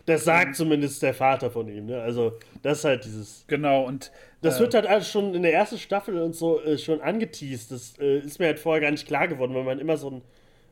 Das 0.06 0.24
sagt 0.24 0.48
ähm, 0.48 0.54
zumindest 0.54 1.02
der 1.02 1.14
Vater 1.14 1.50
von 1.50 1.68
ihm, 1.68 1.86
ne? 1.86 2.02
Also, 2.02 2.34
das 2.62 2.78
ist 2.78 2.84
halt 2.84 3.04
dieses. 3.04 3.44
Genau, 3.46 3.84
und. 3.84 4.10
Das 4.42 4.58
äh, 4.58 4.60
wird 4.60 4.74
halt 4.74 4.86
alles 4.86 5.08
schon 5.10 5.34
in 5.34 5.42
der 5.42 5.54
ersten 5.54 5.78
Staffel 5.78 6.20
und 6.20 6.34
so 6.34 6.62
äh, 6.62 6.76
schon 6.76 7.00
angeteased. 7.00 7.70
Das 7.72 7.98
äh, 7.98 8.18
ist 8.18 8.38
mir 8.38 8.46
halt 8.46 8.58
vorher 8.58 8.82
gar 8.82 8.90
nicht 8.90 9.06
klar 9.06 9.28
geworden, 9.28 9.54
weil 9.54 9.64
man 9.64 9.78
immer 9.78 9.96
so 9.96 10.10
ein 10.10 10.22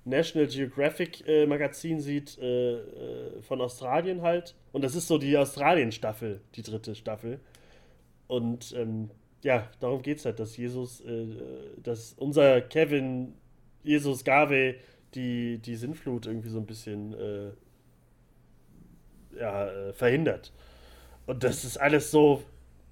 National 0.04 0.48
Geographic 0.48 1.26
äh, 1.26 1.46
Magazin 1.46 2.00
sieht, 2.00 2.38
äh, 2.38 2.74
äh, 2.74 3.42
von 3.42 3.60
Australien 3.60 4.22
halt. 4.22 4.54
Und 4.72 4.82
das 4.82 4.94
ist 4.94 5.06
so 5.06 5.18
die 5.18 5.36
Australien-Staffel, 5.36 6.40
die 6.54 6.62
dritte 6.62 6.94
Staffel. 6.94 7.40
Und 8.26 8.74
ähm, 8.76 9.10
ja, 9.42 9.68
darum 9.80 10.02
geht 10.02 10.18
es 10.18 10.24
halt, 10.24 10.40
dass 10.40 10.56
Jesus, 10.56 11.00
äh, 11.02 11.26
dass 11.82 12.14
unser 12.14 12.60
Kevin, 12.60 13.34
Jesus 13.84 14.24
Garvey, 14.24 14.76
die, 15.14 15.58
die 15.58 15.76
Sinnflut 15.76 16.26
irgendwie 16.26 16.48
so 16.48 16.58
ein 16.58 16.66
bisschen 16.66 17.14
ja, 19.38 19.68
äh, 19.68 19.92
verhindert. 19.92 20.52
Und 21.26 21.44
das 21.44 21.64
ist 21.64 21.76
alles 21.76 22.10
so. 22.10 22.42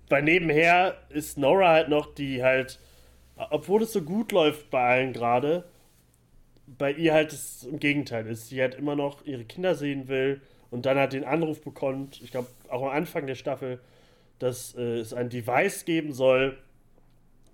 Weil 0.09 0.23
nebenher 0.23 0.97
ist 1.09 1.39
Nora 1.39 1.69
halt 1.69 1.89
noch, 1.89 2.13
die 2.15 2.43
halt, 2.43 2.81
obwohl 3.37 3.83
es 3.83 3.93
so 3.93 4.03
gut 4.03 4.33
läuft 4.33 4.71
bei 4.71 4.83
allen 4.83 5.13
gerade, 5.13 5.65
bei 6.67 6.93
ihr 6.93 7.15
halt 7.15 7.33
das 7.33 7.63
im 7.65 7.79
Gegenteil 7.79 8.27
ist. 8.27 8.49
Sie 8.49 8.61
halt 8.61 8.75
immer 8.75 8.97
noch 8.97 9.25
ihre 9.25 9.45
Kinder 9.45 9.75
sehen 9.75 10.09
will 10.09 10.41
und 10.71 10.87
dann 10.87 10.99
halt 10.99 11.13
den 11.13 11.25
Anruf 11.25 11.63
bekommt, 11.63 12.21
ich 12.23 12.31
glaube 12.31 12.49
auch 12.69 12.83
am 12.83 12.89
Anfang 12.89 13.27
der 13.27 13.35
Staffel, 13.35 13.81
dass 14.39 14.75
äh, 14.75 14.99
es 14.99 15.13
ein 15.13 15.29
Device 15.29 15.85
geben 15.85 16.13
soll, 16.13 16.57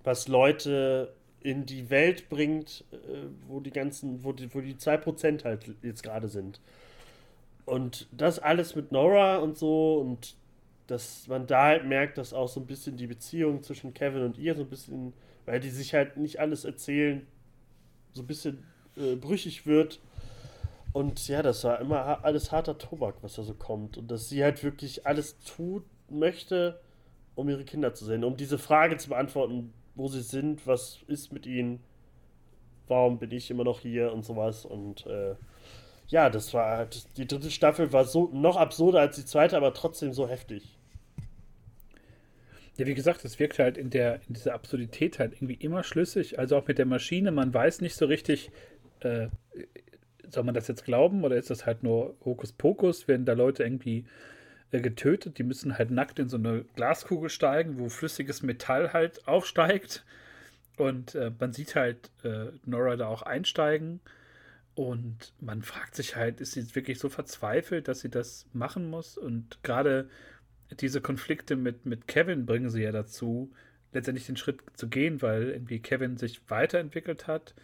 was 0.03 0.27
Leute 0.27 1.13
in 1.41 1.65
die 1.65 1.89
Welt 1.89 2.29
bringt, 2.29 2.85
äh, 2.91 3.27
wo 3.47 3.59
die 3.59 3.71
ganzen, 3.71 4.23
wo 4.23 4.31
die, 4.31 4.53
wo 4.53 4.61
die 4.61 4.75
2% 4.75 5.43
halt 5.43 5.69
jetzt 5.83 6.03
gerade 6.03 6.27
sind. 6.27 6.59
Und 7.67 8.07
das 8.13 8.39
alles 8.39 8.77
mit 8.77 8.93
Nora 8.93 9.39
und 9.39 9.57
so 9.57 9.97
und 9.99 10.37
dass 10.87 11.27
man 11.27 11.47
da 11.47 11.65
halt 11.65 11.85
merkt, 11.85 12.17
dass 12.17 12.33
auch 12.33 12.47
so 12.47 12.61
ein 12.61 12.65
bisschen 12.65 12.95
die 12.95 13.07
Beziehung 13.07 13.61
zwischen 13.61 13.93
Kevin 13.93 14.23
und 14.23 14.37
ihr 14.37 14.55
so 14.55 14.61
ein 14.61 14.69
bisschen, 14.69 15.11
weil 15.45 15.59
die 15.59 15.69
sich 15.69 15.93
halt 15.93 16.15
nicht 16.15 16.39
alles 16.39 16.63
erzählen, 16.63 17.27
so 18.13 18.23
ein 18.23 18.27
bisschen 18.27 18.63
äh, 18.95 19.15
brüchig 19.15 19.65
wird. 19.65 19.99
Und 20.93 21.27
ja, 21.27 21.41
das 21.41 21.65
war 21.65 21.81
immer 21.81 22.23
alles 22.23 22.53
harter 22.53 22.77
Tobak, 22.77 23.15
was 23.21 23.35
da 23.35 23.43
so 23.43 23.53
kommt. 23.53 23.97
Und 23.97 24.09
dass 24.09 24.29
sie 24.29 24.45
halt 24.45 24.63
wirklich 24.63 25.05
alles 25.05 25.37
tun 25.39 25.83
möchte, 26.09 26.79
um 27.35 27.49
ihre 27.49 27.65
Kinder 27.65 27.93
zu 27.93 28.05
sehen. 28.05 28.23
Um 28.23 28.37
diese 28.37 28.57
Frage 28.57 28.95
zu 28.95 29.09
beantworten, 29.09 29.73
wo 29.95 30.07
sie 30.07 30.21
sind, 30.21 30.65
was 30.65 30.99
ist 31.07 31.33
mit 31.33 31.45
ihnen, 31.45 31.83
warum 32.87 33.19
bin 33.19 33.31
ich 33.31 33.51
immer 33.51 33.65
noch 33.65 33.81
hier 33.81 34.13
und 34.13 34.23
sowas. 34.23 34.63
Und 34.63 35.05
äh, 35.05 35.35
ja, 36.07 36.29
das 36.29 36.53
war 36.53 36.77
halt, 36.77 37.05
die 37.17 37.27
dritte 37.27 37.51
Staffel 37.51 37.91
war 37.91 38.05
so 38.05 38.29
noch 38.33 38.55
absurder 38.55 39.01
als 39.01 39.17
die 39.17 39.25
zweite, 39.25 39.57
aber 39.57 39.73
trotzdem 39.73 40.13
so 40.13 40.27
heftig. 40.27 40.77
Ja, 42.77 42.85
wie 42.85 42.93
gesagt, 42.93 43.25
es 43.25 43.39
wirkt 43.39 43.59
halt 43.59 43.77
in 43.77 43.89
der 43.89 44.21
in 44.27 44.35
dieser 44.35 44.53
Absurdität 44.53 45.19
halt 45.19 45.33
irgendwie 45.33 45.55
immer 45.55 45.83
schlüssig. 45.83 46.37
Also 46.39 46.57
auch 46.57 46.67
mit 46.67 46.77
der 46.77 46.85
Maschine, 46.85 47.31
man 47.31 47.53
weiß 47.53 47.81
nicht 47.81 47.95
so 47.95 48.05
richtig, 48.05 48.51
äh, 48.99 49.27
soll 50.29 50.43
man 50.43 50.53
das 50.53 50.67
jetzt 50.67 50.85
glauben 50.85 51.23
oder 51.23 51.35
ist 51.35 51.49
das 51.49 51.65
halt 51.65 51.83
nur 51.83 52.15
Hokuspokus? 52.23 53.07
Werden 53.07 53.25
da 53.25 53.33
Leute 53.33 53.63
irgendwie 53.63 54.05
äh, 54.71 54.79
getötet? 54.79 55.39
Die 55.39 55.43
müssen 55.43 55.77
halt 55.77 55.91
nackt 55.91 56.19
in 56.19 56.29
so 56.29 56.37
eine 56.37 56.65
Glaskugel 56.75 57.29
steigen, 57.29 57.79
wo 57.79 57.89
flüssiges 57.89 58.43
Metall 58.43 58.93
halt 58.93 59.27
aufsteigt. 59.27 60.05
Und 60.77 61.15
äh, 61.15 61.31
man 61.39 61.53
sieht 61.53 61.75
halt 61.75 62.11
äh, 62.23 62.51
Nora 62.65 62.95
da 62.95 63.07
auch 63.07 63.23
einsteigen. 63.23 63.99
Und 64.77 65.33
man 65.39 65.63
fragt 65.63 65.95
sich 65.95 66.15
halt, 66.15 66.39
ist 66.39 66.51
sie 66.51 66.75
wirklich 66.75 66.99
so 66.99 67.09
verzweifelt, 67.09 67.87
dass 67.87 68.01
sie 68.01 68.09
das 68.09 68.45
machen 68.53 68.91
muss? 68.91 69.17
Und 69.17 69.63
gerade 69.63 70.07
diese 70.79 71.01
Konflikte 71.01 71.55
mit, 71.55 71.87
mit 71.87 72.07
Kevin 72.07 72.45
bringen 72.45 72.69
sie 72.69 72.83
ja 72.83 72.91
dazu, 72.91 73.51
letztendlich 73.91 74.27
den 74.27 74.37
Schritt 74.37 74.61
zu 74.75 74.87
gehen, 74.87 75.23
weil 75.23 75.49
irgendwie 75.49 75.79
Kevin 75.79 76.17
sich 76.17 76.41
weiterentwickelt 76.47 77.25
hat 77.25 77.55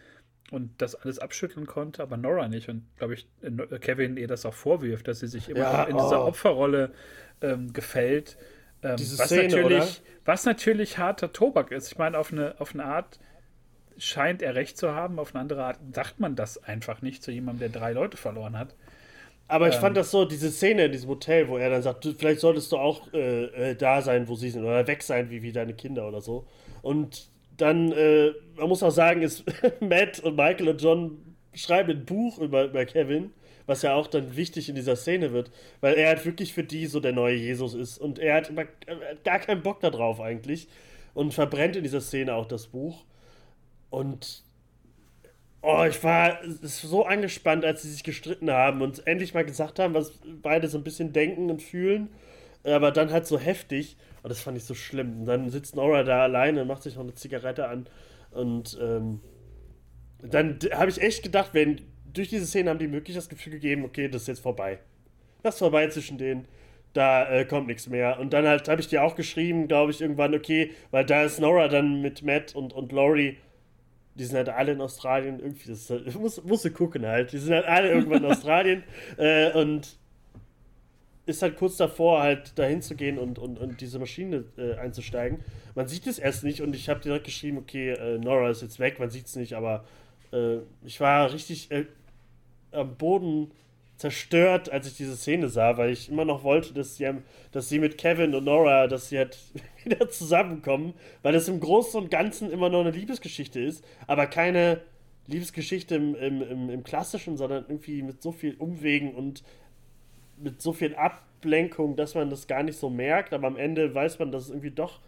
und 0.49 0.71
das 0.81 0.95
alles 0.95 1.19
abschütteln 1.19 1.67
konnte, 1.67 2.01
aber 2.01 2.17
Nora 2.17 2.47
nicht. 2.47 2.67
Und 2.67 2.83
glaube 2.97 3.13
ich, 3.13 3.27
äh, 3.43 3.77
Kevin 3.77 4.17
ihr 4.17 4.27
das 4.27 4.43
auch 4.47 4.55
vorwirft, 4.55 5.07
dass 5.07 5.19
sie 5.19 5.27
sich 5.27 5.49
immer 5.49 5.59
ja, 5.59 5.83
in 5.83 5.95
dieser 5.95 6.23
oh. 6.23 6.29
Opferrolle 6.29 6.93
ähm, 7.41 7.73
gefällt. 7.73 8.37
Ähm, 8.81 8.93
was, 8.93 9.27
Szene, 9.27 9.49
natürlich, 9.49 9.83
oder? 9.83 9.87
was 10.25 10.45
natürlich 10.45 10.97
harter 10.97 11.31
Tobak 11.31 11.69
ist. 11.71 11.91
Ich 11.91 11.97
meine, 11.99 12.17
auf 12.17 12.31
eine, 12.31 12.59
auf 12.59 12.73
eine 12.73 12.85
Art 12.85 13.19
scheint 13.97 14.41
er 14.41 14.55
recht 14.55 14.77
zu 14.77 14.93
haben, 14.93 15.19
auf 15.19 15.33
eine 15.33 15.41
andere 15.41 15.63
Art 15.63 15.79
sagt 15.93 16.19
man 16.19 16.35
das 16.35 16.63
einfach 16.63 17.01
nicht 17.01 17.23
zu 17.23 17.31
jemandem, 17.31 17.71
der 17.71 17.81
drei 17.81 17.93
Leute 17.93 18.17
verloren 18.17 18.57
hat. 18.57 18.75
Aber 19.47 19.67
ich 19.67 19.75
ähm, 19.75 19.81
fand 19.81 19.97
das 19.97 20.11
so, 20.11 20.25
diese 20.25 20.51
Szene 20.51 20.85
in 20.85 20.91
diesem 20.91 21.09
Hotel, 21.09 21.47
wo 21.47 21.57
er 21.57 21.69
dann 21.69 21.81
sagt, 21.81 22.07
vielleicht 22.17 22.39
solltest 22.39 22.71
du 22.71 22.77
auch 22.77 23.11
äh, 23.13 23.71
äh, 23.71 23.75
da 23.75 24.01
sein, 24.01 24.27
wo 24.27 24.35
sie 24.35 24.49
sind, 24.49 24.63
oder 24.63 24.87
weg 24.87 25.03
sein, 25.03 25.29
wie, 25.29 25.43
wie 25.43 25.51
deine 25.51 25.73
Kinder 25.73 26.07
oder 26.07 26.21
so. 26.21 26.47
Und 26.81 27.29
dann, 27.57 27.91
äh, 27.91 28.31
man 28.55 28.69
muss 28.69 28.83
auch 28.83 28.91
sagen, 28.91 29.21
ist 29.21 29.43
Matt 29.79 30.19
und 30.19 30.35
Michael 30.35 30.69
und 30.69 30.81
John 30.81 31.35
schreiben 31.53 31.91
ein 31.91 32.05
Buch 32.05 32.39
über, 32.39 32.65
über 32.65 32.85
Kevin, 32.85 33.31
was 33.65 33.81
ja 33.81 33.93
auch 33.93 34.07
dann 34.07 34.35
wichtig 34.35 34.69
in 34.69 34.75
dieser 34.75 34.95
Szene 34.95 35.31
wird, 35.33 35.51
weil 35.81 35.95
er 35.95 36.09
halt 36.09 36.25
wirklich 36.25 36.53
für 36.53 36.63
die 36.63 36.87
so 36.87 36.99
der 36.99 37.13
neue 37.13 37.35
Jesus 37.35 37.73
ist 37.73 37.97
und 37.97 38.19
er 38.19 38.35
hat, 38.35 38.49
immer, 38.49 38.65
gar 39.23 39.39
keinen 39.39 39.61
Bock 39.61 39.79
darauf 39.79 40.19
eigentlich 40.19 40.67
und 41.13 41.33
verbrennt 41.33 41.75
in 41.75 41.83
dieser 41.83 42.01
Szene 42.01 42.33
auch 42.33 42.47
das 42.47 42.67
Buch. 42.67 43.05
Und 43.93 44.41
oh, 45.61 45.83
ich 45.87 46.03
war 46.03 46.39
so 46.63 47.05
angespannt, 47.05 47.63
als 47.63 47.83
sie 47.83 47.91
sich 47.91 48.03
gestritten 48.03 48.49
haben 48.49 48.81
und 48.81 49.05
endlich 49.05 49.35
mal 49.35 49.45
gesagt 49.45 49.77
haben, 49.77 49.93
was 49.93 50.19
beide 50.41 50.67
so 50.67 50.79
ein 50.79 50.83
bisschen 50.83 51.13
denken 51.13 51.51
und 51.51 51.61
fühlen, 51.61 52.09
aber 52.63 52.91
dann 52.91 53.11
halt 53.11 53.27
so 53.27 53.37
heftig. 53.37 53.95
Und 54.23 54.31
das 54.31 54.41
fand 54.41 54.57
ich 54.57 54.63
so 54.63 54.73
schlimm. 54.73 55.19
Und 55.19 55.25
dann 55.25 55.47
sitzt 55.51 55.75
Nora 55.75 56.01
da 56.01 56.23
alleine, 56.23 56.65
macht 56.65 56.81
sich 56.81 56.95
noch 56.95 57.03
eine 57.03 57.13
Zigarette 57.13 57.67
an. 57.67 57.85
Und 58.31 58.79
ähm, 58.81 59.19
dann 60.23 60.57
habe 60.71 60.89
ich 60.89 60.99
echt 60.99 61.21
gedacht, 61.21 61.51
wenn 61.53 61.79
durch 62.11 62.29
diese 62.29 62.47
Szene 62.47 62.71
haben 62.71 62.79
die 62.79 62.91
wirklich 62.91 63.15
das 63.15 63.29
Gefühl 63.29 63.53
gegeben, 63.53 63.85
okay, 63.85 64.07
das 64.07 64.23
ist 64.23 64.27
jetzt 64.27 64.41
vorbei. 64.41 64.79
Das 65.43 65.53
ist 65.53 65.59
vorbei 65.59 65.87
zwischen 65.89 66.17
denen. 66.17 66.47
Da 66.93 67.29
äh, 67.29 67.45
kommt 67.45 67.67
nichts 67.67 67.87
mehr. 67.87 68.19
Und 68.19 68.33
dann 68.33 68.47
halt 68.47 68.67
habe 68.67 68.81
ich 68.81 68.87
dir 68.87 69.03
auch 69.03 69.13
geschrieben, 69.15 69.67
glaube 69.67 69.91
ich, 69.91 70.01
irgendwann, 70.01 70.33
okay, 70.33 70.71
weil 70.89 71.05
da 71.05 71.23
ist 71.23 71.39
Nora 71.39 71.67
dann 71.67 72.01
mit 72.01 72.23
Matt 72.23 72.55
und, 72.55 72.73
und 72.73 72.91
Laurie 72.91 73.37
die 74.15 74.25
sind 74.25 74.37
halt 74.37 74.49
alle 74.49 74.73
in 74.73 74.81
Australien 74.81 75.39
irgendwie, 75.39 75.69
das 75.69 75.89
halt, 75.89 76.13
muss, 76.19 76.43
musst 76.43 76.65
du 76.65 76.71
gucken 76.71 77.05
halt, 77.05 77.31
die 77.31 77.37
sind 77.37 77.53
halt 77.53 77.65
alle 77.65 77.91
irgendwann 77.91 78.23
in 78.23 78.31
Australien 78.31 78.83
äh, 79.17 79.51
und 79.51 79.97
ist 81.25 81.41
halt 81.41 81.55
kurz 81.55 81.77
davor, 81.77 82.21
halt 82.21 82.57
dahin 82.59 82.81
zu 82.81 82.95
gehen 82.95 83.17
und, 83.17 83.39
und, 83.39 83.57
und 83.57 83.79
diese 83.79 83.97
Maschine 83.97 84.43
äh, 84.57 84.75
einzusteigen. 84.75 85.39
Man 85.73 85.87
sieht 85.87 86.05
es 86.05 86.19
erst 86.19 86.43
nicht 86.43 86.61
und 86.61 86.75
ich 86.75 86.89
habe 86.89 86.99
direkt 86.99 87.25
geschrieben, 87.25 87.57
okay, 87.57 87.91
äh, 87.91 88.17
Nora 88.17 88.49
ist 88.49 88.61
jetzt 88.61 88.79
weg, 88.79 88.99
man 88.99 89.09
sieht 89.09 89.27
es 89.27 89.35
nicht, 89.35 89.53
aber 89.53 89.85
äh, 90.33 90.57
ich 90.83 90.99
war 90.99 91.31
richtig 91.31 91.71
äh, 91.71 91.85
am 92.71 92.97
Boden 92.97 93.51
zerstört, 93.97 94.71
als 94.71 94.87
ich 94.87 94.97
diese 94.97 95.15
Szene 95.15 95.49
sah, 95.49 95.77
weil 95.77 95.91
ich 95.91 96.09
immer 96.09 96.25
noch 96.25 96.43
wollte, 96.43 96.73
dass 96.73 96.97
sie, 96.97 97.09
dass 97.51 97.69
sie 97.69 97.79
mit 97.79 97.97
Kevin 97.97 98.35
und 98.35 98.45
Nora, 98.45 98.87
dass 98.87 99.09
sie 99.09 99.17
halt 99.17 99.37
wieder 99.83 100.09
zusammenkommen, 100.09 100.93
weil 101.21 101.35
es 101.35 101.47
im 101.47 101.59
Großen 101.59 102.01
und 102.01 102.11
Ganzen 102.11 102.51
immer 102.51 102.69
noch 102.69 102.81
eine 102.81 102.91
Liebesgeschichte 102.91 103.59
ist, 103.59 103.83
aber 104.07 104.27
keine 104.27 104.81
Liebesgeschichte 105.27 105.95
im, 105.95 106.15
im, 106.15 106.41
im, 106.41 106.69
im 106.69 106.83
Klassischen, 106.83 107.37
sondern 107.37 107.65
irgendwie 107.67 108.01
mit 108.01 108.21
so 108.21 108.31
viel 108.31 108.55
Umwegen 108.55 109.13
und 109.13 109.43
mit 110.37 110.61
so 110.61 110.73
viel 110.73 110.95
Ablenkung, 110.95 111.95
dass 111.95 112.15
man 112.15 112.29
das 112.29 112.47
gar 112.47 112.63
nicht 112.63 112.77
so 112.77 112.89
merkt, 112.89 113.33
aber 113.33 113.47
am 113.47 113.57
Ende 113.57 113.93
weiß 113.93 114.19
man, 114.19 114.31
dass 114.31 114.43
es 114.43 114.49
irgendwie 114.49 114.71
doch 114.71 114.99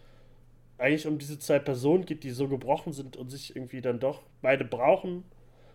eigentlich 0.77 1.07
um 1.07 1.17
diese 1.17 1.39
zwei 1.39 1.59
Personen 1.59 2.05
geht, 2.05 2.23
die 2.23 2.31
so 2.31 2.47
gebrochen 2.47 2.93
sind 2.93 3.17
und 3.17 3.29
sich 3.29 3.55
irgendwie 3.55 3.81
dann 3.81 3.99
doch 3.99 4.21
beide 4.41 4.65
brauchen 4.65 5.23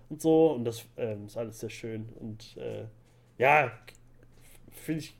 und 0.08 0.20
so. 0.20 0.52
Und 0.52 0.64
das 0.64 0.84
ähm, 0.96 1.26
ist 1.26 1.36
alles 1.36 1.60
sehr 1.60 1.70
schön. 1.70 2.08
Und 2.20 2.56
äh, 2.58 2.84
ja, 3.40 3.72
finde 4.84 5.00
ich, 5.00 5.14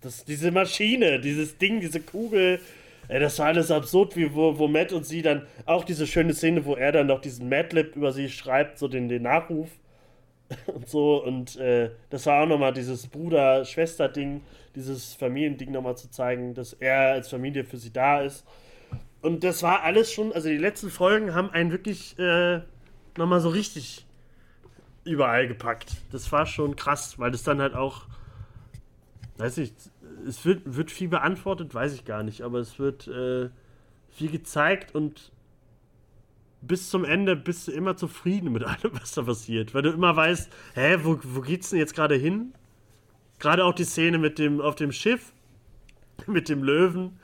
das, 0.00 0.24
diese 0.24 0.52
Maschine, 0.52 1.18
dieses 1.18 1.58
Ding, 1.58 1.80
diese 1.80 2.00
Kugel, 2.00 2.60
äh, 3.08 3.18
das 3.18 3.38
war 3.40 3.46
alles 3.46 3.70
absurd, 3.72 4.16
wie 4.16 4.32
wo, 4.32 4.56
wo 4.58 4.68
Matt 4.68 4.92
und 4.92 5.04
sie 5.04 5.22
dann 5.22 5.46
auch 5.66 5.84
diese 5.84 6.06
schöne 6.06 6.34
Szene, 6.34 6.64
wo 6.64 6.76
er 6.76 6.92
dann 6.92 7.08
noch 7.08 7.20
diesen 7.20 7.48
Madlib 7.48 7.96
über 7.96 8.12
sie 8.12 8.28
schreibt, 8.28 8.78
so 8.78 8.86
den, 8.86 9.08
den 9.08 9.22
Nachruf 9.22 9.68
und 10.66 10.88
so. 10.88 11.24
Und 11.24 11.56
äh, 11.56 11.90
das 12.10 12.26
war 12.26 12.44
auch 12.44 12.46
nochmal 12.46 12.72
dieses 12.72 13.08
Bruder-Schwester-Ding, 13.08 14.42
dieses 14.76 15.14
Familiending 15.14 15.72
nochmal 15.72 15.96
zu 15.96 16.08
zeigen, 16.08 16.54
dass 16.54 16.74
er 16.74 17.12
als 17.12 17.28
Familie 17.28 17.64
für 17.64 17.78
sie 17.78 17.92
da 17.92 18.20
ist. 18.20 18.44
Und 19.20 19.42
das 19.42 19.64
war 19.64 19.82
alles 19.82 20.12
schon, 20.12 20.32
also 20.32 20.48
die 20.48 20.58
letzten 20.58 20.90
Folgen 20.90 21.34
haben 21.34 21.50
einen 21.50 21.72
wirklich 21.72 22.16
äh, 22.20 22.60
nochmal 23.16 23.40
so 23.40 23.48
richtig 23.48 24.04
überall 25.04 25.46
gepackt. 25.46 25.96
Das 26.12 26.30
war 26.32 26.46
schon 26.46 26.76
krass, 26.76 27.18
weil 27.18 27.30
das 27.30 27.42
dann 27.42 27.60
halt 27.60 27.74
auch, 27.74 28.02
weiß 29.38 29.58
ich, 29.58 29.72
es 30.26 30.44
wird, 30.44 30.62
wird 30.64 30.90
viel 30.90 31.08
beantwortet, 31.08 31.74
weiß 31.74 31.94
ich 31.94 32.04
gar 32.04 32.22
nicht, 32.22 32.42
aber 32.42 32.58
es 32.58 32.78
wird 32.78 33.06
äh, 33.08 33.50
viel 34.10 34.30
gezeigt 34.30 34.94
und 34.94 35.32
bis 36.66 36.88
zum 36.88 37.04
Ende 37.04 37.36
bist 37.36 37.68
du 37.68 37.72
immer 37.72 37.96
zufrieden 37.96 38.52
mit 38.52 38.64
allem, 38.64 38.92
was 39.00 39.12
da 39.12 39.22
passiert. 39.22 39.74
Weil 39.74 39.82
du 39.82 39.90
immer 39.90 40.16
weißt, 40.16 40.50
hä, 40.74 40.98
wo, 41.02 41.18
wo 41.22 41.40
geht's 41.40 41.70
denn 41.70 41.78
jetzt 41.78 41.94
gerade 41.94 42.14
hin? 42.14 42.54
Gerade 43.38 43.64
auch 43.64 43.74
die 43.74 43.84
Szene 43.84 44.18
mit 44.18 44.38
dem, 44.38 44.60
auf 44.60 44.74
dem 44.74 44.92
Schiff, 44.92 45.32
mit 46.26 46.48
dem 46.48 46.62
Löwen 46.62 47.18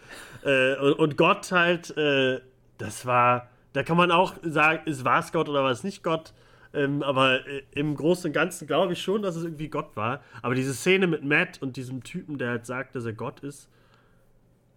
äh, 0.44 0.76
und, 0.76 0.94
und, 0.94 1.16
Gott 1.16 1.52
halt, 1.52 1.96
äh, 1.96 2.40
das 2.78 3.06
war, 3.06 3.48
da 3.72 3.82
kann 3.82 3.96
man 3.96 4.10
auch 4.10 4.34
sagen, 4.42 4.82
ist 4.86 5.04
war 5.04 5.20
es 5.20 5.32
Gott 5.32 5.48
oder 5.48 5.62
war 5.62 5.70
es 5.70 5.84
nicht 5.84 6.02
Gott? 6.02 6.32
Ähm, 6.72 7.02
aber 7.02 7.46
äh, 7.46 7.62
im 7.72 7.96
Großen 7.96 8.28
und 8.28 8.32
Ganzen 8.32 8.66
glaube 8.66 8.92
ich 8.92 9.02
schon, 9.02 9.22
dass 9.22 9.36
es 9.36 9.44
irgendwie 9.44 9.68
Gott 9.68 9.96
war. 9.96 10.22
Aber 10.42 10.54
diese 10.54 10.74
Szene 10.74 11.06
mit 11.06 11.24
Matt 11.24 11.60
und 11.62 11.76
diesem 11.76 12.02
Typen, 12.02 12.38
der 12.38 12.50
halt 12.50 12.66
sagt, 12.66 12.94
dass 12.94 13.04
er 13.04 13.12
Gott 13.12 13.40
ist, 13.40 13.68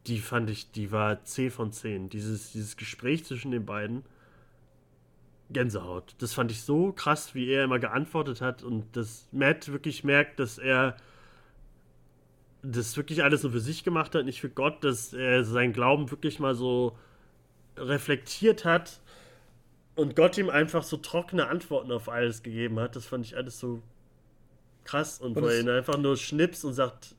die 0.08 0.20
fand 0.20 0.50
ich, 0.50 0.72
die 0.72 0.91
war 0.91 1.24
10 1.24 1.52
von 1.52 1.72
10. 1.72 2.10
Dieses, 2.10 2.52
dieses 2.52 2.78
Gespräch 2.78 3.26
zwischen 3.26 3.52
den 3.52 3.66
beiden, 3.66 4.04
Gänsehaut. 5.54 6.16
Das 6.18 6.34
fand 6.34 6.52
ich 6.52 6.62
so 6.62 6.91
krass, 6.91 7.36
wie 7.36 7.48
er 7.48 7.64
immer 7.64 7.80
geantwortet 7.80 8.41
hat 8.41 8.64
und 8.64 8.96
dass 8.98 9.28
Matt 9.32 9.72
wirklich 9.72 10.04
merkt, 10.04 10.39
dass 10.39 10.58
er 10.58 10.96
das 12.64 12.98
wirklich 12.98 13.24
alles 13.24 13.44
nur 13.44 13.52
für 13.52 13.60
sich 13.60 13.84
gemacht 13.84 14.16
hat, 14.16 14.26
nicht 14.26 14.41
für 14.41 14.50
Gott, 14.50 14.84
dass 14.84 15.14
er 15.14 15.44
seinen 15.44 15.74
Glauben 15.74 16.12
wirklich 16.12 16.39
mal 16.39 16.56
so 16.56 16.98
reflektiert 17.78 18.66
hat 18.66 19.00
und 19.96 20.16
Gott 20.16 20.38
ihm 20.38 20.50
einfach 20.50 20.84
so 20.84 20.98
trockene 20.98 21.48
Antworten 21.48 21.91
auf 21.91 22.10
alles 22.10 22.44
gegeben 22.44 22.80
hat. 22.80 22.96
Das 22.96 23.06
fand 23.06 23.26
ich 23.26 23.38
alles 23.38 23.60
so 23.60 23.82
krass 24.84 25.20
und, 25.20 25.38
und 25.38 25.44
wo 25.44 25.48
er 25.48 25.60
ihn 25.60 25.70
einfach 25.70 25.98
nur 25.98 26.18
schnips 26.18 26.64
und 26.64 26.74
sagt, 26.74 27.16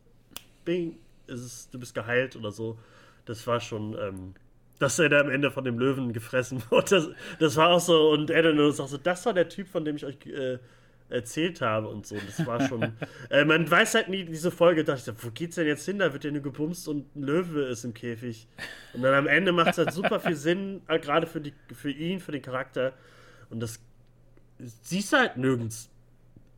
Bing, 0.64 0.99
ist 1.27 1.72
du 1.72 1.79
bist 1.79 1.95
geheilt 1.95 2.37
oder 2.37 2.51
so. 2.51 2.79
Das 3.27 3.47
war 3.47 3.61
schon 3.61 3.97
ähm, 3.99 4.35
dass 4.79 4.99
er 4.99 5.09
da 5.09 5.20
am 5.20 5.31
Ende 5.31 5.51
von 5.51 5.64
dem 5.64 5.79
Löwen 5.79 6.12
gefressen 6.12 6.62
wurde. 6.70 6.91
Das, 6.91 7.09
das 7.39 7.57
war 7.57 7.70
auch 7.70 7.81
so, 7.81 8.11
und 8.11 8.31
er 8.31 8.43
dann 8.43 8.72
sagt 8.72 8.91
so, 8.91 8.99
das 8.99 9.25
war 9.27 9.33
der 9.33 9.49
Typ, 9.49 9.68
von 9.68 9.85
dem 9.85 9.97
ich 9.97 10.05
euch 10.05 10.16
äh, 10.27 10.59
erzählt 11.14 11.60
habe 11.60 11.88
und 11.88 12.06
so. 12.06 12.16
Das 12.16 12.46
war 12.46 12.66
schon. 12.68 12.92
äh, 13.30 13.44
man 13.44 13.70
weiß 13.70 13.94
halt 13.94 14.08
nie, 14.08 14.24
diese 14.24 14.50
Folge, 14.50 14.84
dachte 14.84 15.12
ich, 15.12 15.24
wo 15.24 15.30
geht's 15.30 15.54
denn 15.56 15.66
jetzt 15.66 15.84
hin? 15.84 15.98
Da 15.98 16.12
wird 16.12 16.24
ja 16.24 16.30
nur 16.30 16.42
gebumst 16.42 16.88
und 16.88 17.14
ein 17.16 17.22
Löwe 17.22 17.62
ist 17.62 17.84
im 17.84 17.94
Käfig. 17.94 18.46
Und 18.92 19.02
dann 19.02 19.14
am 19.14 19.26
Ende 19.26 19.52
macht 19.52 19.70
es 19.70 19.78
halt 19.78 19.92
super 19.92 20.20
viel 20.20 20.36
Sinn, 20.36 20.82
äh, 20.88 20.98
gerade 20.98 21.26
für, 21.26 21.42
für 21.72 21.90
ihn, 21.90 22.20
für 22.20 22.32
den 22.32 22.42
Charakter. 22.42 22.92
Und 23.50 23.60
das 23.60 23.80
siehst 24.58 25.12
du 25.12 25.16
halt 25.16 25.36
nirgends. 25.36 25.90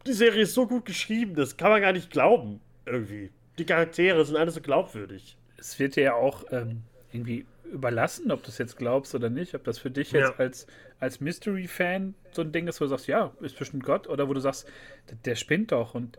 Die 0.07 0.12
Serie 0.12 0.42
ist 0.42 0.54
so 0.54 0.66
gut 0.66 0.84
geschrieben, 0.84 1.34
das 1.34 1.57
kann 1.57 1.70
man 1.70 1.80
gar 1.80 1.92
nicht 1.92 2.11
glauben, 2.11 2.61
irgendwie. 2.84 3.30
Die 3.59 3.64
Charaktere 3.64 4.24
sind 4.24 4.36
alle 4.36 4.50
so 4.50 4.61
glaubwürdig. 4.61 5.36
Es 5.57 5.78
wird 5.78 5.96
ja 5.96 6.14
auch 6.14 6.44
ähm, 6.52 6.82
irgendwie 7.12 7.46
überlassen, 7.73 8.31
ob 8.31 8.43
du 8.43 8.49
es 8.49 8.59
jetzt 8.59 8.77
glaubst 8.77 9.14
oder 9.14 9.31
nicht, 9.31 9.55
ob 9.55 9.64
das 9.64 9.79
für 9.79 9.91
dich 9.91 10.12
jetzt 10.12 10.31
ja. 10.31 10.37
als, 10.37 10.67
als 11.01 11.21
Mystery-Fan 11.21 12.14
so 12.33 12.43
ein 12.43 12.53
Ding 12.53 12.69
ist, 12.69 12.81
wo 12.81 12.85
du 12.85 12.91
sagst, 12.91 13.07
ja, 13.07 13.33
ist 13.41 13.59
bestimmt 13.59 13.85
Gott, 13.85 14.09
oder 14.09 14.29
wo 14.29 14.35
du 14.35 14.41
sagst, 14.41 14.69
der, 15.09 15.17
der 15.25 15.35
spinnt 15.35 15.73
doch 15.73 15.95
und 15.95 16.19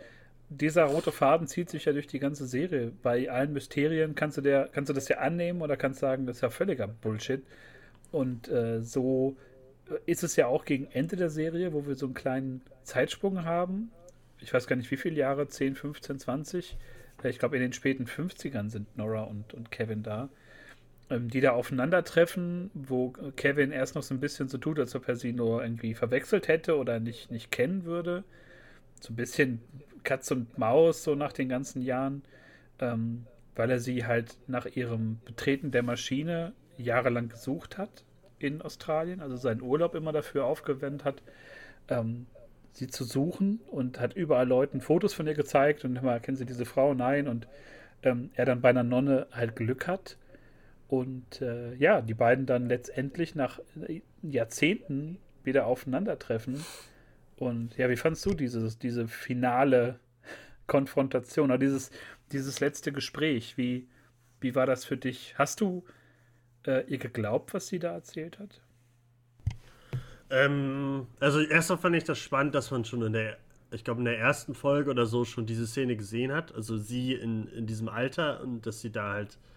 dieser 0.50 0.86
rote 0.86 1.12
Faden 1.12 1.48
zieht 1.48 1.70
sich 1.70 1.86
ja 1.86 1.94
durch 1.94 2.08
die 2.08 2.20
ganze 2.20 2.46
Serie. 2.48 2.92
Bei 3.04 3.30
allen 3.30 3.52
Mysterien 3.54 4.16
kannst 4.16 4.38
du, 4.38 4.42
der, 4.42 4.70
kannst 4.72 4.90
du 4.90 4.94
das 4.94 5.10
ja 5.10 5.18
annehmen 5.18 5.62
oder 5.62 5.76
kannst 5.76 6.00
sagen, 6.00 6.26
das 6.26 6.38
ist 6.38 6.42
ja 6.42 6.50
völliger 6.50 6.88
Bullshit. 6.88 7.44
Und 8.12 8.48
äh, 8.48 8.82
so 8.82 9.36
ist 10.06 10.24
es 10.24 10.36
ja 10.38 10.48
auch 10.48 10.64
gegen 10.64 10.88
Ende 10.92 11.18
der 11.18 11.30
Serie, 11.30 11.74
wo 11.74 11.86
wir 11.86 11.96
so 11.96 12.06
einen 12.06 12.16
kleinen 12.16 12.62
Zeitsprung 12.84 13.44
haben. 13.44 13.92
Ich 14.40 14.54
weiß 14.54 14.68
gar 14.68 14.76
nicht, 14.78 14.90
wie 14.92 14.98
viele 14.98 15.16
Jahre, 15.16 15.48
10, 15.48 15.76
15, 15.76 16.20
20. 16.20 16.78
Ich 17.24 17.40
glaube, 17.40 17.58
in 17.58 17.62
den 17.62 17.74
späten 17.74 18.06
50ern 18.06 18.70
sind 18.70 18.96
Nora 18.96 19.24
und, 19.24 19.54
und 19.54 19.72
Kevin 19.72 20.04
da 20.04 20.30
die 21.10 21.40
da 21.40 21.52
aufeinandertreffen, 21.52 22.70
wo 22.74 23.14
Kevin 23.36 23.72
erst 23.72 23.96
noch 23.96 24.04
so 24.04 24.14
ein 24.14 24.20
bisschen 24.20 24.50
so 24.50 24.58
tut, 24.58 24.78
als 24.80 24.94
ob 24.96 25.08
er 25.08 25.16
sie 25.16 25.32
nur 25.32 25.64
irgendwie 25.64 25.94
verwechselt 25.94 26.48
hätte 26.48 26.78
oder 26.78 27.00
nicht, 27.00 27.32
nicht 27.32 27.50
kennen 27.52 27.86
würde. 27.86 28.24
So 29.00 29.14
ein 29.14 29.16
bisschen 29.16 29.62
Katz 30.04 30.32
und 30.32 30.58
Maus, 30.58 31.04
so 31.04 31.16
nach 31.16 31.32
den 31.32 31.48
ganzen 31.48 31.82
Jahren, 31.82 32.24
ähm, 32.80 33.26
weil 33.56 33.72
er 33.72 33.80
sie 33.80 34.06
halt 34.06 34.36
nach 34.48 34.66
ihrem 34.66 35.20
Betreten 35.24 35.72
der 35.72 35.84
Maschine 35.84 36.54
jahrelang 36.78 37.30
gesucht 37.30 37.78
hat 37.78 38.04
in 38.40 38.62
Australien, 38.62 39.22
also 39.22 39.38
seinen 39.38 39.62
Urlaub 39.62 39.96
immer 39.96 40.12
dafür 40.12 40.46
aufgewendet 40.46 41.06
hat, 41.06 41.24
ähm, 41.88 42.28
sie 42.74 42.88
zu 42.88 43.06
suchen 43.06 43.62
und 43.72 44.00
hat 44.00 44.14
überall 44.14 44.48
Leuten 44.48 44.82
Fotos 44.82 45.14
von 45.14 45.26
ihr 45.26 45.34
gezeigt 45.34 45.86
und 45.86 45.96
immer, 45.96 46.20
kennen 46.20 46.38
Sie 46.38 46.46
diese 46.46 46.66
Frau? 46.66 46.94
Nein. 46.94 47.28
Und 47.28 47.48
ähm, 48.04 48.30
er 48.36 48.46
dann 48.46 48.62
bei 48.62 48.70
einer 48.70 48.84
Nonne 48.84 49.28
halt 49.32 49.56
Glück 49.56 49.88
hat 49.88 50.18
und 50.88 51.42
äh, 51.42 51.76
ja, 51.76 52.02
die 52.02 52.14
beiden 52.14 52.46
dann 52.46 52.68
letztendlich 52.68 53.36
nach 53.36 53.60
Jahrzehnten 54.22 55.18
wieder 55.44 55.66
aufeinandertreffen. 55.66 56.64
Und 57.36 57.78
ja, 57.78 57.90
wie 57.90 57.98
fandst 57.98 58.26
du 58.26 58.34
dieses, 58.34 58.80
diese 58.80 59.08
finale 59.08 60.00
Konfrontation 60.66 61.52
oder 61.52 61.58
dieses, 61.58 61.92
dieses 62.32 62.60
letzte 62.60 62.92
Gespräch? 62.92 63.58
Wie, 63.58 63.88
wie 64.40 64.56
war 64.56 64.66
das 64.66 64.86
für 64.86 64.98
dich? 64.98 65.36
Hast 65.38 65.62
du 65.62 65.84
äh, 66.66 66.86
ihr 66.88 66.98
geglaubt, 66.98 67.54
was 67.54 67.68
sie 67.68 67.80
da 67.80 67.94
erzählt 67.94 68.40
hat? 68.40 68.62
Ähm, 70.30 71.08
also 71.20 71.42
erstmal 71.42 71.80
fand 71.80 71.96
ich 71.96 72.04
das 72.06 72.18
spannend, 72.18 72.56
dass 72.56 72.72
man 72.72 72.86
schon 72.86 73.02
in 73.02 73.14
der, 73.14 73.38
ich 73.72 73.84
glaube 73.84 74.00
in 74.00 74.06
der 74.06 74.20
ersten 74.20 74.56
Folge 74.56 74.90
oder 74.90 75.06
so 75.06 75.26
schon 75.26 75.46
diese 75.46 75.68
Szene 75.68 75.98
gesehen 75.98 76.32
hat. 76.32 76.56
Also 76.56 76.78
sie 76.78 77.14
in, 77.14 77.48
in 77.48 77.68
diesem 77.68 77.90
Alter 77.90 78.42
und 78.42 78.66
dass 78.66 78.82
sie 78.82 78.92
da 78.92 79.14
halt 79.14 79.34
äh, 79.34 79.57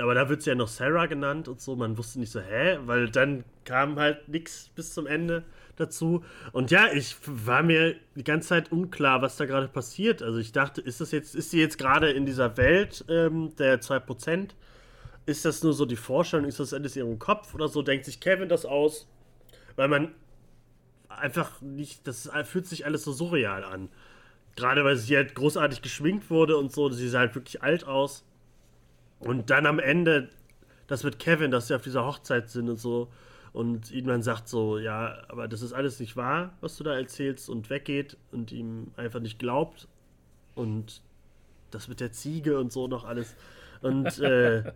aber 0.00 0.14
da 0.14 0.28
wird 0.28 0.42
sie 0.42 0.50
ja 0.50 0.56
noch 0.56 0.68
Sarah 0.68 1.06
genannt 1.06 1.48
und 1.48 1.60
so. 1.60 1.76
Man 1.76 1.98
wusste 1.98 2.20
nicht 2.20 2.32
so, 2.32 2.40
hä? 2.40 2.78
Weil 2.86 3.10
dann 3.10 3.44
kam 3.64 3.98
halt 3.98 4.28
nichts 4.28 4.70
bis 4.74 4.94
zum 4.94 5.06
Ende 5.06 5.44
dazu. 5.76 6.24
Und 6.52 6.70
ja, 6.70 6.92
ich 6.92 7.16
war 7.26 7.62
mir 7.62 7.96
die 8.14 8.24
ganze 8.24 8.48
Zeit 8.48 8.72
unklar, 8.72 9.22
was 9.22 9.36
da 9.36 9.46
gerade 9.46 9.68
passiert. 9.68 10.22
Also 10.22 10.38
ich 10.38 10.52
dachte, 10.52 10.80
ist 10.80 11.00
das 11.00 11.12
jetzt, 11.12 11.34
ist 11.34 11.50
sie 11.50 11.60
jetzt 11.60 11.78
gerade 11.78 12.10
in 12.10 12.24
dieser 12.26 12.56
Welt 12.56 13.04
ähm, 13.08 13.54
der 13.56 13.80
2%? 13.80 14.50
Ist 15.26 15.44
das 15.44 15.62
nur 15.62 15.74
so 15.74 15.84
die 15.84 15.96
Vorstellung? 15.96 16.46
Ist 16.46 16.60
das 16.60 16.72
alles 16.72 16.96
in 16.96 17.06
ihrem 17.06 17.18
Kopf 17.18 17.54
oder 17.54 17.68
so? 17.68 17.82
Denkt 17.82 18.06
sich 18.06 18.20
Kevin 18.20 18.48
das 18.48 18.64
aus? 18.64 19.06
Weil 19.76 19.88
man 19.88 20.14
einfach 21.08 21.60
nicht, 21.60 22.06
das 22.06 22.30
fühlt 22.44 22.66
sich 22.66 22.86
alles 22.86 23.04
so 23.04 23.12
surreal 23.12 23.64
an. 23.64 23.90
Gerade 24.56 24.84
weil 24.84 24.96
sie 24.96 25.16
halt 25.16 25.34
großartig 25.34 25.82
geschminkt 25.82 26.30
wurde 26.30 26.56
und 26.56 26.72
so, 26.72 26.88
sie 26.88 27.08
sah 27.08 27.20
halt 27.20 27.34
wirklich 27.34 27.62
alt 27.62 27.84
aus. 27.84 28.24
Und 29.20 29.50
dann 29.50 29.66
am 29.66 29.78
Ende, 29.78 30.28
das 30.86 31.04
mit 31.04 31.18
Kevin, 31.18 31.50
dass 31.50 31.68
sie 31.68 31.74
auf 31.74 31.82
dieser 31.82 32.04
Hochzeit 32.04 32.48
sind 32.48 32.68
und 32.68 32.78
so. 32.78 33.08
Und 33.52 33.90
ihm 33.90 34.06
dann 34.06 34.22
sagt 34.22 34.48
so, 34.48 34.78
ja, 34.78 35.22
aber 35.28 35.48
das 35.48 35.62
ist 35.62 35.72
alles 35.72 36.00
nicht 36.00 36.16
wahr, 36.16 36.54
was 36.60 36.76
du 36.76 36.84
da 36.84 36.94
erzählst 36.94 37.48
und 37.48 37.70
weggeht 37.70 38.16
und 38.30 38.52
ihm 38.52 38.92
einfach 38.96 39.20
nicht 39.20 39.38
glaubt. 39.38 39.88
Und 40.54 41.02
das 41.70 41.88
mit 41.88 42.00
der 42.00 42.12
Ziege 42.12 42.58
und 42.58 42.72
so 42.72 42.88
noch 42.88 43.04
alles. 43.04 43.34
Und 43.80 44.18
äh, 44.20 44.72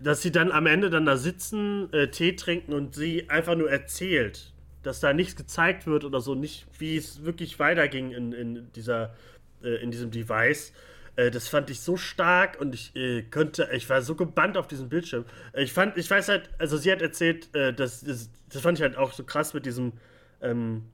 dass 0.00 0.22
sie 0.22 0.30
dann 0.30 0.52
am 0.52 0.66
Ende 0.66 0.90
dann 0.90 1.06
da 1.06 1.16
sitzen, 1.16 1.92
äh, 1.92 2.08
Tee 2.08 2.36
trinken 2.36 2.72
und 2.72 2.94
sie 2.94 3.28
einfach 3.30 3.56
nur 3.56 3.70
erzählt, 3.70 4.52
dass 4.82 5.00
da 5.00 5.12
nichts 5.12 5.36
gezeigt 5.36 5.86
wird 5.86 6.04
oder 6.04 6.20
so, 6.20 6.34
nicht 6.34 6.66
wie 6.78 6.96
es 6.96 7.24
wirklich 7.24 7.58
weiterging 7.58 8.12
in, 8.12 8.32
in, 8.32 8.72
dieser, 8.74 9.14
äh, 9.62 9.82
in 9.82 9.90
diesem 9.90 10.10
Device. 10.10 10.72
Äh, 11.16 11.30
das 11.30 11.48
fand 11.48 11.70
ich 11.70 11.80
so 11.80 11.96
stark 11.96 12.60
und 12.60 12.74
ich 12.74 12.94
äh, 12.94 13.22
könnte, 13.22 13.68
ich 13.72 13.88
war 13.88 14.02
so 14.02 14.14
gebannt 14.14 14.56
auf 14.56 14.68
diesem 14.68 14.88
Bildschirm. 14.88 15.24
Äh, 15.52 15.64
ich 15.64 15.72
fand, 15.72 15.96
ich 15.96 16.10
weiß 16.10 16.28
halt, 16.28 16.50
also 16.58 16.76
sie 16.76 16.92
hat 16.92 17.02
erzählt, 17.02 17.54
äh, 17.54 17.72
dass, 17.72 18.02
das, 18.02 18.30
das 18.50 18.62
fand 18.62 18.78
ich 18.78 18.82
halt 18.82 18.96
auch 18.96 19.12
so 19.12 19.24
krass 19.24 19.54
mit 19.54 19.66
diesem, 19.66 19.92
ähm, 20.40 20.84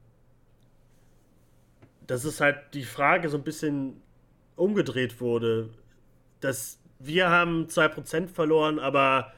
dass 2.06 2.24
es 2.24 2.40
halt 2.40 2.58
die 2.74 2.84
Frage 2.84 3.28
so 3.28 3.36
ein 3.36 3.44
bisschen 3.44 4.00
umgedreht 4.56 5.20
wurde, 5.20 5.70
dass 6.40 6.78
wir 6.98 7.30
haben 7.30 7.66
2% 7.66 8.28
verloren, 8.28 8.78
aber 8.78 9.32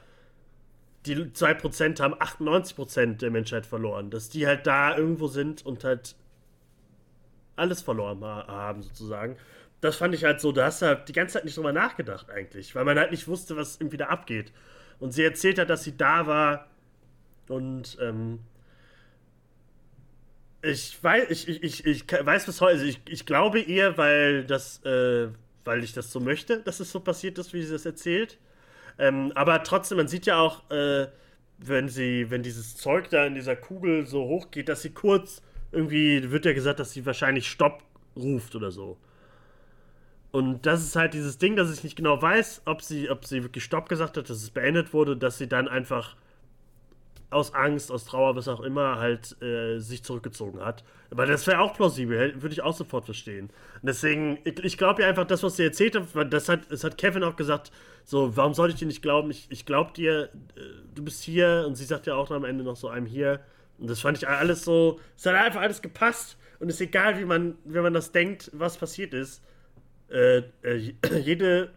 die 1.07 1.17
2% 1.17 2.01
haben 2.01 2.15
98% 2.15 3.19
der 3.19 3.31
Menschheit 3.31 3.67
verloren. 3.67 4.11
Dass 4.11 4.29
die 4.29 4.47
halt 4.47 4.67
da 4.67 4.97
irgendwo 4.97 5.29
sind 5.29 5.65
und 5.65 5.85
halt 5.85 6.17
alles 7.57 7.83
verloren 7.83 8.25
haben, 8.25 8.83
sozusagen. 8.83 9.37
Das 9.85 9.97
fand 9.97 10.15
ich 10.15 10.25
halt 10.25 10.41
so, 10.41 10.51
da 10.51 10.65
hast 10.65 10.81
du 10.81 10.87
halt 10.87 11.09
die 11.11 11.13
ganze 11.13 11.35
Zeit 11.35 11.45
nicht 11.45 11.59
drüber 11.59 11.73
nachgedacht, 11.73 12.31
eigentlich, 12.31 12.75
weil 12.75 12.87
man 12.87 12.99
halt 12.99 13.11
nicht 13.11 13.29
wusste, 13.29 13.55
was 13.55 13.77
irgendwie 13.79 13.99
da 13.99 14.07
abgeht. 14.07 14.51
Und 14.99 15.13
sie 15.13 15.23
erzählt 15.23 15.59
hat, 15.59 15.69
dass 15.69 15.85
sie 15.85 15.95
da 15.95 16.27
war 16.27 16.71
und 17.49 17.99
ähm, 18.01 18.41
ich 20.63 21.05
weiß, 21.05 21.29
ich, 21.29 21.49
ich, 21.49 21.63
ich, 21.63 21.87
ich 21.87 22.05
weiß 22.11 22.47
bis 22.47 22.63
heute, 22.63 22.73
also 22.73 22.87
ich, 22.87 22.99
ich 23.07 23.27
glaube 23.27 23.61
ihr, 23.61 23.99
weil 23.99 24.45
das, 24.45 24.83
äh, 24.87 25.29
weil 25.67 25.85
ich 25.85 25.93
das 25.93 26.11
so 26.11 26.19
möchte, 26.19 26.61
dass 26.61 26.81
es 26.81 26.91
so 26.91 27.01
passiert 27.01 27.37
ist, 27.37 27.53
wie 27.53 27.63
sie 27.63 27.73
das 27.73 27.85
erzählt. 27.85 28.39
Ähm, 28.99 29.33
aber 29.35 29.63
trotzdem, 29.65 29.99
man 29.99 30.09
sieht 30.09 30.25
ja 30.25 30.39
auch, 30.39 30.71
äh, 30.71 31.09
wenn 31.59 31.91
sie, 31.91 32.31
wenn 32.31 32.43
dieses 32.43 32.79
Zeug 32.79 33.11
da 33.11 33.27
in 33.27 33.35
dieser 33.35 33.57
Kugel 33.57 34.07
so 34.07 34.25
hoch 34.25 34.51
geht, 34.51 34.71
dass 34.71 34.81
sie 34.81 34.95
kurz 34.95 35.43
irgendwie, 35.73 36.31
wird 36.31 36.47
ja 36.47 36.55
gesagt, 36.55 36.81
dass 36.81 36.93
sie 36.93 37.05
wahrscheinlich 37.05 37.49
Stopp 37.49 37.83
ruft 38.17 38.55
oder 38.57 38.71
so. 38.71 38.97
Und 40.35 40.67
das 40.67 40.83
ist 40.83 40.97
halt 40.97 41.15
dieses 41.15 41.39
Ding, 41.39 41.55
dass 41.55 41.73
ich 41.73 41.85
nicht 41.85 41.95
genau 41.95 42.21
weiß, 42.21 42.63
ob 42.65 42.83
sie, 42.83 43.09
ob 43.09 43.25
sie 43.25 43.45
wirklich 43.45 43.63
Stopp 43.63 43.89
gesagt 43.89 44.17
hat, 44.17 44.29
dass 44.29 44.39
es 44.39 44.51
beendet 44.51 44.93
wurde, 44.93 45.17
dass 45.17 45.39
sie 45.39 45.47
dann 45.47 45.69
einfach 45.69 46.17
aus 47.31 47.55
Angst, 47.55 47.93
aus 47.93 48.05
Trauer, 48.05 48.35
was 48.35 48.49
auch 48.49 48.61
immer, 48.63 48.99
halt 48.99 49.41
äh, 49.41 49.79
sich 49.79 50.03
zurückgezogen 50.03 50.61
hat. 50.61 50.83
Aber 51.13 51.27
das 51.27 51.47
wäre 51.47 51.61
auch 51.61 51.75
plausibel, 51.75 52.43
würde 52.43 52.53
ich 52.53 52.63
auch 52.63 52.75
sofort 52.75 53.05
verstehen. 53.05 53.45
Und 53.81 53.87
deswegen, 53.87 54.41
ich, 54.43 54.59
ich 54.59 54.77
glaube 54.77 55.03
ja 55.03 55.09
einfach, 55.09 55.25
das, 55.25 55.45
was 55.45 55.57
sie 55.57 55.63
erzählt 55.63 55.95
hat, 55.95 56.33
das 56.33 56.49
hat, 56.49 56.63
das 56.69 56.83
hat 56.83 56.99
Kevin 56.99 57.23
auch 57.23 57.37
gesagt, 57.37 57.71
so, 58.05 58.37
warum 58.37 58.55
sollte 58.55 58.75
ich 58.75 58.81
dir 58.81 58.89
nicht 58.89 59.03
glauben? 59.03 59.31
Ich, 59.31 59.47
ich 59.51 59.67
glaube 59.67 59.93
dir, 59.93 60.31
äh, 60.57 60.61
du 60.97 61.05
bist 61.05 61.23
hier. 61.23 61.63
Und 61.65 61.77
sie 61.77 61.85
sagt 61.85 62.09
ja 62.09 62.17
auch 62.17 62.33
am 62.33 62.45
Ende 62.45 62.65
noch 62.65 62.75
so, 62.75 62.89
einem 62.89 63.07
hier. 63.07 63.39
Und 63.79 63.89
das 63.89 64.01
fand 64.01 64.19
ich 64.19 64.27
alles 64.27 64.65
so, 64.65 64.99
es 65.17 65.27
hat 65.27 65.37
einfach 65.37 65.61
alles 65.61 65.81
gepasst. 65.81 66.39
Und 66.59 66.71
es 66.71 66.75
ist 66.75 66.81
egal, 66.81 67.21
wie 67.21 67.25
man, 67.25 67.55
wenn 67.65 67.85
man 67.85 67.95
das 67.95 68.11
denkt, 68.11 68.51
was 68.53 68.77
passiert 68.77 69.15
ist. 69.15 69.41
Äh, 70.11 70.43
äh, 70.63 70.93
jede 71.21 71.71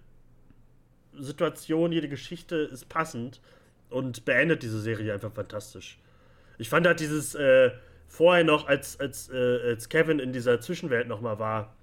Situation, 1.14 1.92
jede 1.92 2.10
Geschichte 2.10 2.56
ist 2.56 2.90
passend 2.90 3.42
und 3.90 4.26
beendet 4.26 4.64
diese 4.64 4.80
Serie 4.80 5.14
einfach 5.14 5.32
fantastisch. 5.34 5.98
Ich 6.58 6.70
fand 6.70 6.86
halt 6.86 7.00
dieses 7.00 7.36
äh, 7.36 7.72
vorher 8.08 8.44
noch, 8.44 8.68
als, 8.68 9.00
als, 9.00 9.30
äh, 9.30 9.60
als 9.70 9.90
Kevin 9.90 10.20
in 10.20 10.34
dieser 10.34 10.60
Zwischenwelt 10.62 11.08
nochmal 11.08 11.40
war 11.40 11.76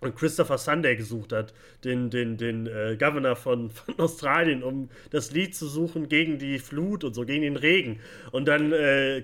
und 0.00 0.16
Christopher 0.16 0.56
Sunday 0.56 0.96
gesucht 0.96 1.32
hat, 1.32 1.52
den, 1.84 2.08
den, 2.08 2.38
den 2.38 2.66
äh, 2.66 2.96
Governor 2.98 3.36
von, 3.36 3.70
von 3.70 3.98
Australien, 3.98 4.62
um 4.62 4.88
das 5.10 5.30
Lied 5.32 5.54
zu 5.54 5.66
suchen 5.68 6.08
gegen 6.08 6.38
die 6.38 6.58
Flut 6.58 7.04
und 7.04 7.14
so, 7.14 7.26
gegen 7.26 7.42
den 7.42 7.56
Regen. 7.56 8.00
Und 8.30 8.46
dann 8.46 8.70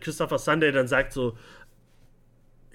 Christopher 0.00 0.38
Sunday 0.38 0.72
dann 0.72 0.88
sagt 0.88 1.12
so, 1.12 1.36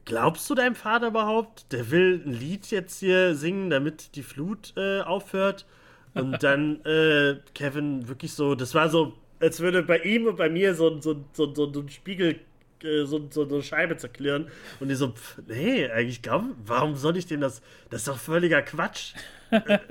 glaubst 0.05 0.49
du 0.49 0.55
deinem 0.55 0.75
Vater 0.75 1.07
überhaupt? 1.07 1.71
Der 1.71 1.91
will 1.91 2.21
ein 2.25 2.33
Lied 2.33 2.71
jetzt 2.71 2.99
hier 2.99 3.35
singen, 3.35 3.69
damit 3.69 4.15
die 4.15 4.23
Flut 4.23 4.73
äh, 4.77 5.01
aufhört? 5.01 5.65
Und 6.13 6.43
dann 6.43 6.83
äh, 6.85 7.37
Kevin 7.53 8.07
wirklich 8.07 8.33
so, 8.33 8.55
das 8.55 8.73
war 8.75 8.89
so 8.89 9.13
als 9.41 9.59
würde 9.59 9.83
bei 9.83 9.99
ihm 9.99 10.27
und 10.27 10.37
bei 10.37 10.49
mir 10.49 10.75
so, 10.75 11.01
so, 11.01 11.25
so, 11.33 11.53
so, 11.53 11.81
ein 11.81 11.89
Spiegel, 11.89 12.39
äh, 12.83 13.03
so, 13.05 13.27
so 13.29 13.43
eine 13.43 13.63
Scheibe 13.63 13.97
zerklirren. 13.97 14.47
Und 14.79 14.89
die 14.89 14.95
so, 14.95 15.09
pff, 15.09 15.39
nee, 15.47 15.89
eigentlich 15.89 16.21
glaube, 16.21 16.55
warum 16.65 16.95
soll 16.95 17.17
ich 17.17 17.25
dem 17.25 17.41
das? 17.41 17.61
Das 17.89 18.01
ist 18.01 18.07
doch 18.07 18.19
völliger 18.19 18.61
Quatsch. 18.61 19.13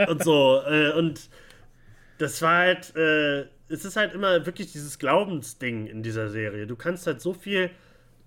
und 0.09 0.25
so. 0.25 0.63
Äh, 0.67 0.93
und 0.93 1.29
das 2.19 2.41
war 2.43 2.59
halt, 2.59 2.95
äh, 2.97 3.41
es 3.69 3.85
ist 3.85 3.97
halt 3.97 4.15
immer 4.15 4.47
wirklich 4.47 4.73
dieses 4.73 4.99
Glaubensding 4.99 5.87
in 5.87 6.03
dieser 6.03 6.31
Serie. 6.31 6.67
Du 6.67 6.77
kannst 6.77 7.07
halt 7.07 7.21
so 7.21 7.35
viel, 7.35 7.71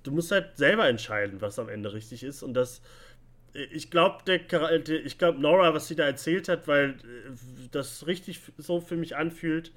du 0.03 0.11
musst 0.11 0.31
halt 0.31 0.57
selber 0.57 0.87
entscheiden, 0.87 1.41
was 1.41 1.59
am 1.59 1.69
Ende 1.69 1.93
richtig 1.93 2.23
ist. 2.23 2.43
Und 2.43 2.53
das, 2.53 2.81
ich 3.53 3.89
glaube, 3.91 4.23
ich 5.05 5.17
glaube, 5.17 5.39
Nora, 5.39 5.73
was 5.73 5.87
sie 5.87 5.95
da 5.95 6.05
erzählt 6.05 6.49
hat, 6.49 6.67
weil 6.67 6.95
das 7.71 8.07
richtig 8.07 8.41
so 8.57 8.79
für 8.81 8.95
mich 8.95 9.15
anfühlt, 9.15 9.71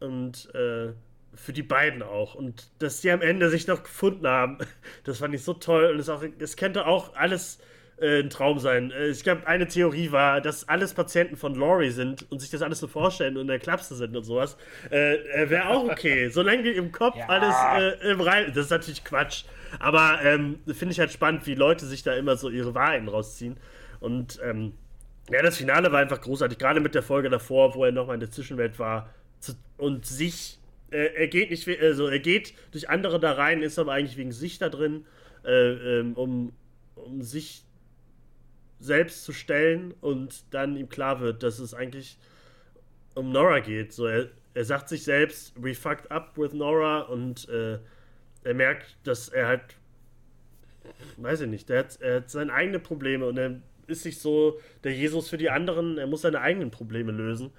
und 0.00 0.52
äh, 0.54 0.92
für 1.34 1.52
die 1.52 1.62
beiden 1.62 2.02
auch. 2.02 2.34
Und 2.34 2.70
dass 2.78 3.00
die 3.02 3.10
am 3.10 3.20
Ende 3.20 3.50
sich 3.50 3.66
noch 3.66 3.82
gefunden 3.82 4.26
haben, 4.26 4.58
das 5.04 5.18
fand 5.18 5.34
ich 5.34 5.44
so 5.44 5.54
toll. 5.54 5.84
Und 5.92 6.00
es, 6.00 6.08
auch, 6.08 6.24
es 6.38 6.56
könnte 6.56 6.86
auch 6.86 7.14
alles 7.14 7.58
äh, 8.00 8.20
ein 8.20 8.30
Traum 8.30 8.58
sein. 8.58 8.90
Äh, 8.90 9.08
ich 9.08 9.22
glaube, 9.22 9.46
eine 9.46 9.68
Theorie 9.68 10.10
war, 10.10 10.40
dass 10.40 10.68
alles 10.68 10.94
Patienten 10.94 11.36
von 11.36 11.54
Laurie 11.54 11.90
sind 11.90 12.30
und 12.30 12.40
sich 12.40 12.50
das 12.50 12.62
alles 12.62 12.78
so 12.78 12.88
vorstellen 12.88 13.36
und 13.36 13.42
in 13.42 13.48
der 13.48 13.58
Klapse 13.58 13.94
sind 13.94 14.16
und 14.16 14.24
sowas. 14.24 14.56
Äh, 14.90 15.16
äh 15.16 15.50
Wäre 15.50 15.68
auch 15.68 15.84
okay. 15.84 16.28
Solange 16.30 16.70
im 16.70 16.92
Kopf 16.92 17.16
ja. 17.16 17.26
alles 17.28 17.54
äh, 18.02 18.10
im 18.10 18.20
Rein. 18.20 18.46
Das 18.54 18.64
ist 18.64 18.70
natürlich 18.70 19.04
Quatsch. 19.04 19.44
Aber 19.78 20.18
ähm, 20.22 20.58
finde 20.66 20.92
ich 20.92 21.00
halt 21.00 21.12
spannend, 21.12 21.46
wie 21.46 21.54
Leute 21.54 21.86
sich 21.86 22.02
da 22.02 22.14
immer 22.14 22.36
so 22.36 22.48
ihre 22.48 22.74
Wahrheiten 22.74 23.08
rausziehen. 23.08 23.58
Und 24.00 24.40
ähm, 24.42 24.72
ja, 25.30 25.42
das 25.42 25.58
Finale 25.58 25.92
war 25.92 26.00
einfach 26.00 26.20
großartig. 26.20 26.58
Gerade 26.58 26.80
mit 26.80 26.94
der 26.94 27.02
Folge 27.02 27.28
davor, 27.28 27.74
wo 27.74 27.84
er 27.84 27.92
nochmal 27.92 28.14
in 28.14 28.20
der 28.20 28.30
Zwischenwelt 28.30 28.78
war 28.78 29.10
zu, 29.38 29.52
und 29.76 30.06
sich, 30.06 30.58
er 30.90 31.28
geht 31.28 31.50
nicht, 31.50 31.68
also 31.80 32.08
er 32.08 32.18
geht 32.18 32.54
durch 32.72 32.88
andere 32.88 33.20
da 33.20 33.32
rein, 33.32 33.62
ist 33.62 33.78
aber 33.78 33.92
eigentlich 33.92 34.16
wegen 34.16 34.32
sich 34.32 34.58
da 34.58 34.68
drin, 34.68 35.04
äh, 35.44 36.00
ähm, 36.00 36.14
um, 36.14 36.52
um 36.96 37.22
sich 37.22 37.62
selbst 38.80 39.24
zu 39.24 39.32
stellen 39.32 39.94
und 40.00 40.42
dann 40.52 40.76
ihm 40.76 40.88
klar 40.88 41.20
wird, 41.20 41.42
dass 41.42 41.58
es 41.58 41.74
eigentlich 41.74 42.18
um 43.14 43.30
Nora 43.30 43.60
geht. 43.60 43.92
So, 43.92 44.06
er, 44.06 44.28
er 44.54 44.64
sagt 44.64 44.88
sich 44.88 45.04
selbst, 45.04 45.52
we 45.56 45.74
fucked 45.74 46.10
up 46.10 46.36
with 46.36 46.52
Nora 46.52 47.02
und 47.02 47.48
äh, 47.48 47.78
er 48.42 48.54
merkt, 48.54 48.96
dass 49.04 49.28
er 49.28 49.46
halt, 49.46 49.62
weiß 51.18 51.42
ich 51.42 51.48
nicht, 51.48 51.70
er 51.70 51.80
hat, 51.80 52.00
er 52.00 52.16
hat 52.16 52.30
seine 52.30 52.52
eigenen 52.52 52.82
Probleme 52.82 53.26
und 53.26 53.36
er 53.36 53.60
ist 53.86 54.02
sich 54.02 54.18
so 54.18 54.58
der 54.84 54.92
Jesus 54.92 55.28
für 55.28 55.36
die 55.36 55.50
anderen, 55.50 55.98
er 55.98 56.06
muss 56.06 56.22
seine 56.22 56.40
eigenen 56.40 56.70
Probleme 56.70 57.12
lösen. 57.12 57.52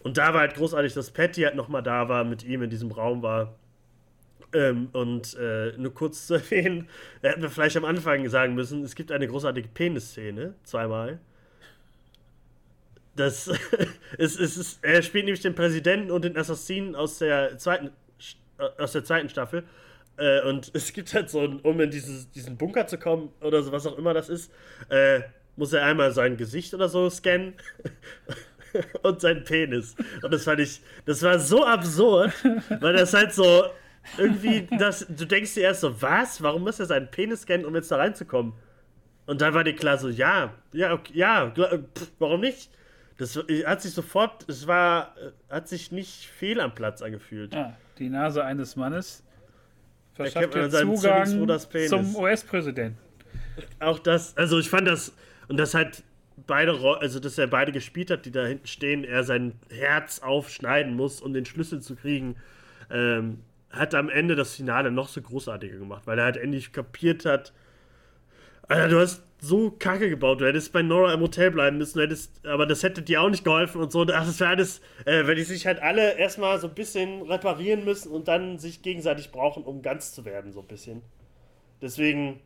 Und 0.00 0.18
da 0.18 0.34
war 0.34 0.40
halt 0.40 0.54
großartig, 0.54 0.94
dass 0.94 1.10
Patty 1.10 1.42
halt 1.42 1.56
nochmal 1.56 1.82
da 1.82 2.08
war, 2.08 2.24
mit 2.24 2.44
ihm 2.44 2.62
in 2.62 2.70
diesem 2.70 2.92
Raum 2.92 3.22
war. 3.22 3.58
Ähm, 4.52 4.88
und 4.92 5.34
äh, 5.34 5.72
nur 5.76 5.92
kurz 5.92 6.26
zu 6.26 6.34
erwähnen, 6.34 6.88
hätten 7.22 7.42
wir 7.42 7.50
vielleicht 7.50 7.76
am 7.76 7.84
Anfang 7.84 8.28
sagen 8.28 8.54
müssen, 8.54 8.82
es 8.84 8.94
gibt 8.94 9.12
eine 9.12 9.26
großartige 9.26 9.68
Penis-Szene, 9.68 10.54
zweimal. 10.64 11.18
Das 13.16 13.48
ist, 14.18 14.38
ist, 14.38 14.56
ist, 14.56 14.78
er 14.82 15.02
spielt 15.02 15.24
nämlich 15.24 15.42
den 15.42 15.54
Präsidenten 15.54 16.10
und 16.10 16.24
den 16.24 16.36
Assassinen 16.36 16.94
aus 16.94 17.18
der 17.18 17.58
zweiten, 17.58 17.90
äh, 18.58 18.82
aus 18.82 18.92
der 18.92 19.04
zweiten 19.04 19.28
Staffel. 19.28 19.64
Äh, 20.18 20.42
und 20.42 20.70
es 20.74 20.92
gibt 20.92 21.12
halt 21.14 21.28
so, 21.30 21.40
um 21.40 21.80
in 21.80 21.90
dieses, 21.90 22.30
diesen 22.30 22.56
Bunker 22.56 22.86
zu 22.86 22.98
kommen 22.98 23.30
oder 23.40 23.62
so, 23.62 23.72
was 23.72 23.86
auch 23.86 23.98
immer 23.98 24.14
das 24.14 24.28
ist, 24.28 24.52
äh, 24.88 25.20
muss 25.56 25.72
er 25.72 25.84
einmal 25.84 26.12
sein 26.12 26.36
Gesicht 26.36 26.72
oder 26.74 26.88
so 26.88 27.10
scannen. 27.10 27.54
und 29.02 29.20
sein 29.20 29.44
Penis. 29.44 29.94
Und 30.22 30.32
das 30.32 30.44
fand 30.44 30.60
ich, 30.60 30.80
das 31.04 31.22
war 31.22 31.38
so 31.38 31.64
absurd, 31.64 32.32
weil 32.80 32.92
das 32.94 33.14
halt 33.14 33.32
so 33.32 33.64
irgendwie, 34.18 34.66
das, 34.78 35.06
du 35.08 35.26
denkst 35.26 35.54
dir 35.54 35.62
erst 35.62 35.80
so, 35.80 36.00
was? 36.00 36.42
Warum 36.42 36.62
muss 36.62 36.80
er 36.80 36.86
seinen 36.86 37.10
Penis 37.10 37.42
scannen, 37.42 37.66
um 37.66 37.74
jetzt 37.74 37.90
da 37.90 37.96
reinzukommen? 37.96 38.52
Und 39.26 39.40
dann 39.40 39.54
war 39.54 39.64
dir 39.64 39.74
klar 39.74 39.98
so, 39.98 40.08
ja, 40.08 40.54
ja, 40.72 40.92
okay, 40.92 41.12
ja, 41.14 41.50
pff, 41.50 42.12
warum 42.18 42.40
nicht? 42.40 42.70
Das 43.18 43.36
hat 43.36 43.82
sich 43.82 43.92
sofort, 43.92 44.48
es 44.48 44.66
war, 44.66 45.14
hat 45.48 45.68
sich 45.68 45.90
nicht 45.90 46.26
fehl 46.26 46.60
am 46.60 46.74
Platz 46.74 47.02
angefühlt. 47.02 47.54
Ja, 47.54 47.76
die 47.98 48.10
Nase 48.10 48.44
eines 48.44 48.76
Mannes 48.76 49.24
verschafft 50.14 50.54
dir 50.54 50.70
Zugang 50.70 51.58
zum 51.88 52.16
US-Präsidenten. 52.16 52.98
Auch 53.80 53.98
das, 53.98 54.36
also 54.36 54.58
ich 54.58 54.68
fand 54.68 54.86
das, 54.86 55.14
und 55.48 55.56
das 55.56 55.74
halt 55.74 56.02
beide, 56.46 56.72
also 57.00 57.20
dass 57.20 57.38
er 57.38 57.46
beide 57.46 57.72
gespielt 57.72 58.10
hat, 58.10 58.26
die 58.26 58.30
da 58.30 58.44
hinten 58.44 58.66
stehen, 58.66 59.04
er 59.04 59.24
sein 59.24 59.54
Herz 59.70 60.20
aufschneiden 60.20 60.94
muss, 60.94 61.20
um 61.20 61.32
den 61.32 61.46
Schlüssel 61.46 61.80
zu 61.80 61.96
kriegen, 61.96 62.36
ähm, 62.90 63.40
hat 63.70 63.94
am 63.94 64.08
Ende 64.08 64.36
das 64.36 64.54
Finale 64.54 64.90
noch 64.90 65.08
so 65.08 65.20
großartiger 65.20 65.78
gemacht, 65.78 66.06
weil 66.06 66.18
er 66.18 66.24
halt 66.24 66.36
endlich 66.36 66.72
kapiert 66.72 67.24
hat, 67.24 67.52
Alter, 68.68 68.88
du 68.88 68.98
hast 68.98 69.22
so 69.38 69.70
kacke 69.70 70.10
gebaut, 70.10 70.40
du 70.40 70.46
hättest 70.46 70.72
bei 70.72 70.82
Nora 70.82 71.12
im 71.12 71.20
Hotel 71.20 71.52
bleiben 71.52 71.78
müssen, 71.78 72.00
hättest, 72.00 72.44
aber 72.44 72.66
das 72.66 72.82
hätte 72.82 73.02
dir 73.02 73.22
auch 73.22 73.28
nicht 73.28 73.44
geholfen 73.44 73.80
und 73.80 73.92
so. 73.92 74.02
Ach, 74.02 74.26
das 74.26 74.40
wäre 74.40 74.50
alles, 74.50 74.80
äh, 75.04 75.26
wenn 75.26 75.36
die 75.36 75.44
sich 75.44 75.66
halt 75.66 75.80
alle 75.80 76.18
erstmal 76.18 76.58
so 76.58 76.66
ein 76.66 76.74
bisschen 76.74 77.22
reparieren 77.22 77.84
müssen 77.84 78.10
und 78.10 78.28
dann 78.28 78.58
sich 78.58 78.82
gegenseitig 78.82 79.30
brauchen, 79.30 79.62
um 79.62 79.82
ganz 79.82 80.12
zu 80.12 80.24
werden, 80.24 80.52
so 80.52 80.60
ein 80.60 80.66
bisschen. 80.66 81.02
Deswegen, 81.80 82.40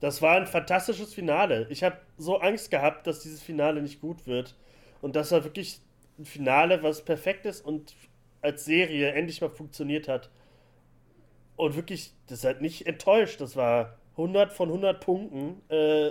das 0.00 0.20
war 0.20 0.36
ein 0.36 0.46
fantastisches 0.46 1.14
Finale. 1.14 1.66
Ich 1.70 1.82
habe 1.82 1.96
so 2.18 2.38
Angst 2.38 2.70
gehabt, 2.70 3.06
dass 3.06 3.20
dieses 3.20 3.42
Finale 3.42 3.80
nicht 3.80 4.00
gut 4.00 4.26
wird. 4.26 4.56
Und 5.00 5.16
das 5.16 5.32
war 5.32 5.44
wirklich 5.44 5.80
ein 6.18 6.26
Finale, 6.26 6.82
was 6.82 7.04
perfekt 7.04 7.46
ist 7.46 7.64
und 7.64 7.94
als 8.42 8.64
Serie 8.64 9.12
endlich 9.12 9.40
mal 9.40 9.50
funktioniert 9.50 10.08
hat. 10.08 10.30
Und 11.56 11.76
wirklich, 11.76 12.12
das 12.26 12.44
hat 12.44 12.62
nicht 12.62 12.86
enttäuscht. 12.86 13.40
Das 13.40 13.56
war 13.56 13.98
100 14.12 14.52
von 14.52 14.68
100 14.68 15.00
Punkten. 15.00 15.60
Äh, 15.68 16.10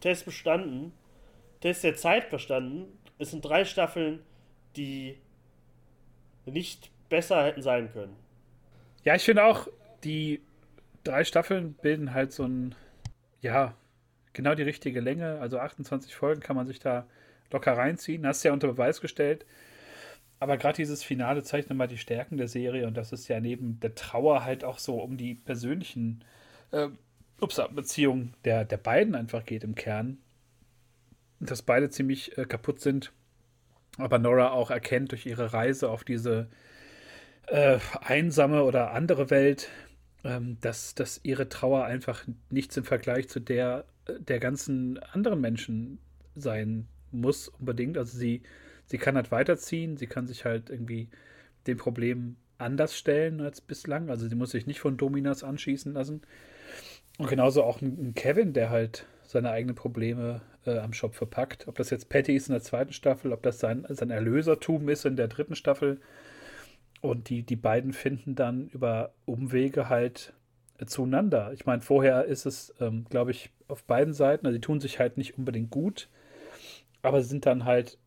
Test 0.00 0.24
bestanden. 0.24 0.92
Test 1.60 1.84
der 1.84 1.94
Zeit 1.94 2.30
bestanden. 2.30 2.86
Es 3.18 3.30
sind 3.30 3.44
drei 3.44 3.64
Staffeln, 3.64 4.20
die 4.76 5.18
nicht 6.46 6.90
besser 7.08 7.44
hätten 7.44 7.62
sein 7.62 7.92
können. 7.92 8.16
Ja, 9.04 9.14
ich 9.14 9.24
finde 9.24 9.44
auch, 9.44 9.68
die 10.04 10.40
drei 11.04 11.24
Staffeln 11.24 11.74
bilden 11.74 12.14
halt 12.14 12.32
so 12.32 12.44
ein, 12.44 12.74
ja, 13.40 13.74
genau 14.32 14.54
die 14.54 14.62
richtige 14.62 15.00
Länge. 15.00 15.38
Also 15.40 15.58
28 15.58 16.14
Folgen 16.14 16.40
kann 16.40 16.56
man 16.56 16.66
sich 16.66 16.78
da 16.78 17.06
locker 17.50 17.76
reinziehen. 17.76 18.26
Hast 18.26 18.42
ja 18.42 18.52
unter 18.52 18.68
Beweis 18.68 19.00
gestellt. 19.00 19.44
Aber 20.40 20.56
gerade 20.56 20.76
dieses 20.76 21.04
Finale 21.04 21.42
zeigt 21.42 21.70
nochmal 21.70 21.86
die 21.86 21.98
Stärken 21.98 22.38
der 22.38 22.48
Serie 22.48 22.86
und 22.86 22.96
das 22.96 23.12
ist 23.12 23.28
ja 23.28 23.40
neben 23.40 23.78
der 23.80 23.94
Trauer 23.94 24.44
halt 24.44 24.64
auch 24.64 24.78
so 24.78 25.00
um 25.00 25.16
die 25.16 25.34
persönlichen 25.34 26.24
äh, 26.72 26.88
ups, 27.40 27.60
Beziehungen 27.72 28.34
der, 28.44 28.64
der 28.64 28.78
beiden 28.78 29.14
einfach 29.14 29.44
geht 29.44 29.62
im 29.62 29.74
Kern. 29.74 30.18
Dass 31.40 31.62
beide 31.62 31.90
ziemlich 31.90 32.36
äh, 32.38 32.46
kaputt 32.46 32.80
sind. 32.80 33.12
Aber 33.98 34.18
Nora 34.18 34.52
auch 34.52 34.70
erkennt 34.70 35.12
durch 35.12 35.26
ihre 35.26 35.52
Reise 35.52 35.90
auf 35.90 36.04
diese 36.04 36.48
äh, 37.48 37.78
einsame 38.00 38.64
oder 38.64 38.92
andere 38.92 39.30
Welt, 39.30 39.68
ähm, 40.24 40.56
dass, 40.60 40.94
dass 40.94 41.20
ihre 41.22 41.48
Trauer 41.48 41.84
einfach 41.84 42.24
nichts 42.48 42.76
im 42.76 42.84
Vergleich 42.84 43.28
zu 43.28 43.40
der 43.40 43.84
äh, 44.06 44.20
der 44.20 44.40
ganzen 44.40 44.98
anderen 45.12 45.40
Menschen 45.40 45.98
sein 46.34 46.88
muss 47.10 47.48
unbedingt. 47.48 47.98
Also 47.98 48.16
sie, 48.16 48.42
sie 48.90 48.98
kann 48.98 49.16
halt 49.16 49.30
weiterziehen, 49.30 49.96
sie 49.96 50.06
kann 50.06 50.26
sich 50.26 50.44
halt 50.44 50.68
irgendwie 50.68 51.08
den 51.66 51.76
Problemen 51.76 52.36
anders 52.58 52.96
stellen 52.96 53.40
als 53.40 53.60
bislang. 53.60 54.10
Also 54.10 54.28
sie 54.28 54.34
muss 54.34 54.50
sich 54.50 54.66
nicht 54.66 54.80
von 54.80 54.96
Dominas 54.96 55.44
anschießen 55.44 55.92
lassen. 55.92 56.22
Und 57.18 57.28
genauso 57.28 57.62
auch 57.62 57.80
ein 57.80 58.14
Kevin, 58.14 58.52
der 58.52 58.70
halt 58.70 59.06
seine 59.22 59.50
eigenen 59.50 59.76
Probleme 59.76 60.42
äh, 60.66 60.78
am 60.78 60.92
Shop 60.92 61.14
verpackt. 61.14 61.68
Ob 61.68 61.76
das 61.76 61.90
jetzt 61.90 62.08
Patty 62.08 62.34
ist 62.34 62.48
in 62.48 62.54
der 62.54 62.62
zweiten 62.62 62.92
Staffel, 62.92 63.32
ob 63.32 63.42
das 63.42 63.60
sein, 63.60 63.86
sein 63.88 64.10
Erlösertum 64.10 64.88
ist 64.88 65.04
in 65.04 65.16
der 65.16 65.28
dritten 65.28 65.54
Staffel. 65.54 66.00
Und 67.00 67.28
die, 67.28 67.42
die 67.42 67.56
beiden 67.56 67.92
finden 67.92 68.34
dann 68.34 68.68
über 68.68 69.14
Umwege 69.24 69.88
halt 69.88 70.34
äh, 70.78 70.86
zueinander. 70.86 71.52
Ich 71.52 71.64
meine, 71.64 71.82
vorher 71.82 72.24
ist 72.24 72.44
es, 72.44 72.74
ähm, 72.80 73.06
glaube 73.08 73.30
ich, 73.30 73.50
auf 73.68 73.84
beiden 73.84 74.14
Seiten, 74.14 74.46
also 74.46 74.56
die 74.56 74.60
tun 74.60 74.80
sich 74.80 74.98
halt 74.98 75.16
nicht 75.16 75.38
unbedingt 75.38 75.70
gut 75.70 76.08
aber 77.02 77.22
sind 77.22 77.46
dann 77.46 77.64
halt 77.64 77.98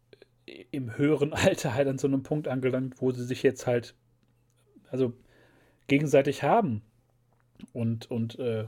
im 0.72 0.98
höheren 0.98 1.34
Alter 1.34 1.74
halt 1.74 1.88
an 1.88 1.98
so 1.98 2.08
einem 2.08 2.24
Punkt 2.24 2.48
angelangt, 2.48 2.96
wo 3.02 3.12
sie 3.12 3.26
sich 3.26 3.44
jetzt 3.44 3.68
halt 3.68 3.96
also 4.92 5.14
gegenseitig 5.88 6.44
haben 6.44 6.82
und 7.74 8.10
und 8.12 8.40
äh, 8.40 8.66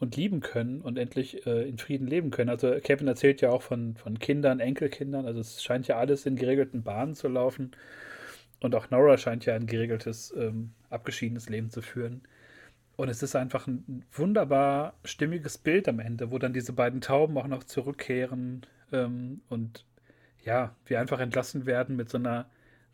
und 0.00 0.16
lieben 0.16 0.40
können 0.40 0.80
und 0.80 0.98
endlich 0.98 1.46
äh, 1.46 1.68
in 1.68 1.78
Frieden 1.78 2.06
leben 2.06 2.30
können. 2.30 2.50
Also 2.50 2.78
Kevin 2.82 3.08
erzählt 3.08 3.40
ja 3.40 3.50
auch 3.50 3.62
von, 3.62 3.96
von 3.96 4.18
Kindern, 4.18 4.60
Enkelkindern, 4.60 5.26
also 5.26 5.40
es 5.40 5.62
scheint 5.62 5.86
ja 5.86 5.96
alles 5.96 6.26
in 6.26 6.36
geregelten 6.36 6.82
Bahnen 6.82 7.14
zu 7.14 7.28
laufen. 7.28 7.72
Und 8.60 8.74
auch 8.74 8.90
Nora 8.90 9.18
scheint 9.18 9.46
ja 9.46 9.54
ein 9.54 9.66
geregeltes, 9.66 10.32
ähm, 10.36 10.72
abgeschiedenes 10.90 11.48
Leben 11.48 11.70
zu 11.70 11.82
führen. 11.82 12.22
Und 12.96 13.08
es 13.08 13.22
ist 13.22 13.34
einfach 13.36 13.66
ein 13.66 14.04
wunderbar 14.12 14.94
stimmiges 15.04 15.58
Bild 15.58 15.88
am 15.88 16.00
Ende, 16.00 16.30
wo 16.30 16.38
dann 16.38 16.52
diese 16.52 16.72
beiden 16.72 17.00
Tauben 17.00 17.36
auch 17.38 17.46
noch 17.46 17.64
zurückkehren 17.64 18.62
ähm, 18.92 19.40
und 19.48 19.84
ja, 20.44 20.76
wir 20.86 21.00
einfach 21.00 21.20
entlassen 21.20 21.66
werden 21.66 21.96
mit 21.96 22.10
so 22.10 22.18
einer 22.18 22.50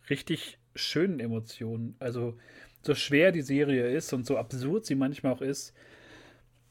richtig 0.08 0.58
schönen 0.74 1.20
Emotion. 1.20 1.96
Also 1.98 2.38
so 2.82 2.94
schwer 2.94 3.32
die 3.32 3.42
Serie 3.42 3.88
ist 3.88 4.12
und 4.12 4.24
so 4.26 4.38
absurd 4.38 4.86
sie 4.86 4.94
manchmal 4.94 5.32
auch 5.32 5.42
ist, 5.42 5.74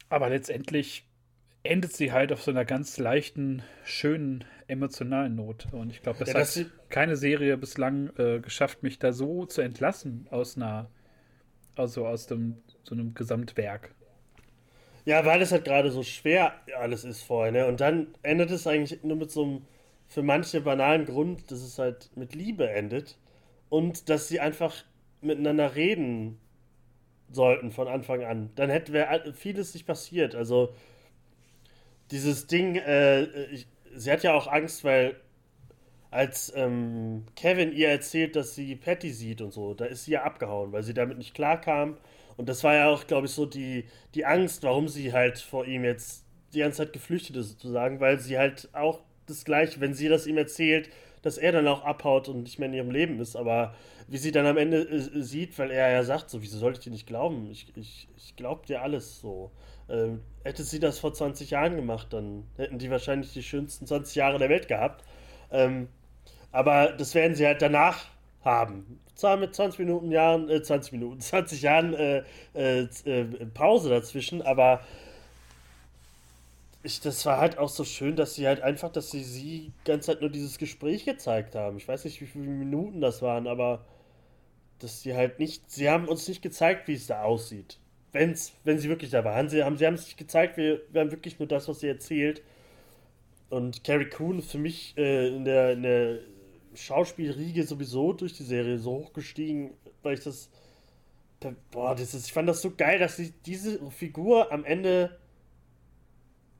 aber 0.09 0.29
letztendlich 0.29 1.05
endet 1.63 1.93
sie 1.93 2.11
halt 2.11 2.31
auf 2.31 2.41
so 2.41 2.51
einer 2.51 2.65
ganz 2.65 2.97
leichten, 2.97 3.61
schönen, 3.83 4.45
emotionalen 4.67 5.35
Note. 5.35 5.67
Und 5.75 5.91
ich 5.91 6.01
glaube, 6.01 6.19
das, 6.19 6.29
ja, 6.29 6.33
das 6.33 6.57
hat 6.57 6.89
keine 6.89 7.15
Serie 7.15 7.57
bislang 7.57 8.11
äh, 8.17 8.39
geschafft, 8.39 8.81
mich 8.81 8.97
da 8.97 9.11
so 9.11 9.45
zu 9.45 9.61
entlassen 9.61 10.27
aus 10.31 10.55
einer, 10.55 10.89
also 11.75 12.07
aus 12.07 12.27
dem, 12.27 12.57
so 12.83 12.95
einem 12.95 13.13
Gesamtwerk. 13.13 13.93
Ja, 15.05 15.25
weil 15.25 15.41
es 15.41 15.51
halt 15.51 15.65
gerade 15.65 15.91
so 15.91 16.03
schwer 16.03 16.53
alles 16.77 17.03
ist 17.03 17.23
vorher, 17.23 17.51
ne? 17.51 17.67
Und 17.67 17.81
dann 17.81 18.07
endet 18.21 18.51
es 18.51 18.67
eigentlich 18.67 19.03
nur 19.03 19.17
mit 19.17 19.31
so 19.31 19.43
einem 19.43 19.61
für 20.09 20.23
manche 20.23 20.61
banalen 20.61 21.05
Grund, 21.05 21.51
dass 21.51 21.61
es 21.61 21.79
halt 21.79 22.09
mit 22.15 22.35
Liebe 22.35 22.69
endet 22.69 23.17
und 23.69 24.09
dass 24.09 24.27
sie 24.27 24.39
einfach 24.39 24.83
miteinander 25.21 25.75
reden 25.75 26.39
sollten 27.31 27.71
von 27.71 27.87
Anfang 27.87 28.23
an. 28.23 28.49
Dann 28.55 28.69
hätte 28.69 28.91
wär 28.91 29.33
vieles 29.33 29.73
nicht 29.73 29.85
passiert. 29.85 30.35
Also 30.35 30.73
dieses 32.11 32.47
Ding, 32.47 32.75
äh, 32.75 33.23
ich, 33.45 33.67
sie 33.95 34.11
hat 34.11 34.23
ja 34.23 34.33
auch 34.33 34.47
Angst, 34.47 34.83
weil 34.83 35.15
als 36.11 36.51
ähm, 36.55 37.25
Kevin 37.35 37.71
ihr 37.71 37.89
erzählt, 37.89 38.35
dass 38.35 38.55
sie 38.55 38.75
Patty 38.75 39.11
sieht 39.11 39.41
und 39.41 39.53
so, 39.53 39.75
da 39.75 39.85
ist 39.85 40.05
sie 40.05 40.11
ja 40.13 40.23
abgehauen, 40.23 40.71
weil 40.71 40.81
sie 40.81 40.95
damit 40.95 41.19
nicht 41.19 41.35
klarkam 41.35 41.97
und 42.39 42.49
das 42.49 42.63
war 42.63 42.73
ja 42.73 42.89
auch, 42.89 43.05
glaube 43.05 43.27
ich, 43.27 43.33
so 43.33 43.45
die, 43.45 43.83
die 44.15 44.25
Angst, 44.25 44.63
warum 44.63 44.87
sie 44.87 45.13
halt 45.13 45.39
vor 45.39 45.65
ihm 45.65 45.83
jetzt 45.83 46.25
die 46.53 46.59
ganze 46.59 46.77
Zeit 46.77 46.93
geflüchtet 46.93 47.35
ist, 47.35 47.49
sozusagen, 47.49 47.99
weil 47.99 48.17
sie 48.19 48.39
halt 48.39 48.69
auch 48.73 49.01
das 49.29 49.45
Gleiche, 49.45 49.79
wenn 49.81 49.93
sie 49.93 50.09
das 50.09 50.27
ihm 50.27 50.37
erzählt, 50.37 50.89
dass 51.21 51.37
er 51.37 51.51
dann 51.51 51.67
auch 51.67 51.83
abhaut 51.83 52.29
und 52.29 52.43
nicht 52.43 52.59
mehr 52.59 52.69
in 52.69 52.73
ihrem 52.73 52.91
Leben 52.91 53.19
ist. 53.19 53.35
Aber 53.35 53.73
wie 54.07 54.17
sie 54.17 54.31
dann 54.31 54.45
am 54.45 54.57
Ende 54.57 54.81
äh, 54.81 55.21
sieht, 55.21 55.57
weil 55.59 55.71
er 55.71 55.91
ja 55.91 56.03
sagt, 56.03 56.29
so, 56.29 56.41
wieso 56.41 56.57
sollte 56.57 56.79
ich 56.79 56.83
dir 56.85 56.91
nicht 56.91 57.07
glauben? 57.07 57.49
Ich, 57.51 57.71
ich, 57.75 58.07
ich 58.17 58.35
glaub 58.35 58.65
dir 58.65 58.81
alles 58.81 59.19
so. 59.19 59.51
Ähm, 59.89 60.21
hätte 60.43 60.63
sie 60.63 60.79
das 60.79 60.99
vor 60.99 61.13
20 61.13 61.49
Jahren 61.51 61.75
gemacht, 61.75 62.07
dann 62.11 62.43
hätten 62.57 62.77
die 62.77 62.89
wahrscheinlich 62.89 63.33
die 63.33 63.43
schönsten 63.43 63.87
20 63.87 64.15
Jahre 64.15 64.37
der 64.37 64.49
Welt 64.49 64.67
gehabt. 64.67 65.03
Ähm, 65.51 65.89
aber 66.51 66.93
das 66.93 67.15
werden 67.15 67.35
sie 67.35 67.45
halt 67.45 67.61
danach 67.61 68.05
haben. 68.43 68.99
Zwar 69.15 69.37
mit 69.37 69.53
20 69.53 69.79
Minuten 69.79 70.11
Jahren, 70.11 70.49
äh, 70.49 70.61
20 70.61 70.93
Minuten, 70.93 71.19
20 71.21 71.61
Jahren 71.61 71.93
äh, 71.93 72.23
äh, 72.53 72.87
äh, 73.05 73.23
Pause 73.53 73.89
dazwischen, 73.89 74.41
aber 74.41 74.81
ich, 76.83 77.01
das 77.01 77.25
war 77.25 77.39
halt 77.39 77.57
auch 77.57 77.69
so 77.69 77.83
schön, 77.83 78.15
dass 78.15 78.35
sie 78.35 78.47
halt 78.47 78.61
einfach, 78.61 78.91
dass 78.91 79.11
sie 79.11 79.23
sie 79.23 79.73
ganze 79.85 80.07
Zeit 80.07 80.21
nur 80.21 80.29
dieses 80.29 80.57
Gespräch 80.57 81.05
gezeigt 81.05 81.55
haben. 81.55 81.77
Ich 81.77 81.87
weiß 81.87 82.05
nicht, 82.05 82.21
wie 82.21 82.25
viele 82.25 82.45
Minuten 82.45 83.01
das 83.01 83.21
waren, 83.21 83.47
aber 83.47 83.85
dass 84.79 85.01
sie 85.01 85.13
halt 85.13 85.39
nicht, 85.39 85.69
sie 85.69 85.89
haben 85.89 86.07
uns 86.07 86.27
nicht 86.27 86.41
gezeigt, 86.41 86.87
wie 86.87 86.93
es 86.93 87.07
da 87.07 87.23
aussieht. 87.23 87.79
Wenn's, 88.13 88.53
wenn 88.63 88.79
sie 88.79 88.89
wirklich 88.89 89.11
da 89.11 89.23
waren. 89.25 89.49
Sie 89.49 89.63
haben, 89.63 89.77
sie 89.77 89.85
haben 89.85 89.95
es 89.95 90.05
nicht 90.05 90.17
gezeigt, 90.17 90.57
wir, 90.57 90.81
wir 90.91 91.01
haben 91.01 91.11
wirklich 91.11 91.37
nur 91.37 91.47
das, 91.47 91.67
was 91.67 91.81
sie 91.81 91.87
erzählt. 91.87 92.41
Und 93.49 93.83
Carrie 93.83 94.09
Coon 94.09 94.41
für 94.41 94.57
mich 94.57 94.97
äh, 94.97 95.27
in, 95.27 95.43
der, 95.43 95.73
in 95.73 95.83
der 95.83 96.19
Schauspielriege 96.75 97.63
sowieso 97.63 98.13
durch 98.13 98.33
die 98.33 98.43
Serie 98.43 98.79
so 98.79 98.91
hochgestiegen, 98.91 99.71
weil 100.01 100.13
ich 100.15 100.23
das. 100.23 100.49
Boah, 101.71 101.95
das 101.95 102.13
ist, 102.13 102.27
ich 102.27 102.33
fand 102.33 102.49
das 102.49 102.61
so 102.61 102.71
geil, 102.75 102.99
dass 102.99 103.15
sie 103.15 103.33
diese 103.45 103.79
Figur 103.91 104.51
am 104.51 104.65
Ende 104.65 105.17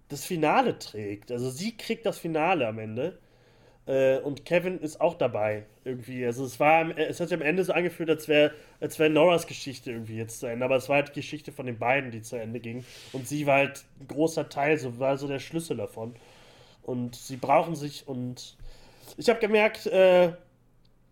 das 0.10 0.26
Finale 0.26 0.78
trägt. 0.78 1.32
Also 1.32 1.50
sie 1.50 1.78
kriegt 1.78 2.06
das 2.06 2.20
Finale 2.20 2.68
am 2.68 2.80
Ende. 2.80 3.20
Äh, 3.86 4.20
und 4.20 4.46
Kevin 4.46 4.80
ist 4.80 5.00
auch 5.00 5.16
dabei 5.16 5.66
irgendwie. 5.84 6.26
Also 6.26 6.46
es 6.46 6.60
war, 6.60 6.98
es 6.98 7.20
hat 7.20 7.30
sich 7.30 7.38
am 7.38 7.44
Ende 7.44 7.64
so 7.64 7.74
angefühlt, 7.74 8.10
als 8.10 8.28
wäre 8.28 8.54
als 8.80 9.00
wär 9.00 9.10
Noras 9.10 9.48
Geschichte 9.48 9.92
irgendwie 9.92 10.18
jetzt 10.18 10.40
zu 10.40 10.48
Ende. 10.48 10.66
Aber 10.66 10.76
es 10.76 10.90
war 10.90 10.98
halt 10.98 11.10
die 11.10 11.22
Geschichte 11.22 11.52
von 11.52 11.66
den 11.66 11.80
beiden, 11.80 12.12
die 12.12 12.22
zu 12.22 12.36
Ende 12.36 12.60
ging. 12.60 12.86
Und 13.14 13.28
sie 13.28 13.46
war 13.46 13.58
halt 13.58 13.86
ein 14.00 14.08
großer 14.08 14.50
Teil, 14.50 14.78
so 14.78 15.00
war 15.00 15.18
so 15.18 15.28
der 15.28 15.40
Schlüssel 15.40 15.78
davon. 15.78 16.16
Und 16.84 17.16
sie 17.16 17.38
brauchen 17.38 17.76
sich 17.76 18.08
und 18.08 18.58
ich 19.18 19.30
habe 19.30 19.40
gemerkt, 19.40 19.86
äh, 19.88 20.34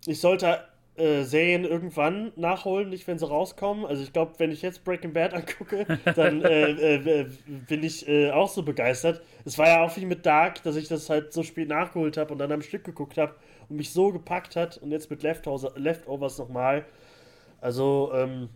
ich 0.05 0.19
sollte 0.19 0.63
äh, 0.97 1.23
Serien 1.23 1.63
irgendwann 1.63 2.31
nachholen, 2.35 2.89
nicht 2.89 3.07
wenn 3.07 3.19
sie 3.19 3.27
rauskommen. 3.27 3.85
Also 3.85 4.03
ich 4.03 4.13
glaube, 4.13 4.33
wenn 4.37 4.51
ich 4.51 4.61
jetzt 4.61 4.83
Breaking 4.83 5.13
Bad 5.13 5.33
angucke, 5.35 5.85
dann 6.15 6.41
äh, 6.43 6.71
äh, 6.71 7.21
äh, 7.21 7.29
bin 7.67 7.83
ich 7.83 8.07
äh, 8.07 8.31
auch 8.31 8.49
so 8.49 8.63
begeistert. 8.63 9.21
Es 9.45 9.57
war 9.57 9.67
ja 9.67 9.83
auch 9.83 9.95
wie 9.97 10.05
mit 10.05 10.25
Dark, 10.25 10.63
dass 10.63 10.75
ich 10.75 10.87
das 10.87 11.09
halt 11.09 11.33
so 11.33 11.43
spät 11.43 11.69
nachgeholt 11.69 12.17
habe 12.17 12.33
und 12.33 12.39
dann 12.39 12.51
am 12.51 12.61
Stück 12.61 12.83
geguckt 12.83 13.17
habe 13.17 13.35
und 13.69 13.77
mich 13.77 13.91
so 13.91 14.11
gepackt 14.11 14.55
hat 14.55 14.77
und 14.77 14.91
jetzt 14.91 15.09
mit 15.09 15.23
Leftovers, 15.23 16.37
nochmal. 16.37 16.85
Also, 17.61 18.11
ähm, 18.13 18.49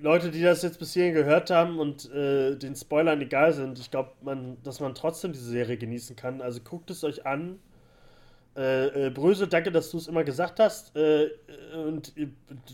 Leute, 0.00 0.30
die 0.30 0.42
das 0.42 0.62
jetzt 0.62 0.78
bis 0.78 0.92
hierhin 0.92 1.14
gehört 1.14 1.50
haben 1.50 1.78
und 1.78 2.10
äh, 2.12 2.56
den 2.56 2.76
Spoilern 2.76 3.20
egal 3.20 3.52
sind, 3.52 3.78
ich 3.78 3.90
glaube, 3.90 4.12
man, 4.22 4.56
dass 4.62 4.80
man 4.80 4.94
trotzdem 4.94 5.32
diese 5.32 5.48
Serie 5.50 5.76
genießen 5.76 6.16
kann. 6.16 6.42
Also 6.42 6.60
guckt 6.60 6.90
es 6.90 7.02
euch 7.04 7.26
an. 7.26 7.58
Äh, 8.56 9.08
äh, 9.08 9.10
Bröse, 9.10 9.46
danke, 9.46 9.70
dass 9.70 9.90
du 9.90 9.98
es 9.98 10.08
immer 10.08 10.24
gesagt 10.24 10.60
hast. 10.60 10.96
Äh, 10.96 11.28
und 11.74 12.16
äh, 12.16 12.28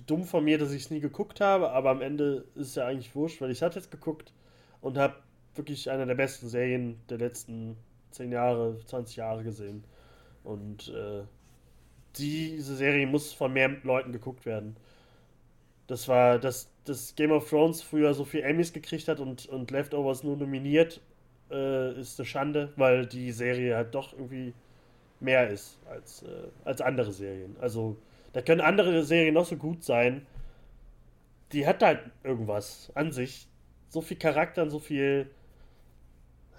dumm 0.07 0.25
von 0.25 0.45
mir, 0.45 0.59
dass 0.59 0.73
ich 0.73 0.85
es 0.85 0.91
nie 0.91 1.01
geguckt 1.01 1.41
habe, 1.41 1.71
aber 1.71 1.91
am 1.91 2.03
Ende 2.03 2.45
ist 2.55 2.69
es 2.69 2.75
ja 2.77 2.87
eigentlich 2.87 3.15
wurscht, 3.17 3.41
weil 3.41 3.51
ich 3.51 3.61
es 3.61 3.75
jetzt 3.75 3.91
geguckt 3.91 4.33
und 4.81 4.97
habe 4.97 5.17
wirklich 5.57 5.91
eine 5.91 6.07
der 6.07 6.15
besten 6.15 6.49
Serien 6.49 7.01
der 7.11 7.19
letzten 7.19 7.77
10 8.13 8.31
Jahre, 8.31 8.79
20 8.87 9.17
Jahre 9.17 9.43
gesehen. 9.43 9.83
Und 10.45 10.89
äh, 10.89 11.25
diese 12.17 12.77
Serie 12.77 13.07
muss 13.07 13.33
von 13.33 13.53
mehr 13.53 13.71
Leuten 13.83 14.13
geguckt 14.13 14.47
werden. 14.47 14.77
Das 15.89 16.07
war, 16.09 16.39
dass, 16.39 16.71
dass 16.85 17.17
Game 17.17 17.33
of 17.33 17.49
Thrones 17.49 17.83
früher 17.83 18.15
so 18.15 18.25
viel 18.25 18.43
Emmys 18.43 18.73
gekriegt 18.73 19.09
hat 19.09 19.19
und, 19.21 19.47
und 19.47 19.71
Leftovers 19.73 20.23
nur 20.23 20.37
nominiert, 20.37 21.01
äh, 21.51 21.99
ist 22.01 22.21
eine 22.21 22.27
Schande, 22.27 22.73
weil 22.77 23.07
die 23.07 23.33
Serie 23.33 23.77
halt 23.77 23.95
doch 23.95 24.13
irgendwie 24.13 24.55
mehr 25.23 25.49
ist 25.49 25.79
als, 25.89 26.23
äh, 26.23 26.49
als 26.65 26.81
andere 26.81 27.13
Serien. 27.13 27.57
Also, 27.61 27.97
da 28.33 28.43
können 28.43 28.61
andere 28.61 29.05
Serien 29.05 29.35
noch 29.35 29.47
so 29.47 29.57
gut 29.57 29.85
sein. 29.85 30.27
Die 31.53 31.67
hat 31.67 31.83
halt 31.83 32.01
irgendwas 32.25 32.91
an 32.95 33.13
sich. 33.13 33.49
So 33.89 34.01
viel 34.01 34.17
Charakter 34.17 34.63
und 34.63 34.71
so 34.71 34.79
viel, 34.79 35.31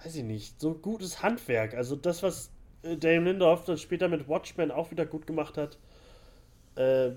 weiß 0.03 0.15
ich 0.15 0.23
nicht, 0.23 0.61
so 0.61 0.75
gutes 0.75 1.23
Handwerk. 1.23 1.73
Also 1.73 1.95
das, 1.95 2.21
was 2.21 2.51
äh, 2.83 2.95
Dame 2.95 3.25
Lindelof 3.31 3.65
dann 3.65 3.77
später 3.77 4.07
mit 4.07 4.27
Watchmen 4.27 4.69
auch 4.69 4.91
wieder 4.91 5.05
gut 5.05 5.25
gemacht 5.25 5.57
hat. 5.57 5.79
Äh, 6.75 7.11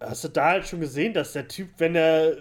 hast 0.00 0.24
du 0.24 0.28
da 0.28 0.50
halt 0.50 0.66
schon 0.66 0.80
gesehen, 0.80 1.14
dass 1.14 1.32
der 1.32 1.48
Typ, 1.48 1.68
wenn 1.78 1.94
er, 1.94 2.36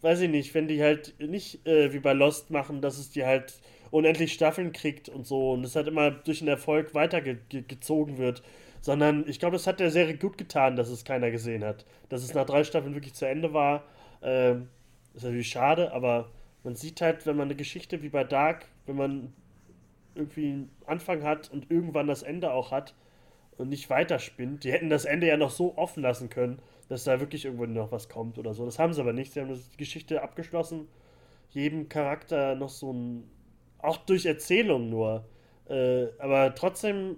weiß 0.00 0.20
ich 0.22 0.30
nicht, 0.30 0.54
wenn 0.54 0.68
die 0.68 0.82
halt 0.82 1.14
nicht 1.20 1.66
äh, 1.66 1.92
wie 1.92 2.00
bei 2.00 2.12
Lost 2.12 2.50
machen, 2.50 2.80
dass 2.80 2.98
es 2.98 3.10
die 3.10 3.24
halt 3.24 3.60
unendlich 3.90 4.32
Staffeln 4.32 4.72
kriegt 4.72 5.08
und 5.08 5.26
so 5.26 5.52
und 5.52 5.64
es 5.64 5.76
halt 5.76 5.88
immer 5.88 6.10
durch 6.10 6.40
den 6.40 6.48
Erfolg 6.48 6.94
weitergezogen 6.94 8.18
wird. 8.18 8.42
Sondern 8.80 9.24
ich 9.28 9.40
glaube, 9.40 9.56
das 9.56 9.66
hat 9.66 9.80
der 9.80 9.90
Serie 9.90 10.16
gut 10.16 10.38
getan, 10.38 10.76
dass 10.76 10.88
es 10.88 11.04
keiner 11.04 11.30
gesehen 11.30 11.64
hat. 11.64 11.84
Dass 12.08 12.22
es 12.22 12.34
nach 12.34 12.46
drei 12.46 12.62
Staffeln 12.64 12.94
wirklich 12.94 13.14
zu 13.14 13.26
Ende 13.26 13.52
war. 13.52 13.84
Ähm, 14.22 14.68
ist 15.14 15.24
natürlich 15.24 15.48
schade, 15.48 15.92
aber 15.92 16.30
man 16.62 16.76
sieht 16.76 17.00
halt, 17.00 17.26
wenn 17.26 17.36
man 17.36 17.48
eine 17.48 17.56
Geschichte 17.56 18.02
wie 18.02 18.08
bei 18.08 18.24
Dark, 18.24 18.66
wenn 18.86 18.96
man 18.96 19.32
irgendwie 20.14 20.46
einen 20.46 20.70
Anfang 20.86 21.22
hat 21.22 21.50
und 21.50 21.70
irgendwann 21.70 22.06
das 22.06 22.22
Ende 22.22 22.52
auch 22.52 22.70
hat 22.70 22.94
und 23.56 23.68
nicht 23.68 23.90
weiterspinnt. 23.90 24.64
Die 24.64 24.72
hätten 24.72 24.90
das 24.90 25.04
Ende 25.04 25.26
ja 25.26 25.36
noch 25.36 25.50
so 25.50 25.76
offen 25.76 26.02
lassen 26.02 26.30
können, 26.30 26.60
dass 26.88 27.04
da 27.04 27.20
wirklich 27.20 27.44
irgendwo 27.44 27.66
noch 27.66 27.92
was 27.92 28.08
kommt 28.08 28.38
oder 28.38 28.54
so. 28.54 28.64
Das 28.64 28.78
haben 28.78 28.92
sie 28.92 29.00
aber 29.00 29.12
nicht. 29.12 29.32
Sie 29.32 29.40
haben 29.40 29.52
die 29.52 29.76
Geschichte 29.76 30.22
abgeschlossen, 30.22 30.88
jedem 31.50 31.88
Charakter 31.88 32.54
noch 32.54 32.68
so 32.68 32.92
ein 32.92 33.30
auch 33.78 33.98
durch 33.98 34.26
Erzählung 34.26 34.90
nur. 34.90 35.24
Äh, 35.68 36.06
aber 36.18 36.54
trotzdem 36.54 37.16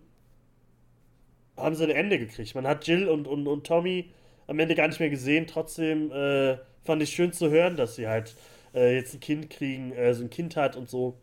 haben 1.57 1.74
sie 1.74 1.85
ein 1.85 1.91
Ende 1.91 2.19
gekriegt. 2.19 2.55
Man 2.55 2.66
hat 2.66 2.87
Jill 2.87 3.09
und, 3.09 3.27
und, 3.27 3.47
und 3.47 3.66
Tommy 3.66 4.11
am 4.47 4.59
Ende 4.59 4.74
gar 4.74 4.89
nicht 4.89 5.01
mehr 5.01 5.11
gesehen. 5.11 5.47
Trotzdem 5.47 6.11
äh, 6.12 6.59
fand 6.85 7.03
ich 7.03 7.11
schön 7.11 7.32
zu 7.32 7.51
hören, 7.51 7.77
dass 7.77 7.97
sie 7.97 8.09
halt 8.09 8.35
äh, 8.74 8.95
jetzt 8.97 9.15
ein 9.15 9.20
Kind 9.20 9.51
kriegen, 9.51 9.93
äh, 9.93 10.15
so 10.15 10.24
ein 10.24 10.31
Kind 10.31 10.57
hat 10.57 10.77
und 10.77 10.89
so. 10.89 11.16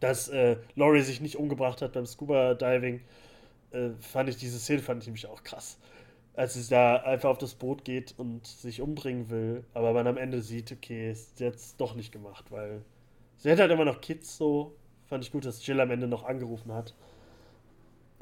Dass 0.00 0.28
äh, 0.28 0.56
Laurie 0.74 1.00
sich 1.00 1.20
nicht 1.20 1.36
umgebracht 1.36 1.80
hat 1.82 1.92
beim 1.92 2.06
Scuba 2.06 2.54
Diving. 2.54 3.00
Äh, 3.72 3.90
fand 4.00 4.28
ich 4.28 4.36
diese 4.36 4.58
Szene 4.58 4.82
fand 4.82 5.02
ich 5.02 5.06
nämlich 5.06 5.26
auch 5.26 5.42
krass. 5.42 5.78
Als 6.34 6.54
sie 6.54 6.68
da 6.68 6.96
einfach 6.96 7.30
auf 7.30 7.38
das 7.38 7.54
Boot 7.54 7.84
geht 7.84 8.14
und 8.18 8.46
sich 8.46 8.80
umbringen 8.80 9.30
will, 9.30 9.64
aber 9.72 9.92
man 9.92 10.06
am 10.08 10.16
Ende 10.16 10.42
sieht, 10.42 10.72
okay, 10.72 11.10
ist 11.10 11.38
jetzt 11.38 11.80
doch 11.80 11.94
nicht 11.94 12.10
gemacht, 12.12 12.46
weil 12.50 12.82
Sie 13.44 13.52
hat 13.52 13.60
halt 13.60 13.70
immer 13.70 13.84
noch 13.84 14.00
Kids 14.00 14.38
so. 14.38 14.74
Fand 15.04 15.22
ich 15.22 15.30
gut, 15.30 15.44
dass 15.44 15.66
Jill 15.66 15.78
am 15.78 15.90
Ende 15.90 16.08
noch 16.08 16.24
angerufen 16.24 16.72
hat. 16.72 16.94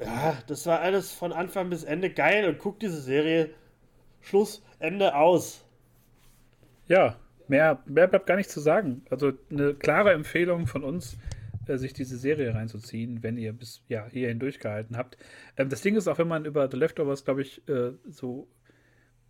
Ja, 0.01 0.37
das 0.47 0.65
war 0.65 0.81
alles 0.81 1.13
von 1.13 1.31
Anfang 1.31 1.69
bis 1.69 1.85
Ende 1.85 2.09
geil 2.09 2.49
und 2.49 2.59
guck 2.59 2.77
diese 2.81 2.99
Serie. 3.01 3.51
Schluss, 4.19 4.61
Ende 4.79 5.15
aus. 5.15 5.63
Ja, 6.89 7.15
mehr, 7.47 7.81
mehr 7.85 8.09
bleibt 8.09 8.25
gar 8.25 8.35
nicht 8.35 8.49
zu 8.49 8.59
sagen. 8.59 9.05
Also 9.09 9.31
eine 9.49 9.73
klare 9.75 10.11
Empfehlung 10.11 10.67
von 10.67 10.83
uns, 10.83 11.15
äh, 11.67 11.77
sich 11.77 11.93
diese 11.93 12.17
Serie 12.17 12.53
reinzuziehen, 12.53 13.23
wenn 13.23 13.37
ihr 13.37 13.53
bis 13.53 13.81
ja, 13.87 14.05
hierhin 14.07 14.39
durchgehalten 14.39 14.97
habt. 14.97 15.15
Ähm, 15.55 15.69
das 15.69 15.79
Ding 15.79 15.95
ist 15.95 16.09
auch, 16.09 16.17
wenn 16.17 16.27
man 16.27 16.43
über 16.43 16.69
The 16.69 16.75
Leftovers, 16.75 17.23
glaube 17.23 17.43
ich, 17.43 17.65
äh, 17.69 17.93
so 18.09 18.49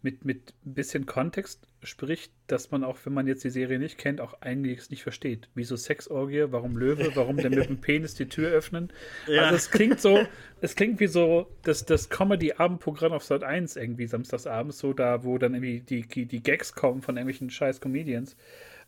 mit, 0.03 0.25
mit 0.25 0.53
ein 0.65 0.73
bisschen 0.73 1.05
Kontext 1.05 1.65
spricht, 1.81 2.31
dass 2.47 2.71
man 2.71 2.83
auch, 2.83 2.97
wenn 3.05 3.13
man 3.13 3.25
jetzt 3.25 3.43
die 3.43 3.49
Serie 3.49 3.79
nicht 3.79 3.97
kennt, 3.97 4.19
auch 4.19 4.41
einiges 4.41 4.89
nicht 4.89 5.01
versteht. 5.01 5.49
Wieso 5.55 5.75
Sexorgie, 5.75 6.45
warum 6.49 6.77
Löwe, 6.77 7.11
warum 7.15 7.37
der 7.37 7.49
mit 7.49 7.69
dem 7.69 7.77
Penis 7.81 8.13
die 8.13 8.27
Tür 8.27 8.51
öffnen. 8.51 8.91
Ja. 9.27 9.43
Also 9.43 9.55
es 9.55 9.71
klingt 9.71 10.01
so, 10.01 10.25
es 10.61 10.75
klingt 10.75 10.99
wie 10.99 11.07
so 11.07 11.49
das, 11.63 11.85
das 11.85 12.09
Comedy-Abendprogramm 12.09 13.13
auf 13.13 13.23
Sat 13.23 13.43
1 13.43 13.77
irgendwie 13.77 14.07
samstagsabends, 14.07 14.77
so 14.77 14.93
da, 14.93 15.23
wo 15.23 15.37
dann 15.37 15.53
irgendwie 15.53 15.79
die, 15.79 16.07
die, 16.07 16.25
die 16.25 16.43
Gags 16.43 16.73
kommen 16.73 17.01
von 17.01 17.15
irgendwelchen 17.15 17.49
scheiß 17.49 17.79
Comedians. 17.79 18.35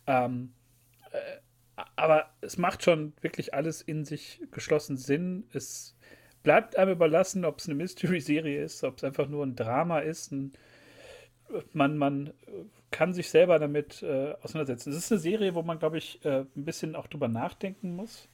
Ähm, 0.06 0.52
äh, 1.12 1.18
aber 1.96 2.30
es 2.42 2.58
macht 2.58 2.82
schon 2.82 3.14
wirklich 3.22 3.54
alles 3.54 3.80
in 3.82 4.04
sich 4.04 4.42
geschlossen 4.50 4.96
Sinn. 4.96 5.44
Es 5.52 5.96
bleibt 6.42 6.76
einem 6.76 6.92
überlassen, 6.92 7.44
ob 7.44 7.58
es 7.58 7.66
eine 7.66 7.74
Mystery-Serie 7.74 8.62
ist, 8.62 8.84
ob 8.84 8.98
es 8.98 9.04
einfach 9.04 9.28
nur 9.28 9.44
ein 9.44 9.56
Drama 9.56 10.00
ist, 10.00 10.32
ein 10.32 10.52
man, 11.72 11.96
man 11.96 12.32
kann 12.90 13.12
sich 13.12 13.28
selber 13.28 13.58
damit 13.58 14.02
äh, 14.02 14.34
auseinandersetzen. 14.42 14.90
Es 14.90 14.96
ist 14.96 15.12
eine 15.12 15.20
Serie, 15.20 15.54
wo 15.54 15.62
man, 15.62 15.78
glaube 15.78 15.98
ich, 15.98 16.24
äh, 16.24 16.40
ein 16.40 16.64
bisschen 16.64 16.96
auch 16.96 17.06
drüber 17.06 17.28
nachdenken 17.28 17.94
muss. 17.96 18.28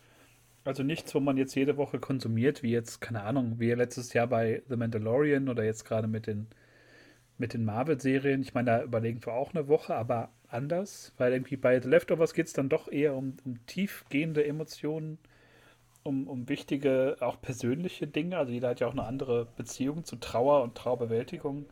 Also 0.64 0.82
nichts, 0.84 1.14
wo 1.14 1.20
man 1.20 1.36
jetzt 1.36 1.54
jede 1.56 1.76
Woche 1.76 1.98
konsumiert, 1.98 2.62
wie 2.62 2.70
jetzt, 2.70 3.00
keine 3.00 3.22
Ahnung, 3.22 3.58
wie 3.58 3.72
letztes 3.72 4.12
Jahr 4.12 4.28
bei 4.28 4.62
The 4.68 4.76
Mandalorian 4.76 5.48
oder 5.48 5.64
jetzt 5.64 5.84
gerade 5.84 6.06
mit 6.06 6.28
den, 6.28 6.46
mit 7.38 7.54
den 7.54 7.64
Marvel-Serien. 7.64 8.42
Ich 8.42 8.54
meine, 8.54 8.70
da 8.70 8.82
überlegen 8.84 9.24
wir 9.26 9.32
auch 9.32 9.52
eine 9.52 9.66
Woche, 9.66 9.96
aber 9.96 10.30
anders, 10.48 11.12
weil 11.18 11.32
irgendwie 11.32 11.56
bei 11.56 11.80
The 11.80 11.88
Leftovers 11.88 12.34
geht 12.34 12.46
es 12.46 12.52
dann 12.52 12.68
doch 12.68 12.86
eher 12.90 13.16
um, 13.16 13.36
um 13.44 13.66
tiefgehende 13.66 14.44
Emotionen, 14.46 15.18
um, 16.04 16.28
um 16.28 16.48
wichtige, 16.48 17.16
auch 17.20 17.40
persönliche 17.42 18.06
Dinge. 18.06 18.38
Also 18.38 18.52
jeder 18.52 18.68
hat 18.68 18.80
ja 18.80 18.86
auch 18.86 18.92
eine 18.92 19.04
andere 19.04 19.48
Beziehung 19.56 20.04
zu 20.04 20.16
Trauer 20.16 20.62
und 20.62 20.76
Trauerbewältigung 20.76 21.66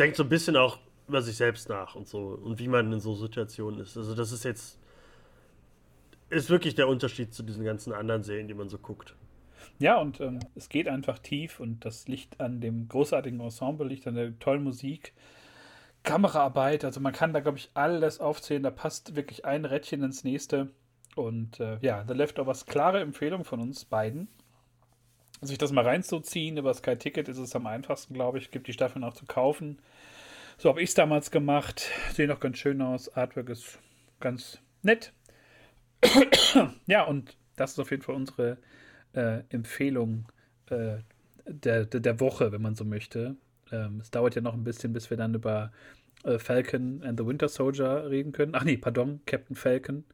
denkt 0.00 0.16
so 0.16 0.22
ein 0.24 0.28
bisschen 0.28 0.56
auch 0.56 0.78
über 1.06 1.22
sich 1.22 1.36
selbst 1.36 1.68
nach 1.68 1.94
und 1.94 2.08
so 2.08 2.40
und 2.42 2.58
wie 2.58 2.68
man 2.68 2.92
in 2.92 3.00
so 3.00 3.14
Situationen 3.14 3.80
ist. 3.80 3.96
Also 3.96 4.14
das 4.14 4.32
ist 4.32 4.44
jetzt 4.44 4.78
ist 6.30 6.48
wirklich 6.48 6.74
der 6.76 6.88
Unterschied 6.88 7.34
zu 7.34 7.42
diesen 7.42 7.64
ganzen 7.64 7.92
anderen 7.92 8.22
Serien, 8.22 8.48
die 8.48 8.54
man 8.54 8.68
so 8.68 8.78
guckt. 8.78 9.14
Ja, 9.78 9.98
und 9.98 10.20
ähm, 10.20 10.38
es 10.54 10.68
geht 10.68 10.88
einfach 10.88 11.18
tief 11.18 11.58
und 11.58 11.84
das 11.84 12.06
liegt 12.06 12.40
an 12.40 12.60
dem 12.60 12.88
großartigen 12.88 13.40
Ensemble, 13.40 13.88
liegt 13.88 14.06
an 14.06 14.14
der 14.14 14.38
tollen 14.38 14.62
Musik, 14.62 15.12
Kameraarbeit. 16.02 16.84
Also 16.84 17.00
man 17.00 17.12
kann 17.12 17.32
da, 17.32 17.40
glaube 17.40 17.58
ich, 17.58 17.70
alles 17.74 18.20
aufzählen. 18.20 18.62
Da 18.62 18.70
passt 18.70 19.16
wirklich 19.16 19.44
ein 19.44 19.64
Rädchen 19.64 20.02
ins 20.02 20.22
nächste. 20.22 20.70
Und 21.16 21.58
äh, 21.60 21.78
ja, 21.80 22.04
The 22.06 22.14
Leftovers, 22.14 22.66
klare 22.66 23.00
Empfehlung 23.00 23.44
von 23.44 23.60
uns 23.60 23.84
beiden 23.84 24.28
sich 25.40 25.58
das 25.58 25.72
mal 25.72 25.84
reinzuziehen. 25.84 26.56
Über 26.56 26.74
Sky 26.74 26.96
Ticket 26.96 27.28
ist 27.28 27.38
es 27.38 27.56
am 27.56 27.66
einfachsten, 27.66 28.14
glaube 28.14 28.38
ich. 28.38 28.50
Gibt 28.50 28.66
die 28.66 28.72
Staffeln 28.72 29.04
auch 29.04 29.14
zu 29.14 29.26
kaufen. 29.26 29.78
So 30.58 30.68
habe 30.68 30.82
ich 30.82 30.90
es 30.90 30.94
damals 30.94 31.30
gemacht. 31.30 31.90
Sehen 32.12 32.30
auch 32.30 32.40
ganz 32.40 32.58
schön 32.58 32.82
aus. 32.82 33.14
Artwork 33.14 33.48
ist 33.48 33.78
ganz 34.20 34.58
nett. 34.82 35.12
ja, 36.86 37.04
und 37.04 37.36
das 37.56 37.72
ist 37.72 37.78
auf 37.78 37.90
jeden 37.90 38.02
Fall 38.02 38.14
unsere 38.14 38.58
äh, 39.12 39.42
Empfehlung 39.48 40.26
äh, 40.70 40.98
der, 41.46 41.86
der, 41.86 42.00
der, 42.00 42.20
Woche, 42.20 42.52
wenn 42.52 42.62
man 42.62 42.74
so 42.74 42.84
möchte. 42.84 43.36
Ähm, 43.72 44.00
es 44.00 44.10
dauert 44.10 44.34
ja 44.34 44.40
noch 44.40 44.54
ein 44.54 44.64
bisschen, 44.64 44.92
bis 44.92 45.10
wir 45.10 45.16
dann 45.16 45.34
über 45.34 45.72
äh, 46.24 46.38
Falcon 46.38 47.02
and 47.02 47.18
the 47.18 47.26
Winter 47.26 47.48
Soldier 47.48 48.08
reden 48.10 48.32
können. 48.32 48.54
Ach 48.54 48.64
nee, 48.64 48.76
pardon, 48.76 49.20
Captain 49.26 49.56
Falcon. 49.56 50.04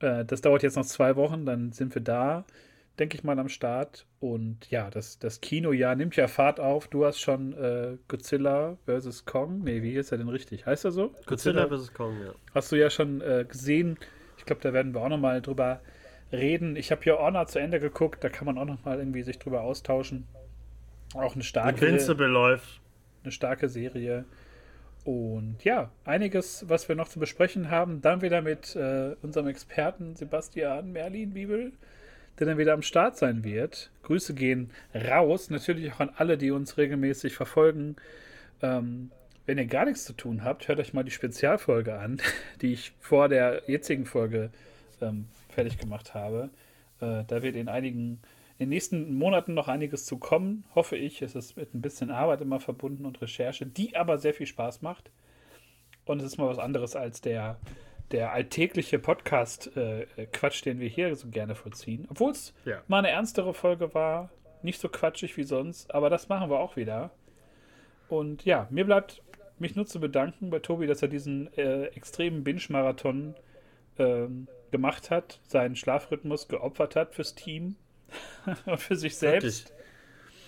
Äh, 0.00 0.24
das 0.24 0.40
dauert 0.40 0.62
jetzt 0.62 0.76
noch 0.76 0.86
zwei 0.86 1.16
Wochen, 1.16 1.46
dann 1.46 1.72
sind 1.72 1.94
wir 1.94 2.02
da 2.02 2.44
denke 2.98 3.16
ich 3.16 3.24
mal, 3.24 3.38
am 3.38 3.48
Start. 3.48 4.06
Und 4.20 4.70
ja, 4.70 4.90
das, 4.90 5.18
das 5.18 5.40
Kinojahr 5.40 5.94
nimmt 5.94 6.16
ja 6.16 6.28
Fahrt 6.28 6.60
auf. 6.60 6.88
Du 6.88 7.04
hast 7.04 7.20
schon 7.20 7.52
äh, 7.54 7.96
Godzilla 8.08 8.76
vs. 8.86 9.24
Kong. 9.24 9.62
Nee, 9.62 9.82
wie 9.82 9.94
ist 9.94 10.12
er 10.12 10.18
denn 10.18 10.28
richtig? 10.28 10.66
Heißt 10.66 10.84
er 10.84 10.92
so? 10.92 11.08
Godzilla, 11.26 11.66
Godzilla 11.66 11.78
vs. 11.78 11.94
Kong, 11.94 12.20
ja. 12.24 12.32
Hast 12.54 12.72
du 12.72 12.76
ja 12.76 12.90
schon 12.90 13.20
äh, 13.20 13.44
gesehen. 13.48 13.98
Ich 14.38 14.44
glaube, 14.44 14.62
da 14.62 14.72
werden 14.72 14.94
wir 14.94 15.02
auch 15.02 15.08
nochmal 15.08 15.42
drüber 15.42 15.80
reden. 16.32 16.76
Ich 16.76 16.90
habe 16.90 17.02
ja 17.04 17.18
Honor 17.18 17.46
zu 17.46 17.58
Ende 17.58 17.80
geguckt. 17.80 18.22
Da 18.24 18.28
kann 18.28 18.46
man 18.46 18.58
auch 18.58 18.64
nochmal 18.64 18.98
irgendwie 18.98 19.22
sich 19.22 19.38
drüber 19.38 19.62
austauschen. 19.62 20.26
Auch 21.14 21.34
eine 21.34 21.44
starke. 21.44 21.84
Invincible 21.84 22.26
läuft. 22.26 22.80
Eine 23.22 23.32
starke 23.32 23.68
Serie. 23.68 24.24
Und 25.04 25.62
ja, 25.62 25.90
einiges, 26.04 26.68
was 26.68 26.88
wir 26.88 26.96
noch 26.96 27.08
zu 27.08 27.20
besprechen 27.20 27.70
haben. 27.70 28.00
Dann 28.00 28.22
wieder 28.22 28.42
mit 28.42 28.74
äh, 28.74 29.14
unserem 29.22 29.46
Experten 29.46 30.16
Sebastian 30.16 30.90
Merlin 30.90 31.32
Bibel 31.32 31.72
der 32.38 32.46
dann 32.46 32.58
wieder 32.58 32.74
am 32.74 32.82
Start 32.82 33.16
sein 33.16 33.44
wird. 33.44 33.90
Grüße 34.02 34.34
gehen 34.34 34.70
raus, 34.94 35.50
natürlich 35.50 35.92
auch 35.92 36.00
an 36.00 36.10
alle, 36.16 36.38
die 36.38 36.50
uns 36.50 36.76
regelmäßig 36.78 37.34
verfolgen. 37.34 37.96
Ähm, 38.62 39.10
wenn 39.46 39.58
ihr 39.58 39.66
gar 39.66 39.84
nichts 39.84 40.04
zu 40.04 40.12
tun 40.12 40.44
habt, 40.44 40.68
hört 40.68 40.80
euch 40.80 40.92
mal 40.92 41.04
die 41.04 41.10
Spezialfolge 41.10 41.98
an, 41.98 42.20
die 42.62 42.72
ich 42.72 42.92
vor 43.00 43.28
der 43.28 43.62
jetzigen 43.66 44.06
Folge 44.06 44.50
ähm, 45.00 45.26
fertig 45.48 45.78
gemacht 45.78 46.14
habe. 46.14 46.50
Äh, 47.00 47.24
da 47.26 47.42
wird 47.42 47.56
in 47.56 47.68
einigen 47.68 48.20
in 48.58 48.66
den 48.66 48.68
nächsten 48.70 49.18
Monaten 49.18 49.52
noch 49.52 49.68
einiges 49.68 50.06
zu 50.06 50.16
kommen, 50.16 50.64
hoffe 50.74 50.96
ich. 50.96 51.20
Es 51.20 51.34
ist 51.34 51.58
mit 51.58 51.74
ein 51.74 51.82
bisschen 51.82 52.10
Arbeit 52.10 52.40
immer 52.40 52.58
verbunden 52.58 53.04
und 53.04 53.20
Recherche, 53.20 53.66
die 53.66 53.96
aber 53.96 54.16
sehr 54.16 54.32
viel 54.32 54.46
Spaß 54.46 54.80
macht. 54.80 55.10
Und 56.06 56.20
es 56.20 56.26
ist 56.26 56.38
mal 56.38 56.48
was 56.48 56.58
anderes 56.58 56.96
als 56.96 57.20
der, 57.20 57.58
der 58.12 58.32
alltägliche 58.32 58.98
Podcast-Quatsch, 58.98 60.64
den 60.64 60.80
wir 60.80 60.88
hier 60.88 61.14
so 61.16 61.28
gerne 61.28 61.54
vollziehen. 61.54 62.06
Obwohl 62.10 62.32
es 62.32 62.54
Ja. 62.64 62.82
mal 62.88 62.98
eine 62.98 63.10
ernstere 63.10 63.54
Folge 63.54 63.94
war, 63.94 64.30
nicht 64.62 64.80
so 64.80 64.88
quatschig 64.88 65.36
wie 65.36 65.42
sonst, 65.44 65.94
aber 65.94 66.10
das 66.10 66.28
machen 66.28 66.50
wir 66.50 66.58
auch 66.58 66.76
wieder. 66.76 67.10
Und 68.08 68.44
ja, 68.44 68.66
mir 68.70 68.84
bleibt 68.84 69.22
mich 69.58 69.74
nur 69.74 69.86
zu 69.86 70.00
bedanken 70.00 70.50
bei 70.50 70.58
Tobi, 70.58 70.86
dass 70.86 71.02
er 71.02 71.08
diesen 71.08 71.52
äh, 71.56 71.86
extremen 71.86 72.44
Binge-Marathon 72.44 73.34
ähm, 73.98 74.48
gemacht 74.70 75.10
hat, 75.10 75.40
seinen 75.46 75.76
Schlafrhythmus 75.76 76.48
geopfert 76.48 76.94
hat 76.96 77.14
fürs 77.14 77.34
Team 77.34 77.76
und 78.66 78.78
für 78.80 78.96
sich 78.96 79.16
selbst. 79.16 79.68
Wirklich. 79.70 79.76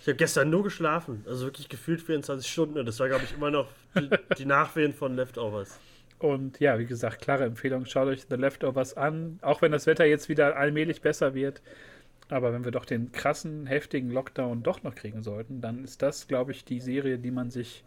Ich 0.03 0.07
habe 0.09 0.17
gestern 0.17 0.51
nur 0.51 0.63
geschlafen. 0.63 1.25
Also 1.27 1.47
wirklich 1.47 1.69
gefühlt 1.69 2.01
24 2.01 2.51
Stunden. 2.51 2.79
Und 2.79 2.87
das 2.87 2.99
war, 3.01 3.09
glaube 3.09 3.25
ich, 3.25 3.35
immer 3.35 3.51
noch 3.51 3.69
die, 3.95 4.09
die 4.39 4.45
Nachwehen 4.47 4.93
von 4.95 5.15
Leftovers. 5.17 5.79
Und 6.19 6.59
ja, 6.59 6.79
wie 6.79 6.87
gesagt, 6.87 7.21
klare 7.21 7.45
Empfehlung, 7.45 7.85
schaut 7.87 8.09
euch 8.09 8.27
The 8.29 8.35
Leftovers 8.37 8.97
an, 8.97 9.39
auch 9.43 9.63
wenn 9.63 9.71
das 9.73 9.87
Wetter 9.87 10.05
jetzt 10.05 10.29
wieder 10.29 10.57
allmählich 10.57 11.01
besser 11.01 11.35
wird. 11.35 11.63
Aber 12.29 12.53
wenn 12.53 12.65
wir 12.65 12.73
doch 12.73 12.85
den 12.85 13.13
krassen, 13.13 13.67
heftigen 13.67 14.11
Lockdown 14.11 14.63
doch 14.63 14.83
noch 14.83 14.95
kriegen 14.95 15.23
sollten, 15.23 15.61
dann 15.61 15.85
ist 15.85 16.03
das, 16.03 16.27
glaube 16.29 16.53
ich, 16.53 16.65
die 16.65 16.81
Serie, 16.81 17.19
die 17.19 17.31
man 17.31 17.51
sich 17.51 17.85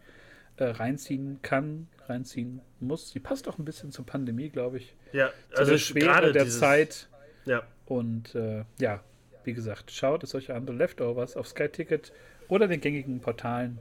äh, 0.56 0.64
reinziehen 0.64 1.38
kann, 1.42 1.88
reinziehen 2.06 2.60
muss. 2.80 3.12
Die 3.12 3.20
passt 3.20 3.48
auch 3.48 3.58
ein 3.58 3.64
bisschen 3.64 3.92
zur 3.92 4.04
Pandemie, 4.06 4.48
glaube 4.48 4.78
ich. 4.78 4.96
Ja, 5.12 5.30
Zu 5.52 5.58
also 5.58 5.94
gerade 5.94 6.32
der 6.32 6.44
dieses- 6.44 6.58
Zeit. 6.58 7.08
Ja, 7.44 7.62
Und 7.86 8.34
äh, 8.34 8.64
ja, 8.78 9.00
wie 9.44 9.52
gesagt, 9.52 9.90
schaut 9.90 10.22
es 10.24 10.34
euch 10.34 10.52
an, 10.52 10.66
The 10.66 10.72
Leftovers 10.72 11.36
auf 11.36 11.48
Sky 11.48 11.68
Ticket 11.68 12.12
oder 12.48 12.66
den 12.68 12.80
gängigen 12.80 13.20
Portalen 13.20 13.78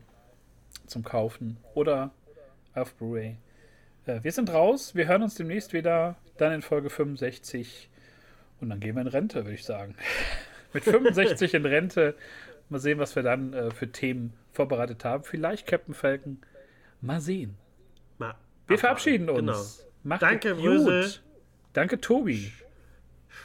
zum 0.88 1.04
Kaufen 1.04 1.58
oder 1.74 2.12
auf 2.74 2.94
Blu-ray. 2.96 3.38
Äh, 4.06 4.24
wir 4.24 4.32
sind 4.32 4.52
raus, 4.52 4.96
wir 4.96 5.08
hören 5.08 5.24
uns 5.24 5.36
demnächst 5.36 5.74
wieder, 5.74 6.16
dann 6.38 6.54
in 6.54 6.62
Folge 6.62 6.90
65 6.90 7.90
und 8.60 8.70
dann 8.70 8.80
gehen 8.80 8.96
wir 8.96 9.02
in 9.02 9.08
Rente, 9.08 9.44
würde 9.44 9.54
ich 9.54 9.66
sagen. 9.66 9.96
Mit 10.74 10.84
65 10.84 11.54
in 11.54 11.66
Rente. 11.66 12.16
Mal 12.70 12.80
sehen, 12.80 13.00
was 13.00 13.16
wir 13.16 13.24
dann 13.24 13.54
äh, 13.54 13.72
für 13.72 13.92
Themen 13.92 14.34
vorbereitet 14.54 15.04
haben. 15.04 15.24
Vielleicht 15.24 15.68
Captain 15.68 15.94
Falcon. 15.94 16.40
Mal 17.02 17.20
sehen. 17.20 17.58
mal 18.18 18.36
Wir 18.68 18.78
verabschieden 18.78 19.30
uns. 19.30 19.40
Genau. 19.40 19.90
Macht 20.04 20.22
Danke, 20.22 20.56
Brösel. 20.56 21.12
Danke, 21.74 22.00
Tobi. 22.00 22.52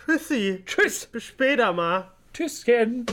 Tschüssi. 0.06 0.62
Tschüss. 0.64 1.06
Bis 1.06 1.24
später 1.24 1.72
mal. 1.72 2.12
Tschüsschen. 2.32 3.06